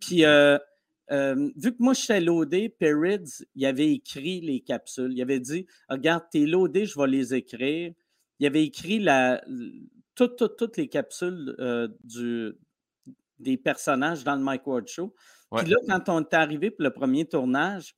Puis 0.01 0.17
vu 0.19 1.71
que 1.71 1.77
moi, 1.79 1.93
j'étais 1.93 2.19
loadé, 2.19 2.67
Perids, 2.67 3.45
il 3.55 3.65
avait 3.65 3.93
écrit 3.93 4.41
les 4.41 4.59
capsules. 4.59 5.13
Il 5.13 5.21
avait 5.21 5.39
dit 5.39 5.65
Regarde, 5.87 6.25
t'es 6.29 6.45
loadé, 6.45 6.85
je 6.85 6.99
vais 6.99 7.07
les 7.07 7.33
écrire. 7.33 7.93
Il 8.39 8.45
avait 8.45 8.65
écrit 8.65 8.99
la, 8.99 9.41
toutes, 10.15 10.37
toutes, 10.37 10.57
toutes 10.57 10.75
les 10.75 10.89
capsules 10.89 11.55
du, 12.03 12.51
des 13.39 13.55
personnages 13.55 14.25
dans 14.25 14.35
le 14.35 14.41
Mike 14.41 14.67
Ward 14.67 14.87
Show. 14.87 15.15
Puis 15.55 15.69
là, 15.69 15.77
quand 15.87 16.09
on 16.09 16.21
est 16.21 16.33
arrivé 16.33 16.71
pour 16.71 16.83
le 16.83 16.91
premier 16.91 17.25
tournage, 17.25 17.95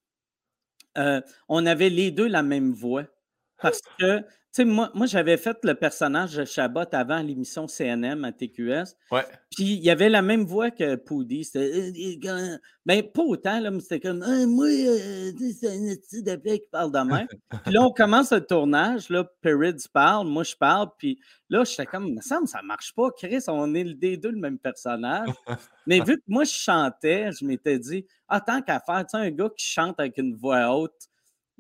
euh, 0.98 1.22
on 1.50 1.66
avait 1.66 1.89
les 1.89 2.12
deux 2.12 2.28
la 2.28 2.44
même 2.44 2.72
voix. 2.74 3.04
Parce 3.64 3.82
que 3.99 4.24
sais, 4.53 4.66
moi, 4.66 4.91
moi 4.93 5.07
j'avais 5.07 5.38
fait 5.38 5.57
le 5.64 5.74
personnage 5.74 6.36
de 6.36 6.45
Chabot 6.45 6.86
avant 6.91 7.22
l'émission 7.22 7.68
CNM 7.68 8.24
à 8.24 8.32
TQS. 8.32 8.95
Ouais. 9.11 9.26
Puis 9.51 9.74
il 9.74 9.84
y 9.84 9.89
avait 9.89 10.09
la 10.09 10.22
même 10.22 10.45
voix 10.45 10.70
que 10.70 10.95
Poudy. 10.95 11.43
C'était. 11.43 11.91
Euh, 12.26 12.57
ben, 12.86 13.01
pas 13.03 13.24
autant, 13.24 13.59
là, 13.59 13.72
mais 13.72 13.80
c'était 13.80 13.99
comme 13.99 14.22
ah, 14.22 14.45
moi, 14.45 14.68
euh, 14.68 15.32
c'est 15.59 15.70
un 15.70 15.95
petit 15.95 16.22
de 16.22 16.36
qui 16.36 16.68
parle 16.72 16.91
de 16.91 16.99
même. 16.99 17.28
puis 17.66 17.74
là, 17.74 17.82
on 17.82 17.91
commence 17.91 18.32
le 18.32 18.45
tournage, 18.45 19.09
là, 19.09 19.26
Perids 19.41 19.88
parle, 19.91 20.28
moi 20.28 20.43
je 20.43 20.55
parle, 20.55 20.89
puis 20.97 21.20
là, 21.49 21.64
j'étais 21.64 21.86
comme, 21.86 22.07
il 22.07 22.16
me 22.16 22.22
semble, 22.22 22.47
ça 22.47 22.61
marche 22.61 22.93
pas, 22.93 23.09
Chris, 23.11 23.43
on 23.47 23.74
est 23.74 23.84
les 23.84 24.18
deux 24.18 24.32
le 24.32 24.39
même 24.39 24.59
personnage. 24.59 25.30
mais 25.88 25.99
vu 26.01 26.18
que 26.18 26.24
moi 26.28 26.43
je 26.43 26.53
chantais, 26.53 27.32
je 27.32 27.45
m'étais 27.45 27.80
dit, 27.80 28.05
ah, 28.28 28.39
tant 28.39 28.61
qu'à 28.61 28.80
faire, 28.80 29.05
tu 29.05 29.18
sais, 29.18 29.26
un 29.26 29.32
gars 29.32 29.49
qui 29.57 29.66
chante 29.66 29.99
avec 29.99 30.18
une 30.18 30.36
voix 30.36 30.76
haute, 30.76 31.09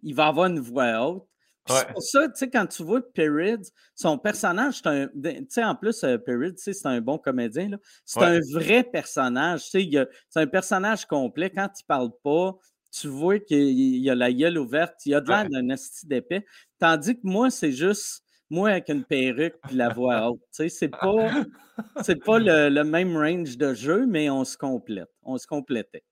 il 0.03 0.13
va 0.13 0.27
avoir 0.27 0.47
une 0.47 0.59
voix 0.59 1.07
haute. 1.07 1.27
C'est 1.65 1.87
pour 1.93 2.03
ça, 2.03 2.27
tu 2.27 2.35
sais, 2.35 2.49
quand 2.49 2.67
tu 2.67 2.83
vois 2.83 3.01
Perids, 3.13 3.69
son 3.95 4.17
personnage, 4.17 4.81
c'est 4.83 4.87
un. 4.87 5.07
Tu 5.07 5.45
sais, 5.49 5.63
en 5.63 5.75
plus, 5.75 6.03
euh, 6.03 6.17
Perids, 6.17 6.55
c'est 6.57 6.85
un 6.85 6.99
bon 6.99 7.17
comédien. 7.17 7.69
C'est 8.05 8.21
un 8.21 8.39
vrai 8.53 8.83
personnage. 8.83 9.69
Tu 9.69 9.91
sais, 9.91 10.07
c'est 10.29 10.41
un 10.41 10.47
personnage 10.47 11.05
complet. 11.05 11.49
Quand 11.49 11.69
il 11.79 11.85
parle 11.85 12.11
pas, 12.21 12.57
tu 12.91 13.07
vois 13.07 13.39
qu'il 13.39 14.09
a 14.09 14.15
la 14.15 14.31
gueule 14.31 14.57
ouverte. 14.57 15.05
Il 15.05 15.15
a 15.15 15.21
de 15.21 15.29
l'air 15.29 15.49
d'un 15.49 15.69
esti 15.69 16.05
d'épais. 16.05 16.45
Tandis 16.79 17.15
que 17.15 17.21
moi, 17.23 17.49
c'est 17.49 17.71
juste 17.71 18.23
moi 18.49 18.69
avec 18.69 18.89
une 18.89 19.05
perruque 19.05 19.55
et 19.71 19.73
la 19.73 19.89
voix 19.89 20.29
haute. 20.29 20.41
Tu 20.53 20.63
sais, 20.63 20.69
c'est 20.69 20.89
pas, 20.89 21.45
c'est 22.03 22.23
pas 22.23 22.39
le, 22.39 22.83
même 22.83 23.15
range 23.15 23.57
de 23.57 23.73
jeu, 23.73 24.05
mais 24.05 24.29
on 24.29 24.43
se 24.43 24.57
complète. 24.57 25.09
On 25.23 25.37
se 25.37 25.47
complétait. 25.47 26.03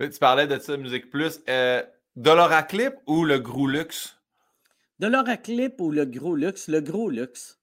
Tu 0.00 0.18
parlais 0.18 0.48
de 0.48 0.58
ça, 0.58 0.76
Musique 0.76 1.10
Plus. 1.10 1.40
Euh, 1.48 1.82
Clip 2.68 2.94
ou 3.06 3.24
le 3.24 3.38
Gros 3.38 3.68
Luxe? 3.68 4.18
Dollar 5.02 5.28
à 5.28 5.36
clip 5.36 5.80
ou 5.80 5.90
le 5.90 6.04
gros 6.04 6.36
luxe? 6.36 6.68
Le 6.68 6.80
gros 6.80 7.10
luxe. 7.10 7.58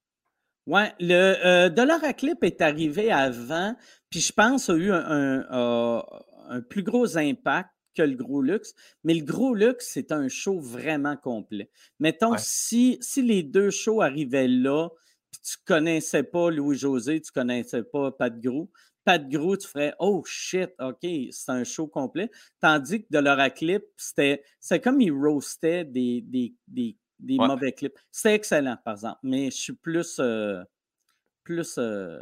Ouais, 0.68 0.92
le 1.00 1.38
euh, 1.46 1.70
dollar 1.70 2.04
à 2.04 2.12
clip 2.12 2.44
est 2.44 2.60
arrivé 2.60 3.14
avant, 3.14 3.78
puis 4.10 4.20
je 4.20 4.34
pense 4.34 4.70
a 4.70 4.76
eu 4.76 4.92
un, 4.92 5.46
un, 5.50 6.62
plus 6.70 6.84
gros 6.84 7.18
impact 7.18 7.70
que 7.96 8.02
le 8.02 8.18
gros 8.18 8.42
luxe, 8.42 8.74
mais 9.06 9.14
le 9.14 9.24
gros 9.24 9.56
luxe, 9.56 9.90
c'est 9.94 10.12
un 10.12 10.28
show 10.28 10.60
vraiment 10.60 11.16
complet. 11.16 11.72
Mettons, 12.02 12.36
si, 12.38 12.98
si 13.00 13.22
les 13.22 13.42
deux 13.42 13.72
shows 13.72 14.02
arrivaient 14.02 14.50
là, 14.50 14.90
puis 15.32 15.40
tu 15.42 15.56
connaissais 15.66 16.24
pas 16.24 16.52
Louis-José, 16.52 17.22
tu 17.22 17.32
connaissais 17.32 17.84
pas 17.84 18.12
Pat 18.12 18.38
Gros, 18.38 18.70
Pat 19.06 19.30
Gros, 19.30 19.56
tu 19.56 19.66
ferais 19.66 19.94
Oh 20.00 20.24
shit, 20.26 20.72
OK, 20.82 21.08
c'est 21.32 21.52
un 21.52 21.64
show 21.64 21.88
complet. 21.88 22.30
Tandis 22.60 23.04
que 23.04 23.08
de 23.12 23.20
leur 23.20 23.54
clip, 23.54 23.86
c'était 23.96 24.44
comme 24.84 25.00
ils 25.00 25.14
roastaient 25.14 25.86
des, 25.86 26.20
des, 26.20 26.54
des 26.68 26.98
des 27.20 27.38
mauvais 27.38 27.72
clips. 27.72 27.98
C'est 28.12 28.34
excellent, 28.34 28.78
par 28.84 28.94
exemple, 28.94 29.20
mais 29.24 29.52
je 29.52 29.58
suis 29.58 29.74
plus, 29.74 30.18
euh, 30.20 30.64
plus 31.44 31.76
euh, 31.78 32.20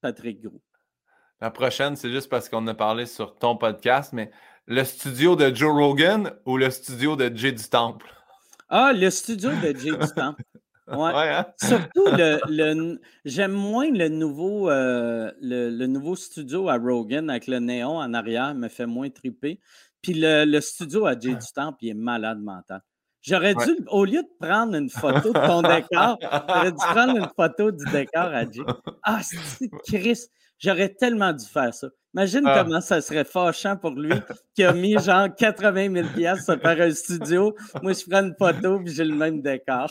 Patrick 0.00 0.40
Gros. 0.40 0.62
La 1.40 1.50
prochaine, 1.50 1.96
c'est 1.96 2.10
juste 2.10 2.28
parce 2.28 2.48
qu'on 2.48 2.66
a 2.68 2.74
parlé 2.74 3.06
sur 3.06 3.34
ton 3.36 3.56
podcast, 3.56 4.12
mais 4.12 4.30
le 4.66 4.84
studio 4.84 5.36
de 5.36 5.54
Joe 5.54 5.72
Rogan 5.72 6.32
ou 6.46 6.56
le 6.56 6.70
studio 6.70 7.16
de 7.16 7.34
Jay 7.34 7.52
du 7.52 7.68
Temple? 7.68 8.06
Ah, 8.68 8.92
le 8.94 9.10
studio 9.10 9.50
de 9.50 9.76
Jay 9.78 9.90
du 9.90 10.12
Temple. 10.14 10.42
Ouais. 10.86 11.12
Hein? 11.14 11.46
Surtout, 11.62 12.04
le, 12.08 13.00
j'aime 13.24 13.52
moins 13.52 13.90
le 13.90 14.08
nouveau, 14.08 14.68
euh, 14.68 15.32
le, 15.40 15.86
nouveau 15.86 16.14
studio 16.14 16.68
à 16.68 16.76
Rogan 16.76 17.30
avec 17.30 17.46
le 17.46 17.58
néon 17.58 17.96
en 17.96 18.12
arrière, 18.12 18.54
me 18.54 18.68
fait 18.68 18.84
moins 18.84 19.08
triper. 19.08 19.60
Puis 20.02 20.12
le, 20.14 20.60
studio 20.60 21.06
à 21.06 21.18
Jay 21.18 21.34
du 21.34 21.52
Temple, 21.54 21.78
il 21.80 21.88
est 21.88 21.94
malade 21.94 22.38
mental. 22.38 22.82
J'aurais 23.26 23.54
dû, 23.54 23.78
au 23.88 24.04
lieu 24.04 24.22
de 24.22 24.46
prendre 24.46 24.74
une 24.74 24.90
photo 24.90 25.32
de 25.32 25.46
ton 25.46 25.62
décor, 25.62 26.18
j'aurais 26.20 26.72
dû 26.72 26.76
prendre 26.78 27.16
une 27.16 27.28
photo 27.34 27.70
du 27.70 27.84
décor 27.86 28.24
à 28.24 28.42
Jay. 28.42 28.62
Ah, 29.02 29.20
c'est 29.22 29.70
Chris, 29.86 30.26
j'aurais 30.58 30.90
tellement 30.90 31.32
dû 31.32 31.46
faire 31.46 31.72
ça. 31.72 31.88
Imagine 32.14 32.42
ah. 32.46 32.62
comment 32.62 32.80
ça 32.80 33.00
serait 33.00 33.24
fâchant 33.24 33.76
pour 33.76 33.90
lui 33.92 34.12
qui 34.54 34.62
a 34.62 34.72
mis 34.72 34.96
genre 34.98 35.26
80 35.34 35.92
000 35.92 36.08
pièces 36.14 36.44
pour 36.44 36.56
faire 36.56 36.80
un 36.80 36.90
studio. 36.90 37.56
Moi, 37.82 37.92
je 37.92 38.08
prends 38.08 38.22
une 38.22 38.34
photo 38.38 38.78
puis 38.78 38.92
j'ai 38.92 39.04
le 39.04 39.14
même 39.14 39.40
décor. 39.40 39.90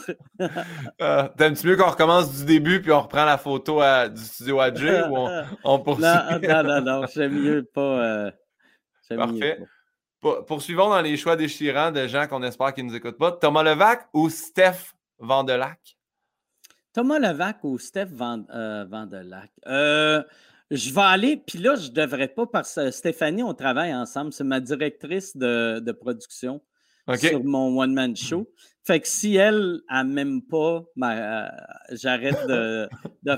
Ah, 1.02 1.32
T'aimes-tu 1.36 1.68
mieux 1.68 1.76
qu'on 1.76 1.90
recommence 1.90 2.32
du 2.38 2.46
début 2.46 2.82
puis 2.82 2.92
on 2.92 3.02
reprend 3.02 3.26
la 3.26 3.38
photo 3.38 3.82
du 4.10 4.22
studio 4.22 4.60
à 4.60 4.74
Jay 4.74 5.02
ou 5.10 5.28
on, 5.64 5.80
poursuit? 5.80 6.06
Non, 6.06 6.64
non, 6.64 6.82
non, 6.82 7.06
j'aime 7.14 7.34
mieux 7.34 7.64
pas. 7.64 7.82
Euh, 7.82 8.32
Parfait. 9.10 9.60
Poursuivons 10.48 10.90
dans 10.90 11.02
les 11.02 11.18
choix 11.18 11.36
déchirants 11.36 11.92
de 11.92 12.08
gens 12.08 12.28
qu'on 12.28 12.44
espère 12.44 12.74
qu'ils 12.74 12.86
ne 12.86 12.92
nous 12.92 12.96
écoutent 12.96 13.18
pas. 13.18 13.34
Thomas 13.34 13.64
Levac 13.64 14.08
ou 14.14 14.30
Steph 14.30 14.94
Vandelac? 15.20 15.98
Thomas 16.94 17.20
Levac 17.20 17.64
ou 17.64 17.78
Steph 17.78 18.08
euh, 18.22 18.86
Vandelac? 18.90 19.52
Euh, 19.68 20.24
je 20.72 20.94
vais 20.94 21.02
aller, 21.02 21.38
puis 21.38 21.60
là, 21.60 21.76
je 21.76 21.90
ne 21.90 21.94
devrais 21.94 22.30
pas, 22.30 22.46
parce 22.46 22.76
que 22.76 22.92
Stéphanie, 22.92 23.44
on 23.44 23.54
travaille 23.54 23.94
ensemble. 23.94 24.32
C'est 24.32 24.46
ma 24.46 24.62
directrice 24.62 25.36
de, 25.36 25.92
production 25.92 26.62
sur 27.18 27.44
mon 27.44 27.78
one-man 27.78 28.16
show. 28.16 28.50
Fait 28.82 29.02
que 29.02 29.08
si 29.08 29.36
elle, 29.36 29.82
elle 29.90 30.08
m'aime 30.08 30.42
pas, 30.42 30.84
ben, 30.96 31.12
euh, 31.12 31.48
j'arrête 31.92 32.48
de, 32.48 32.88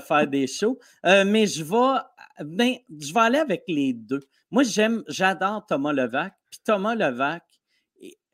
faire 0.06 0.28
des 0.28 0.46
shows. 0.46 0.78
mais 1.04 1.46
je 1.46 1.64
vais, 1.64 2.44
ben, 2.44 2.74
je 3.00 3.12
vais 3.12 3.20
aller 3.20 3.38
avec 3.38 3.64
les 3.66 3.92
deux. 3.92 4.20
Moi, 4.50 4.62
j'aime, 4.62 5.02
j'adore 5.08 5.66
Thomas 5.66 5.92
Levac. 5.92 6.32
Puis 6.56 6.62
Thomas 6.64 6.94
Levac, 6.94 7.44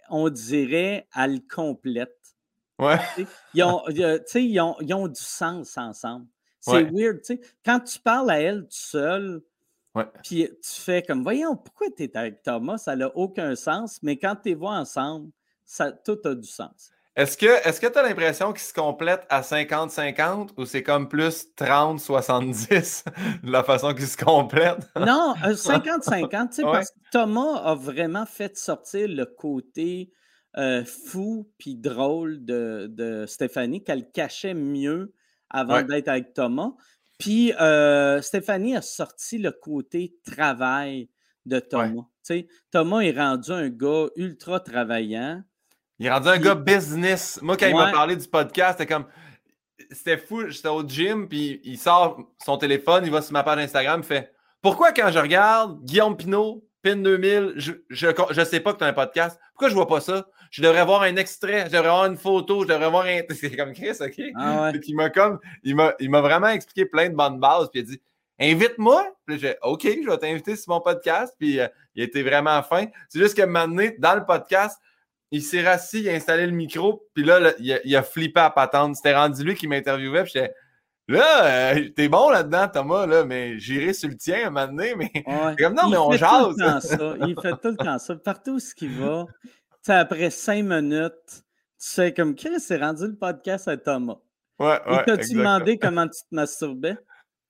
on 0.09 0.29
dirait, 0.29 1.09
elle 1.17 1.45
complète. 1.47 2.17
Ouais. 2.79 2.99
Ils 3.55 3.63
ont, 3.65 3.83
ils, 3.89 4.61
ont, 4.61 4.77
ils 4.81 4.95
ont, 4.95 5.09
du 5.09 5.21
sens 5.21 5.77
ensemble. 5.77 6.27
C'est 6.61 6.85
weird, 6.85 7.21
tu 7.23 7.35
sais. 7.37 7.41
Quand 7.65 7.81
tu 7.81 7.99
parles 7.99 8.31
à 8.31 8.41
elle 8.41 8.63
tout 8.63 8.69
seul, 8.71 9.43
puis 10.23 10.49
tu 10.63 10.81
fais 10.81 11.03
comme, 11.03 11.23
voyons, 11.25 11.57
pourquoi 11.57 11.89
tu 11.97 12.05
es 12.05 12.17
avec 12.17 12.43
Thomas? 12.43 12.79
Ça 12.79 12.95
n'a 12.95 13.15
aucun 13.17 13.57
sens. 13.57 14.01
Mais 14.03 14.17
quand 14.17 14.37
tu 14.37 14.51
les 14.51 14.55
vois 14.55 14.77
ensemble, 14.77 15.33
ça, 15.65 15.91
tout 15.91 16.19
a 16.25 16.35
du 16.35 16.49
sens. 16.49 16.93
Est-ce 17.15 17.37
que 17.37 17.87
tu 17.93 17.99
as 17.99 18.03
l'impression 18.03 18.53
qu'ils 18.53 18.63
se 18.63 18.73
complètent 18.73 19.27
à 19.29 19.43
50-50 19.43 20.51
ou 20.57 20.65
c'est 20.65 20.83
comme 20.83 21.09
plus 21.09 21.47
30-70 21.59 23.05
la 23.43 23.63
façon 23.63 23.93
qu'ils 23.93 24.07
se 24.07 24.17
complètent? 24.17 24.89
non, 24.97 25.35
50-50, 25.35 25.45
euh, 25.45 26.51
sais, 26.51 26.63
parce 26.63 26.91
que 26.91 26.99
Thomas 27.13 27.57
a 27.65 27.75
vraiment 27.75 28.25
fait 28.25 28.57
sortir 28.57 29.09
le 29.09 29.27
côté 29.27 30.11
euh, 30.57 30.85
fou 30.87 31.51
puis 31.59 31.77
drôle 31.77 32.43
de, 32.47 33.25
Stéphanie, 33.29 33.85
qu'elle 33.85 34.11
cachait 34.11 34.55
mieux 34.55 35.13
avant 35.51 35.83
d'être 35.83 36.09
avec 36.09 36.33
Thomas. 36.33 36.73
Puis 37.19 37.53
euh, 37.61 38.23
Stéphanie 38.23 38.75
a 38.75 38.83
sorti 38.83 39.37
le 39.37 39.53
côté 39.53 40.17
travail 40.25 41.11
de 41.45 41.59
Thomas. 41.59 42.07
Thomas 42.71 43.01
est 43.01 43.19
rendu 43.19 43.51
un 43.51 43.69
gars 43.69 44.07
ultra 44.17 44.61
travaillant 44.61 45.43
il 46.03 46.07
est 46.07 46.11
rendu 46.11 46.29
un 46.29 46.39
gars 46.39 46.57
business. 46.57 47.39
Moi, 47.43 47.57
quand 47.57 47.69
il 47.69 47.77
m'a 47.77 47.93
parlé 47.93 48.17
du 48.17 48.27
podcast, 48.27 48.77
c'était 48.77 48.93
comme. 48.93 49.07
C'était 49.93 50.19
fou. 50.19 50.49
J'étais 50.49 50.67
au 50.67 50.83
gym, 50.83 51.29
puis 51.29 51.61
il 51.63 51.79
sort 51.79 52.19
son 52.45 52.57
téléphone, 52.57 53.05
il 53.05 53.13
va 53.13 53.23
sur 53.23 53.33
ma 53.33 53.45
page 53.45 53.61
Instagram, 53.61 54.01
il 54.03 54.07
fait 54.07 54.33
Pourquoi 54.61 54.91
quand 54.91 55.13
je 55.13 55.21
regarde 55.21 55.81
Guillaume 55.85 56.17
Pinot, 56.17 56.65
PIN 56.83 56.97
2000, 56.97 57.53
je, 57.55 57.73
je, 57.89 58.45
sais 58.45 58.59
pas 58.59 58.73
que 58.73 58.79
tu 58.79 58.85
as 58.85 58.89
un 58.89 58.93
podcast. 58.93 59.39
Pourquoi 59.53 59.69
je 59.69 59.75
vois 59.75 59.87
pas 59.87 60.01
ça? 60.01 60.27
Je 60.51 60.61
devrais 60.61 60.81
avoir 60.81 61.03
un 61.03 61.15
extrait, 61.15 61.67
je 61.67 61.71
devrais 61.71 61.91
avoir 61.91 62.07
une 62.07 62.17
photo, 62.17 62.63
je 62.63 62.69
devrais 62.69 62.87
avoir 62.87 63.07
un. 63.07 63.21
C'est 63.31 63.55
comme 63.55 63.73
Chris, 63.73 63.97
OK? 64.01 64.25
Ah 64.35 64.73
ouais. 64.73 64.81
il 64.85 64.97
m'a 64.97 65.09
comme. 65.09 65.39
Il 65.63 65.77
m'a 65.77 66.21
vraiment 66.21 66.49
expliqué 66.49 66.85
plein 66.85 67.11
de 67.11 67.15
bonnes 67.15 67.39
bases. 67.39 67.69
Puis 67.71 67.81
il 67.81 67.85
a 67.85 67.87
dit 67.87 68.03
Invite-moi. 68.41 69.07
Puis 69.25 69.39
j'ai 69.39 69.55
OK, 69.63 69.83
je 69.85 70.11
vais 70.11 70.19
t'inviter 70.19 70.57
sur 70.57 70.73
mon 70.73 70.81
podcast. 70.81 71.33
Puis 71.39 71.61
euh, 71.61 71.69
il 71.95 72.03
était 72.03 72.25
vraiment 72.25 72.61
fin. 72.65 72.87
C'est 73.09 73.21
juste 73.21 73.37
que 73.37 73.43
maintenant, 73.43 73.89
dans 74.01 74.17
le 74.17 74.25
podcast, 74.25 74.81
il 75.33 75.43
s'est 75.43 75.67
rassis, 75.67 76.01
il 76.01 76.09
a 76.09 76.13
installé 76.13 76.47
le 76.47 76.53
micro, 76.53 77.09
puis 77.15 77.25
là, 77.25 77.53
il, 77.59 77.97
a, 77.97 78.03
flippé 78.03 78.41
à 78.41 78.51
patente. 78.51 78.97
C'était 78.97 79.17
rendu 79.17 79.43
lui 79.43 79.55
qui 79.55 79.67
m'interviewait, 79.67 80.23
puis 80.23 80.33
j'étais 80.35 80.55
Là, 81.09 81.75
euh, 81.75 81.89
t'es 81.97 82.09
bon 82.09 82.31
là-dedans, 82.31 82.69
Thomas, 82.69 83.07
là, 83.07 83.25
mais 83.25 83.59
j'irai 83.59 83.93
sur 83.93 84.09
le 84.09 84.17
tien 84.17 84.45
à 84.45 84.47
un 84.47 84.51
moment 84.51 84.67
donné, 84.69 84.95
mais 84.95 85.11
comme 85.59 85.75
non, 85.75 85.89
mais 85.91 85.97
on 85.97 86.13
jase. 86.13 86.55
Il 87.27 87.35
fait 87.41 87.53
tout 87.61 87.71
le 87.71 87.77
temps 87.77 87.99
ça. 87.99 88.15
Partout 88.15 88.57
où 88.57 88.59
il 88.81 88.99
va, 89.01 89.27
après 89.89 90.31
cinq 90.31 90.65
minutes, 90.65 91.13
tu 91.27 91.43
sais, 91.79 92.15
comme 92.15 92.37
Chris, 92.37 92.61
c'est 92.61 92.79
rendu 92.79 93.09
le 93.09 93.17
podcast 93.17 93.67
à 93.67 93.77
Thomas. 93.77 94.19
Ouais, 94.61 94.81
ouais. 94.87 95.01
Et 95.01 95.05
t'as-tu 95.05 95.35
demandé 95.35 95.77
comment 95.77 96.07
tu 96.07 96.21
te 96.21 96.35
masturbais? 96.35 96.97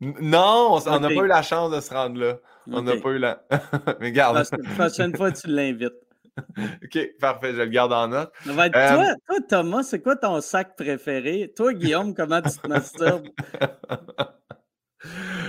Non, 0.00 0.78
on 0.86 1.00
n'a 1.00 1.08
pas 1.08 1.14
eu 1.14 1.26
la 1.26 1.42
chance 1.42 1.70
de 1.70 1.80
se 1.80 1.92
rendre 1.92 2.18
là. 2.18 2.38
On 2.68 2.82
n'a 2.82 2.96
pas 2.96 3.10
eu 3.10 3.18
la. 3.18 3.44
mais 4.00 4.12
garde. 4.12 4.36
La 4.36 4.74
prochaine 4.74 5.14
fois, 5.14 5.30
tu 5.30 5.48
l'invites. 5.48 5.92
OK, 6.84 6.98
parfait, 7.20 7.52
je 7.52 7.58
le 7.58 7.66
garde 7.66 7.92
en 7.92 8.08
note. 8.08 8.32
toi, 8.44 8.64
euh, 8.74 9.14
toi, 9.26 9.36
Thomas, 9.48 9.82
c'est 9.82 10.00
quoi 10.00 10.16
ton 10.16 10.40
sac 10.40 10.76
préféré? 10.76 11.52
Toi, 11.54 11.74
Guillaume, 11.74 12.14
comment 12.14 12.40
tu 12.40 12.56
te 12.56 12.66
masturbes? 12.66 13.28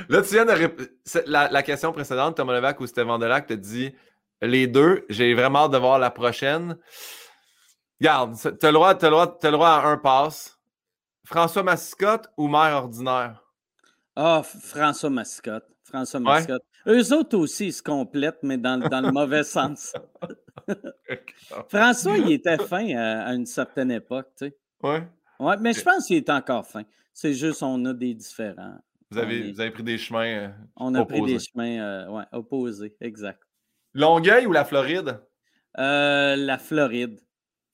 Là, 0.10 0.22
tu 0.22 0.34
viens 0.34 0.46
de 0.46 0.52
la, 1.28 1.50
la, 1.50 1.64
question 1.64 1.92
précédente, 1.92 2.36
Thomas 2.36 2.54
Levac 2.54 2.80
ou 2.80 2.88
Stéphane 2.88 3.20
Delac 3.20 3.48
te 3.48 3.54
dit 3.54 3.94
les 4.42 4.68
deux. 4.68 5.06
J'ai 5.10 5.34
vraiment 5.34 5.66
hâte 5.66 5.72
de 5.72 5.78
voir 5.78 6.00
la 6.00 6.10
prochaine. 6.10 6.78
Garde, 8.02 8.36
tu 8.36 8.48
as, 8.48 8.72
le 8.72 8.74
droit, 8.74 8.96
droit 8.96 9.70
à 9.70 9.88
un 9.88 9.98
passe. 9.98 10.60
François 11.26 11.64
Mascotte 11.64 12.28
ou 12.36 12.48
Mère 12.48 12.76
ordinaire? 12.76 13.44
Ah, 14.16 14.42
François 14.44 15.10
Mascotte. 15.10 15.68
François 15.84 16.20
Mascotte. 16.20 16.64
Eux 16.88 17.14
autres 17.14 17.38
aussi, 17.38 17.68
ils 17.68 17.74
se 17.74 17.84
complètent, 17.84 18.44
mais 18.44 18.58
dans, 18.58 18.78
dans 18.78 19.02
le 19.02 19.12
mauvais 19.12 19.44
sens. 19.44 19.94
François, 21.70 22.18
il 22.18 22.32
était 22.32 22.58
fin 22.58 22.96
à, 22.96 23.34
une 23.34 23.46
certaine 23.46 23.92
époque, 23.92 24.30
tu 24.38 24.48
sais. 24.48 24.58
Oui. 24.82 24.96
Ouais, 25.40 25.56
mais 25.60 25.74
je 25.74 25.82
pense 25.82 26.08
qu'il 26.08 26.18
est 26.18 26.30
encore 26.30 26.66
fin. 26.66 26.84
C'est 27.14 27.34
juste 27.34 27.64
on 27.64 27.84
a 27.86 27.94
des 27.94 28.14
différents. 28.14 28.78
Vous 29.12 29.18
avez, 29.18 29.52
vous 29.52 29.62
avez 29.62 29.72
pris 29.72 29.84
des 29.84 29.98
chemins 29.98 30.26
euh, 30.26 30.50
On 30.76 30.96
a 30.96 31.06
pris 31.06 31.22
des 31.22 31.38
chemins 31.40 31.80
euh, 31.80 32.10
ouais, 32.10 32.24
opposés, 32.32 32.96
exact. 33.00 33.40
Longueuil 33.94 34.48
ou 34.48 34.52
la 34.52 34.66
Floride? 34.66 35.20
Euh, 35.78 36.36
la 36.36 36.58
Floride. 36.58 37.20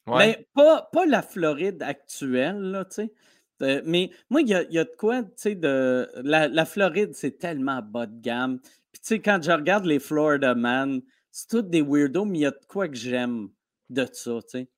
Mais 0.08 0.48
pas, 0.56 0.90
pas 0.92 1.06
la 1.06 1.22
Floride 1.22 1.84
actuelle, 1.84 2.60
là, 2.60 2.86
tu 2.86 2.96
sais. 2.96 3.14
Euh, 3.62 3.82
mais 3.86 4.10
moi, 4.30 4.42
il 4.42 4.48
y 4.48 4.56
a, 4.56 4.64
y 4.64 4.80
a, 4.80 4.86
de 4.86 4.96
quoi, 4.98 5.24
tu 5.24 5.30
sais, 5.36 5.56
de. 5.56 6.10
La, 6.24 6.48
la 6.48 6.66
Floride, 6.66 7.14
c'est 7.14 7.38
tellement 7.38 7.82
bas 7.82 8.06
de 8.06 8.20
gamme. 8.22 8.60
Puis, 8.92 9.02
tu 9.02 9.08
sais, 9.08 9.20
quand 9.20 9.40
je 9.42 9.52
regarde 9.52 9.86
les 9.86 10.00
Florida 10.00 10.56
Man, 10.56 11.02
c'est 11.32 11.47
tous 11.47 11.61
des 11.61 11.82
weirdos, 11.82 12.25
mais 12.25 12.39
il 12.39 12.41
y 12.41 12.45
a 12.45 12.51
de 12.51 12.65
quoi 12.67 12.88
que 12.88 12.95
j'aime 12.95 13.49
de 13.89 14.05
ça, 14.11 14.39
tu 14.41 14.49
sais. 14.49 14.69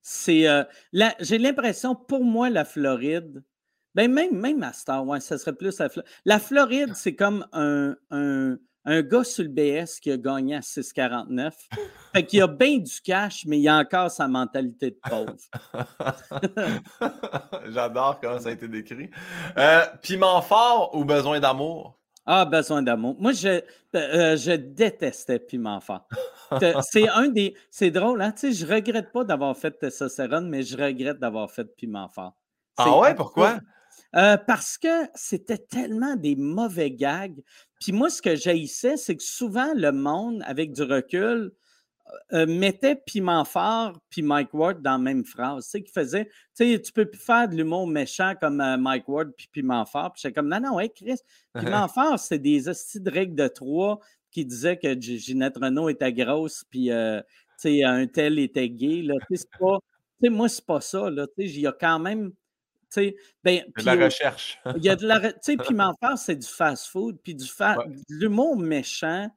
C'est. 0.00 0.48
Euh, 0.48 0.64
j'ai 1.20 1.38
l'impression, 1.38 1.94
pour 1.94 2.24
moi, 2.24 2.48
la 2.48 2.64
Floride, 2.64 3.42
ben 3.94 4.10
même, 4.10 4.38
même 4.38 4.62
à 4.62 4.72
Star, 4.72 5.04
ça 5.20 5.38
serait 5.38 5.54
plus 5.54 5.78
la 5.78 5.88
Floride. 5.88 6.10
La 6.24 6.38
Floride, 6.38 6.94
c'est 6.94 7.14
comme 7.14 7.46
un, 7.52 7.96
un, 8.10 8.56
un 8.84 9.02
gars 9.02 9.24
sur 9.24 9.44
le 9.44 9.50
BS 9.50 10.00
qui 10.00 10.10
a 10.10 10.16
gagné 10.16 10.56
à 10.56 10.60
6,49. 10.60 11.52
Fait 12.14 12.24
qu'il 12.24 12.40
a 12.40 12.46
bien 12.46 12.78
du 12.78 13.00
cash, 13.02 13.44
mais 13.46 13.58
il 13.58 13.68
a 13.68 13.76
encore 13.76 14.10
sa 14.10 14.28
mentalité 14.28 14.92
de 14.92 15.00
pauvre. 15.10 15.34
J'adore 17.68 18.18
comment 18.20 18.40
ça 18.40 18.48
a 18.48 18.52
été 18.52 18.66
décrit. 18.66 19.10
Euh, 19.58 19.84
piment 20.00 20.40
fort 20.40 20.94
ou 20.94 21.04
besoin 21.04 21.38
d'amour? 21.38 21.97
Ah, 22.30 22.44
besoin 22.44 22.82
d'amour. 22.82 23.16
Moi, 23.18 23.32
je, 23.32 23.62
euh, 23.96 24.36
je 24.36 24.52
détestais 24.52 25.38
piment 25.38 25.80
fort. 25.80 26.06
C'est 26.82 27.08
un 27.08 27.28
des. 27.28 27.54
C'est 27.70 27.90
drôle, 27.90 28.20
hein? 28.20 28.32
Tu 28.32 28.52
sais, 28.52 28.66
je 28.66 28.70
regrette 28.70 29.12
pas 29.12 29.24
d'avoir 29.24 29.56
fait 29.56 29.70
testostérone, 29.70 30.46
mais 30.46 30.62
je 30.62 30.76
regrette 30.76 31.18
d'avoir 31.18 31.50
fait 31.50 31.64
piment 31.64 32.10
fort. 32.10 32.36
Ah 32.76 32.98
ouais, 32.98 33.14
pourquoi? 33.14 33.60
Euh, 34.14 34.36
parce 34.36 34.76
que 34.76 35.06
c'était 35.14 35.56
tellement 35.56 36.16
des 36.16 36.36
mauvais 36.36 36.90
gags. 36.90 37.42
Puis 37.80 37.92
moi, 37.92 38.10
ce 38.10 38.20
que 38.20 38.36
j'haïssais, 38.36 38.98
c'est 38.98 39.16
que 39.16 39.22
souvent, 39.22 39.72
le 39.74 39.90
monde, 39.92 40.42
avec 40.44 40.74
du 40.74 40.82
recul, 40.82 41.52
euh, 42.32 42.46
mettait 42.46 42.96
Piment 42.96 43.44
Fort 43.44 43.98
puis 44.10 44.22
Mike 44.22 44.52
Ward 44.54 44.82
dans 44.82 44.92
la 44.92 44.98
même 44.98 45.24
phrase. 45.24 45.64
Tu 45.70 45.78
sais, 45.78 45.84
faisait, 45.92 46.24
tu 46.24 46.72
sais, 46.72 46.80
tu 46.80 46.92
peux 46.92 47.06
plus 47.06 47.20
faire 47.20 47.48
de 47.48 47.54
l'humour 47.54 47.86
méchant 47.86 48.34
comme 48.40 48.60
euh, 48.60 48.76
Mike 48.76 49.08
Ward 49.08 49.32
puis 49.36 49.48
Piment 49.52 49.84
Fort. 49.84 50.12
Puis 50.12 50.22
j'étais 50.22 50.34
comme, 50.34 50.48
non, 50.48 50.60
non, 50.60 50.76
Chris, 50.94 51.18
Piment 51.54 51.88
Fort, 51.94 52.18
c'est 52.18 52.38
des 52.38 52.68
hosties 52.68 53.00
de 53.00 53.10
règles 53.10 53.34
de 53.34 53.48
trois 53.48 54.00
qui 54.30 54.44
disaient 54.44 54.76
que 54.76 54.98
Ginette 55.00 55.56
Renault 55.56 55.88
était 55.88 56.12
grosse 56.12 56.64
puis, 56.70 56.90
tu 56.90 57.22
sais, 57.56 57.84
un 57.84 58.06
tel 58.06 58.38
était 58.38 58.68
gay. 58.68 59.02
Là. 59.02 59.14
Tu 59.30 59.36
sais, 59.36 59.46
pas, 59.58 59.78
tu 60.20 60.26
sais, 60.26 60.30
moi, 60.30 60.48
c'est 60.48 60.66
pas 60.66 60.80
ça. 60.80 61.10
Là. 61.10 61.26
Tu 61.26 61.48
sais, 61.48 61.54
il 61.54 61.60
y 61.60 61.66
a 61.66 61.72
quand 61.72 61.98
même 61.98 62.32
ben, 63.44 63.62
de 63.76 63.84
la 63.84 64.04
recherche. 64.04 64.58
Il 64.76 64.84
y 64.84 64.88
a 64.88 64.96
de 64.96 65.06
la. 65.06 65.32
Tu 65.32 65.38
sais, 65.42 65.56
Piment 65.68 65.94
Fort, 66.00 66.18
c'est 66.18 66.36
du 66.36 66.46
fast-food, 66.46 67.18
puis 67.22 67.34
du 67.34 67.46
fa... 67.46 67.76
de 67.86 68.02
l'humour 68.08 68.56
méchant. 68.56 69.30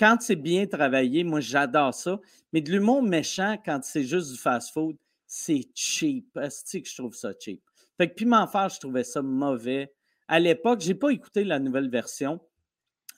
Quand 0.00 0.16
c'est 0.20 0.36
bien 0.36 0.66
travaillé, 0.66 1.24
moi, 1.24 1.40
j'adore 1.40 1.92
ça. 1.92 2.18
Mais 2.54 2.62
de 2.62 2.70
l'humour 2.70 3.02
méchant, 3.02 3.58
quand 3.62 3.80
c'est 3.82 4.04
juste 4.04 4.32
du 4.32 4.38
fast-food, 4.38 4.96
c'est 5.26 5.68
cheap. 5.74 6.38
C'est 6.48 6.80
que 6.80 6.88
je 6.88 6.96
trouve 6.96 7.14
ça 7.14 7.32
cheap. 7.38 7.60
Fait 7.98 8.08
que 8.08 8.14
Piment 8.14 8.46
Fort, 8.46 8.70
je 8.70 8.80
trouvais 8.80 9.04
ça 9.04 9.20
mauvais. 9.20 9.92
À 10.26 10.40
l'époque, 10.40 10.80
je 10.80 10.88
n'ai 10.88 10.94
pas 10.94 11.10
écouté 11.10 11.44
la 11.44 11.58
nouvelle 11.58 11.90
version. 11.90 12.40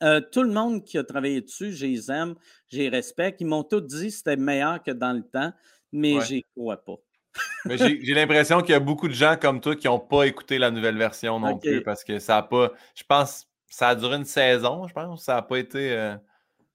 Euh, 0.03 0.21
tout 0.33 0.43
le 0.43 0.51
monde 0.51 0.85
qui 0.85 0.99
a 0.99 1.05
travaillé 1.05 1.41
dessus, 1.41 1.73
je 1.73 1.87
les 1.87 2.11
aime, 2.11 2.35
je 2.73 2.79
les 2.79 2.89
respecte. 2.89 3.41
Ils 3.41 3.47
m'ont 3.47 3.63
tous 3.63 3.83
dit 3.83 4.09
que 4.09 4.15
c'était 4.15 4.37
meilleur 4.37 4.83
que 4.83 4.91
dans 4.91 5.13
le 5.13 5.23
temps, 5.23 5.53
mais 5.93 6.21
je 6.23 6.35
n'y 6.35 6.45
crois 6.57 6.85
pas 6.85 6.97
j'ai 7.71 8.13
l'impression 8.13 8.61
qu'il 8.61 8.73
y 8.73 8.75
a 8.75 8.81
beaucoup 8.81 9.09
de 9.09 9.15
gens 9.15 9.37
comme 9.41 9.63
toi 9.63 9.75
qui 9.75 9.87
n'ont 9.87 9.99
pas 9.99 10.25
écouté 10.25 10.59
la 10.59 10.71
nouvelle 10.71 10.99
version 10.99 11.41
non 11.41 11.57
plus 11.57 11.83
parce 11.83 12.05
que 12.05 12.19
ça 12.19 12.35
n'a 12.35 12.43
pas. 12.43 12.73
Je 12.95 13.05
pense 13.05 13.47
ça 13.71 13.89
a 13.89 13.95
duré 13.95 14.17
une 14.17 14.27
saison, 14.27 14.87
je 14.87 14.93
pense. 14.93 15.25
Ça 15.25 15.37
n'a 15.37 15.43
pas 15.43 15.59
été. 15.59 15.93
Euh, 15.93 16.15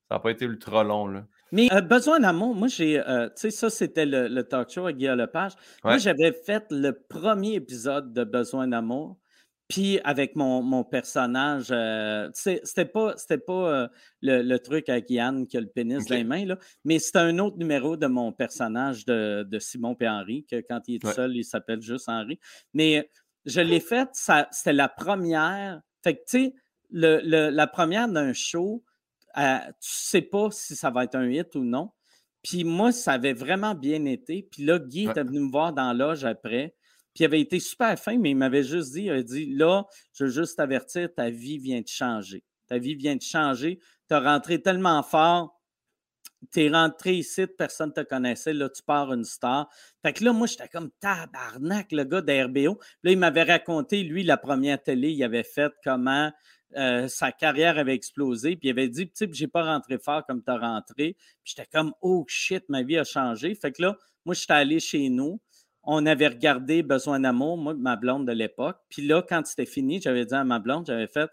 ça 0.10 0.16
n'a 0.16 0.20
pas 0.20 0.32
été 0.32 0.46
ultra 0.46 0.84
long. 0.84 1.08
Là. 1.08 1.26
Mais 1.52 1.72
euh, 1.74 1.82
Besoin 1.82 2.20
d'amour, 2.20 2.56
moi, 2.56 2.68
j'ai. 2.68 3.00
Euh, 3.00 3.28
tu 3.28 3.34
sais, 3.36 3.52
ça, 3.52 3.70
c'était 3.70 4.06
le, 4.06 4.42
talk 4.44 4.70
show 4.70 4.86
avec 4.86 4.98
Guillaume 4.98 5.18
Lepage. 5.18 5.54
Moi, 5.84 5.98
j'avais 5.98 6.32
fait 6.32 6.66
le 6.72 6.92
premier 6.92 7.56
épisode 7.56 8.14
de 8.14 8.24
Besoin 8.24 8.68
d'amour. 8.68 9.18
Puis 9.68 10.00
avec 10.06 10.38
mon, 10.38 10.64
mon 10.64 10.86
personnage, 10.86 11.68
euh, 11.72 12.30
c'était 12.34 12.86
pas, 12.86 13.16
pas 13.46 13.54
euh, 13.54 13.88
le, 14.22 14.58
truc 14.60 14.88
avec 14.88 15.10
Yann 15.10 15.46
qui 15.46 15.58
a 15.58 15.60
le 15.60 15.68
pénis 15.68 16.06
dans 16.06 16.16
les 16.16 16.24
mains, 16.24 16.46
là, 16.46 16.58
mais 16.86 17.00
c'était 17.00 17.20
un 17.20 17.38
autre 17.40 17.58
numéro 17.58 17.98
de 17.98 18.08
mon 18.08 18.32
personnage 18.32 19.04
de, 19.06 19.46
Simon 19.60 19.98
et 20.00 20.08
Henri, 20.08 20.46
que 20.50 20.62
quand 20.62 20.80
il 20.88 20.96
est 20.96 21.00
tout 21.00 21.12
seul, 21.12 21.36
il 21.36 21.44
s'appelle 21.44 21.82
juste 21.82 22.08
Henri. 22.08 22.40
Mais 22.74 23.10
je 23.46 23.60
l'ai 23.60 23.82
fait, 23.82 24.08
c'était 24.14 24.72
la 24.72 24.88
première. 24.88 25.82
Fait 26.02 26.16
que, 26.16 26.22
tu 26.22 26.46
sais, 26.46 26.54
le, 26.90 27.50
la 27.50 27.68
première 27.68 28.08
d'un 28.08 28.32
show, 28.32 28.86
euh, 29.38 29.58
tu 29.80 29.90
sais 29.90 30.22
pas 30.22 30.50
si 30.52 30.76
ça 30.76 30.90
va 30.90 31.04
être 31.04 31.16
un 31.16 31.30
hit 31.30 31.56
ou 31.56 31.64
non. 31.64 31.92
Puis 32.44 32.64
moi, 32.64 32.92
ça 32.92 33.14
avait 33.14 33.34
vraiment 33.34 33.76
bien 33.76 34.06
été. 34.06 34.48
Puis 34.52 34.64
là, 34.64 34.80
Guy 34.80 35.08
était 35.10 35.24
venu 35.24 35.42
me 35.42 35.52
voir 35.52 35.74
dans 35.74 35.92
l'âge 35.94 36.24
après. 36.24 36.76
Puis 37.14 37.24
il 37.24 37.26
avait 37.26 37.42
été 37.42 37.60
super 37.60 37.98
fin, 38.00 38.18
mais 38.18 38.32
il 38.32 38.36
m'avait 38.36 38.64
juste 38.64 38.94
dit, 38.94 39.04
il 39.04 39.12
a 39.12 39.24
dit, 39.24 39.48
là, 39.54 39.86
je 40.14 40.26
veux 40.26 40.30
juste 40.30 40.58
t'avertir, 40.58 41.14
ta 41.14 41.30
vie 41.30 41.58
vient 41.58 41.82
de 41.82 41.88
changer. 41.88 42.44
Ta 42.68 42.78
vie 42.78 42.96
vient 42.96 43.16
de 43.16 43.22
changer. 43.22 43.80
Tu 44.08 44.14
as 44.14 44.20
rentré 44.20 44.62
tellement 44.62 45.02
fort. 45.04 45.57
Tu 46.52 46.62
es 46.62 46.70
rentré 46.70 47.16
ici, 47.16 47.48
personne 47.48 47.90
ne 47.96 48.04
te 48.04 48.08
connaissait. 48.08 48.54
Là, 48.54 48.70
tu 48.70 48.84
pars 48.84 49.12
une 49.12 49.24
star. 49.24 49.70
Fait 50.04 50.14
que 50.14 50.24
là, 50.24 50.34
moi, 50.34 50.48
j'étais 50.48 50.68
comme 50.68 50.92
tabarnak, 51.00 51.92
le 51.92 52.04
gars 52.04 52.22
d'RBO. 52.22 52.80
Là, 53.04 53.12
il 53.12 53.18
m'avait 53.18 53.44
raconté, 53.44 54.04
lui, 54.04 54.24
la 54.24 54.38
première 54.38 54.82
télé, 54.82 55.10
il 55.10 55.24
avait 55.24 55.44
fait 55.44 55.72
comment 55.84 56.32
euh, 56.76 57.08
sa 57.08 57.32
carrière 57.32 57.78
avait 57.78 57.96
explosé. 57.96 58.56
Puis 58.56 58.70
il 58.70 58.72
avait 58.72 58.90
dit, 58.90 59.10
tu 59.10 59.28
j'ai 59.32 59.48
pas 59.48 59.64
rentré 59.64 59.98
fort 59.98 60.26
comme 60.26 60.44
tu 60.44 60.52
as 60.52 60.58
rentré. 60.58 61.16
Puis 61.44 61.56
j'étais 61.56 61.68
comme, 61.72 61.94
oh 62.02 62.26
shit, 62.28 62.64
ma 62.70 62.84
vie 62.84 62.98
a 62.98 63.04
changé. 63.04 63.56
Fait 63.56 63.72
que 63.72 63.82
là, 63.82 63.98
moi, 64.26 64.36
j'étais 64.36 64.54
allé 64.54 64.80
chez 64.80 65.10
nous 65.10 65.40
on 65.88 66.06
avait 66.06 66.28
regardé 66.28 66.84
Besoin 66.84 67.22
d'amour, 67.22 67.58
moi, 67.58 67.74
ma 67.74 67.96
blonde 67.96 68.28
de 68.28 68.34
l'époque. 68.34 68.78
Puis 68.90 69.08
là, 69.08 69.24
quand 69.28 69.44
c'était 69.46 69.66
fini, 69.66 70.02
j'avais 70.02 70.26
dit 70.26 70.36
à 70.36 70.44
ma 70.44 70.60
blonde, 70.60 70.86
j'avais 70.86 71.08
fait 71.08 71.30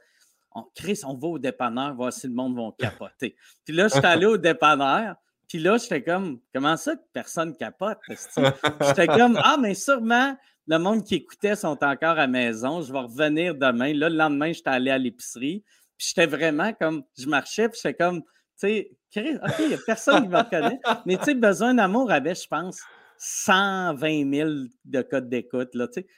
Chris, 0.75 1.01
on 1.05 1.15
va 1.15 1.29
au 1.29 1.39
dépanneur, 1.39 1.95
voir 1.95 2.13
si 2.13 2.27
le 2.27 2.35
monde 2.35 2.57
va 2.57 2.71
capoter. 2.79 3.37
Puis 3.65 3.75
là, 3.75 3.89
j'étais 3.89 4.07
allé 4.07 4.27
au 4.27 4.37
dépanneur. 4.37 5.17
Puis 5.49 5.59
là, 5.59 5.77
j'étais 5.77 6.03
comme, 6.03 6.41
comment 6.53 6.77
ça 6.77 6.97
que 6.97 7.03
personne 7.13 7.57
capote? 7.57 7.99
J'étais 8.09 9.07
comme, 9.07 9.39
ah, 9.43 9.57
mais 9.61 9.75
sûrement, 9.75 10.37
le 10.67 10.79
monde 10.79 11.05
qui 11.05 11.17
écoutait 11.17 11.57
sont 11.57 11.79
encore 11.83 12.11
à 12.11 12.15
la 12.15 12.27
maison. 12.27 12.81
Je 12.81 12.93
vais 12.93 13.01
revenir 13.01 13.55
demain. 13.55 13.93
Là, 13.93 14.09
le 14.09 14.17
lendemain, 14.17 14.53
j'étais 14.53 14.71
allé 14.71 14.91
à 14.91 14.99
l'épicerie. 14.99 15.63
Puis 15.97 16.09
j'étais 16.09 16.27
vraiment 16.27 16.73
comme, 16.73 17.05
je 17.17 17.27
marchais, 17.27 17.69
puis 17.69 17.79
j'étais 17.83 17.95
comme, 17.95 18.23
sais, 18.57 18.91
OK, 19.17 19.23
il 19.61 19.69
n'y 19.69 19.75
a 19.75 19.79
personne 19.87 20.23
qui 20.23 20.29
me 20.29 20.39
reconnaît. 20.39 20.81
Mais 21.07 21.17
tu 21.17 21.25
sais, 21.25 21.35
Besoin 21.35 21.75
d'amour 21.75 22.11
avait, 22.11 22.35
je 22.35 22.47
pense, 22.47 22.81
120 23.19 24.33
000 24.33 24.51
de 24.85 25.03
codes 25.03 25.29
d'écoute. 25.29 25.71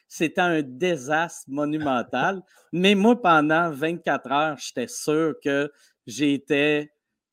C'était 0.09 0.41
un 0.41 0.63
désastre 0.63 1.45
monumental. 1.49 2.43
Mais 2.73 2.95
moi, 2.95 3.21
pendant 3.21 3.71
24 3.71 4.33
heures, 4.33 4.57
j'étais 4.59 4.89
sûr 4.89 5.35
que 5.43 5.71
j'étais 6.07 6.91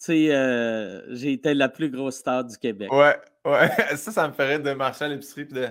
euh, 0.10 1.15
été 1.15 1.53
la 1.53 1.69
plus 1.69 1.90
grosse 1.90 2.18
star 2.18 2.44
du 2.44 2.57
Québec. 2.57 2.91
Ouais, 2.91 3.18
ouais. 3.45 3.69
Ça, 3.95 4.11
ça 4.11 4.27
me 4.27 4.34
ferait 4.34 4.60
de 4.60 4.72
marcher 4.73 5.06
à 5.06 5.07
l'épicerie. 5.07 5.45
De... 5.45 5.69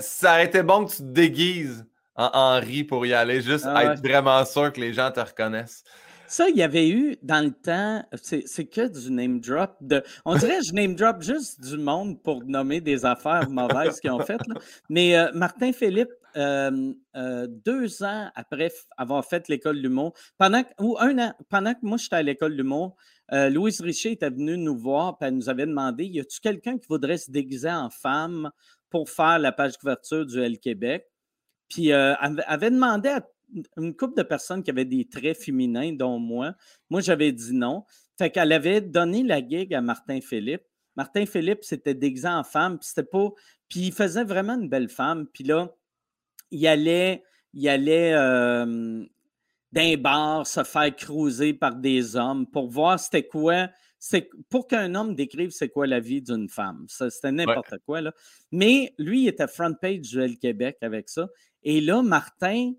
Ça 0.00 0.32
aurait 0.32 0.46
été 0.46 0.62
bon 0.62 0.84
que 0.84 0.92
tu 0.92 0.98
te 0.98 1.02
déguises 1.02 1.86
en 2.14 2.30
Henri 2.32 2.84
pour 2.84 3.06
y 3.06 3.14
aller, 3.14 3.40
juste 3.40 3.66
ah 3.66 3.84
être 3.84 4.00
vraiment 4.00 4.44
sûr 4.44 4.72
que 4.72 4.80
les 4.80 4.92
gens 4.92 5.10
te 5.10 5.20
reconnaissent. 5.20 5.84
Ça, 6.32 6.48
il 6.48 6.56
y 6.56 6.62
avait 6.62 6.88
eu 6.88 7.18
dans 7.22 7.44
le 7.44 7.50
temps, 7.50 8.02
c'est 8.22 8.64
que 8.64 8.88
du 8.88 9.10
name 9.10 9.38
drop. 9.38 9.76
De, 9.82 10.02
on 10.24 10.34
dirait 10.34 10.60
que 10.60 10.64
je 10.64 10.72
name 10.72 10.94
drop 10.94 11.20
juste 11.20 11.60
du 11.60 11.76
monde 11.76 12.22
pour 12.22 12.42
nommer 12.44 12.80
des 12.80 13.04
affaires 13.04 13.50
mauvaises 13.50 14.00
qu'ils 14.00 14.12
ont 14.12 14.24
faites. 14.24 14.40
Mais 14.88 15.14
euh, 15.14 15.30
Martin 15.34 15.74
Philippe, 15.74 16.08
euh, 16.38 16.94
euh, 17.16 17.46
deux 17.46 18.02
ans 18.02 18.30
après 18.34 18.72
avoir 18.96 19.26
fait 19.26 19.46
l'école 19.48 19.76
du 19.76 19.82
l'humour, 19.82 20.14
pendant, 20.38 20.62
ou 20.80 20.96
un 21.00 21.18
an, 21.18 21.34
pendant 21.50 21.74
que 21.74 21.80
moi 21.82 21.98
j'étais 21.98 22.16
à 22.16 22.22
l'école 22.22 22.52
du 22.52 22.56
l'humour, 22.62 22.96
Louise 23.30 23.82
Richer 23.82 24.12
était 24.12 24.30
venue 24.30 24.56
nous 24.56 24.78
voir 24.78 25.18
et 25.20 25.26
elle 25.26 25.34
nous 25.34 25.50
avait 25.50 25.66
demandé 25.66 26.04
Y 26.04 26.20
a-tu 26.20 26.40
quelqu'un 26.40 26.78
qui 26.78 26.86
voudrait 26.88 27.18
se 27.18 27.30
déguiser 27.30 27.70
en 27.70 27.90
femme 27.90 28.50
pour 28.88 29.10
faire 29.10 29.38
la 29.38 29.52
page 29.52 29.76
couverture 29.76 30.24
du 30.24 30.40
L 30.40 30.58
Québec? 30.58 31.04
Puis 31.68 31.88
elle 31.88 32.16
avait 32.46 32.70
demandé 32.70 33.10
à 33.10 33.20
une 33.76 33.94
couple 33.94 34.16
de 34.16 34.22
personnes 34.22 34.62
qui 34.62 34.70
avaient 34.70 34.84
des 34.84 35.08
traits 35.08 35.36
féminins, 35.36 35.92
dont 35.92 36.18
moi. 36.18 36.54
Moi, 36.90 37.00
j'avais 37.00 37.32
dit 37.32 37.54
non. 37.54 37.84
Fait 38.18 38.30
qu'elle 38.30 38.52
avait 38.52 38.80
donné 38.80 39.22
la 39.22 39.46
gig 39.46 39.74
à 39.74 39.80
Martin 39.80 40.20
Philippe. 40.20 40.62
Martin 40.96 41.26
Philippe, 41.26 41.60
c'était 41.62 41.94
déguisé 41.94 42.28
en 42.28 42.44
femme, 42.44 42.78
puis 42.78 42.88
c'était 42.88 43.08
pas. 43.08 43.30
Puis 43.68 43.80
il 43.80 43.92
faisait 43.92 44.24
vraiment 44.24 44.54
une 44.54 44.68
belle 44.68 44.88
femme. 44.88 45.26
Puis 45.32 45.44
là, 45.44 45.74
il 46.50 46.66
allait, 46.66 47.24
il 47.54 47.68
allait 47.68 48.12
euh, 48.12 49.04
d'un 49.72 49.96
bar 49.96 50.46
se 50.46 50.62
faire 50.64 50.94
cruiser 50.94 51.54
par 51.54 51.74
des 51.74 52.16
hommes 52.16 52.46
pour 52.46 52.68
voir 52.68 53.00
c'était 53.00 53.26
quoi. 53.26 53.68
C'est 53.98 54.28
pour 54.50 54.66
qu'un 54.66 54.94
homme 54.94 55.14
décrive 55.14 55.50
c'est 55.50 55.68
quoi 55.68 55.86
la 55.86 56.00
vie 56.00 56.20
d'une 56.20 56.48
femme. 56.48 56.86
C'était 56.88 57.32
n'importe 57.32 57.78
quoi. 57.86 58.00
Là. 58.00 58.12
Mais 58.50 58.92
lui, 58.98 59.22
il 59.22 59.28
était 59.28 59.46
front 59.46 59.74
page 59.74 60.00
du 60.00 60.38
Québec 60.38 60.76
avec 60.82 61.08
ça. 61.08 61.28
Et 61.62 61.80
là, 61.80 62.02
Martin, 62.02 62.72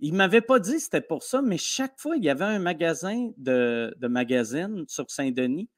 il 0.00 0.12
ne 0.12 0.18
m'avait 0.18 0.40
pas 0.40 0.58
dit 0.58 0.78
c'était 0.78 1.00
pour 1.00 1.22
ça, 1.22 1.42
mais 1.42 1.58
chaque 1.58 1.98
fois, 1.98 2.16
il 2.16 2.24
y 2.24 2.28
avait 2.28 2.44
un 2.44 2.58
magasin 2.58 3.30
de, 3.36 3.94
de 3.98 4.08
magazines 4.08 4.84
sur 4.88 5.10
Saint-Denis. 5.10 5.68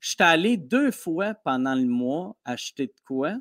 J'étais 0.00 0.24
allé 0.24 0.56
deux 0.56 0.90
fois 0.90 1.34
pendant 1.34 1.74
le 1.74 1.86
mois 1.86 2.36
acheter 2.44 2.86
de 2.86 2.94
quoi. 3.06 3.36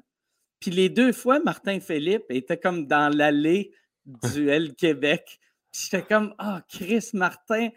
Puis 0.60 0.72
les 0.72 0.90
deux 0.90 1.12
fois, 1.12 1.40
Martin 1.40 1.80
Philippe 1.80 2.26
était 2.30 2.58
comme 2.58 2.88
dans 2.88 3.16
l'allée 3.16 3.72
du 4.06 4.50
L 4.50 4.74
Québec. 4.76 5.40
J'étais 5.72 6.02
comme, 6.02 6.34
ah, 6.40 6.62
Chris 6.68 7.10
Martin 7.14 7.70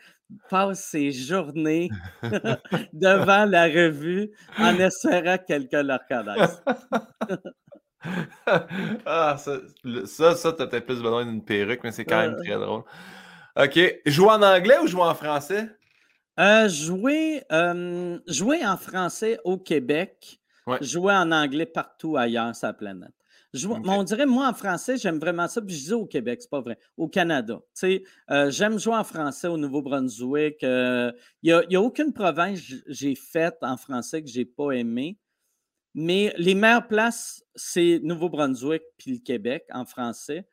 passe 0.49 0.85
ses 0.87 1.11
journées 1.11 1.91
devant 2.93 3.45
la 3.45 3.65
revue 3.65 4.31
en 4.57 4.78
espérant 4.78 5.37
que 5.39 5.47
quelqu'un 5.47 5.82
le 5.82 5.95
reconnaisse. 5.95 6.62
ah, 9.06 9.36
ça, 9.39 9.59
ça, 10.06 10.35
ça 10.35 10.52
t'as 10.52 10.66
peut-être 10.66 10.86
plus 10.86 11.02
besoin 11.02 11.24
d'une 11.24 11.44
perruque, 11.44 11.81
mais 11.85 11.93
c'est 11.93 12.05
quand 12.05 12.18
même 12.18 12.36
très 12.36 12.59
drôle. 12.59 12.82
OK. 13.56 13.78
Jouer 14.06 14.31
en 14.31 14.43
anglais 14.43 14.78
ou 14.82 14.86
jouer 14.86 15.02
en 15.02 15.14
français? 15.14 15.68
Euh, 16.39 16.68
jouer, 16.68 17.43
euh, 17.52 18.18
jouer 18.27 18.64
en 18.64 18.77
français 18.77 19.39
au 19.44 19.59
Québec, 19.59 20.40
jouer 20.81 21.12
en 21.12 21.32
anglais 21.32 21.66
partout 21.66 22.16
ailleurs 22.16 22.55
sur 22.55 22.68
la 22.68 22.72
planète. 22.72 23.12
On 23.66 24.05
dirait, 24.05 24.27
moi, 24.27 24.48
en 24.48 24.55
français, 24.55 24.97
j'aime 24.97 25.18
vraiment 25.18 25.48
ça. 25.48 25.60
Puis 25.60 25.74
je 25.74 25.85
dis 25.86 25.93
au 25.93 26.06
Québec, 26.06 26.40
c'est 26.40 26.51
pas 26.51 26.60
vrai. 26.60 26.78
Au 26.97 27.09
Canada. 27.09 27.60
Euh, 27.82 28.51
j'aime 28.51 28.78
jouer 28.78 28.94
en 28.94 29.02
français 29.02 29.48
au 29.48 29.59
Nouveau-Brunswick. 29.59 30.59
Il 30.62 31.12
n'y 31.43 31.52
a, 31.52 31.59
a, 31.59 31.81
aucune 31.81 32.12
province 32.12 32.60
que 32.60 32.77
j'ai 32.86 33.16
faite 33.16 33.59
en 33.62 33.77
français 33.77 34.22
que 34.22 34.28
je 34.31 34.39
n'ai 34.39 34.44
pas 34.44 34.70
aimé. 34.70 35.18
Mais 35.94 36.32
les 36.38 36.54
meilleures 36.54 36.86
places, 36.86 37.44
c'est 37.54 38.00
Nouveau-Brunswick 38.02 38.82
puis 38.96 39.12
le 39.12 39.18
Québec 39.18 39.64
en 39.72 39.84
français. 39.84 40.46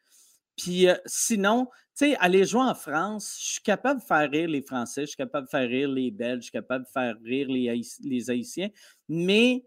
Puis 0.57 0.87
euh, 0.87 0.95
sinon, 1.05 1.67
tu 1.95 2.05
sais, 2.05 2.15
aller 2.17 2.43
jouer 2.43 2.61
en 2.61 2.73
France, 2.73 3.37
je 3.39 3.51
suis 3.53 3.61
capable 3.61 4.01
de 4.01 4.05
faire 4.05 4.29
rire 4.29 4.49
les 4.49 4.61
Français, 4.61 5.01
je 5.01 5.07
suis 5.07 5.15
capable 5.15 5.45
de 5.45 5.49
faire 5.49 5.67
rire 5.69 5.89
les 5.89 6.09
Belges, 6.09 6.39
je 6.39 6.43
suis 6.43 6.51
capable 6.51 6.85
de 6.85 6.89
faire 6.89 7.15
rire 7.23 7.47
les, 7.47 7.81
les 8.03 8.29
Haïtiens, 8.31 8.69
mais 9.07 9.63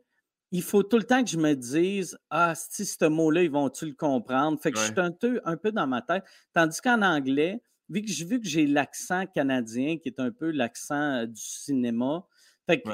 il 0.53 0.63
faut 0.63 0.83
tout 0.83 0.97
le 0.99 1.05
temps 1.05 1.23
que 1.23 1.31
je 1.31 1.37
me 1.37 1.55
dise 1.55 2.19
Ah, 2.29 2.55
si 2.57 2.85
ce 2.85 3.05
mot-là, 3.05 3.45
ils 3.45 3.51
vont-tu 3.51 3.87
le 3.87 3.95
comprendre? 3.95 4.61
Fait 4.61 4.73
que 4.73 4.79
je 4.79 4.85
suis 4.85 5.01
un 5.01 5.13
peu, 5.13 5.41
un 5.45 5.57
peu 5.57 5.71
dans 5.71 5.87
ma 5.87 6.03
tête. 6.03 6.25
Tandis 6.53 6.81
qu'en 6.81 7.03
anglais, 7.03 7.63
vu 7.89 8.03
que, 8.03 8.25
vu 8.25 8.41
que 8.41 8.49
j'ai 8.49 8.67
l'accent 8.67 9.27
canadien, 9.27 9.99
qui 9.99 10.09
est 10.09 10.21
un 10.21 10.33
peu 10.33 10.51
l'accent 10.51 11.23
euh, 11.23 11.27
du 11.27 11.41
cinéma, 11.41 12.27
fait 12.71 12.83
que 12.83 12.91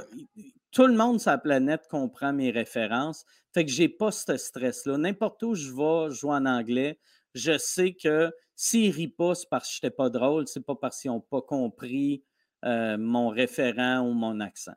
tout 0.72 0.86
le 0.86 0.94
monde 0.94 1.20
sur 1.20 1.30
la 1.30 1.38
planète 1.38 1.86
comprend 1.90 2.32
mes 2.32 2.50
références. 2.50 3.24
Fait 3.52 3.64
que 3.64 3.70
j'ai 3.70 3.88
pas 3.88 4.10
ce 4.10 4.36
stress-là. 4.36 4.96
N'importe 4.96 5.42
où 5.42 5.54
je 5.54 5.70
vais 5.70 6.14
jouer 6.14 6.32
en 6.32 6.46
anglais, 6.46 6.98
je 7.34 7.58
sais 7.58 7.94
que 7.94 8.32
s'ils 8.54 8.90
rient 8.90 9.08
pas, 9.08 9.34
c'est 9.34 9.48
parce 9.50 9.68
que 9.68 9.74
je 9.74 9.86
n'étais 9.86 9.94
pas 9.94 10.08
drôle, 10.08 10.48
c'est 10.48 10.64
pas 10.64 10.74
parce 10.74 11.00
qu'ils 11.00 11.10
n'ont 11.10 11.20
pas 11.20 11.42
compris 11.42 12.24
euh, 12.64 12.96
mon 12.96 13.28
référent 13.28 14.00
ou 14.00 14.12
mon 14.12 14.40
accent. 14.40 14.76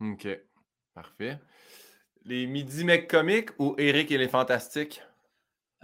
OK. 0.00 0.28
Parfait. 0.92 1.38
Les 2.24 2.46
midi 2.46 2.84
mecs 2.84 3.08
comiques 3.08 3.50
ou 3.58 3.74
Eric 3.78 4.10
et 4.10 4.18
les 4.18 4.28
fantastiques? 4.28 5.02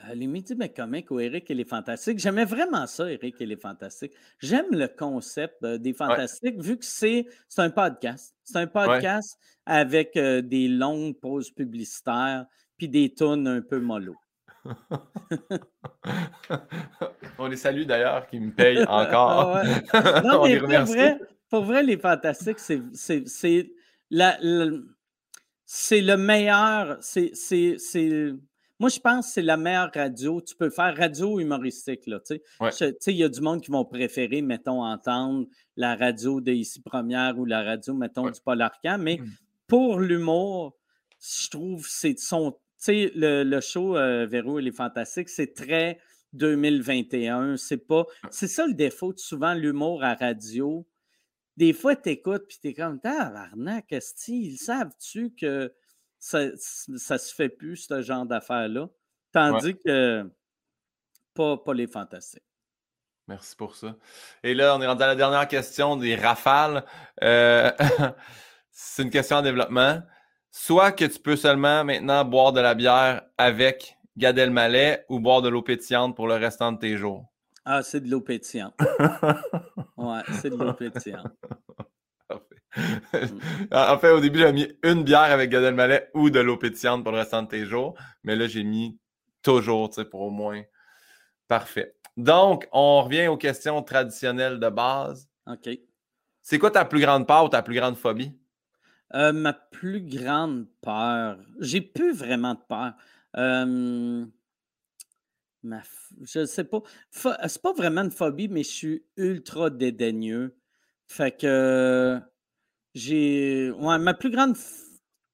Euh, 0.08 0.14
les 0.14 0.26
Midi 0.26 0.56
comiques 0.74 1.10
ou 1.10 1.20
Eric 1.20 1.50
et 1.50 1.54
les 1.54 1.64
Fantastiques. 1.64 2.18
J'aimais 2.18 2.44
vraiment 2.44 2.86
ça, 2.86 3.10
Eric 3.10 3.40
et 3.40 3.46
les 3.46 3.56
Fantastiques. 3.56 4.12
J'aime 4.38 4.70
le 4.70 4.88
concept 4.88 5.62
euh, 5.62 5.78
des 5.78 5.92
Fantastiques 5.92 6.60
vu 6.60 6.78
que 6.78 6.84
c'est 6.84 7.26
un 7.58 7.70
podcast. 7.70 8.34
C'est 8.44 8.58
un 8.58 8.66
podcast 8.66 9.38
avec 9.66 10.16
euh, 10.16 10.42
des 10.42 10.68
longues 10.68 11.18
pauses 11.18 11.50
publicitaires 11.50 12.46
puis 12.76 12.88
des 12.88 13.14
tonnes 13.14 13.46
un 13.46 13.60
peu 13.60 13.78
mollo. 13.78 14.16
On 17.38 17.46
les 17.46 17.56
salue 17.56 17.84
d'ailleurs 17.84 18.26
qui 18.26 18.40
me 18.40 18.52
payent 18.52 18.84
encore. 18.86 19.58
non, 20.24 20.44
mais 20.48 20.58
pour 20.58 20.68
vrai, 20.68 21.18
pour 21.50 21.64
vrai, 21.64 21.82
les 21.82 21.98
Fantastiques, 21.98 22.58
c'est 22.58 22.82
le 24.10 26.16
meilleur. 26.16 26.96
C'est 27.00 27.76
moi, 28.80 28.88
je 28.88 28.98
pense 28.98 29.26
que 29.26 29.32
c'est 29.34 29.42
la 29.42 29.58
meilleure 29.58 29.90
radio. 29.94 30.40
Tu 30.40 30.56
peux 30.56 30.70
faire 30.70 30.96
radio 30.96 31.38
humoristique. 31.38 32.06
Là, 32.06 32.18
Il 33.06 33.14
y 33.14 33.22
a 33.22 33.28
du 33.28 33.40
monde 33.42 33.60
qui 33.60 33.70
vont 33.70 33.84
préférer, 33.84 34.40
mettons, 34.40 34.82
entendre 34.82 35.46
la 35.76 35.94
radio 35.94 36.40
de 36.40 36.50
Ici 36.50 36.80
Première 36.80 37.38
ou 37.38 37.44
la 37.44 37.62
radio, 37.62 37.92
mettons, 37.92 38.30
du 38.30 38.40
Paul. 38.42 38.66
Mais 38.98 39.18
mmh. 39.18 39.26
pour 39.66 40.00
l'humour, 40.00 40.78
je 41.20 41.50
trouve 41.50 41.86
c'est 41.86 42.18
son. 42.18 42.56
Le, 42.88 43.42
le 43.42 43.60
show 43.60 43.98
euh, 43.98 44.24
Véro 44.24 44.58
et 44.58 44.62
les 44.62 44.72
Fantastiques, 44.72 45.28
c'est 45.28 45.52
très 45.52 45.98
2021. 46.32 47.58
C'est 47.58 47.86
pas. 47.86 48.06
C'est 48.30 48.48
ça 48.48 48.66
le 48.66 48.72
défaut 48.72 49.12
de 49.12 49.18
souvent 49.18 49.52
l'humour 49.52 50.02
à 50.02 50.14
radio. 50.14 50.86
Des 51.58 51.74
fois, 51.74 51.96
tu 51.96 52.08
écoutes 52.08 52.46
puis 52.48 52.58
tu 52.62 52.68
es 52.68 52.74
comme 52.74 52.98
Tabarnak, 52.98 53.94
ils 54.28 54.56
savent-tu 54.56 55.34
que 55.34 55.70
ça, 56.20 56.40
ça 56.56 57.18
se 57.18 57.34
fait 57.34 57.48
plus, 57.48 57.76
ce 57.76 58.02
genre 58.02 58.26
d'affaires-là. 58.26 58.88
Tandis 59.32 59.76
que 59.78 60.30
pas, 61.34 61.56
pas 61.56 61.74
les 61.74 61.86
fantastiques. 61.86 62.42
Merci 63.26 63.56
pour 63.56 63.76
ça. 63.76 63.96
Et 64.42 64.54
là, 64.54 64.76
on 64.76 64.82
est 64.82 64.86
rendu 64.86 65.02
à 65.02 65.06
la 65.06 65.14
dernière 65.14 65.48
question 65.48 65.96
des 65.96 66.16
rafales. 66.16 66.84
Euh, 67.22 67.70
c'est 68.70 69.02
une 69.02 69.10
question 69.10 69.36
en 69.36 69.42
développement. 69.42 70.02
Soit 70.50 70.92
que 70.92 71.04
tu 71.04 71.20
peux 71.20 71.36
seulement 71.36 71.84
maintenant 71.84 72.24
boire 72.24 72.52
de 72.52 72.60
la 72.60 72.74
bière 72.74 73.22
avec 73.38 73.96
Gad 74.16 74.36
Elmaleh 74.36 75.04
ou 75.08 75.20
boire 75.20 75.42
de 75.42 75.48
l'eau 75.48 75.62
pétillante 75.62 76.16
pour 76.16 76.26
le 76.26 76.34
restant 76.34 76.72
de 76.72 76.78
tes 76.78 76.96
jours. 76.96 77.24
Ah, 77.64 77.82
c'est 77.82 78.00
de 78.00 78.10
l'eau 78.10 78.20
pétillante. 78.20 78.74
ouais, 79.96 80.22
c'est 80.40 80.50
de 80.50 80.56
l'eau 80.56 80.74
pétillante. 80.74 81.32
en 83.72 83.98
fait, 83.98 84.10
au 84.10 84.20
début, 84.20 84.38
j'avais 84.38 84.52
mis 84.52 84.68
une 84.82 85.02
bière 85.02 85.20
avec 85.20 85.50
Gad 85.50 85.64
Elmaleh 85.64 86.08
ou 86.14 86.30
de 86.30 86.40
l'eau 86.40 86.56
pétillante 86.56 87.02
pour 87.02 87.12
le 87.12 87.18
restant 87.18 87.42
de 87.42 87.48
tes 87.48 87.66
jours. 87.66 87.94
Mais 88.22 88.36
là, 88.36 88.46
j'ai 88.46 88.64
mis 88.64 88.98
toujours, 89.42 89.88
tu 89.90 89.96
sais, 89.96 90.04
pour 90.04 90.20
au 90.20 90.30
moins. 90.30 90.62
Parfait. 91.48 91.96
Donc, 92.16 92.68
on 92.72 93.02
revient 93.02 93.28
aux 93.28 93.36
questions 93.36 93.82
traditionnelles 93.82 94.60
de 94.60 94.68
base. 94.68 95.28
OK. 95.46 95.68
C'est 96.42 96.58
quoi 96.58 96.70
ta 96.70 96.84
plus 96.84 97.00
grande 97.00 97.26
peur 97.26 97.44
ou 97.44 97.48
ta 97.48 97.62
plus 97.62 97.74
grande 97.74 97.96
phobie? 97.96 98.32
Euh, 99.14 99.32
ma 99.32 99.52
plus 99.52 100.02
grande 100.02 100.66
peur. 100.80 101.38
J'ai 101.58 101.80
plus 101.80 102.12
vraiment 102.12 102.54
de 102.54 102.60
peur. 102.68 102.92
Euh, 103.36 104.24
ma... 105.62 105.82
Je 106.22 106.44
sais 106.46 106.64
pas. 106.64 106.82
C'est 107.10 107.62
pas 107.62 107.72
vraiment 107.72 108.02
une 108.02 108.10
phobie, 108.10 108.48
mais 108.48 108.62
je 108.62 108.70
suis 108.70 109.04
ultra 109.16 109.70
dédaigneux. 109.70 110.56
Fait 111.08 111.36
que 111.36 112.20
j'ai. 112.94 113.70
Ouais, 113.70 113.98
ma 113.98 114.14
plus 114.14 114.30
grande 114.30 114.56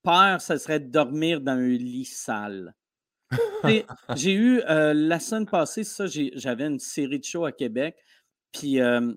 peur, 0.02 0.40
ce 0.40 0.56
serait 0.56 0.80
de 0.80 0.88
dormir 0.88 1.40
dans 1.40 1.52
un 1.52 1.68
lit 1.68 2.04
sale. 2.04 2.74
j'ai 4.14 4.32
eu 4.32 4.60
euh, 4.68 4.94
la 4.94 5.18
semaine 5.18 5.46
passée, 5.46 5.84
ça, 5.84 6.06
j'avais 6.06 6.66
une 6.66 6.78
série 6.78 7.18
de 7.18 7.24
shows 7.24 7.44
à 7.44 7.52
Québec, 7.52 7.96
puis 8.52 8.80
euh, 8.80 9.12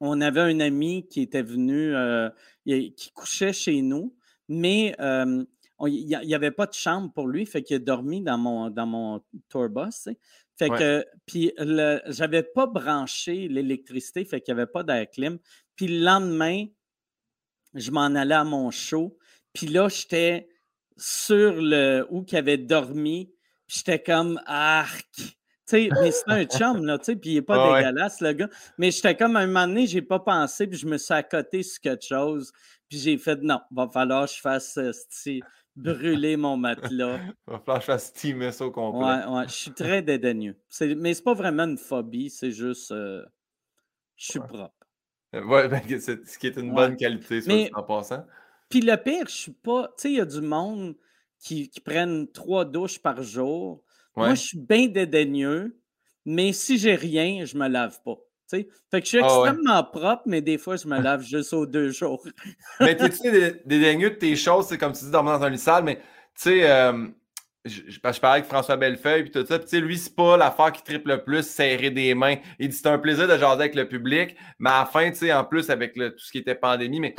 on 0.00 0.20
avait 0.20 0.40
un 0.40 0.60
ami 0.60 1.06
qui 1.08 1.20
était 1.20 1.42
venu, 1.42 1.94
euh, 1.94 2.30
qui 2.64 3.12
couchait 3.14 3.52
chez 3.52 3.82
nous, 3.82 4.16
mais 4.48 4.94
il 4.98 6.06
n'y 6.06 6.34
avait 6.34 6.50
pas 6.50 6.66
de 6.66 6.72
chambre 6.72 7.12
pour 7.12 7.28
lui, 7.28 7.44
fait 7.44 7.62
qu'il 7.62 7.76
a 7.76 7.78
dormi 7.78 8.22
dans 8.22 8.38
mon, 8.38 8.70
dans 8.70 8.86
mon 8.86 9.20
tour 9.48 9.68
bus. 9.68 10.08
Fait 10.58 10.70
que, 10.70 11.04
puis 11.26 11.52
j'avais 12.06 12.42
pas 12.42 12.66
branché 12.66 13.48
l'électricité, 13.48 14.24
fait 14.24 14.40
qu'il 14.40 14.54
n'y 14.54 14.60
avait 14.60 14.70
pas 14.70 14.82
d'air 14.82 15.06
clim. 15.10 15.38
Puis 15.76 15.86
le 15.86 16.04
lendemain, 16.04 16.66
je 17.74 17.90
m'en 17.90 18.06
allais 18.14 18.34
à 18.34 18.44
mon 18.44 18.70
show, 18.70 19.16
puis 19.52 19.66
là, 19.66 19.88
j'étais 19.88 20.48
sur 20.96 21.54
le 21.54 22.06
où 22.10 22.22
qu'il 22.22 22.38
avait 22.38 22.58
dormi, 22.58 23.32
puis 23.66 23.78
j'étais 23.78 24.02
comme 24.02 24.40
arc. 24.46 25.06
sais, 25.66 25.88
mais 26.00 26.10
c'est 26.10 26.28
un 26.28 26.44
chum, 26.44 26.84
là, 26.84 26.98
puis 26.98 27.18
il 27.24 27.34
n'est 27.34 27.42
pas 27.42 27.80
dégueulasse, 27.80 28.20
le 28.20 28.32
gars. 28.32 28.48
Mais 28.78 28.90
j'étais 28.90 29.16
comme, 29.16 29.36
à 29.36 29.40
un 29.40 29.46
moment 29.46 29.66
donné, 29.66 29.86
j'ai 29.86 30.02
pas 30.02 30.18
pensé, 30.18 30.66
puis 30.66 30.78
je 30.78 30.86
me 30.86 30.98
suis 30.98 31.14
accoté 31.14 31.62
sur 31.62 31.80
quelque 31.80 32.04
chose, 32.04 32.52
puis 32.88 32.98
j'ai 32.98 33.16
fait, 33.18 33.40
non, 33.42 33.60
va 33.70 33.88
falloir 33.88 34.26
que 34.26 34.34
je 34.34 34.40
fasse, 34.40 34.76
euh, 34.78 34.92
brûler 35.76 36.36
mon 36.36 36.56
matelas. 36.56 37.18
Il 37.18 37.34
va 37.46 37.58
falloir 37.60 37.78
que 37.78 37.82
je 37.82 37.86
fasse 37.86 38.06
steamer 38.06 38.52
ça 38.52 38.66
au 38.66 38.70
complet. 38.70 39.00
Ouais, 39.00 39.26
ouais, 39.26 39.48
je 39.48 39.54
suis 39.54 39.72
très 39.72 40.02
dédaigneux. 40.02 40.56
Mais 40.96 41.14
c'est 41.14 41.22
pas 41.22 41.34
vraiment 41.34 41.64
une 41.64 41.78
phobie, 41.78 42.30
c'est 42.30 42.50
juste. 42.50 42.90
Euh, 42.90 43.24
je 44.16 44.32
suis 44.32 44.40
propre. 44.40 44.74
Euh, 45.34 45.44
ouais, 45.44 45.68
ben, 45.68 45.80
ce 46.00 46.38
qui 46.38 46.46
est 46.46 46.56
une 46.56 46.74
bonne 46.74 46.96
qualité, 46.96 47.40
ça, 47.40 47.52
en 47.74 47.82
passant. 47.82 48.24
Puis 48.68 48.80
le 48.80 48.96
pire, 48.96 49.26
je 49.28 49.34
suis 49.34 49.52
pas. 49.52 49.88
Tu 49.96 50.02
sais, 50.02 50.10
il 50.10 50.16
y 50.16 50.20
a 50.20 50.24
du 50.24 50.40
monde 50.40 50.96
qui, 51.38 51.68
qui 51.68 51.80
prennent 51.80 52.30
trois 52.30 52.64
douches 52.64 52.98
par 52.98 53.22
jour. 53.22 53.82
Moi, 54.16 54.34
je 54.34 54.40
suis 54.40 54.58
bien 54.58 54.86
dédaigneux, 54.86 55.78
mais 56.26 56.52
si 56.52 56.78
j'ai 56.78 56.94
rien, 56.94 57.44
je 57.44 57.56
me 57.56 57.68
lave 57.68 58.00
pas. 58.02 58.16
Fait 58.50 58.64
que 58.64 59.04
je 59.04 59.06
suis 59.06 59.20
ah 59.22 59.26
extrêmement 59.26 59.84
propre, 59.84 60.22
mais 60.26 60.40
des 60.40 60.58
fois, 60.58 60.76
je 60.76 60.88
me 60.88 61.00
lave 61.00 61.22
juste 61.22 61.52
aux 61.52 61.66
deux 61.66 61.90
jours. 61.90 62.22
mais 62.80 62.96
tu 62.96 63.10
sais, 63.12 63.62
dédaigneux 63.64 64.10
de 64.10 64.16
tes 64.16 64.34
choses, 64.36 64.66
c'est 64.66 64.78
comme 64.78 64.92
tu 64.92 65.04
dis, 65.04 65.10
dormir 65.10 65.38
dans 65.38 65.44
un 65.44 65.50
lit 65.50 65.58
sale, 65.58 65.84
mais 65.84 65.96
tu 65.96 66.02
sais, 66.34 66.70
euh, 66.70 67.06
je, 67.64 67.82
je, 67.88 68.00
parlais 68.00 68.38
avec 68.38 68.44
François 68.46 68.76
Bellefeuille, 68.76 69.24
puis 69.24 69.30
tout 69.30 69.44
ça, 69.46 69.58
puis 69.58 69.80
lui, 69.80 69.98
c'est 69.98 70.14
pas 70.14 70.36
l'affaire 70.36 70.72
qui 70.72 70.82
triple 70.82 71.10
le 71.10 71.22
plus, 71.22 71.46
serrer 71.46 71.90
des 71.90 72.14
mains. 72.14 72.36
Il 72.58 72.68
dit 72.68 72.76
c'est 72.76 72.88
un 72.88 72.98
plaisir 72.98 73.28
de 73.28 73.36
jaser 73.36 73.60
avec 73.60 73.74
le 73.74 73.86
public, 73.86 74.36
mais 74.58 74.70
à 74.70 74.80
la 74.80 74.86
fin, 74.86 75.10
tu 75.10 75.16
sais, 75.16 75.32
en 75.32 75.44
plus, 75.44 75.68
avec 75.70 75.94
tout 75.94 76.12
ce 76.16 76.32
qui 76.32 76.38
était 76.38 76.54
pandémie, 76.54 77.00
mais 77.00 77.14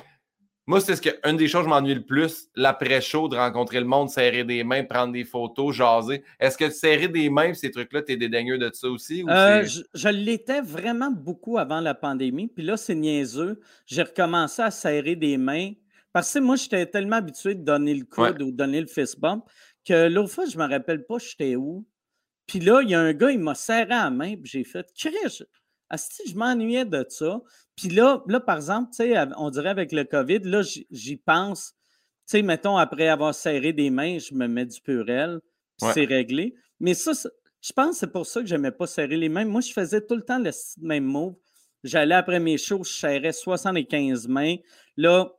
moi, 0.67 0.79
c'est 0.79 0.95
ce 0.95 1.01
que 1.01 1.09
une 1.27 1.37
des 1.37 1.47
choses 1.47 1.61
que 1.61 1.65
je 1.65 1.69
m'ennuie 1.69 1.95
le 1.95 2.05
plus, 2.05 2.47
l'après-show, 2.55 3.27
de 3.27 3.35
rencontrer 3.35 3.79
le 3.79 3.85
monde, 3.85 4.09
serrer 4.09 4.43
des 4.43 4.63
mains, 4.63 4.83
prendre 4.83 5.11
des 5.11 5.23
photos, 5.23 5.75
jaser. 5.75 6.23
Est-ce 6.39 6.57
que 6.57 6.69
serrer 6.69 7.07
des 7.07 7.29
mains, 7.29 7.53
ces 7.53 7.71
trucs-là, 7.71 8.03
tu 8.03 8.13
es 8.13 8.15
dédaigneux 8.15 8.57
de 8.57 8.69
ça 8.73 8.87
aussi? 8.87 9.25
Euh, 9.27 9.65
je, 9.65 10.07
l'étais 10.09 10.61
vraiment 10.61 11.11
beaucoup 11.11 11.57
avant 11.57 11.81
la 11.81 11.95
pandémie. 11.95 12.47
Puis 12.47 12.63
là, 12.63 12.77
c'est 12.77 12.95
niaiseux. 12.95 13.59
J'ai 13.87 14.03
recommencé 14.03 14.61
à 14.61 14.71
serrer 14.71 15.15
des 15.15 15.37
mains. 15.37 15.71
Parce 16.13 16.33
que 16.33 16.39
moi, 16.39 16.57
j'étais 16.57 16.85
tellement 16.85 17.17
habitué 17.17 17.55
de 17.55 17.63
donner 17.63 17.93
le 17.93 18.05
coude 18.05 18.41
ou 18.41 18.51
donner 18.51 18.81
le 18.81 18.87
fist 18.87 19.19
bump 19.19 19.43
que 19.85 20.07
l'autre 20.07 20.33
fois, 20.33 20.45
je 20.45 20.57
ne 20.57 20.63
me 20.63 20.69
rappelle 20.69 21.05
pas 21.05 21.17
j'étais 21.17 21.55
où. 21.55 21.85
Puis 22.47 22.59
là, 22.59 22.81
il 22.81 22.89
y 22.89 22.95
a 22.95 22.99
un 22.99 23.13
gars, 23.13 23.31
il 23.31 23.39
m'a 23.39 23.55
serré 23.55 23.89
la 23.89 24.09
main, 24.09 24.35
puis 24.35 24.45
j'ai 24.45 24.63
fait, 24.63 24.87
Asti, 25.89 26.23
je 26.29 26.35
m'ennuyais 26.35 26.85
de 26.85 27.05
ça. 27.09 27.41
Puis 27.75 27.89
là, 27.89 28.23
là, 28.27 28.39
par 28.39 28.57
exemple, 28.57 28.91
on 29.37 29.49
dirait 29.49 29.69
avec 29.69 29.91
le 29.91 30.03
COVID, 30.03 30.39
là, 30.39 30.61
j'y 30.61 31.17
pense. 31.17 31.73
Tu 32.27 32.37
sais, 32.37 32.41
mettons, 32.41 32.77
après 32.77 33.07
avoir 33.07 33.35
serré 33.35 33.73
des 33.73 33.89
mains, 33.89 34.17
je 34.17 34.33
me 34.33 34.47
mets 34.47 34.65
du 34.65 34.79
purel, 34.81 35.39
c'est 35.77 36.05
réglé. 36.05 36.55
Mais 36.79 36.93
ça, 36.93 37.11
je 37.61 37.73
pense 37.73 37.91
que 37.91 37.95
c'est 37.95 38.11
pour 38.11 38.25
ça 38.25 38.41
que 38.41 38.47
je 38.47 38.55
n'aimais 38.55 38.71
pas 38.71 38.87
serrer 38.87 39.17
les 39.17 39.29
mains. 39.29 39.45
Moi, 39.45 39.61
je 39.61 39.71
faisais 39.71 40.01
tout 40.05 40.15
le 40.15 40.23
temps 40.23 40.39
le 40.39 40.51
même 40.81 41.03
move. 41.03 41.35
J'allais 41.83 42.15
après 42.15 42.39
mes 42.39 42.57
shows, 42.57 42.83
je 42.83 42.93
serrais 42.93 43.33
75 43.33 44.27
mains. 44.27 44.55
Là, 44.97 45.31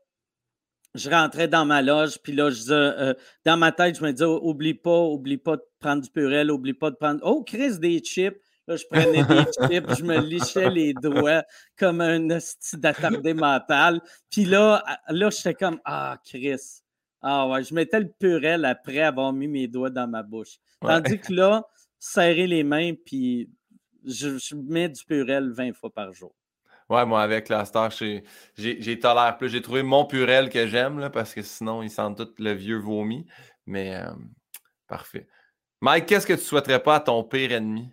je 0.95 1.09
rentrais 1.11 1.49
dans 1.49 1.65
ma 1.65 1.83
loge, 1.83 2.19
puis 2.23 2.33
là, 2.33 2.51
je 2.51 2.73
euh, 2.73 3.15
dans 3.45 3.57
ma 3.57 3.73
tête, 3.73 3.99
je 3.99 4.05
me 4.05 4.13
disais, 4.13 4.25
oublie 4.25 4.75
pas, 4.75 5.01
oublie 5.01 5.39
pas 5.39 5.57
de 5.57 5.63
prendre 5.81 6.03
du 6.03 6.11
purel, 6.11 6.51
oublie 6.51 6.75
pas 6.75 6.91
de 6.91 6.97
prendre. 6.97 7.21
Oh, 7.23 7.43
Chris, 7.43 7.79
des 7.79 7.99
chips. 8.01 8.37
Là, 8.69 8.77
je 8.77 8.85
prenais 8.89 9.25
des 9.25 9.45
chips, 9.69 9.99
je 9.99 10.05
me 10.05 10.21
lichais 10.21 10.71
les 10.71 10.95
doigts 10.95 11.45
comme 11.77 12.01
un 12.01 12.29
d'attardé 12.75 13.35
mental. 13.35 14.01
Puis 14.31 14.45
là, 14.45 14.85
là 15.09 15.31
j'étais 15.31 15.55
comme 15.55 15.81
Ah, 15.85 16.19
Chris. 16.25 16.83
Ah 17.23 17.49
ouais, 17.49 17.63
je 17.63 17.73
mettais 17.73 18.01
le 18.01 18.09
purel 18.09 18.65
après 18.65 19.01
avoir 19.01 19.33
mis 19.33 19.49
mes 19.49 19.69
doigts 19.69 19.91
dans 19.91 20.09
ma 20.09 20.23
bouche. 20.23 20.59
Tandis 20.81 21.19
que 21.21 21.33
là, 21.33 21.65
serrer 21.99 22.49
les 22.49 22.65
mains, 22.65 22.95
puis 22.95 23.49
je, 24.05 24.55
mets 24.57 24.89
du 24.89 25.05
purel 25.05 25.53
20 25.53 25.73
fois 25.73 25.93
par 25.93 26.13
jour. 26.13 26.35
Ouais, 26.93 27.07
moi, 27.07 27.23
avec 27.23 27.49
la 27.49 27.65
star, 27.65 27.91
j'ai 27.91 28.99
tolère 29.01 29.39
plus. 29.39 29.49
J'ai 29.49 29.63
trouvé 29.63 29.83
mon 29.83 30.05
purel 30.05 30.51
que 30.51 30.67
j'aime, 30.67 31.09
parce 31.11 31.33
que 31.33 31.41
sinon, 31.41 31.83
ils 31.83 31.91
sentent 31.91 32.19
tout 32.19 32.35
le 32.39 32.53
vieux 32.53 32.77
vomi. 32.77 33.27
Mais 33.65 33.97
euh, 33.97 34.11
parfait. 34.89 35.27
Mike, 35.81 36.05
qu'est-ce 36.05 36.27
que 36.27 36.35
tu 36.35 36.43
souhaiterais 36.43 36.83
pas 36.83 36.97
à 36.97 37.01
ton 37.01 37.25
pire 37.25 37.53
ennemi? 37.53 37.89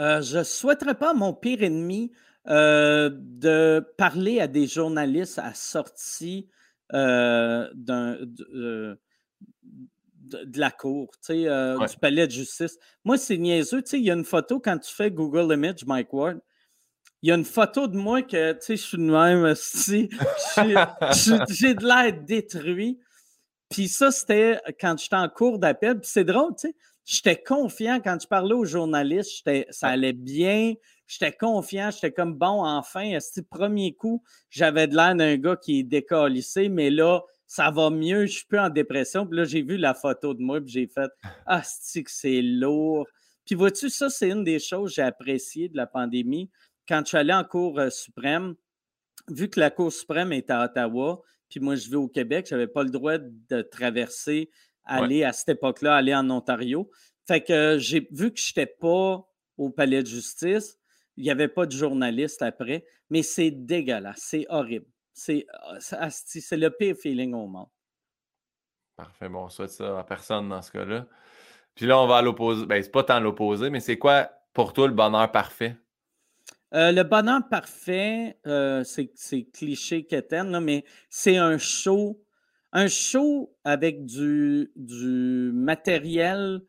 Euh, 0.00 0.22
je 0.22 0.38
ne 0.38 0.42
souhaiterais 0.42 0.96
pas 0.96 1.10
à 1.10 1.14
mon 1.14 1.32
pire 1.32 1.62
ennemi 1.62 2.10
euh, 2.48 3.10
de 3.12 3.78
parler 3.96 4.40
à 4.40 4.48
des 4.48 4.66
journalistes 4.66 5.38
à 5.38 5.54
sortie 5.54 6.48
euh, 6.94 7.70
de, 7.74 8.98
la 10.56 10.72
cour, 10.72 11.12
du 11.28 11.96
palais 12.00 12.26
de 12.26 12.32
justice. 12.32 12.76
Moi, 13.04 13.18
c'est 13.18 13.38
niaiseux. 13.38 13.84
Il 13.92 14.00
y 14.00 14.10
a 14.10 14.14
une 14.14 14.24
photo 14.24 14.58
quand 14.58 14.78
tu 14.78 14.92
fais 14.92 15.12
Google 15.12 15.54
Image, 15.54 15.86
Mike 15.86 16.12
Ward. 16.12 16.40
Il 17.24 17.28
y 17.28 17.32
a 17.32 17.36
une 17.36 17.44
photo 17.46 17.88
de 17.88 17.96
moi 17.96 18.20
que 18.20 18.54
je 18.68 18.74
suis 18.74 18.98
de 18.98 19.02
même, 19.02 19.54
j'ai 21.48 21.74
de 21.74 21.86
l'air 21.86 22.12
détruit. 22.22 23.00
Puis 23.70 23.88
ça, 23.88 24.10
c'était 24.10 24.60
quand 24.78 24.98
j'étais 24.98 25.16
en 25.16 25.30
cours 25.30 25.58
d'appel. 25.58 26.00
Puis 26.00 26.10
c'est 26.12 26.24
drôle, 26.24 26.54
tu 26.54 26.68
sais 26.68 26.74
j'étais 27.06 27.42
confiant 27.42 28.00
quand 28.02 28.18
tu 28.18 28.26
parlais 28.26 28.54
aux 28.54 28.66
journalistes, 28.66 29.48
ça 29.70 29.88
allait 29.88 30.12
bien, 30.12 30.74
j'étais 31.06 31.32
confiant, 31.32 31.90
j'étais 31.90 32.12
comme 32.12 32.34
bon, 32.34 32.64
enfin, 32.64 33.18
ce 33.20 33.40
premier 33.40 33.94
coup, 33.94 34.22
j'avais 34.50 34.86
de 34.86 34.94
l'air 34.94 35.14
d'un 35.14 35.36
gars 35.36 35.56
qui 35.56 35.80
est 35.80 35.82
décalissé, 35.82 36.68
mais 36.68 36.90
là, 36.90 37.22
ça 37.46 37.70
va 37.70 37.88
mieux, 37.88 38.26
je 38.26 38.32
suis 38.32 38.46
plus 38.46 38.58
en 38.58 38.70
dépression. 38.70 39.26
Puis 39.26 39.36
là, 39.36 39.44
j'ai 39.44 39.62
vu 39.62 39.76
la 39.76 39.94
photo 39.94 40.34
de 40.34 40.42
moi, 40.42 40.60
puis 40.60 40.72
j'ai 40.72 40.86
fait 40.86 41.10
Ah, 41.46 41.62
c'est 41.62 42.42
lourd. 42.42 43.06
Puis 43.44 43.54
vois-tu, 43.54 43.90
ça, 43.90 44.08
c'est 44.08 44.30
une 44.30 44.42
des 44.42 44.58
choses 44.58 44.90
que 44.90 44.94
j'ai 44.96 45.02
appréciées 45.02 45.68
de 45.68 45.76
la 45.76 45.86
pandémie. 45.86 46.50
Quand 46.88 47.00
je 47.00 47.08
suis 47.08 47.16
allé 47.16 47.32
en 47.32 47.44
Cour 47.44 47.78
euh, 47.78 47.90
suprême, 47.90 48.54
vu 49.28 49.48
que 49.48 49.60
la 49.60 49.70
Cour 49.70 49.92
suprême 49.92 50.32
est 50.32 50.50
à 50.50 50.64
Ottawa, 50.64 51.22
puis 51.48 51.60
moi, 51.60 51.76
je 51.76 51.88
vais 51.88 51.96
au 51.96 52.08
Québec, 52.08 52.46
je 52.48 52.54
n'avais 52.54 52.66
pas 52.66 52.82
le 52.82 52.90
droit 52.90 53.18
de 53.18 53.62
traverser 53.62 54.50
aller 54.84 55.24
à 55.24 55.32
cette 55.32 55.50
époque-là, 55.50 55.96
aller 55.96 56.14
en 56.14 56.28
Ontario. 56.30 56.90
Fait 57.26 57.42
que 57.42 57.78
j'ai 57.78 58.06
vu 58.10 58.32
que 58.32 58.40
je 58.40 58.50
n'étais 58.50 58.66
pas 58.66 59.26
au 59.56 59.70
palais 59.70 60.02
de 60.02 60.08
justice. 60.08 60.78
Il 61.16 61.24
n'y 61.24 61.30
avait 61.30 61.48
pas 61.48 61.66
de 61.66 61.72
journaliste 61.72 62.42
après, 62.42 62.84
mais 63.08 63.22
c'est 63.22 63.50
dégueulasse, 63.50 64.20
c'est 64.20 64.46
horrible. 64.48 64.86
C'est 65.12 65.46
le 65.70 66.68
pire 66.68 66.96
feeling 66.96 67.34
au 67.34 67.46
monde. 67.46 67.68
Parfait. 68.96 69.28
Bon, 69.28 69.44
on 69.44 69.48
souhaite 69.48 69.70
ça 69.70 69.98
à 69.98 70.04
personne 70.04 70.48
dans 70.48 70.62
ce 70.62 70.70
cas-là. 70.72 71.06
Puis 71.74 71.86
là, 71.86 72.00
on 72.00 72.06
va 72.06 72.18
à 72.18 72.22
l'opposé. 72.22 72.66
Ben, 72.66 72.82
c'est 72.82 72.90
pas 72.90 73.04
tant 73.04 73.20
l'opposé, 73.20 73.70
mais 73.70 73.80
c'est 73.80 73.98
quoi 73.98 74.30
pour 74.52 74.72
toi 74.72 74.86
le 74.86 74.94
bonheur 74.94 75.30
parfait? 75.30 75.76
Euh, 76.74 76.90
le 76.90 77.04
bonheur 77.04 77.48
parfait, 77.48 78.36
euh, 78.46 78.82
c'est 78.84 79.44
cliché 79.52 80.04
qu'éterne, 80.04 80.58
mais 80.60 80.84
c'est 81.08 81.36
un 81.36 81.58
show 81.58 82.20
un 82.74 82.88
show 82.88 83.56
avec 83.62 84.04
du, 84.04 84.70
du 84.74 85.52
matériel 85.54 86.60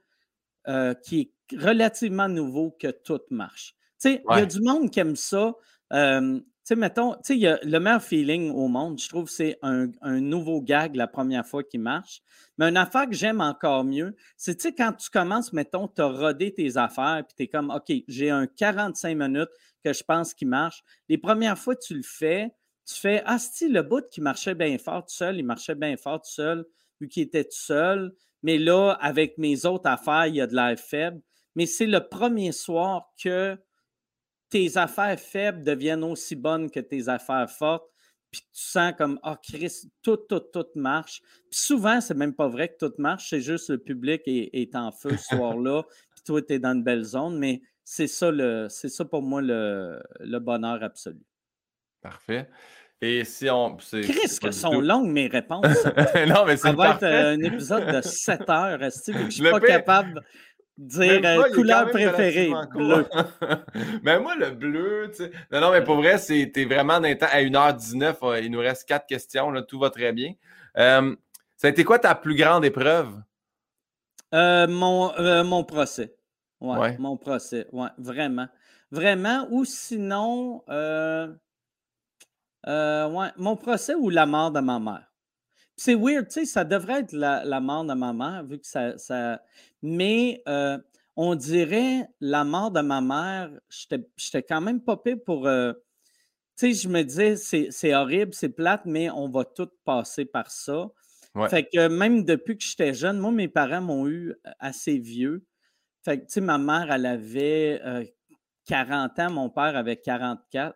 euh, 0.67 0.93
qui 0.93 1.19
est 1.19 1.57
relativement 1.57 2.29
nouveau 2.29 2.75
que 2.79 2.91
tout 2.91 3.21
marche. 3.31 3.75
Tu 3.99 4.11
sais, 4.11 4.23
il 4.29 4.37
y 4.37 4.41
a 4.41 4.45
du 4.45 4.61
monde 4.61 4.91
qui 4.91 4.99
aime 4.99 5.15
ça. 5.15 5.53
Tu 5.91 6.43
sais, 6.63 6.75
mettons, 6.75 7.15
tu 7.23 7.39
sais, 7.39 7.59
le 7.63 7.79
meilleur 7.79 8.03
feeling 8.03 8.51
au 8.51 8.67
monde, 8.67 8.99
je 8.99 9.09
trouve, 9.09 9.29
c'est 9.29 9.57
un, 9.63 9.87
nouveau 10.19 10.61
gag 10.61 10.95
la 10.95 11.07
première 11.07 11.45
fois 11.45 11.63
qui 11.63 11.79
marche. 11.79 12.21
Mais 12.57 12.69
une 12.69 12.77
affaire 12.77 13.09
que 13.09 13.15
j'aime 13.15 13.41
encore 13.41 13.83
mieux, 13.83 14.15
c'est, 14.37 14.55
tu 14.55 14.63
sais, 14.63 14.75
quand 14.75 14.93
tu 14.93 15.09
commences, 15.09 15.53
mettons, 15.53 15.87
tu 15.87 16.01
as 16.01 16.07
rodé 16.07 16.53
tes 16.53 16.77
affaires, 16.77 17.23
puis 17.27 17.35
tu 17.35 17.43
es 17.43 17.47
comme, 17.47 17.71
OK, 17.71 17.91
j'ai 18.07 18.29
un 18.29 18.45
45 18.45 19.17
minutes 19.17 19.49
que 19.85 19.93
je 19.93 20.03
pense 20.03 20.33
qui 20.33 20.45
marche. 20.45 20.83
Les 21.09 21.17
premières 21.17 21.57
fois, 21.57 21.75
tu 21.75 21.93
le 21.93 22.03
fais, 22.03 22.51
tu 22.85 22.95
fais 22.95 23.21
Ah, 23.25 23.37
si 23.37 23.69
le 23.69 23.83
bout 23.83 24.05
qui 24.09 24.19
marchait 24.19 24.55
bien 24.55 24.77
fort 24.77 25.03
tout 25.05 25.13
seul, 25.13 25.37
il 25.37 25.45
marchait 25.45 25.75
bien 25.75 25.95
fort 25.95 26.21
tout 26.21 26.31
seul, 26.31 26.65
vu 26.99 27.07
qu'il 27.07 27.23
était 27.23 27.43
tout 27.43 27.51
seul. 27.51 28.13
Mais 28.41 28.57
là, 28.57 28.91
avec 28.99 29.37
mes 29.37 29.65
autres 29.65 29.89
affaires, 29.89 30.27
il 30.27 30.35
y 30.35 30.41
a 30.41 30.47
de 30.47 30.55
l'air 30.55 30.77
faible. 30.79 31.21
Mais 31.55 31.67
c'est 31.67 31.85
le 31.85 32.07
premier 32.07 32.51
soir 32.51 33.13
que 33.21 33.57
tes 34.49 34.77
affaires 34.77 35.19
faibles 35.19 35.63
deviennent 35.63 36.03
aussi 36.03 36.35
bonnes 36.35 36.69
que 36.69 36.79
tes 36.79 37.09
affaires 37.09 37.49
fortes. 37.49 37.87
puis 38.31 38.41
tu 38.41 38.61
sens 38.61 38.93
comme, 38.97 39.19
ah, 39.23 39.35
oh, 39.35 39.39
Chris, 39.41 39.89
tout, 40.01 40.17
tout, 40.17 40.39
tout 40.39 40.65
marche. 40.75 41.21
Puis 41.49 41.59
souvent, 41.59 42.01
c'est 42.01 42.13
même 42.15 42.33
pas 42.33 42.47
vrai 42.47 42.69
que 42.69 42.85
tout 42.85 42.93
marche, 42.97 43.29
c'est 43.29 43.41
juste 43.41 43.69
le 43.69 43.77
public 43.77 44.21
est, 44.25 44.75
en 44.75 44.91
feu 44.91 45.11
ce 45.11 45.35
soir-là, 45.35 45.83
puis 46.11 46.23
toi, 46.25 46.41
tu 46.41 46.53
es 46.53 46.59
dans 46.59 46.73
une 46.73 46.83
belle 46.83 47.03
zone, 47.03 47.37
mais 47.37 47.61
c'est 47.85 48.07
ça, 48.07 48.31
le, 48.31 48.67
c'est 48.69 48.89
ça 48.89 49.05
pour 49.05 49.21
moi 49.21 49.41
le, 49.41 50.01
bonheur 50.39 50.83
absolu. 50.83 51.21
Parfait. 52.01 52.49
Et 52.99 53.23
si 53.23 53.49
on. 53.49 53.77
Chris, 53.77 54.39
que 54.41 54.51
sont 54.51 54.81
longues 54.81 55.11
mes 55.11 55.27
réponses. 55.27 55.65
non, 56.27 56.45
mais 56.45 56.57
ça 56.57 56.71
va 56.71 56.95
être 56.95 57.03
euh, 57.03 57.33
un 57.35 57.41
épisode 57.41 57.85
de 57.93 58.01
7 58.01 58.49
heures. 58.49 58.79
Je 58.79 59.11
ne 59.11 59.29
suis 59.29 59.43
pas 59.43 59.59
capable 59.59 60.23
dire 60.77 61.21
euh, 61.23 61.49
couleur 61.53 61.89
préférée, 61.89 62.51
bleu? 62.73 63.07
mais 64.03 64.19
moi, 64.19 64.35
le 64.35 64.51
bleu, 64.51 65.11
tu 65.11 65.23
sais. 65.23 65.31
Non, 65.51 65.61
non, 65.61 65.71
mais 65.71 65.83
pour 65.83 65.97
vrai, 65.97 66.17
c'était 66.17 66.65
vraiment 66.65 66.99
temps 66.99 67.27
à 67.31 67.41
1h19. 67.41 68.15
Euh, 68.23 68.41
il 68.41 68.51
nous 68.51 68.59
reste 68.59 68.87
quatre 68.87 69.05
questions. 69.05 69.51
Là, 69.51 69.61
tout 69.61 69.79
va 69.79 69.89
très 69.89 70.11
bien. 70.11 70.33
Euh, 70.77 71.15
ça 71.55 71.67
a 71.67 71.69
été 71.69 71.83
quoi 71.83 71.99
ta 71.99 72.15
plus 72.15 72.35
grande 72.35 72.65
épreuve? 72.65 73.13
mon, 74.33 75.13
mon 75.43 75.63
procès. 75.63 76.13
Ouais, 76.61 76.97
Mon 76.97 77.17
procès. 77.17 77.67
Ouais, 77.71 77.89
vraiment. 77.97 78.47
Vraiment. 78.91 79.47
Ou 79.51 79.65
sinon, 79.65 80.63
ouais, 80.67 81.27
mon 83.37 83.55
procès 83.55 83.95
ou 83.95 84.09
la 84.09 84.25
mort 84.25 84.51
de 84.51 84.59
ma 84.59 84.79
mère. 84.79 85.15
C'est 85.77 85.95
weird, 85.95 86.27
tu 86.27 86.33
sais, 86.33 86.45
ça 86.45 86.63
devrait 86.63 87.01
être 87.01 87.11
la, 87.11 87.43
la, 87.43 87.59
mort 87.59 87.83
de 87.83 87.93
ma 87.93 88.13
mère, 88.13 88.45
vu 88.45 88.59
que 88.59 88.67
ça. 88.67 88.97
ça... 88.97 89.41
Mais 89.81 90.41
euh, 90.47 90.77
on 91.17 91.35
dirait 91.35 92.07
la 92.21 92.43
mort 92.43 92.71
de 92.71 92.81
ma 92.81 93.01
mère, 93.01 93.51
j'étais 93.69 94.43
quand 94.43 94.61
même 94.61 94.81
pas 94.81 94.97
pire 94.97 95.17
pour. 95.25 95.47
Euh, 95.47 95.73
tu 96.57 96.73
sais, 96.73 96.73
je 96.73 96.87
me 96.87 97.03
disais, 97.03 97.35
c'est 97.35 97.93
horrible, 97.93 98.33
c'est 98.33 98.49
plate, 98.49 98.85
mais 98.85 99.09
on 99.09 99.27
va 99.29 99.43
tout 99.43 99.69
passer 99.83 100.23
par 100.23 100.49
ça. 100.49 100.89
Fait 101.49 101.65
que 101.65 101.89
même 101.89 102.23
depuis 102.23 102.57
que 102.57 102.63
j'étais 102.63 102.93
jeune, 102.93 103.19
moi, 103.19 103.31
mes 103.31 103.49
parents 103.49 103.81
m'ont 103.81 104.07
eu 104.07 104.31
euh, 104.31 104.51
assez 104.59 104.97
vieux. 104.97 105.45
Fait 106.05 106.19
que, 106.19 106.25
tu 106.25 106.33
sais, 106.33 106.41
ma 106.41 106.59
mère, 106.59 106.91
elle 106.91 107.07
avait 107.07 108.13
40 108.67 109.19
ans, 109.19 109.31
mon 109.31 109.49
père 109.49 109.75
avait 109.75 109.97
44. 109.97 110.75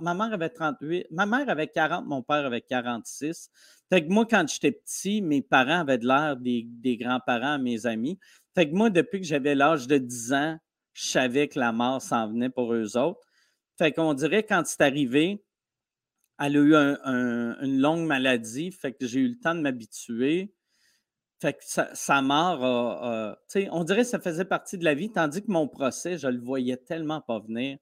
ma 0.00 0.14
mère 0.14 0.34
avait 0.34 0.50
38. 0.50 1.06
Ma 1.10 1.24
mère 1.24 1.48
avait 1.48 1.68
40, 1.68 2.04
mon 2.04 2.22
père 2.22 2.44
avait 2.44 2.60
46. 2.60 3.50
Fait 3.90 4.04
que 4.04 4.12
moi, 4.12 4.26
quand 4.28 4.46
j'étais 4.46 4.72
petit, 4.72 5.22
mes 5.22 5.40
parents 5.40 5.80
avaient 5.80 5.96
de 5.96 6.06
l'air 6.06 6.36
des, 6.36 6.96
grands-parents 6.98 7.54
à 7.54 7.58
mes 7.58 7.86
amis. 7.86 8.18
Fait 8.54 8.68
que 8.68 8.74
moi, 8.74 8.90
depuis 8.90 9.20
que 9.20 9.26
j'avais 9.26 9.54
l'âge 9.54 9.86
de 9.86 9.96
10 9.96 10.32
ans, 10.34 10.58
je 10.92 11.06
savais 11.06 11.48
que 11.48 11.58
la 11.58 11.72
mort 11.72 12.02
s'en 12.02 12.28
venait 12.28 12.50
pour 12.50 12.74
eux 12.74 12.98
autres. 12.98 13.20
Fait 13.78 13.92
qu'on 13.92 14.12
dirait 14.12 14.42
quand 14.42 14.62
c'est 14.66 14.82
arrivé, 14.82 15.42
elle 16.38 16.56
a 16.56 16.60
eu 16.60 16.74
une 16.74 17.80
longue 17.80 18.06
maladie, 18.06 18.72
fait 18.72 18.92
que 18.92 19.06
j'ai 19.06 19.20
eu 19.20 19.28
le 19.28 19.38
temps 19.38 19.54
de 19.54 19.60
m'habituer. 19.60 20.54
Fait 21.38 21.52
que 21.52 21.62
sa, 21.64 22.22
mort 22.22 22.64
a, 22.64 23.36
on 23.70 23.84
dirait 23.84 24.02
que 24.02 24.08
ça 24.08 24.18
faisait 24.18 24.46
partie 24.46 24.78
de 24.78 24.84
la 24.84 24.94
vie, 24.94 25.10
tandis 25.12 25.42
que 25.42 25.50
mon 25.50 25.68
procès, 25.68 26.16
je 26.16 26.28
le 26.28 26.40
voyais 26.40 26.78
tellement 26.78 27.20
pas 27.20 27.40
venir. 27.40 27.78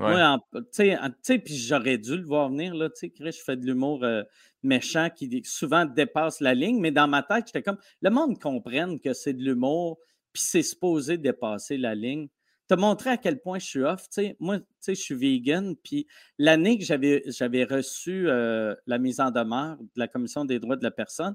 Moi, 0.00 0.38
tu 0.72 0.92
sais, 1.22 1.38
puis 1.38 1.56
j'aurais 1.56 1.98
dû 1.98 2.16
le 2.16 2.24
voir 2.24 2.50
venir, 2.50 2.74
là, 2.74 2.88
tu 2.88 3.08
sais, 3.08 3.32
je 3.32 3.42
fais 3.44 3.56
de 3.56 3.66
l'humour 3.66 4.04
euh, 4.04 4.22
méchant 4.62 5.10
qui 5.10 5.42
souvent 5.44 5.84
dépasse 5.86 6.40
la 6.40 6.54
ligne, 6.54 6.78
mais 6.78 6.92
dans 6.92 7.08
ma 7.08 7.22
tête, 7.22 7.46
j'étais 7.46 7.62
comme, 7.62 7.78
le 8.00 8.10
monde 8.10 8.38
comprenne 8.40 9.00
que 9.00 9.12
c'est 9.12 9.32
de 9.32 9.42
l'humour, 9.42 9.98
puis 10.32 10.42
c'est 10.42 10.62
supposé 10.62 11.18
dépasser 11.18 11.76
la 11.76 11.96
ligne. 11.96 12.28
Te 12.68 12.74
montrer 12.74 13.10
à 13.10 13.16
quel 13.16 13.40
point 13.40 13.58
je 13.58 13.66
suis 13.66 13.82
off, 13.82 14.02
tu 14.02 14.22
sais, 14.22 14.36
moi, 14.38 14.58
tu 14.58 14.66
sais, 14.80 14.94
je 14.94 15.00
suis 15.00 15.14
vegan, 15.14 15.74
puis 15.82 16.06
l'année 16.38 16.78
que 16.78 16.84
j'avais, 16.84 17.22
j'avais 17.26 17.64
reçu 17.64 18.28
euh, 18.28 18.74
la 18.86 18.98
mise 18.98 19.18
en 19.20 19.30
demeure 19.32 19.78
de 19.78 19.88
la 19.96 20.06
Commission 20.06 20.44
des 20.44 20.60
droits 20.60 20.76
de 20.76 20.84
la 20.84 20.92
personne, 20.92 21.34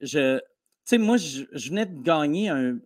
je, 0.00 0.40
sais, 0.84 0.98
moi, 0.98 1.16
je, 1.16 1.44
venais 1.68 1.86
de 1.86 2.02
gagner 2.02 2.48
un, 2.48 2.78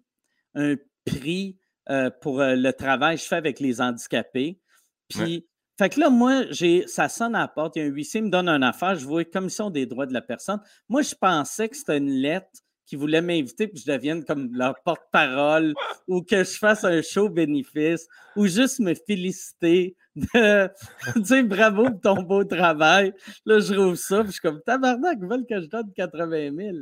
prix 1.05 1.57
euh, 1.89 2.11
pour 2.21 2.41
le 2.41 2.71
travail 2.73 3.17
que 3.17 3.23
je 3.23 3.29
fais 3.29 3.37
avec 3.37 3.61
les 3.61 3.81
handicapés. 3.81 4.61
Puis, 5.09 5.47
fait 5.79 5.91
que 5.91 6.01
là, 6.01 6.11
moi, 6.11 6.43
j'ai, 6.51 6.87
ça 6.89 7.09
sonne 7.09 7.37
à 7.37 7.41
la 7.41 7.49
porte, 7.49 7.77
il 7.77 7.79
y 7.79 7.83
a 7.83 7.87
un 7.87 7.91
huissier, 7.91 8.19
il 8.19 8.25
me 8.25 8.31
donne 8.31 8.49
une 8.49 8.65
affaire, 8.65 8.97
je 8.97 9.07
vois 9.07 9.25
Commission 9.25 9.71
des 9.71 9.87
droits 9.87 10.07
de 10.07 10.13
la 10.13 10.21
personne. 10.21 10.61
Moi, 10.89 11.03
je 11.03 11.15
pensais 11.15 11.69
que 11.69 11.77
c'était 11.77 11.99
une 11.99 12.11
lettre 12.11 12.51
qui 12.85 12.97
voulait 12.97 13.21
m'inviter 13.21 13.69
puis 13.69 13.83
je 13.87 13.93
devienne 13.93 14.25
comme 14.25 14.51
leur 14.53 14.83
porte-parole 14.83 15.75
ou 16.09 16.23
que 16.23 16.43
je 16.43 16.59
fasse 16.59 16.85
un 16.85 17.03
show 17.03 17.29
bénéfice 17.29 18.09
ou 18.35 18.47
juste 18.47 18.81
me 18.81 18.95
féliciter 18.95 19.95
bravo 21.45 21.91
pour 21.91 22.01
ton 22.01 22.23
beau 22.23 22.45
travail. 22.45 23.13
Là, 23.45 23.61
je 23.61 23.75
rouvre 23.75 23.97
ça 23.97 24.19
puis 24.21 24.29
je 24.29 24.33
suis 24.33 24.41
comme 24.41 24.61
tabarnak, 24.63 25.19
ils 25.21 25.29
veulent 25.29 25.47
que 25.47 25.61
je 25.61 25.67
donne 25.67 25.93
80 25.95 26.51
000. 26.57 26.77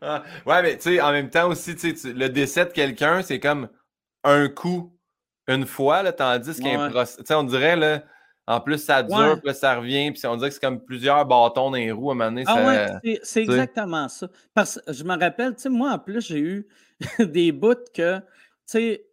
Ah, 0.00 0.24
ouais, 0.46 0.62
mais 0.62 0.76
tu 0.76 0.82
sais, 0.82 1.00
en 1.00 1.12
même 1.12 1.30
temps 1.30 1.48
aussi, 1.48 1.76
tu 1.76 1.96
sais, 1.96 2.12
le 2.12 2.28
décès 2.28 2.64
de 2.64 2.70
quelqu'un, 2.70 3.22
c'est 3.22 3.40
comme 3.40 3.68
un 4.24 4.48
coup 4.48 4.96
une 5.48 5.66
fois, 5.66 6.02
là, 6.02 6.12
tandis 6.12 6.60
qu'un 6.60 6.88
procès. 6.90 7.22
On 7.34 7.44
dirait, 7.44 7.76
là, 7.76 8.02
en 8.46 8.60
plus, 8.60 8.78
ça 8.78 9.02
dure, 9.02 9.40
puis 9.42 9.54
ça 9.54 9.76
revient, 9.76 10.12
puis 10.12 10.26
on 10.26 10.36
dirait 10.36 10.48
que 10.48 10.54
c'est 10.54 10.60
comme 10.60 10.80
plusieurs 10.84 11.24
bâtons 11.26 11.70
dans 11.70 11.76
les 11.76 11.92
roues 11.92 12.10
à 12.10 12.12
un 12.12 12.16
moment 12.16 12.30
donné. 12.30 12.44
Ah 12.46 12.98
ouais, 13.02 13.20
c'est 13.22 13.42
exactement 13.42 14.08
ça. 14.08 14.28
Parce 14.54 14.80
que 14.84 14.92
je 14.92 15.04
me 15.04 15.18
rappelle, 15.18 15.54
tu 15.54 15.62
sais, 15.62 15.68
moi, 15.68 15.92
en 15.92 15.98
plus, 15.98 16.26
j'ai 16.26 16.40
eu 16.40 16.66
des 17.20 17.52
bouts 17.52 17.74
que, 17.94 18.18
tu 18.18 18.24
sais, 18.66 19.06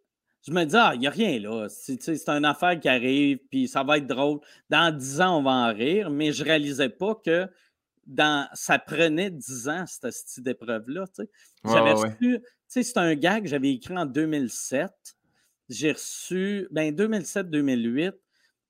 je 0.46 0.52
me 0.52 0.64
dis, 0.64 0.76
ah, 0.76 0.92
il 0.94 1.00
n'y 1.00 1.06
a 1.06 1.10
rien 1.10 1.38
là. 1.38 1.68
C'est 1.68 2.28
une 2.28 2.44
affaire 2.44 2.78
qui 2.78 2.88
arrive, 2.88 3.38
puis 3.50 3.68
ça 3.68 3.82
va 3.82 3.98
être 3.98 4.06
drôle. 4.06 4.40
Dans 4.68 4.94
dix 4.96 5.20
ans, 5.20 5.38
on 5.38 5.42
va 5.42 5.50
en 5.50 5.74
rire, 5.74 6.10
mais 6.10 6.32
je 6.32 6.42
ne 6.42 6.48
réalisais 6.48 6.88
pas 6.88 7.14
que 7.14 7.48
dans, 8.06 8.48
ça 8.54 8.78
prenait 8.78 9.30
dix 9.30 9.68
ans, 9.68 9.84
cette, 9.86 10.12
cette 10.12 10.46
épreuve-là. 10.46 11.04
J'avais 11.64 11.92
reçu, 11.92 12.16
tu 12.18 12.42
sais, 12.66 12.82
c'est 12.82 12.98
un 12.98 13.14
gag 13.14 13.44
que 13.44 13.48
j'avais 13.48 13.72
écrit 13.72 13.96
en 13.96 14.06
2007 14.06 14.90
j'ai 15.70 15.92
reçu, 15.92 16.68
ben 16.72 16.94
2007-2008, 16.94 18.12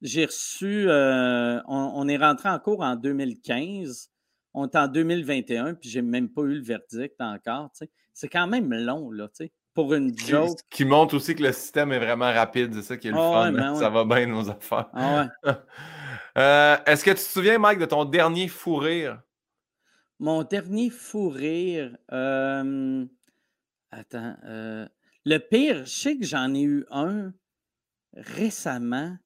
j'ai 0.03 0.27
reçu, 0.27 0.89
euh, 0.89 1.61
on, 1.67 2.07
est 2.09 2.19
rentré 2.19 2.51
en 2.51 2.59
cours 2.59 2.83
en 2.83 2.95
2015, 2.95 4.11
on 4.53 4.69
est 4.69 4.77
en 4.77 4.87
2021, 4.87 5.75
puis 5.75 5.89
j'ai 5.89 6.03
même 6.03 6.29
pas 6.29 6.43
eu 6.43 6.55
le 6.57 6.63
verdict 6.63 7.21
encore. 7.21 7.73
C'est 8.13 8.29
quand 8.29 8.47
même 8.47 8.73
long, 8.73 9.11
là, 9.11 9.29
tu 9.29 9.47
sais, 9.47 9.53
pour 9.75 9.95
une 9.95 10.17
joke. 10.19 10.59
Qui, 10.71 10.85
montre 10.85 11.17
aussi 11.17 11.35
que 11.35 11.43
le 11.43 11.53
système 11.53 11.93
est 11.93 11.99
vraiment 11.99 12.33
rapide, 12.33 12.75
c'est 12.75 12.83
ça 12.83 12.97
qui 12.97 13.09
est 13.09 13.13
le 13.13 13.19
ah 13.19 13.45
fun. 13.45 13.53
Ben 13.53 13.75
ça 13.77 13.89
va 13.89 14.05
bien 14.05 14.27
nos 14.27 14.51
affaires. 14.51 14.89
Ah 14.93 15.29
euh, 16.39 16.77
Est-ce 16.87 17.05
que 17.05 17.11
tu 17.11 17.17
te 17.17 17.21
souviens, 17.21 17.59
Mike, 17.59 17.79
de 17.79 17.87
ton 17.87 18.05
dernier 18.05 18.49
fou 18.49 18.77
rire? 18.77 19.21
Mon 20.19 20.43
dernier 20.43 20.91
fou 20.91 21.29
rire. 21.29 21.97
Euh, 22.13 23.07
attends. 23.91 24.37
Le 25.27 25.39
pire, 25.39 25.85
je 25.85 25.91
sais 25.91 26.17
que 26.17 26.25
j'en 26.25 26.55
ai 26.55 26.63
eu 26.63 26.87
un 26.91 27.33
récemment. 28.15 29.17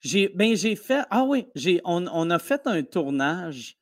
J'ai, 0.00 0.28
ben, 0.28 0.56
j'ai 0.56 0.76
fait. 0.76 1.02
Ah 1.10 1.24
oui, 1.24 1.46
j'ai, 1.54 1.80
on, 1.84 2.30
a 2.30 2.38
fait 2.38 2.62
un 2.66 2.82
tournage. 2.82 3.76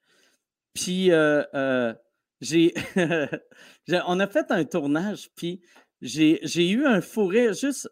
Puis 0.75 1.11
euh, 1.13 1.45
euh, 1.55 1.95
j'ai, 2.41 2.75
on 4.07 4.21
a 4.21 4.27
fait 4.27 4.51
un 4.51 4.65
tournage. 4.65 5.31
Puis 5.35 5.61
j'ai, 6.01 6.71
eu 6.71 6.87
un 6.87 7.01
fou 7.01 7.27
rire. 7.27 7.53
Juste, 7.53 7.89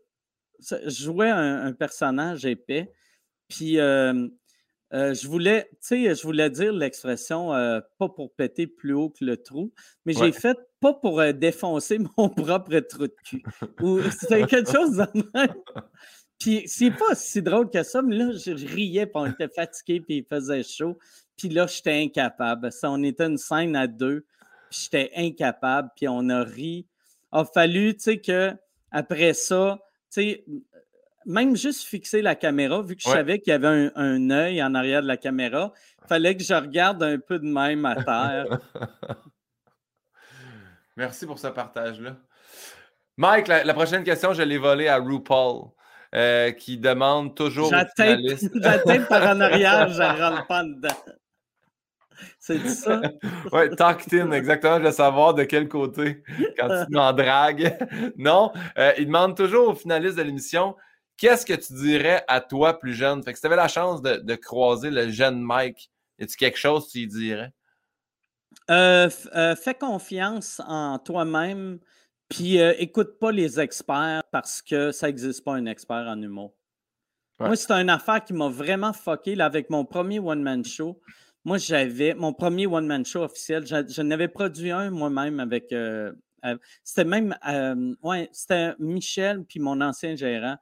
je 0.60 0.89
jouais 0.89 1.31
un, 1.31 1.73
personnage 1.73 2.44
épais. 2.44 2.93
Puis 3.48 3.78
euh, 3.78 4.28
je 4.93 5.27
voulais, 5.27 5.68
tu 5.73 5.77
sais, 6.05 6.14
je 6.14 6.23
voulais 6.23 6.51
dire 6.51 6.73
l'expression 6.73 7.48
pas 7.98 8.09
pour 8.09 8.35
péter 8.35 8.66
plus 8.66 8.94
haut 8.94 9.10
que 9.10 9.24
le 9.24 9.36
trou, 9.36 9.73
mais 10.05 10.12
j'ai 10.12 10.32
fait 10.32 10.59
pas 10.81 10.94
pour 10.94 11.23
défoncer 11.35 11.98
mon 12.16 12.28
propre 12.31 12.78
trou 12.81 13.06
de 13.06 13.14
cul. 13.24 13.43
Ou 13.82 14.01
c'était 14.10 14.47
quelque 14.47 14.73
chose 14.73 14.97
de 14.97 15.31
même. 15.35 15.55
Puis 16.39 16.64
c'est 16.66 16.90
pas 16.90 17.14
si 17.14 17.40
drôle 17.40 17.70
que 17.70 17.82
ça, 17.82 18.02
mais 18.02 18.16
là, 18.16 18.31
je 18.32 18.52
riais, 18.52 19.06
puis 19.06 19.14
on 19.14 19.27
était 19.27 19.48
fatigué, 19.48 20.01
puis 20.01 20.18
il 20.18 20.24
faisait 20.24 20.62
chaud. 20.62 20.98
Puis 21.36 21.48
là, 21.48 21.66
j'étais 21.66 22.02
incapable. 22.02 22.70
Ça, 22.73 22.90
on 22.90 23.02
était 23.02 23.27
une 23.27 23.39
scène 23.39 23.74
à 23.74 23.86
deux, 23.86 24.27
j'étais 24.71 25.11
incapable, 25.17 25.91
puis 25.97 26.09
on 26.09 26.29
a 26.29 26.43
ri. 26.43 26.87
Il 27.33 27.39
a 27.39 27.45
fallu, 27.45 27.95
tu 27.95 28.03
sais, 28.03 28.19
que 28.19 28.53
après 28.91 29.35
ça, 29.35 29.79
tu 30.13 30.21
sais, 30.21 30.45
même 31.27 31.57
juste 31.57 31.83
fixer 31.83 32.23
la 32.23 32.35
caméra, 32.35 32.81
vu 32.83 32.97
que 32.97 33.03
je 33.03 33.09
savais 33.09 33.41
qu'il 33.41 33.51
y 33.51 33.55
avait 33.55 33.91
un, 33.95 34.31
œil 34.31 34.63
en 34.63 34.75
arrière 34.75 35.03
de 35.03 35.09
la 35.09 35.17
caméra, 35.17 35.73
il 36.05 36.09
fallait 36.09 36.37
que 36.37 36.43
je 36.43 36.55
regarde 36.55 37.03
un 37.03 37.19
peu 37.19 37.39
de 37.39 37.47
même 37.47 37.85
à 37.85 37.97
terre. 37.97 38.61
Merci 40.97 41.27
pour 41.27 41.39
ce 41.39 41.49
partage-là. 41.49 42.17
Mike, 43.19 43.49
la, 43.49 43.75
prochaine 43.75 44.05
question, 44.05 44.33
je 44.33 44.43
l'ai 44.43 44.59
volée 44.59 44.89
à 44.89 44.99
RuPaul, 44.99 45.71
euh, 46.15 46.53
qui 46.53 46.79
demande 46.79 47.35
toujours. 47.35 47.71
J'atteins 47.99 49.03
par 49.09 49.37
en 49.37 49.41
arrière, 49.41 49.89
je 49.89 50.01
ne 50.01 50.23
rentre 50.23 50.47
pas 50.47 50.63
dedans. 50.63 50.97
C'est 52.39 52.67
ça? 52.69 53.01
oui, 53.53 53.69
in, 54.21 54.33
exactement. 54.33 54.79
Je 54.79 54.85
veux 54.85 54.93
savoir 54.93 55.35
de 55.35 55.45
quel 55.45 55.69
côté, 55.69 56.23
quand 56.59 56.87
tu 56.89 56.97
en 56.97 57.13
drague. 57.13 57.77
non, 58.17 58.53
euh, 58.79 58.93
il 58.99 59.07
demande 59.07 59.37
toujours 59.37 59.69
aux 59.69 59.75
finalistes 59.75 60.17
de 60.17 60.23
l'émission 60.23 60.75
qu'est-ce 61.17 61.47
que 61.47 61.55
tu 61.55 61.73
dirais 61.75 62.25
à 62.29 62.41
toi 62.41 62.79
plus 62.79 62.95
jeune? 62.95 63.23
Fait 63.23 63.33
que 63.33 63.39
si 63.39 63.41
tu 63.41 63.47
avais 63.47 63.57
la 63.57 63.69
chance 63.69 64.03
de, 64.03 64.35
croiser 64.35 64.91
le 64.91 65.11
jeune 65.11 65.41
Mike, 65.41 65.91
y 66.19 66.25
a-tu 66.25 66.37
quelque 66.37 66.59
chose 66.59 66.87
que 66.87 66.93
tu 66.93 66.99
lui 66.99 67.07
dirais? 67.07 67.53
Euh, 68.71 69.09
euh, 69.35 69.57
fais 69.57 69.75
confiance 69.75 70.61
en 70.67 70.99
toi-même, 70.99 71.79
puis 72.29 72.59
écoute 72.59 73.19
pas 73.19 73.33
les 73.33 73.59
experts 73.61 74.23
parce 74.31 74.61
que 74.61 74.93
ça 74.93 75.07
n'existe 75.07 75.43
pas 75.43 75.55
un 75.55 75.65
expert 75.67 76.07
en 76.07 76.21
humour. 76.21 76.55
Moi, 77.39 77.57
c'est 77.57 77.71
une 77.73 77.91
affaire 77.91 78.25
qui 78.25 78.33
m'a 78.33 78.49
vraiment 78.49 78.93
fucké 78.93 79.35
là, 79.35 79.45
avec 79.45 79.69
mon 79.69 79.85
premier 79.85 80.19
one-man 80.19 80.65
show. 80.65 81.01
Moi, 81.47 81.59
j'avais 81.59 82.12
mon 82.12 82.32
premier 82.32 82.66
one-man 82.66 83.06
show 83.06 83.23
officiel. 83.23 83.64
Je, 83.64 84.02
n'avais 84.02 84.27
produit 84.27 84.73
un 84.73 84.90
moi-même 84.90 85.39
avec. 85.39 85.73
c'était 86.82 87.05
même. 87.05 87.36
ouais, 88.02 88.28
c'était 88.32 88.74
Michel, 88.81 89.44
puis 89.44 89.60
mon 89.60 89.81
ancien 89.81 90.16
gérant. 90.16 90.56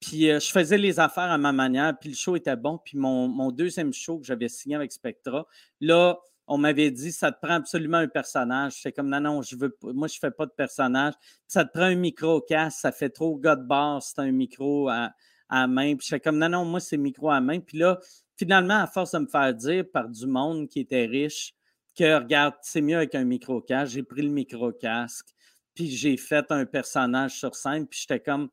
Puis 0.00 0.28
je 0.28 0.50
faisais 0.50 0.78
les 0.78 0.98
affaires 1.00 1.30
à 1.30 1.36
ma 1.36 1.52
manière, 1.52 1.98
puis 1.98 2.08
le 2.08 2.14
show 2.16 2.34
était 2.34 2.56
bon. 2.56 2.80
Puis 2.82 2.96
mon, 2.96 3.28
mon 3.28 3.50
deuxième 3.50 3.92
show 3.92 4.18
que 4.18 4.24
j'avais 4.24 4.48
signé 4.48 4.76
avec 4.76 4.90
Spectra, 4.90 5.46
là, 5.82 6.18
on 6.46 6.56
m'avait 6.56 6.90
dit 6.90 7.12
ça 7.12 7.30
te 7.30 7.38
prend 7.38 7.56
absolument 7.56 7.98
un 7.98 8.08
personnage. 8.08 8.80
C'est 8.80 8.92
comme 8.92 9.10
non, 9.10 9.20
non, 9.20 9.42
je 9.42 9.54
veux 9.54 9.76
moi, 9.82 10.08
je 10.08 10.18
fais 10.18 10.30
pas 10.30 10.46
de 10.46 10.52
personnage. 10.52 11.12
Ça 11.46 11.66
te 11.66 11.72
prend 11.72 11.88
un 11.88 11.94
micro 11.94 12.40
casse, 12.40 12.78
ça 12.78 12.90
fait 12.90 13.10
trop 13.10 13.36
god 13.36 13.66
bar, 13.66 14.02
c'est 14.02 14.18
un 14.20 14.32
micro 14.32 14.88
à, 14.88 15.10
à 15.50 15.66
main. 15.66 15.94
Puis 15.94 16.06
je 16.06 16.14
fais 16.14 16.20
comme 16.20 16.38
non, 16.38 16.48
non, 16.48 16.64
moi, 16.64 16.80
c'est 16.80 16.96
micro 16.96 17.30
à 17.30 17.42
main. 17.42 17.60
Puis 17.60 17.76
là, 17.76 18.00
finalement, 18.36 18.82
à 18.82 18.86
force 18.86 19.12
de 19.12 19.18
me 19.18 19.26
faire 19.26 19.54
dire 19.54 19.84
par 19.92 20.08
du 20.08 20.26
monde 20.26 20.68
qui 20.68 20.80
était 20.80 21.06
riche 21.06 21.54
que 21.96 22.18
regarde, 22.18 22.54
c'est 22.62 22.82
mieux 22.82 22.96
avec 22.96 23.14
un 23.14 23.24
micro 23.24 23.60
casque, 23.60 23.94
j'ai 23.94 24.02
pris 24.02 24.22
le 24.22 24.28
micro 24.28 24.70
casque, 24.72 25.28
puis 25.74 25.88
j'ai 25.90 26.16
fait 26.16 26.44
un 26.50 26.66
personnage 26.66 27.38
sur 27.38 27.54
scène, 27.54 27.86
puis 27.86 28.00
j'étais 28.00 28.20
comme. 28.20 28.48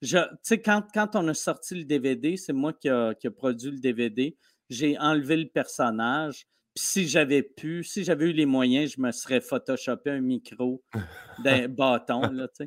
Tu 0.00 0.16
sais, 0.42 0.60
quand, 0.60 0.84
quand 0.94 1.16
on 1.16 1.26
a 1.28 1.34
sorti 1.34 1.74
le 1.74 1.84
DVD, 1.84 2.36
c'est 2.36 2.52
moi 2.52 2.72
qui 2.72 2.88
a, 2.88 3.14
qui 3.14 3.26
a 3.26 3.30
produit 3.32 3.72
le 3.72 3.80
DVD, 3.80 4.36
j'ai 4.70 4.96
enlevé 4.98 5.36
le 5.36 5.48
personnage 5.48 6.46
si 6.76 7.08
j'avais 7.08 7.42
pu, 7.42 7.82
si 7.82 8.04
j'avais 8.04 8.26
eu 8.26 8.32
les 8.32 8.46
moyens, 8.46 8.92
je 8.96 9.00
me 9.00 9.10
serais 9.10 9.40
photoshopé 9.40 10.10
un 10.10 10.20
micro 10.20 10.82
d'un 11.44 11.68
bâton, 11.68 12.20
là, 12.30 12.46
tu 12.48 12.64
sais. 12.64 12.66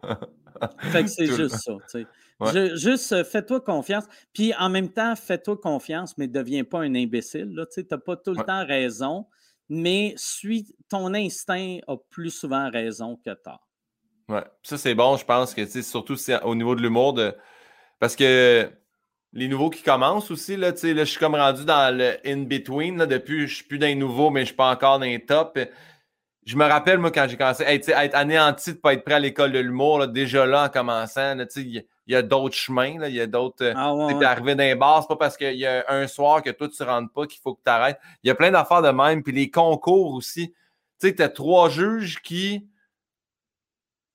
Fait 0.92 1.04
que 1.04 1.10
c'est 1.10 1.28
juste 1.28 1.56
ça, 1.56 1.78
juste 2.76 3.12
euh, 3.14 3.24
fais-toi 3.24 3.62
confiance. 3.62 4.06
Puis 4.34 4.54
en 4.56 4.70
même 4.70 4.90
temps, 4.90 5.16
fais-toi 5.16 5.58
confiance, 5.58 6.18
mais 6.18 6.28
ne 6.28 6.34
deviens 6.34 6.64
pas 6.64 6.80
un 6.80 6.96
imbécile, 6.96 7.66
tu 7.74 7.86
n'as 7.90 7.98
pas 7.98 8.16
tout 8.16 8.34
le 8.34 8.44
temps 8.44 8.66
raison, 8.66 9.26
mais 9.70 10.14
suis, 10.18 10.76
ton 10.90 11.14
instinct 11.14 11.80
a 11.88 11.98
plus 12.10 12.32
souvent 12.32 12.70
raison 12.70 13.18
que 13.24 13.34
tort. 13.34 13.68
Ouais, 14.30 14.44
ça 14.64 14.78
c'est 14.78 14.96
bon, 14.96 15.18
je 15.18 15.26
pense 15.26 15.54
que, 15.54 15.66
surtout 15.82 16.16
au 16.44 16.56
niveau 16.56 16.76
de 16.76 16.82
l'humour, 16.82 17.14
de... 17.14 17.36
parce 18.00 18.16
que 18.16 18.72
les 19.34 19.48
nouveaux 19.48 19.70
qui 19.70 19.84
commencent 19.84 20.32
aussi. 20.32 20.58
Là, 20.58 20.72
là, 20.72 20.76
je 20.82 21.04
suis 21.04 21.20
comme 21.20 21.36
rendu 21.36 21.64
dans 21.64 21.96
le 21.96 22.16
in-between. 22.26 23.06
Depuis, 23.06 23.48
je 23.48 23.56
suis 23.56 23.64
plus 23.64 23.80
dans 23.80 23.88
les 23.88 23.96
nouveaux, 23.96 24.30
mais 24.30 24.42
je 24.42 24.48
suis 24.48 24.56
pas 24.56 24.70
encore 24.70 25.00
dans 25.00 25.06
les 25.06 25.26
top. 25.26 25.58
Je 26.46 26.56
me 26.56 26.66
rappelle, 26.66 26.98
moi, 26.98 27.12
quand 27.12 27.28
j'ai 27.30 27.38
commencé 27.38 27.64
à 27.64 27.74
être 27.74 28.16
anéanti 28.16 28.72
de 28.72 28.76
ne 28.76 28.82
pas 28.82 28.94
être 28.94 29.04
prêt 29.04 29.16
à 29.16 29.20
l'école 29.20 29.52
de 29.52 29.60
l'humour, 29.60 30.08
déjà 30.08 30.46
là, 30.46 30.66
en 30.66 30.70
commençant, 30.70 31.38
il 31.56 31.84
y, 32.08 32.16
a 32.16 32.22
d'autres 32.24 32.56
chemins, 32.56 33.06
il 33.08 33.14
y 33.14 33.22
a 33.22 33.28
d'autres. 33.28 33.64
Euh, 33.64 33.74
ah, 33.76 33.94
ouais, 33.94 34.26
arrivé 34.26 34.56
les 34.56 34.76
bars, 34.76 35.04
c'est 35.04 35.08
pas 35.08 35.18
parce 35.18 35.38
qu'il 35.38 35.54
y 35.54 35.68
a 35.68 35.86
un 35.88 36.08
soir 36.08 36.42
que 36.42 36.50
toi, 36.50 36.68
tu 36.68 36.82
ne 36.82 36.88
rentres 36.88 37.14
pas 37.14 37.28
qu'il 37.28 37.40
faut 37.42 37.54
que 37.54 37.62
tu 37.64 37.70
arrêtes. 37.70 38.00
Il 38.24 38.28
y 38.28 38.32
a 38.32 38.36
plein 38.36 38.50
d'affaires 38.50 38.82
de 38.82 38.90
même. 38.90 39.22
Puis 39.24 39.34
les 39.34 39.52
concours 39.52 40.14
aussi. 40.14 40.54
Tu 41.00 41.08
sais, 41.08 41.16
tu 41.16 41.22
as 41.22 41.30
trois 41.30 41.70
juges 41.70 42.22
qui 42.22 42.68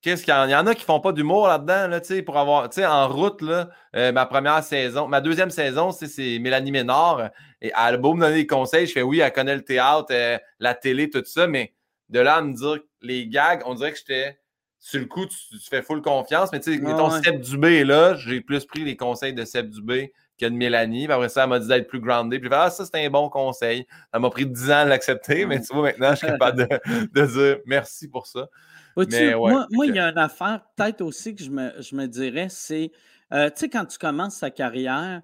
Qu'est-ce 0.06 0.22
qu'il 0.22 0.32
y, 0.32 0.54
en 0.54 0.66
a 0.68 0.74
qui 0.76 0.84
font 0.84 1.00
pas 1.00 1.10
d'humour 1.10 1.48
là-dedans, 1.48 1.88
là, 1.88 2.00
pour 2.24 2.36
avoir, 2.36 2.68
en 2.78 3.08
route, 3.08 3.42
là, 3.42 3.70
euh, 3.96 4.12
ma 4.12 4.24
première 4.24 4.62
saison, 4.62 5.08
ma 5.08 5.20
deuxième 5.20 5.50
saison, 5.50 5.90
c'est 5.90 6.38
Mélanie 6.38 6.70
Ménard. 6.70 7.30
Et 7.60 7.72
elle 7.76 7.94
a 7.94 7.96
beau 7.96 8.14
me 8.14 8.20
donner 8.20 8.36
des 8.36 8.46
conseils, 8.46 8.86
je 8.86 8.92
fais 8.92 9.02
oui, 9.02 9.18
elle 9.18 9.32
connaît 9.32 9.56
le 9.56 9.64
théâtre, 9.64 10.06
euh, 10.12 10.38
la 10.60 10.74
télé, 10.74 11.10
tout 11.10 11.24
ça, 11.24 11.48
mais 11.48 11.72
de 12.08 12.20
là 12.20 12.36
à 12.36 12.42
me 12.42 12.52
dire 12.54 12.78
les 13.02 13.26
gags, 13.26 13.62
on 13.66 13.74
dirait 13.74 13.92
que 13.92 13.98
j'étais 13.98 14.38
sur 14.78 15.00
le 15.00 15.06
coup, 15.06 15.26
tu, 15.26 15.36
fais 15.68 15.82
full 15.82 16.02
confiance, 16.02 16.50
mais 16.52 16.60
tu 16.60 16.74
sais, 16.74 16.80
mettons 16.80 17.10
Seb 17.10 17.40
Dubé 17.40 17.84
là, 17.84 18.14
j'ai 18.14 18.40
plus 18.40 18.64
pris 18.66 18.84
les 18.84 18.96
conseils 18.96 19.34
de 19.34 19.44
Seb 19.44 19.70
Dubé 19.70 20.12
que 20.38 20.46
de 20.46 20.50
Mélanie. 20.50 21.06
Puis 21.06 21.12
après 21.12 21.28
ça, 21.28 21.44
elle 21.44 21.48
m'a 21.48 21.58
dit 21.58 21.66
d'être 21.66 21.88
plus 21.88 21.98
grounded. 21.98 22.40
Puis 22.40 22.50
ah, 22.52 22.70
ça, 22.70 22.84
c'était 22.84 23.04
un 23.04 23.10
bon 23.10 23.30
conseil. 23.30 23.86
Ça 24.12 24.20
m'a 24.20 24.30
pris 24.30 24.46
10 24.46 24.70
ans 24.70 24.84
de 24.84 24.90
l'accepter, 24.90 25.46
mais 25.46 25.60
tu 25.60 25.72
vois, 25.72 25.82
maintenant, 25.82 26.10
je 26.10 26.16
suis 26.16 26.26
capable 26.26 26.68
de, 26.68 26.80
de 27.12 27.26
dire 27.26 27.58
merci 27.64 28.08
pour 28.08 28.26
ça 28.26 28.48
moi, 28.96 29.86
il 29.86 29.94
y 29.94 29.98
a 29.98 30.10
une 30.10 30.18
affaire, 30.18 30.62
peut-être 30.76 31.02
aussi 31.02 31.34
que 31.34 31.42
je 31.44 31.50
me, 31.50 32.06
dirais, 32.06 32.48
c'est, 32.48 32.90
euh, 33.32 33.50
tu 33.50 33.60
sais, 33.60 33.68
quand 33.68 33.84
tu 33.84 33.98
commences 33.98 34.40
ta 34.40 34.50
carrière, 34.50 35.22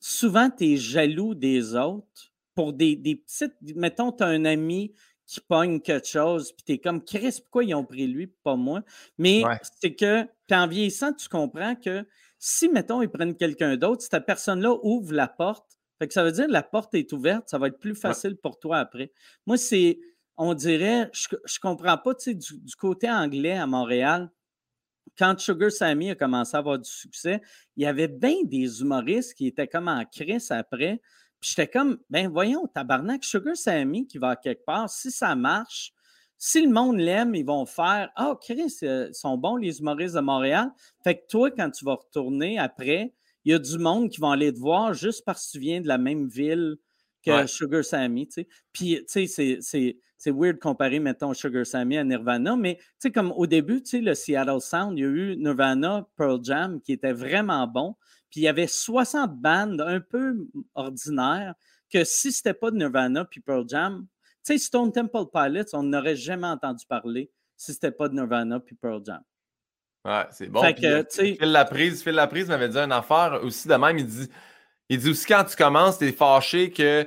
souvent, 0.00 0.48
tu 0.50 0.72
es 0.72 0.76
jaloux 0.76 1.34
des 1.34 1.74
autres 1.74 2.32
pour 2.54 2.72
des, 2.72 2.96
petites. 2.96 3.54
Mettons, 3.76 4.12
tu 4.12 4.22
as 4.22 4.28
un 4.28 4.44
ami 4.44 4.92
qui 5.26 5.40
pogne 5.40 5.80
quelque 5.80 6.08
chose, 6.08 6.52
puis 6.52 6.64
tu 6.64 6.72
es 6.72 6.78
comme, 6.78 7.02
Chris, 7.02 7.38
pourquoi 7.42 7.64
ils 7.64 7.74
ont 7.74 7.84
pris 7.84 8.06
lui, 8.06 8.26
pas 8.26 8.56
moi? 8.56 8.82
Mais 9.18 9.42
c'est 9.80 9.94
que, 9.94 10.26
en 10.50 10.66
vieillissant, 10.66 11.12
tu 11.12 11.28
comprends 11.28 11.74
que 11.74 12.06
si, 12.38 12.68
mettons, 12.68 13.02
ils 13.02 13.08
prennent 13.08 13.36
quelqu'un 13.36 13.76
d'autre, 13.76 14.02
cette 14.02 14.26
personne-là 14.26 14.76
ouvre 14.82 15.12
la 15.14 15.28
porte, 15.28 15.78
fait 15.98 16.08
que 16.08 16.14
ça 16.14 16.24
veut 16.24 16.32
dire 16.32 16.46
que 16.46 16.52
la 16.52 16.62
porte 16.62 16.94
est 16.94 17.12
ouverte, 17.12 17.48
ça 17.48 17.58
va 17.58 17.68
être 17.68 17.78
plus 17.78 17.94
facile 17.94 18.36
pour 18.36 18.58
toi 18.58 18.78
après. 18.78 19.12
Moi, 19.46 19.56
c'est 19.56 20.00
on 20.36 20.54
dirait, 20.54 21.10
je 21.12 21.28
ne 21.34 21.60
comprends 21.60 21.98
pas, 21.98 22.14
tu 22.14 22.32
sais, 22.32 22.34
du, 22.34 22.74
côté 22.76 23.08
anglais 23.08 23.52
à 23.52 23.66
Montréal, 23.66 24.30
quand 25.16 25.38
Sugar 25.38 25.70
Sammy 25.70 26.10
a 26.10 26.14
commencé 26.14 26.56
à 26.56 26.60
avoir 26.60 26.78
du 26.78 26.90
succès, 26.90 27.40
il 27.76 27.82
y 27.82 27.86
avait 27.86 28.08
bien 28.08 28.36
des 28.44 28.80
humoristes 28.80 29.34
qui 29.34 29.46
étaient 29.46 29.68
comme 29.68 29.88
en 29.88 30.04
crise 30.04 30.50
après. 30.50 31.00
Puis 31.42 31.50
j'étais 31.50 31.66
comme, 31.66 31.98
ben 32.08 32.28
voyons, 32.28 32.68
tabarnak, 32.68 33.24
Sugar 33.24 33.56
Sammy 33.56 34.06
qui 34.06 34.16
va 34.16 34.36
quelque 34.36 34.64
part, 34.64 34.88
si 34.88 35.10
ça 35.10 35.34
marche, 35.34 35.92
si 36.38 36.64
le 36.64 36.72
monde 36.72 36.98
l'aime, 36.98 37.34
ils 37.34 37.44
vont 37.44 37.66
faire 37.66 38.10
Ah, 38.14 38.30
oh, 38.30 38.36
Chris, 38.36 38.78
euh, 38.84 39.08
ils 39.08 39.14
sont 39.14 39.36
bons 39.36 39.56
les 39.56 39.80
humoristes 39.80 40.14
de 40.14 40.20
Montréal. 40.20 40.70
Fait 41.02 41.16
que 41.16 41.26
toi, 41.28 41.50
quand 41.50 41.70
tu 41.70 41.84
vas 41.84 41.96
retourner 41.96 42.60
après, 42.60 43.12
il 43.44 43.52
y 43.52 43.54
a 43.54 43.58
du 43.58 43.76
monde 43.78 44.08
qui 44.08 44.20
vont 44.20 44.30
aller 44.30 44.52
te 44.52 44.58
voir 44.60 44.94
juste 44.94 45.24
parce 45.24 45.46
que 45.46 45.52
tu 45.52 45.58
viens 45.58 45.80
de 45.80 45.88
la 45.88 45.98
même 45.98 46.28
ville 46.28 46.76
que 47.26 47.46
Sugar 47.48 47.84
Sammy. 47.84 48.28
Tu 48.28 48.42
sais. 48.42 48.48
Puis, 48.72 49.04
tu 49.08 49.26
sais, 49.26 49.58
c'est 49.60 49.96
c'est 50.22 50.30
weird 50.30 50.54
de 50.54 50.60
comparer, 50.60 51.00
mettons, 51.00 51.34
Sugar 51.34 51.66
Sammy 51.66 51.98
à 51.98 52.04
Nirvana, 52.04 52.54
mais 52.54 52.76
tu 52.76 52.84
sais, 53.00 53.10
comme 53.10 53.32
au 53.32 53.48
début, 53.48 53.82
tu 53.82 53.90
sais, 53.90 54.00
le 54.00 54.14
Seattle 54.14 54.60
Sound, 54.60 54.96
il 54.96 55.02
y 55.02 55.04
a 55.04 55.08
eu 55.08 55.36
Nirvana, 55.36 56.06
Pearl 56.16 56.38
Jam, 56.44 56.80
qui 56.80 56.92
était 56.92 57.12
vraiment 57.12 57.66
bon. 57.66 57.96
Puis 58.32 58.40
il 58.40 58.44
y 58.44 58.48
avait 58.48 58.66
60 58.66 59.36
bandes 59.36 59.80
un 59.80 60.00
peu 60.00 60.48
ordinaires 60.74 61.54
que 61.92 62.02
si 62.02 62.32
c'était 62.32 62.54
pas 62.54 62.70
de 62.70 62.76
Nirvana 62.76 63.26
puis 63.26 63.40
Pearl 63.40 63.68
Jam, 63.68 64.06
tu 64.44 64.54
sais, 64.54 64.58
Stone 64.58 64.90
Temple 64.90 65.26
Pilots, 65.32 65.74
on 65.74 65.82
n'aurait 65.82 66.16
jamais 66.16 66.46
entendu 66.46 66.86
parler 66.86 67.30
si 67.56 67.74
c'était 67.74 67.92
pas 67.92 68.08
de 68.08 68.14
Nirvana 68.14 68.58
puis 68.58 68.74
Pearl 68.74 69.02
Jam. 69.04 69.20
Ouais, 70.04 70.26
c'est 70.30 70.48
bon. 70.48 70.62
Fait 70.62 70.74
que, 70.74 71.06
Phil 71.12 71.36
la 71.52 71.66
prise, 71.66 72.02
Phil 72.02 72.14
la 72.14 72.26
prise 72.26 72.48
m'avait 72.48 72.70
dit 72.70 72.78
une 72.78 72.90
affaire 72.90 73.38
aussi 73.44 73.68
de 73.68 73.74
même, 73.74 73.98
il 73.98 74.06
dit 74.06 74.28
il 74.88 74.98
dit 74.98 75.10
aussi 75.10 75.26
quand 75.26 75.44
tu 75.44 75.56
commences, 75.56 75.98
tu 75.98 76.08
es 76.08 76.12
fâché 76.12 76.70
que 76.70 77.06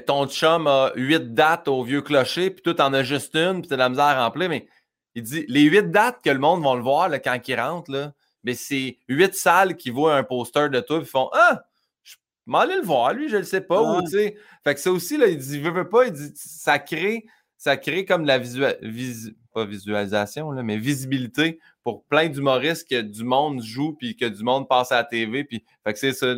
ton 0.00 0.26
chum 0.26 0.66
a 0.66 0.92
huit 0.96 1.32
dates 1.32 1.68
au 1.68 1.82
vieux 1.82 2.02
clocher, 2.02 2.50
puis 2.50 2.62
toi, 2.62 2.74
en 2.84 2.92
as 2.94 3.04
juste 3.04 3.34
une, 3.36 3.60
puis 3.60 3.68
tu 3.68 3.74
as 3.74 3.76
de 3.76 3.82
la 3.82 3.88
misère 3.88 4.04
à 4.04 4.24
remplir. 4.24 4.48
Mais 4.48 4.66
il 5.14 5.22
dit 5.22 5.44
les 5.48 5.62
huit 5.62 5.90
dates 5.90 6.22
que 6.22 6.30
le 6.30 6.38
monde 6.38 6.62
va 6.62 6.74
le 6.74 6.82
voir 6.82 7.08
là, 7.08 7.18
quand 7.18 7.38
il 7.46 7.60
rentre, 7.60 7.90
là, 7.90 8.12
mais 8.44 8.54
c'est 8.54 8.98
huit 9.08 9.34
salles 9.34 9.76
qui 9.76 9.90
voient 9.90 10.16
un 10.16 10.24
poster 10.24 10.70
de 10.70 10.80
toi, 10.80 11.00
puis 11.00 11.08
font 11.08 11.28
Ah, 11.32 11.62
je 12.02 12.16
m'en 12.46 12.60
aller 12.60 12.76
le 12.76 12.82
voir, 12.82 13.12
lui, 13.12 13.28
je 13.28 13.36
le 13.36 13.44
sais 13.44 13.60
pas. 13.60 14.00
fait 14.10 14.74
que 14.74 14.80
ça 14.80 14.90
aussi, 14.90 15.16
là, 15.16 15.26
il 15.26 15.38
dit, 15.38 15.60
veut, 15.60 15.70
veut 15.70 15.88
pas, 15.88 16.06
il 16.06 16.12
dit, 16.12 16.32
ça 16.34 16.78
crée, 16.78 17.26
ça 17.56 17.76
crée 17.76 18.04
comme 18.04 18.24
la 18.24 18.38
visual, 18.38 18.78
pas 19.52 19.64
visualisation, 19.64 20.50
là, 20.50 20.62
mais 20.62 20.76
visibilité 20.78 21.60
pour 21.84 22.04
plein 22.04 22.28
d'humoristes 22.28 22.88
que 22.88 23.00
du 23.00 23.24
monde 23.24 23.62
joue, 23.62 23.92
puis 23.92 24.16
que 24.16 24.24
du 24.24 24.42
monde 24.42 24.68
passe 24.68 24.92
à 24.92 24.96
la 24.96 25.04
TV. 25.04 25.44
Puis, 25.44 25.64
fait 25.84 25.92
que 25.92 25.98
c'est 25.98 26.12
ça 26.12 26.34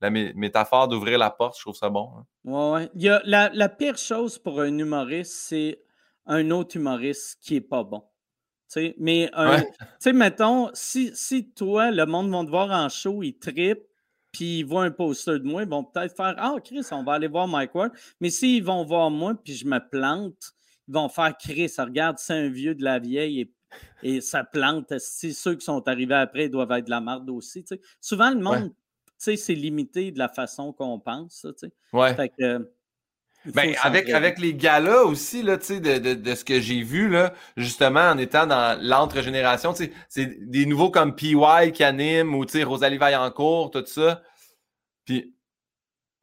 la 0.00 0.10
métaphore 0.10 0.88
d'ouvrir 0.88 1.18
la 1.18 1.30
porte, 1.30 1.56
je 1.56 1.62
trouve 1.62 1.76
ça 1.76 1.90
bon. 1.90 2.10
Hein. 2.16 2.24
Ouais, 2.44 2.90
Il 2.94 3.02
y 3.02 3.08
a 3.08 3.20
la, 3.24 3.68
pire 3.68 3.98
chose 3.98 4.38
pour 4.38 4.60
un 4.60 4.78
humoriste, 4.78 5.32
c'est 5.32 5.82
un 6.26 6.50
autre 6.50 6.76
humoriste 6.76 7.38
qui 7.42 7.54
n'est 7.54 7.60
pas 7.60 7.84
bon. 7.84 8.02
Mais, 8.98 9.30
tu 9.30 9.72
sais, 9.98 10.12
mettons, 10.12 10.70
si, 10.74 11.10
si 11.14 11.50
toi, 11.50 11.90
le 11.90 12.06
monde 12.06 12.30
va 12.30 12.44
te 12.44 12.50
voir 12.50 12.70
en 12.70 12.88
show, 12.88 13.22
il 13.22 13.38
trippe, 13.38 13.82
puis 14.32 14.60
ils 14.60 14.64
voient 14.64 14.84
un 14.84 14.90
poster 14.90 15.38
de 15.38 15.44
moi, 15.44 15.62
ils 15.62 15.68
vont 15.68 15.84
peut-être 15.84 16.16
faire 16.16 16.34
Ah, 16.38 16.54
Chris, 16.62 16.86
on 16.92 17.02
va 17.02 17.14
aller 17.14 17.28
voir 17.28 17.48
Mike 17.48 17.74
Ward. 17.74 17.92
Mais 18.20 18.30
s'ils 18.30 18.62
vont 18.62 18.84
voir 18.84 19.10
moi, 19.10 19.34
puis 19.34 19.54
je 19.54 19.66
me 19.66 19.78
plante, 19.78 20.52
ils 20.88 20.94
vont 20.94 21.08
faire 21.08 21.36
Chris, 21.36 21.72
regarde, 21.78 22.18
c'est 22.18 22.34
un 22.34 22.48
vieux 22.48 22.74
de 22.74 22.84
la 22.84 22.98
vieille 22.98 23.40
et, 23.40 23.52
et 24.02 24.20
ça 24.20 24.44
plante. 24.44 24.96
Si 24.98 25.34
ceux 25.34 25.56
qui 25.56 25.64
sont 25.64 25.86
arrivés 25.88 26.14
après 26.14 26.48
doivent 26.48 26.70
être 26.72 26.84
de 26.84 26.90
la 26.90 27.00
marde 27.00 27.28
aussi. 27.30 27.64
Souvent, 28.00 28.30
le 28.30 28.40
monde 28.40 28.72
c'est 29.20 29.54
limité 29.54 30.12
de 30.12 30.18
la 30.18 30.28
façon 30.28 30.72
qu'on 30.72 30.98
pense. 30.98 31.46
Ouais. 31.92 32.14
Fait 32.14 32.30
que, 32.30 32.70
Ben, 33.46 33.74
avec, 33.82 34.10
avec 34.10 34.38
les 34.38 34.54
galas 34.54 35.02
aussi, 35.02 35.42
là, 35.42 35.56
de, 35.56 35.98
de, 35.98 36.14
de 36.14 36.34
ce 36.34 36.44
que 36.44 36.60
j'ai 36.60 36.82
vu, 36.82 37.08
là, 37.08 37.32
justement, 37.56 38.10
en 38.10 38.18
étant 38.18 38.46
dans 38.46 38.78
l'entre-génération, 38.82 39.74
c'est 39.74 40.50
des 40.50 40.66
nouveaux 40.66 40.90
comme 40.90 41.14
PY 41.14 41.72
qui 41.72 41.82
animent 41.82 42.34
ou 42.34 42.44
Rosalie 42.64 42.98
Vaillancourt, 42.98 43.70
tout 43.70 43.84
ça. 43.86 44.22
Puis, 45.06 45.34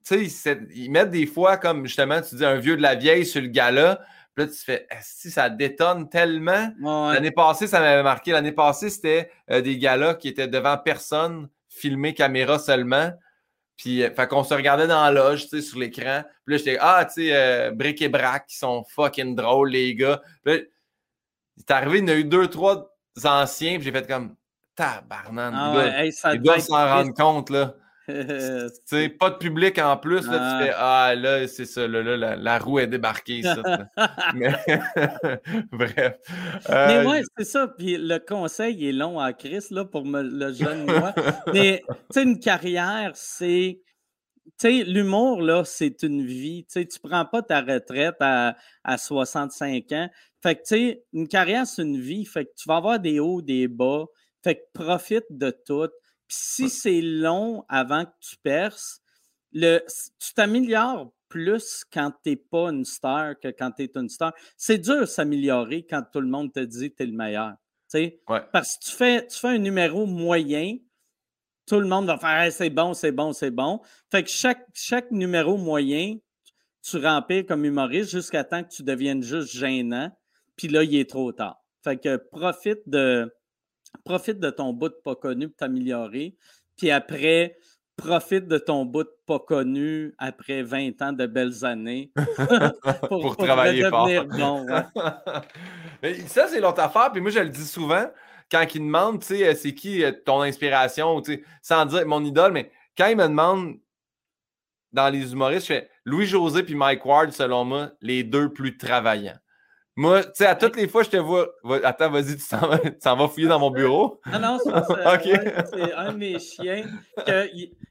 tu 0.05 0.29
sais, 0.29 0.59
ils 0.75 0.91
mettent 0.91 1.09
des 1.09 1.25
fois 1.25 1.57
comme 1.57 1.85
justement, 1.85 2.21
tu 2.21 2.35
dis 2.35 2.45
un 2.45 2.57
vieux 2.57 2.77
de 2.77 2.81
la 2.81 2.95
vieille 2.95 3.25
sur 3.25 3.41
le 3.41 3.47
gala. 3.47 3.99
Puis 4.35 4.45
là, 4.45 4.51
tu 4.51 4.59
fais, 4.59 4.87
si 5.01 5.31
ça 5.31 5.49
détonne 5.49 6.09
tellement. 6.09 6.71
L'année 7.11 7.31
passée, 7.31 7.65
ça 7.65 7.79
m'avait 7.79 8.03
marqué. 8.03 8.31
L'année 8.31 8.51
passée, 8.51 8.91
c'était 8.91 9.31
euh, 9.49 9.61
des 9.61 9.79
galas 9.79 10.13
qui 10.13 10.27
étaient 10.27 10.47
devant 10.47 10.77
personne, 10.77 11.49
filmés 11.67 12.13
caméra 12.13 12.59
seulement. 12.59 13.11
Puis, 13.77 14.03
euh, 14.03 14.09
fait 14.11 14.27
qu'on 14.27 14.43
se 14.43 14.53
regardait 14.53 14.87
dans 14.87 15.03
la 15.03 15.11
loge, 15.11 15.43
tu 15.43 15.49
sais, 15.49 15.61
sur 15.61 15.79
l'écran. 15.79 16.23
Puis 16.45 16.55
là, 16.55 16.57
j'étais, 16.57 16.77
ah, 16.81 17.05
tu 17.05 17.25
sais, 17.25 17.35
euh, 17.35 17.71
Brick 17.71 18.01
et 18.01 18.09
Brac, 18.09 18.47
qui 18.47 18.57
sont 18.57 18.83
fucking 18.89 19.35
drôles, 19.35 19.69
les 19.69 19.95
gars. 19.95 20.21
Puis 20.43 20.55
là, 20.55 20.61
c'est 21.57 21.71
arrivé, 21.71 21.99
il 21.99 22.01
y 22.01 22.11
en 22.11 22.15
a 22.15 22.17
eu 22.17 22.23
deux, 22.23 22.47
trois 22.47 22.91
anciens, 23.23 23.75
puis 23.75 23.83
j'ai 23.83 23.91
fait 23.91 24.07
comme, 24.07 24.35
tabarnan, 24.75 25.51
ah 25.53 26.03
les 26.03 26.39
gars 26.39 26.59
s'en 26.59 26.87
rendent 26.87 27.15
compte, 27.15 27.49
là. 27.49 27.75
Pas 28.07 29.29
de 29.29 29.37
public 29.37 29.77
en 29.79 29.97
plus, 29.97 30.25
là, 30.27 30.59
tu 30.59 30.65
fais 30.65 30.73
Ah 30.77 31.13
là, 31.15 31.47
c'est 31.47 31.65
ça, 31.65 31.87
là, 31.87 32.01
là 32.01 32.35
la, 32.37 32.59
roue 32.59 32.79
est 32.79 32.87
débarquée, 32.87 33.41
ça. 33.41 33.61
Mais... 34.33 34.53
Bref. 35.71 36.15
Euh, 36.69 36.87
Mais 36.87 37.05
ouais, 37.05 37.21
c'est 37.37 37.45
ça. 37.45 37.67
Puis 37.67 37.97
le 37.97 38.19
conseil 38.19 38.87
est 38.87 38.93
long 38.93 39.19
à 39.19 39.33
Chris 39.33 39.65
là, 39.71 39.83
pour 39.83 40.05
me, 40.05 40.21
le 40.21 40.53
jeune 40.53 40.85
moi. 40.85 41.13
Mais 41.53 41.83
tu 41.87 41.95
sais, 42.11 42.23
une 42.23 42.39
carrière, 42.39 43.11
c'est. 43.13 43.81
Tu 44.45 44.53
sais, 44.57 44.83
l'humour, 44.85 45.41
là, 45.41 45.63
c'est 45.65 46.01
une 46.03 46.25
vie. 46.25 46.63
Tu 46.63 46.79
sais, 46.79 46.85
tu 46.87 46.99
prends 46.99 47.25
pas 47.25 47.41
ta 47.41 47.59
retraite 47.61 48.15
à, 48.21 48.55
à 48.85 48.97
65 48.97 49.91
ans. 49.91 50.09
Fait 50.41 50.55
que, 50.55 50.61
tu 50.61 50.67
sais, 50.67 51.03
une 51.11 51.27
carrière, 51.27 51.67
c'est 51.67 51.81
une 51.81 51.99
vie. 51.99 52.23
Fait 52.23 52.45
que 52.45 52.51
tu 52.55 52.69
vas 52.69 52.77
avoir 52.77 52.99
des 52.99 53.19
hauts, 53.19 53.41
des 53.41 53.67
bas. 53.67 54.05
Fait 54.43 54.55
que 54.55 54.61
profite 54.73 55.25
de 55.29 55.51
tout 55.65 55.89
si 56.27 56.69
c'est 56.69 57.01
long 57.01 57.63
avant 57.69 58.05
que 58.05 58.11
tu 58.19 58.37
perces, 58.37 59.01
le, 59.53 59.79
tu 60.19 60.33
t'améliores 60.33 61.11
plus 61.29 61.83
quand 61.91 62.11
tu 62.23 62.29
n'es 62.29 62.35
pas 62.35 62.69
une 62.69 62.85
star 62.85 63.39
que 63.39 63.49
quand 63.49 63.71
tu 63.71 63.83
es 63.83 63.91
une 63.95 64.09
star. 64.09 64.33
C'est 64.55 64.77
dur 64.77 65.01
de 65.01 65.05
s'améliorer 65.05 65.85
quand 65.89 66.03
tout 66.11 66.21
le 66.21 66.27
monde 66.27 66.53
te 66.53 66.59
dit 66.59 66.91
que 66.91 66.97
tu 66.97 67.03
es 67.03 67.05
le 67.05 67.17
meilleur. 67.17 67.53
Parce 68.51 68.77
que 68.77 68.85
tu 68.85 68.91
fais, 68.91 69.27
tu 69.27 69.37
fais 69.37 69.47
un 69.47 69.57
numéro 69.57 70.05
moyen, 70.05 70.77
tout 71.65 71.79
le 71.79 71.87
monde 71.87 72.05
va 72.05 72.17
faire 72.17 72.51
c'est 72.51 72.69
bon, 72.69 72.93
c'est 72.93 73.11
bon, 73.11 73.33
c'est 73.33 73.51
bon. 73.51 73.81
Fait 74.11 74.23
que 74.23 74.29
chaque, 74.29 74.65
chaque 74.73 75.11
numéro 75.11 75.57
moyen, 75.57 76.17
tu 76.81 76.97
remplis 76.97 77.45
comme 77.45 77.65
humoriste 77.65 78.11
jusqu'à 78.11 78.43
temps 78.43 78.63
que 78.63 78.69
tu 78.69 78.83
deviennes 78.83 79.23
juste 79.23 79.55
gênant. 79.55 80.11
Puis 80.55 80.67
là, 80.67 80.83
il 80.83 80.95
est 80.95 81.09
trop 81.09 81.31
tard. 81.31 81.61
Fait 81.83 81.97
que 81.97 82.17
profite 82.17 82.79
de, 82.87 83.31
profite 84.03 84.39
de 84.39 84.49
ton 84.49 84.73
bout 84.73 84.89
de 84.89 84.99
pas 85.03 85.15
connu 85.15 85.47
pour 85.49 85.57
t'améliorer. 85.57 86.35
Puis 86.77 86.91
après, 86.91 87.57
profite 87.97 88.47
de 88.47 88.57
ton 88.57 88.85
bout 88.85 89.03
de 89.03 89.13
pas 89.25 89.39
connu 89.39 90.13
après 90.17 90.61
20 90.61 91.01
ans 91.01 91.13
de 91.13 91.25
belles 91.25 91.65
années 91.65 92.11
pour, 93.09 93.35
travailler 93.35 93.89
fort. 93.89 94.07
Bon, 94.25 94.65
ça, 96.27 96.47
c'est 96.47 96.61
l'autre 96.61 96.81
affaire. 96.81 97.11
Puis 97.11 97.21
moi, 97.21 97.31
je 97.31 97.39
le 97.39 97.49
dis 97.49 97.65
souvent 97.65 98.05
quand 98.51 98.65
ils 98.73 98.81
me 98.81 98.87
demandent, 98.87 99.19
tu 99.19 99.37
sais, 99.37 99.55
c'est 99.55 99.73
qui 99.73 100.03
euh, 100.03 100.11
ton 100.25 100.41
inspiration, 100.41 101.21
tu 101.21 101.33
sais, 101.33 101.43
sans 101.61 101.85
dire 101.85 102.05
mon 102.07 102.23
idole, 102.23 102.53
mais 102.53 102.71
quand 102.97 103.07
ils 103.07 103.17
me 103.17 103.27
demandent 103.27 103.77
dans 104.93 105.09
les 105.09 105.33
humoristes, 105.33 105.67
je 105.67 105.73
fais 105.73 105.89
Louis-José 106.05 106.63
puis 106.63 106.75
Mike 106.75 107.05
Ward, 107.05 107.31
selon 107.31 107.65
moi, 107.65 107.91
les 108.01 108.23
deux 108.23 108.53
plus 108.53 108.77
travaillants. 108.77 109.37
Moi, 109.97 110.23
tu 110.23 110.29
sais, 110.35 110.45
à 110.45 110.55
toutes 110.55 110.75
les 110.75 110.87
fois, 110.87 111.01
je 111.01 111.09
te 111.09 111.17
vois. 111.17 111.47
Attends, 111.83 112.11
vas-y, 112.11 112.37
tu 112.37 112.43
s'en 112.43 113.15
vas, 113.15 113.27
fouiller 113.27 113.47
dans 113.47 113.59
mon 113.59 113.71
bureau. 113.71 114.21
Ah 114.31 114.37
non, 114.37 114.59
c'est 114.63 115.93
un 115.93 116.13
de 116.13 116.17
mes 116.17 116.37
chiens. 116.37 116.83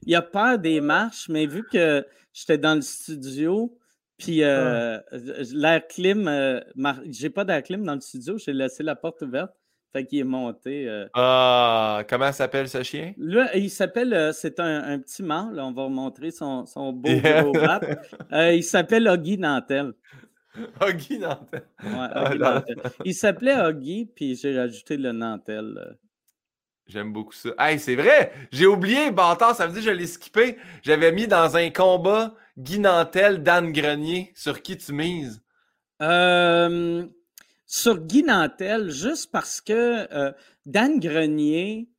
il, 0.05 0.15
a 0.15 0.21
peur 0.21 0.57
des 0.57 0.79
marches, 0.79 1.27
mais 1.27 1.45
vu 1.45 1.65
que 1.69 2.05
j'étais 2.31 2.57
dans 2.57 2.75
le 2.75 2.81
studio, 2.81 3.77
puis 4.17 4.41
euh, 4.41 4.99
l'air 5.53 5.85
clim, 5.85 6.29
euh, 6.29 6.61
j'ai 7.09 7.29
pas 7.29 7.43
d'air 7.43 7.61
clim 7.61 7.83
dans 7.83 7.95
le 7.95 7.99
studio, 7.99 8.37
j'ai 8.37 8.53
laissé 8.53 8.83
la 8.83 8.95
porte 8.95 9.21
ouverte. 9.23 9.51
Fait 9.91 10.05
qu'il 10.05 10.19
est 10.19 10.23
monté. 10.23 10.87
Euh. 10.87 11.07
Ah, 11.13 12.03
comment 12.09 12.31
s'appelle 12.31 12.69
ce 12.69 12.83
chien? 12.83 13.13
Là, 13.17 13.53
il 13.55 13.69
s'appelle, 13.69 14.31
c'est 14.33 14.61
un, 14.61 14.99
petit 14.99 15.23
mâle, 15.23 15.59
on 15.59 15.73
va 15.73 15.83
remontrer 15.83 16.31
son, 16.31 16.65
son 16.65 16.93
beau 16.93 17.09
gros 17.09 17.51
rap. 17.53 17.85
il 18.31 18.63
s'appelle 18.63 19.09
Oggy 19.09 19.37
Nantel. 19.37 19.93
Huggy 20.81 21.19
Nantel. 21.19 21.63
Ah, 21.83 22.63
il 23.05 23.13
s'appelait 23.13 23.55
Huggy, 23.55 24.09
puis 24.15 24.35
j'ai 24.35 24.57
rajouté 24.57 24.97
le 24.97 25.11
Nantel. 25.11 25.77
Euh. 25.77 25.93
J'aime 26.87 27.11
beaucoup 27.11 27.33
ça. 27.33 27.49
Hey, 27.59 27.79
c'est 27.79 27.95
vrai! 27.95 28.31
J'ai 28.51 28.65
oublié, 28.65 29.11
bâtard, 29.11 29.55
ça 29.55 29.67
veut 29.67 29.73
dire 29.73 29.81
que 29.83 29.89
je 29.89 29.95
l'ai 29.95 30.07
skippé. 30.07 30.57
J'avais 30.83 31.11
mis 31.11 31.27
dans 31.27 31.57
un 31.57 31.69
combat 31.69 32.33
Guy 32.57 32.79
Nantel, 32.79 33.43
Dan 33.43 33.71
Grenier. 33.71 34.31
Sur 34.35 34.61
qui 34.61 34.77
tu 34.77 34.93
mises? 34.93 35.41
Euh, 36.01 37.05
sur 37.65 37.99
Guy 37.99 38.23
Nantel, 38.23 38.89
juste 38.89 39.31
parce 39.31 39.59
que 39.59 40.07
euh, 40.13 40.31
Dan 40.65 40.99
Grenier, 40.99 41.89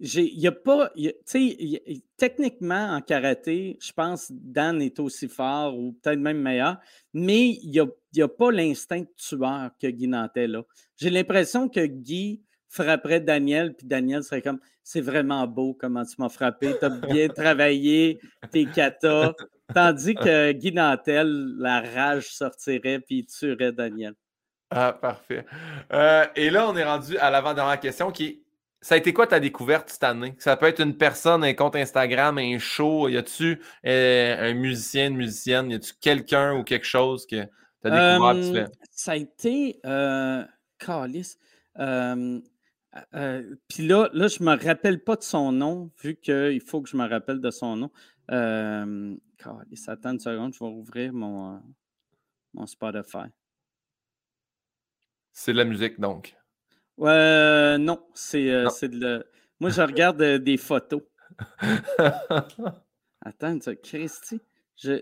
il 0.00 0.38
n'y 0.38 0.46
a 0.46 0.52
pas. 0.52 0.90
Tu 0.94 1.12
sais, 1.24 2.02
techniquement, 2.16 2.94
en 2.96 3.00
karaté, 3.00 3.78
je 3.80 3.92
pense 3.92 4.30
Dan 4.30 4.82
est 4.82 4.98
aussi 5.00 5.28
fort 5.28 5.76
ou 5.76 5.92
peut-être 5.92 6.18
même 6.18 6.40
meilleur, 6.40 6.78
mais 7.14 7.50
il 7.50 7.70
n'y 7.70 7.80
a, 7.80 8.24
a, 8.24 8.28
pas 8.28 8.50
l'instinct 8.50 9.04
tueur 9.16 9.70
que 9.80 9.86
Guy 9.86 10.08
Nantel 10.08 10.56
a. 10.56 10.62
J'ai 10.96 11.10
l'impression 11.10 11.68
que 11.68 11.86
Guy 11.86 12.42
frapperait 12.68 13.20
Daniel, 13.20 13.74
puis 13.74 13.86
Daniel 13.86 14.22
serait 14.22 14.42
comme 14.42 14.60
C'est 14.82 15.00
vraiment 15.00 15.46
beau 15.46 15.74
comment 15.74 16.04
tu 16.04 16.16
m'as 16.18 16.28
frappé, 16.28 16.74
tu 16.78 17.08
bien 17.08 17.28
travaillé, 17.28 18.20
tes 18.50 18.66
katas. 18.66 19.34
Tandis 19.74 20.14
que 20.14 20.52
Guy 20.52 20.72
Nantel, 20.72 21.56
la 21.58 21.80
rage 21.80 22.32
sortirait, 22.32 23.00
puis 23.00 23.18
il 23.18 23.26
tuerait 23.26 23.72
Daniel. 23.72 24.14
Ah, 24.70 24.92
parfait. 24.92 25.46
Euh, 25.92 26.26
et 26.34 26.50
là, 26.50 26.68
on 26.68 26.76
est 26.76 26.84
rendu 26.84 27.16
à 27.18 27.30
l'avant-dernière 27.30 27.78
question 27.78 28.10
qui 28.10 28.24
est 28.24 28.45
ça 28.86 28.94
a 28.94 28.98
été 28.98 29.12
quoi 29.12 29.26
ta 29.26 29.40
découverte 29.40 29.90
cette 29.90 30.04
année? 30.04 30.36
Ça 30.38 30.56
peut 30.56 30.66
être 30.66 30.80
une 30.80 30.96
personne, 30.96 31.42
un 31.42 31.54
compte 31.54 31.74
Instagram, 31.74 32.38
un 32.38 32.56
show. 32.60 33.08
Y 33.08 33.16
a-tu 33.16 33.60
euh, 33.84 34.50
un 34.50 34.54
musicien, 34.54 35.08
une 35.08 35.16
musicienne? 35.16 35.72
Y 35.72 35.74
a-tu 35.74 35.92
quelqu'un 36.00 36.56
ou 36.56 36.62
quelque 36.62 36.86
chose 36.86 37.26
que 37.26 37.42
tu 37.82 37.88
as 37.88 37.90
découvert? 37.90 38.68
ça 38.92 39.10
a 39.10 39.16
été. 39.16 39.80
Euh, 39.84 40.44
Calice. 40.78 41.36
Euh, 41.80 42.40
puis 43.66 43.88
là, 43.88 44.08
là, 44.12 44.28
je 44.28 44.40
ne 44.40 44.50
me 44.50 44.64
rappelle 44.64 45.02
pas 45.02 45.16
de 45.16 45.24
son 45.24 45.50
nom, 45.50 45.90
vu 46.00 46.14
qu'il 46.14 46.62
faut 46.64 46.80
que 46.80 46.88
je 46.88 46.96
me 46.96 47.08
rappelle 47.08 47.40
de 47.40 47.50
son 47.50 47.74
nom. 47.74 47.90
Calice, 48.28 49.88
attends 49.88 50.12
une 50.12 50.20
seconde, 50.20 50.54
je 50.54 50.60
vais 50.60 50.70
ouvrir 50.70 51.12
mon, 51.12 51.60
mon 52.54 52.66
Spotify. 52.66 53.26
C'est 55.32 55.54
de 55.54 55.58
la 55.58 55.64
musique, 55.64 55.98
donc. 55.98 56.36
Euh, 57.00 57.78
non, 57.78 58.06
c'est 58.14 58.50
euh, 58.50 58.68
de 58.82 58.98
le... 58.98 59.24
Moi, 59.60 59.70
je 59.70 59.82
regarde 59.82 60.20
euh, 60.22 60.38
des 60.38 60.56
photos. 60.56 61.02
Attends, 63.24 63.58
Christy, 63.82 64.40
je, 64.76 65.00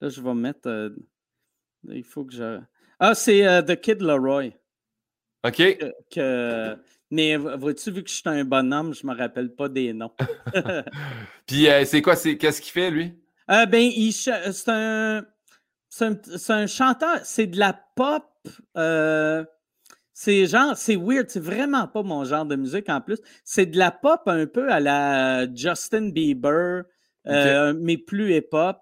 là, 0.00 0.08
je 0.08 0.20
vais 0.20 0.34
mettre. 0.34 0.68
Euh, 0.68 0.90
il 1.88 2.04
faut 2.04 2.24
que 2.24 2.34
je. 2.34 2.60
Ah, 3.00 3.14
c'est 3.14 3.64
The 3.64 3.80
Kid 3.80 4.02
Leroy. 4.02 4.52
OK. 5.44 5.78
Que, 6.10 6.76
mais 7.10 7.36
vois-tu, 7.36 7.90
vu 7.90 8.02
que 8.02 8.10
je 8.10 8.16
suis 8.16 8.22
un 8.26 8.44
bonhomme, 8.44 8.92
je 8.92 9.06
ne 9.06 9.12
me 9.12 9.18
rappelle 9.18 9.54
pas 9.54 9.68
des 9.68 9.92
noms. 9.92 10.12
Puis, 11.46 11.66
c'est 11.86 12.02
quoi? 12.02 12.16
Qu'est-ce 12.16 12.60
qu'il 12.60 12.72
fait, 12.72 12.90
lui? 12.90 13.14
ben, 13.48 13.90
c'est 14.12 14.68
un, 14.68 15.24
un, 16.00 16.16
un, 16.48 16.66
chanteur. 16.66 17.20
C'est 17.24 17.46
de 17.46 17.58
la 17.58 17.72
pop. 17.72 18.24
C'est 20.20 20.46
genre, 20.46 20.76
c'est 20.76 20.96
weird, 20.96 21.30
c'est 21.30 21.38
vraiment 21.38 21.86
pas 21.86 22.02
mon 22.02 22.24
genre 22.24 22.44
de 22.44 22.56
musique 22.56 22.88
en 22.88 23.00
plus. 23.00 23.18
C'est 23.44 23.66
de 23.66 23.78
la 23.78 23.92
pop 23.92 24.22
un 24.26 24.46
peu 24.46 24.68
à 24.68 24.80
la 24.80 25.46
Justin 25.54 26.08
Bieber, 26.08 26.82
euh, 27.28 27.72
mais 27.78 27.96
plus 27.98 28.34
hip-hop. 28.34 28.78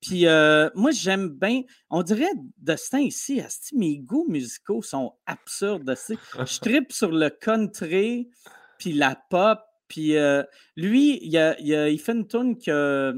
Puis 0.00 0.26
euh, 0.26 0.70
moi, 0.74 0.90
j'aime 0.90 1.28
bien, 1.28 1.60
on 1.90 2.02
dirait 2.02 2.32
de 2.56 2.74
ce 2.74 2.88
temps 2.88 2.96
ici, 2.96 3.42
mes 3.74 3.98
goûts 3.98 4.24
musicaux 4.30 4.80
sont 4.80 5.12
absurdes. 5.26 5.94
Je 6.38 6.58
tripe 6.62 6.90
sur 6.90 7.12
le 7.12 7.28
country, 7.28 8.30
puis 8.78 8.94
la 8.94 9.14
pop. 9.28 9.60
Puis 9.88 10.16
euh, 10.16 10.42
lui, 10.74 11.18
il, 11.22 11.36
a, 11.36 11.54
il, 11.60 12.00
fait 12.00 12.12
une 12.12 12.26
tune 12.26 12.56
que 12.56 13.12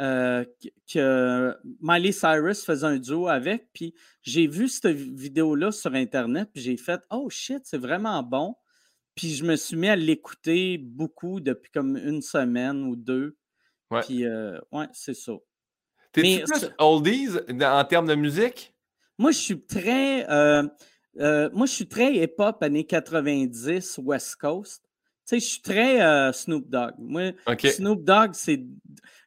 euh, 0.00 0.44
que 0.92 1.54
Miley 1.80 2.12
Cyrus 2.12 2.64
faisait 2.64 2.86
un 2.86 2.98
duo 2.98 3.28
avec. 3.28 3.68
Puis 3.72 3.94
j'ai 4.22 4.46
vu 4.46 4.68
cette 4.68 4.96
vidéo-là 4.96 5.72
sur 5.72 5.94
Internet, 5.94 6.50
puis 6.52 6.62
j'ai 6.62 6.76
fait 6.76 7.00
Oh 7.10 7.28
shit, 7.30 7.62
c'est 7.64 7.78
vraiment 7.78 8.22
bon. 8.22 8.54
Puis 9.14 9.34
je 9.34 9.44
me 9.44 9.56
suis 9.56 9.76
mis 9.76 9.88
à 9.88 9.96
l'écouter 9.96 10.78
beaucoup 10.78 11.40
depuis 11.40 11.70
comme 11.70 11.96
une 11.96 12.22
semaine 12.22 12.84
ou 12.84 12.96
deux. 12.96 13.36
Puis 14.02 14.24
euh, 14.24 14.58
ouais, 14.70 14.86
c'est 14.92 15.14
ça. 15.14 15.32
T'es-tu 16.12 16.44
plus 16.44 16.70
oldies 16.78 17.28
en 17.62 17.84
termes 17.84 18.06
de 18.06 18.14
musique? 18.14 18.74
Moi, 19.18 19.30
je 19.30 19.38
suis 19.38 19.60
très. 19.60 20.28
Euh, 20.30 20.66
euh, 21.18 21.50
moi, 21.52 21.66
je 21.66 21.72
suis 21.72 21.88
très 21.88 22.14
hip-hop 22.14 22.62
années 22.62 22.84
90, 22.84 24.00
West 24.02 24.36
Coast. 24.36 24.82
Tu 25.26 25.38
sais, 25.38 25.40
je 25.40 25.52
suis 25.52 25.62
très 25.62 26.02
euh, 26.02 26.32
Snoop 26.32 26.68
Dogg. 26.68 26.94
Moi, 26.98 27.32
Snoop 27.58 28.04
Dogg, 28.04 28.30
c'est. 28.34 28.64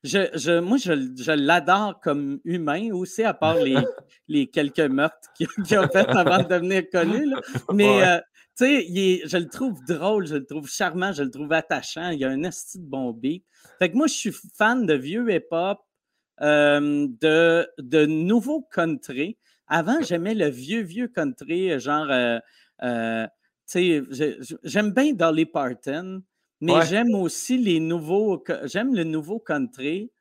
Je, 0.04 0.30
je, 0.36 0.60
moi, 0.60 0.78
je, 0.78 0.94
je 1.18 1.32
l'adore 1.32 2.00
comme 2.02 2.40
humain 2.44 2.92
aussi, 2.92 3.24
à 3.24 3.34
part 3.34 3.56
les, 3.56 3.76
les 4.28 4.48
quelques 4.48 4.80
meurtres 4.80 5.30
qu'il 5.36 5.48
a 5.76 5.88
fait 5.88 6.08
avant 6.10 6.44
de 6.44 6.48
devenir 6.48 6.84
connu. 6.92 7.34
Mais, 7.74 8.22
tu 8.58 8.66
sais, 8.66 9.22
je 9.26 9.38
le 9.38 9.48
trouve 9.48 9.84
drôle, 9.86 10.28
je 10.28 10.36
le 10.36 10.46
trouve 10.46 10.70
charmant, 10.70 11.12
je 11.12 11.24
le 11.24 11.32
trouve 11.32 11.52
attachant. 11.54 12.10
Il 12.12 12.24
a 12.24 12.30
un 12.30 12.44
esti 12.44 12.80
de 12.80 12.86
bon 12.86 13.12
beat. 13.12 13.44
Fait 13.80 13.90
que 13.90 13.98
moi, 13.98 14.08
je 14.08 14.14
suis 14.14 14.36
fan 14.58 14.86
de 14.86 14.94
vieux 14.94 15.30
hip-hop, 15.30 15.80
euh, 16.42 17.08
de, 17.22 17.68
de 17.80 18.06
nouveaux 18.06 18.62
country. 18.62 19.38
Avant, 19.68 20.02
j'aimais 20.02 20.36
le 20.36 20.50
vieux, 20.50 20.84
vieux 20.84 21.08
country, 21.08 21.80
genre, 21.80 22.08
euh, 23.76 24.06
euh, 24.22 24.44
j'aime 24.64 24.92
bien 24.92 25.14
Dolly 25.14 25.46
Parton, 25.46 26.24
mais 26.62 26.86
j'aime 26.86 27.16
aussi 27.16 27.58
les 27.58 27.80
nouveaux, 27.80 28.44
j'aime 28.66 28.96
le 28.96 29.04
nouveau 29.04 29.40
country. 29.40 30.12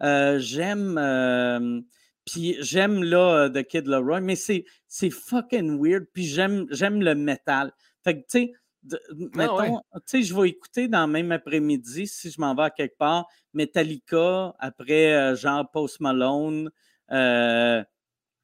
j'aime 0.00 1.84
puis 2.24 2.56
j'aime 2.60 3.02
là 3.02 3.50
The 3.50 3.62
Kid 3.64 3.86
Leroy, 3.86 4.20
mais 4.20 4.36
c'est, 4.36 4.64
fucking 5.10 5.78
weird. 5.80 6.06
Puis 6.12 6.24
j'aime, 6.24 6.66
j'aime 6.70 7.02
le 7.02 7.14
métal. 7.14 7.72
Fait 8.02 8.14
que, 8.14 8.20
tu 8.20 8.24
sais, 8.28 8.52
ah 8.92 8.96
mettons, 9.34 9.78
tu 9.78 10.00
sais, 10.06 10.22
je 10.22 10.34
vais 10.34 10.48
écouter 10.48 10.88
dans 10.88 11.06
le 11.06 11.12
même 11.12 11.32
après-midi, 11.32 12.06
si 12.06 12.30
je 12.30 12.40
m'en 12.40 12.54
vais 12.54 12.64
à 12.64 12.70
quelque 12.70 12.96
part, 12.98 13.26
Metallica, 13.52 14.54
après 14.58 15.14
euh, 15.14 15.36
genre 15.36 15.70
Post 15.70 16.00
Malone, 16.00 16.70
euh, 17.10 17.82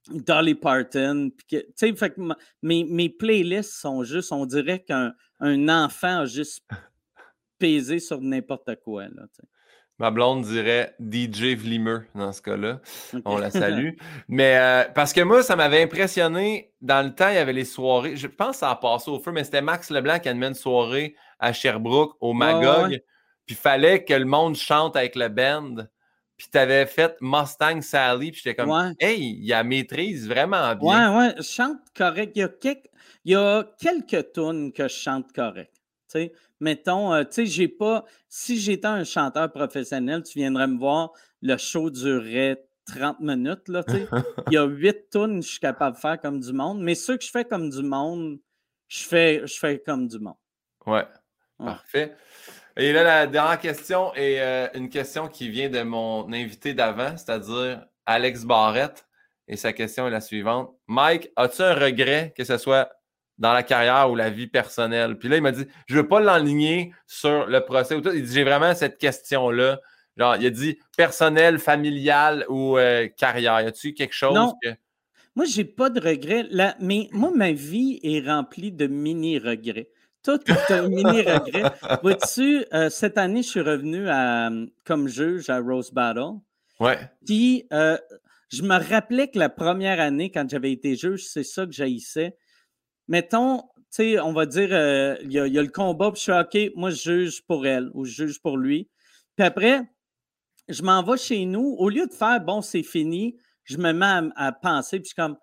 Dolly 0.09 0.55
Parton. 0.55 1.31
Tu 1.49 1.63
sais, 1.77 1.95
fait 1.95 2.11
que 2.11 2.21
mes, 2.63 2.85
mes, 2.85 3.09
playlists 3.09 3.81
sont 3.81 4.03
juste, 4.03 4.33
on 4.33 4.47
dirait 4.47 4.81
qu'un 4.81 5.15
un 5.41 5.69
enfant 5.69 6.21
a 6.21 6.27
juste 6.27 6.65
pesé 7.59 7.99
sur 7.99 8.21
n'importe 8.21 8.77
quoi. 8.83 9.05
Là, 9.05 9.27
Ma 9.99 10.11
blonde 10.11 10.45
dirait 10.45 10.97
DJ 10.99 11.55
Vlimer 11.57 11.99
dans 12.15 12.33
ce 12.33 12.41
cas-là. 12.41 12.81
On 13.27 13.37
la 13.37 13.51
salue. 13.51 13.91
Mais 14.29 14.57
euh, 14.57 14.85
parce 14.95 15.13
que 15.13 15.21
moi, 15.21 15.43
ça 15.43 15.57
m'avait 15.57 15.83
impressionné. 15.83 16.73
Dans 16.81 17.05
le 17.05 17.15
temps, 17.15 17.29
il 17.29 17.35
y 17.35 17.39
avait 17.39 17.53
les 17.53 17.67
soirées. 17.67 18.17
Je 18.17 18.27
pense 18.27 18.53
que 18.53 18.57
ça 18.61 18.71
a 18.71 18.77
passé 18.77 19.11
au 19.11 19.19
feu, 19.19 19.31
mais 19.31 19.45
c'était 19.45 19.61
Max 19.61 19.91
Leblanc 19.91 20.19
qui 20.19 20.31
animait 20.31 20.49
une 20.49 20.55
soirée 20.55 21.17
à 21.39 21.53
Sherbrooke, 21.53 22.17
au 22.21 22.33
Magog. 22.33 23.03
Puis 23.45 23.55
il 23.55 23.57
fallait 23.57 24.05
que 24.05 24.15
le 24.15 24.25
monde 24.25 24.57
chante 24.57 24.97
avec 24.97 25.17
le 25.17 25.29
band. 25.29 25.75
Puis 26.41 26.49
tu 26.51 26.57
avais 26.57 26.87
fait 26.87 27.19
Mustang 27.21 27.83
Sally. 27.83 28.31
Puis 28.33 28.41
j'étais 28.43 28.57
comme, 28.57 28.95
hey, 28.99 29.21
il 29.21 29.45
y 29.45 29.53
a 29.53 29.63
maîtrise 29.63 30.27
vraiment 30.27 30.75
bien. 30.75 31.13
Ouais, 31.13 31.19
ouais, 31.19 31.35
je 31.37 31.43
chante 31.43 31.81
correct. 31.95 32.33
Il 32.35 32.39
y 32.39 32.43
a 32.43 32.49
quelques, 32.49 32.89
il 33.27 33.33
y 33.33 33.35
a 33.35 33.63
quelques 33.79 34.33
tunes 34.33 34.73
que 34.73 34.85
je 34.85 34.95
chante 34.95 35.35
correct. 35.35 35.75
sais 36.09 36.33
mettons, 36.59 37.13
euh, 37.13 37.25
tu 37.25 37.33
sais, 37.33 37.47
j'ai 37.47 37.69
pas. 37.69 38.07
Si 38.31 38.59
j'étais 38.59 38.87
un 38.87 39.05
chanteur 39.05 39.53
professionnel, 39.53 40.23
tu 40.23 40.39
viendrais 40.39 40.67
me 40.67 40.79
voir, 40.79 41.13
le 41.43 41.59
show 41.59 41.91
durerait 41.91 42.67
30 42.87 43.21
minutes, 43.21 43.69
là, 43.69 43.85
tu 43.85 43.93
sais. 43.93 44.09
Il 44.51 44.55
y 44.55 44.57
a 44.57 44.65
huit 44.65 45.11
tonnes 45.11 45.41
que 45.41 45.45
je 45.45 45.51
suis 45.51 45.61
capable 45.61 45.97
de 45.97 46.01
faire 46.01 46.19
comme 46.19 46.41
du 46.41 46.55
monde, 46.55 46.81
mais 46.81 46.95
ceux 46.95 47.19
que 47.19 47.25
je 47.25 47.31
fais 47.31 47.45
comme 47.45 47.69
du 47.69 47.83
monde, 47.83 48.39
je 48.89 49.05
fais, 49.05 49.47
je 49.47 49.59
fais 49.59 49.79
comme 49.79 50.09
du 50.09 50.19
monde. 50.19 50.37
Ouais. 50.87 51.07
Parfait. 51.59 52.17
Et 52.77 52.93
là, 52.93 53.03
la 53.03 53.27
dernière 53.27 53.59
question 53.59 54.15
est 54.15 54.41
euh, 54.41 54.69
une 54.75 54.89
question 54.89 55.29
qui 55.29 55.49
vient 55.49 55.69
de 55.69 55.83
mon 55.83 56.33
invité 56.33 56.75
d'avant, 56.75 57.17
c'est-à-dire 57.17 57.85
Alex 58.07 58.45
Barrette. 58.45 59.07
Et 59.49 59.57
sa 59.57 59.73
question 59.73 60.07
est 60.07 60.11
la 60.11 60.21
suivante. 60.21 60.73
Mike, 60.87 61.31
as-tu 61.35 61.63
un 61.63 61.75
regret 61.75 62.33
que 62.37 62.45
ce 62.45 62.57
soit 62.57 62.89
dans 63.39 63.53
la 63.53 63.65
carrière 63.65 64.11
ou 64.11 64.15
la 64.15 64.31
vie 64.31 64.47
personnelle? 64.47 65.19
Puis 65.19 65.29
là, 65.29 65.37
il 65.37 65.43
m'a 65.43 65.51
dit, 65.51 65.67
je 65.87 65.97
ne 65.97 66.03
veux 66.03 66.09
pas 66.09 66.21
l'enligner 66.21 66.93
sur 67.07 67.47
le 67.47 67.61
procès. 67.65 67.97
Il 67.97 68.23
dit, 68.23 68.33
j'ai 68.33 68.45
vraiment 68.45 68.75
cette 68.75 68.99
question-là. 68.99 69.81
Genre, 70.17 70.37
il 70.37 70.47
a 70.47 70.51
dit 70.51 70.79
personnel, 70.97 71.59
familial 71.59 72.45
ou 72.49 72.79
euh, 72.79 73.09
carrière? 73.09 73.61
Y 73.61 73.67
a-tu 73.67 73.95
quelque 73.95 74.15
chose 74.15 74.35
non. 74.35 74.55
que. 74.63 74.69
Moi, 75.35 75.47
j'ai 75.47 75.65
pas 75.65 75.91
de 75.91 76.01
regrets. 76.01 76.47
mais 76.81 77.09
moi, 77.13 77.33
ma 77.35 77.53
vie 77.53 77.99
est 78.03 78.21
remplie 78.21 78.73
de 78.73 78.87
mini-regrets. 78.87 79.89
Tout 80.23 80.39
un 80.69 80.89
mini-regret. 80.89 81.73
Vois-tu, 82.03 82.65
euh, 82.73 82.91
cette 82.91 83.17
année, 83.17 83.43
je 83.43 83.49
suis 83.49 83.61
revenu 83.61 84.09
à, 84.09 84.51
comme 84.85 85.09
juge 85.09 85.49
à 85.49 85.61
Rose 85.61 85.93
Battle. 85.93 86.39
Ouais. 86.79 86.99
Puis, 87.27 87.67
euh, 87.73 87.97
je 88.49 88.63
me 88.63 88.77
rappelais 88.77 89.29
que 89.29 89.39
la 89.39 89.49
première 89.49 90.01
année, 90.01 90.31
quand 90.31 90.49
j'avais 90.49 90.73
été 90.73 90.95
juge, 90.97 91.25
c'est 91.25 91.45
ça 91.45 91.65
que 91.65 91.73
j'haïssais 91.73 92.37
mettons, 93.11 93.59
tu 93.59 93.85
sais, 93.91 94.21
on 94.21 94.33
va 94.33 94.47
dire, 94.47 94.69
euh, 94.73 95.17
il 95.23 95.33
y, 95.33 95.39
a 95.59 95.63
le 95.63 95.69
combat, 95.69 96.13
puis 96.13 96.23
je 96.25 96.33
suis 96.33 96.33
OK, 96.33 96.73
moi, 96.77 96.91
je 96.91 97.03
juge 97.03 97.43
pour 97.43 97.67
elle 97.67 97.91
ou 97.93 98.05
je 98.05 98.27
juge 98.27 98.41
pour 98.41 98.57
lui. 98.57 98.89
Puis 99.37 99.45
après, 99.45 99.83
je 100.69 100.83
m'en 100.83 101.03
vais 101.03 101.19
chez 101.19 101.45
nous. 101.45 101.75
Au 101.79 101.91
lieu 101.91 102.07
de 102.07 102.13
faire, 102.13 102.41
bon, 102.41 102.63
c'est 102.63 102.85
fini, 102.85 103.37
je 103.65 103.77
me 103.79 103.93
mets 103.93 104.31
à, 104.37 104.53
penser, 104.53 105.01
puis 105.01 105.07
je 105.07 105.09
suis 105.09 105.17
comme, 105.17 105.37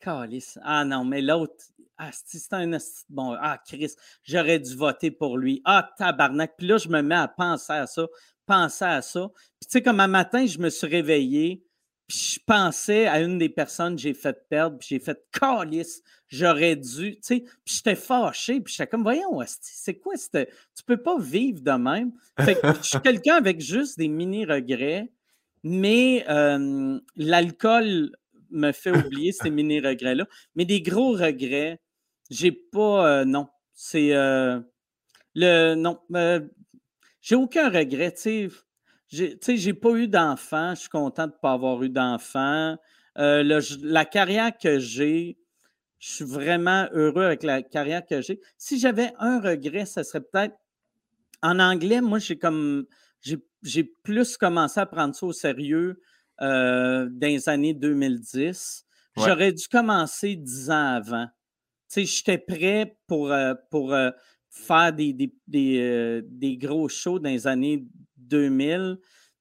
calice, 0.00 0.58
ah 0.62 0.84
non, 0.84 1.04
mais 1.04 1.22
l'autre, 1.22 1.54
ah, 1.98 2.10
c'est 2.12 2.52
un 2.52 2.70
bon, 3.08 3.36
ah, 3.40 3.60
Chris, 3.66 3.92
j'aurais 4.24 4.58
dû 4.58 4.74
voter 4.74 5.10
pour 5.10 5.38
lui. 5.38 5.62
Ah, 5.64 5.88
tabarnak. 5.96 6.54
Puis 6.58 6.66
là, 6.66 6.78
je 6.78 6.88
me 6.88 7.02
mets 7.02 7.14
à 7.14 7.28
penser 7.28 7.72
à 7.72 7.86
ça, 7.86 8.06
penser 8.46 8.84
à 8.84 9.02
ça. 9.02 9.28
Puis 9.60 9.68
tu 9.68 9.70
sais, 9.70 9.82
comme 9.82 10.00
un 10.00 10.08
matin, 10.08 10.44
je 10.46 10.58
me 10.58 10.70
suis 10.70 10.86
réveillé, 10.86 11.64
puis 12.06 12.18
je 12.18 12.40
pensais 12.46 13.06
à 13.06 13.20
une 13.20 13.38
des 13.38 13.48
personnes 13.48 13.96
que 13.96 14.02
j'ai 14.02 14.14
fait 14.14 14.36
perdre, 14.48 14.78
puis 14.78 14.88
j'ai 14.90 14.98
fait 14.98 15.18
calice, 15.32 16.02
j'aurais 16.28 16.76
dû, 16.76 17.14
tu 17.14 17.18
sais, 17.22 17.40
puis 17.64 17.74
j'étais 17.76 17.94
fâché, 17.94 18.60
puis 18.60 18.74
j'étais 18.74 18.88
comme, 18.88 19.02
voyons, 19.02 19.40
c'est 19.60 19.98
quoi, 19.98 20.14
tu 20.16 20.84
peux 20.84 21.02
pas 21.02 21.18
vivre 21.18 21.60
de 21.60 21.72
même. 21.72 22.12
Fait 22.40 22.56
que 22.56 22.66
je 22.82 22.88
suis 22.88 23.00
quelqu'un 23.02 23.36
avec 23.36 23.60
juste 23.60 23.98
des 23.98 24.08
mini-regrets, 24.08 25.10
mais 25.62 26.26
l'alcool 27.16 28.10
me 28.50 28.72
fait 28.72 28.90
oublier 28.90 29.32
ces 29.32 29.50
mini-regrets-là. 29.50 30.26
Mais 30.54 30.64
des 30.64 30.80
gros 30.80 31.12
regrets, 31.12 31.80
j'ai 32.30 32.52
pas, 32.52 33.20
euh, 33.20 33.24
non, 33.24 33.48
c'est, 33.72 34.14
euh, 34.14 34.60
le, 35.34 35.74
non, 35.74 35.98
euh, 36.14 36.40
j'ai 37.20 37.34
aucun 37.34 37.68
regret, 37.70 38.12
tu 38.12 38.50
sais 39.10 39.56
j'ai 39.56 39.74
pas 39.74 39.90
eu 39.92 40.08
d'enfant. 40.08 40.74
Je 40.74 40.80
suis 40.80 40.88
content 40.88 41.26
de 41.26 41.32
ne 41.32 41.38
pas 41.40 41.52
avoir 41.52 41.82
eu 41.82 41.88
d'enfant. 41.88 42.76
La 43.16 44.04
carrière 44.04 44.56
que 44.58 44.80
j'ai, 44.80 45.38
je 46.00 46.14
suis 46.14 46.24
vraiment 46.24 46.88
heureux 46.92 47.24
avec 47.24 47.44
la 47.44 47.62
carrière 47.62 48.04
que 48.04 48.20
j'ai. 48.20 48.40
Si 48.58 48.78
j'avais 48.78 49.12
un 49.18 49.40
regret, 49.40 49.86
ce 49.86 50.02
serait 50.02 50.20
peut-être 50.20 50.56
en 51.42 51.60
anglais, 51.60 52.00
moi, 52.00 52.18
j'ai 52.18 52.38
comme 52.38 52.86
j'ai 53.62 53.84
plus 54.02 54.36
commencé 54.36 54.80
à 54.80 54.86
prendre 54.86 55.14
ça 55.14 55.26
au 55.26 55.32
sérieux 55.32 56.00
euh, 56.40 57.08
dans 57.10 57.26
les 57.26 57.48
années 57.48 57.74
2010. 57.74 58.84
J'aurais 59.16 59.52
dû 59.52 59.66
commencer 59.68 60.36
dix 60.36 60.70
ans 60.70 60.94
avant. 60.94 61.28
Tu 61.88 62.04
sais, 62.04 62.04
j'étais 62.04 62.38
prêt 62.38 62.96
pour, 63.06 63.30
euh, 63.32 63.54
pour 63.70 63.94
faire 64.50 64.92
des, 64.92 65.12
des, 65.46 66.22
des, 66.26 66.56
gros 66.56 66.88
shows 66.88 67.18
dans 67.18 67.30
les 67.30 67.46
années 67.46 67.84
2000. 68.16 68.98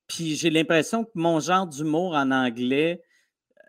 Puis 0.07 0.35
j'ai 0.35 0.49
l'impression 0.49 1.05
que 1.05 1.11
mon 1.15 1.39
genre 1.39 1.67
d'humour 1.67 2.15
en 2.15 2.31
anglais 2.31 3.01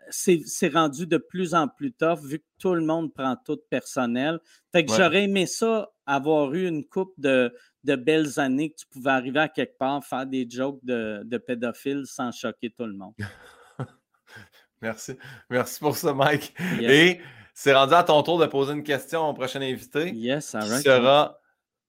c'est 0.09 0.73
rendu 0.73 1.07
de 1.07 1.17
plus 1.17 1.53
en 1.53 1.67
plus 1.67 1.91
tough 1.93 2.19
vu 2.23 2.39
que 2.39 2.45
tout 2.59 2.73
le 2.73 2.85
monde 2.85 3.13
prend 3.13 3.35
tout 3.43 3.59
personnel. 3.69 4.39
Fait 4.71 4.85
que 4.85 4.93
j'aurais 4.93 5.23
aimé 5.23 5.45
ça, 5.45 5.89
avoir 6.05 6.53
eu 6.53 6.67
une 6.67 6.85
coupe 6.85 7.13
de, 7.17 7.53
de, 7.83 7.95
belles 7.95 8.39
années 8.39 8.71
que 8.71 8.75
tu 8.77 8.85
pouvais 8.87 9.11
arriver 9.11 9.39
à 9.39 9.49
quelque 9.49 9.77
part, 9.77 10.03
faire 10.03 10.25
des 10.25 10.47
jokes 10.49 10.79
de, 10.83 11.21
de 11.25 11.37
pédophiles 11.37 12.03
sans 12.05 12.31
choquer 12.31 12.71
tout 12.71 12.85
le 12.85 12.93
monde. 12.93 13.13
Merci. 14.81 15.17
Merci 15.49 15.79
pour 15.79 15.95
ça, 15.95 16.13
Mike. 16.13 16.53
Et 16.81 17.19
c'est 17.55 17.73
rendu 17.73 17.93
à 17.93 18.03
ton 18.03 18.21
tour 18.21 18.37
de 18.37 18.45
poser 18.45 18.73
une 18.73 18.83
question 18.83 19.29
au 19.29 19.33
prochain 19.33 19.61
invité. 19.61 20.11
Yes, 20.13 20.53
all 20.53 20.63
right. 20.63 20.77
Qui 20.77 20.83
sera 20.83 21.39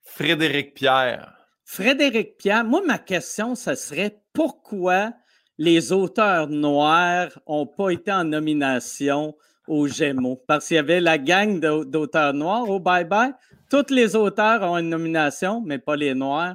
Frédéric 0.05 0.75
Pierre. 0.75 1.35
Frédéric 1.65 2.39
Pierre, 2.39 2.65
moi, 2.65 2.81
ma 2.87 2.99
question, 2.99 3.57
ce 3.57 3.75
serait 3.75 4.23
pourquoi 4.33 5.13
les 5.59 5.91
auteurs 5.91 6.49
noirs 6.49 7.41
n'ont 7.49 7.67
pas 7.67 7.91
été 7.91 8.13
en 8.13 8.23
nomination 8.23 9.37
aux 9.67 9.89
Gémeaux? 9.89 10.41
Parce 10.47 10.69
qu'il 10.69 10.77
y 10.77 10.79
avait 10.79 11.01
la 11.01 11.19
gang 11.19 11.59
d'auteurs 11.59 12.33
noirs 12.33 12.71
au 12.71 12.79
Bye 12.79 13.05
Bye. 13.05 13.33
Tous 13.69 13.93
les 13.93 14.15
auteurs 14.15 14.63
ont 14.63 14.79
une 14.79 14.91
nomination, 14.91 15.61
mais 15.61 15.79
pas 15.79 15.97
les 15.97 16.15
noirs. 16.15 16.55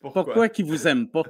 Pourquoi, 0.00 0.24
pourquoi 0.24 0.48
qu'ils 0.48 0.66
ne 0.66 0.70
vous 0.70 0.88
aiment 0.88 1.08
pas? 1.08 1.22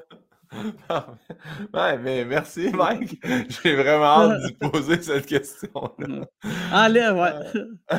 ouais, 1.74 1.98
mais 1.98 2.24
merci, 2.24 2.70
Mike. 2.74 3.22
J'ai 3.62 3.76
vraiment 3.76 4.32
hâte 4.32 4.42
de 4.42 4.68
poser 4.68 5.02
cette 5.02 5.26
question-là. 5.26 6.26
Allez, 6.72 7.08
ouais. 7.08 7.98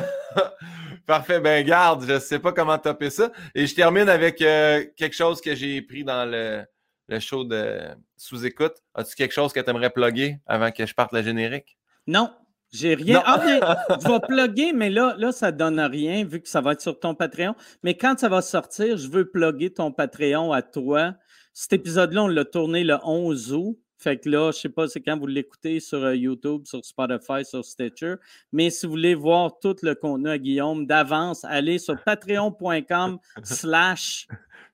Parfait. 1.06 1.40
Ben, 1.40 1.64
garde, 1.64 2.04
je 2.06 2.14
ne 2.14 2.18
sais 2.18 2.38
pas 2.38 2.52
comment 2.52 2.78
taper 2.78 3.10
ça. 3.10 3.30
Et 3.54 3.66
je 3.66 3.74
termine 3.74 4.08
avec 4.08 4.42
euh, 4.42 4.84
quelque 4.96 5.14
chose 5.14 5.40
que 5.40 5.54
j'ai 5.54 5.80
pris 5.82 6.04
dans 6.04 6.28
le, 6.28 6.64
le 7.08 7.20
show 7.20 7.44
de 7.44 7.80
sous-écoute. 8.16 8.74
As-tu 8.94 9.14
quelque 9.14 9.32
chose 9.32 9.52
que 9.52 9.60
tu 9.60 9.70
aimerais 9.70 9.90
plugger 9.90 10.38
avant 10.46 10.70
que 10.70 10.86
je 10.86 10.94
parte 10.94 11.12
le 11.12 11.22
générique? 11.22 11.76
Non, 12.06 12.30
j'ai 12.72 12.94
rien. 12.94 13.22
Ah, 13.26 13.40
mais 13.44 13.60
je 14.00 14.08
vais 14.08 14.20
plugger, 14.20 14.72
mais 14.72 14.90
là, 14.90 15.14
là, 15.18 15.32
ça 15.32 15.50
ne 15.50 15.56
donne 15.56 15.80
rien 15.80 16.24
vu 16.24 16.40
que 16.40 16.48
ça 16.48 16.60
va 16.60 16.72
être 16.72 16.80
sur 16.80 16.98
ton 17.00 17.14
Patreon. 17.14 17.54
Mais 17.82 17.96
quand 17.96 18.18
ça 18.18 18.28
va 18.28 18.42
sortir, 18.42 18.96
je 18.96 19.08
veux 19.08 19.28
plugger 19.28 19.72
ton 19.72 19.90
Patreon 19.90 20.52
à 20.52 20.62
toi. 20.62 21.14
Cet 21.52 21.72
épisode-là, 21.72 22.24
on 22.24 22.28
l'a 22.28 22.44
tourné 22.44 22.84
le 22.84 22.96
11 23.04 23.52
août. 23.52 23.78
Fait 24.00 24.16
que 24.16 24.30
là, 24.30 24.44
je 24.50 24.56
ne 24.56 24.60
sais 24.60 24.68
pas 24.70 24.88
c'est 24.88 25.02
quand 25.02 25.18
vous 25.18 25.26
l'écoutez 25.26 25.78
sur 25.78 26.02
euh, 26.02 26.16
YouTube, 26.16 26.62
sur 26.64 26.82
Spotify, 26.82 27.44
sur 27.44 27.62
Stitcher. 27.62 28.14
Mais 28.50 28.70
si 28.70 28.86
vous 28.86 28.92
voulez 28.92 29.14
voir 29.14 29.58
tout 29.60 29.76
le 29.82 29.94
contenu 29.94 30.30
à 30.30 30.38
Guillaume 30.38 30.86
d'avance, 30.86 31.44
allez 31.44 31.78
sur 31.78 32.02
patreon.com 32.06 33.18
slash 33.42 34.26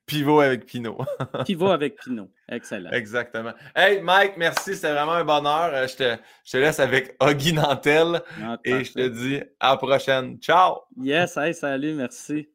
Pivot 0.07 0.39
avec 0.39 0.66
Pinot. 0.66 0.98
Pivot 1.44 1.73
avec 1.73 1.97
Pinot. 1.97 2.31
Excellent. 2.48 2.90
Exactement. 2.93 3.53
Hey, 3.74 4.01
Mike, 4.01 4.35
merci. 4.36 4.77
C'était 4.77 4.93
vraiment 4.93 5.15
un 5.15 5.24
bonheur. 5.24 5.74
Euh, 5.74 5.89
je 5.89 5.97
te, 5.97 6.16
je 6.44 6.53
te 6.53 6.57
laisse 6.59 6.78
avec 6.78 7.16
Oggy 7.19 7.53
Nantel 7.53 8.23
et 8.65 8.85
je 8.85 8.93
te 8.93 9.09
dis 9.09 9.40
à 9.59 9.70
la 9.70 9.77
prochaine. 9.77 10.39
Ciao. 10.39 10.82
Yes, 10.97 11.36
hey, 11.36 11.53
salut, 11.53 11.94
merci. 11.94 12.48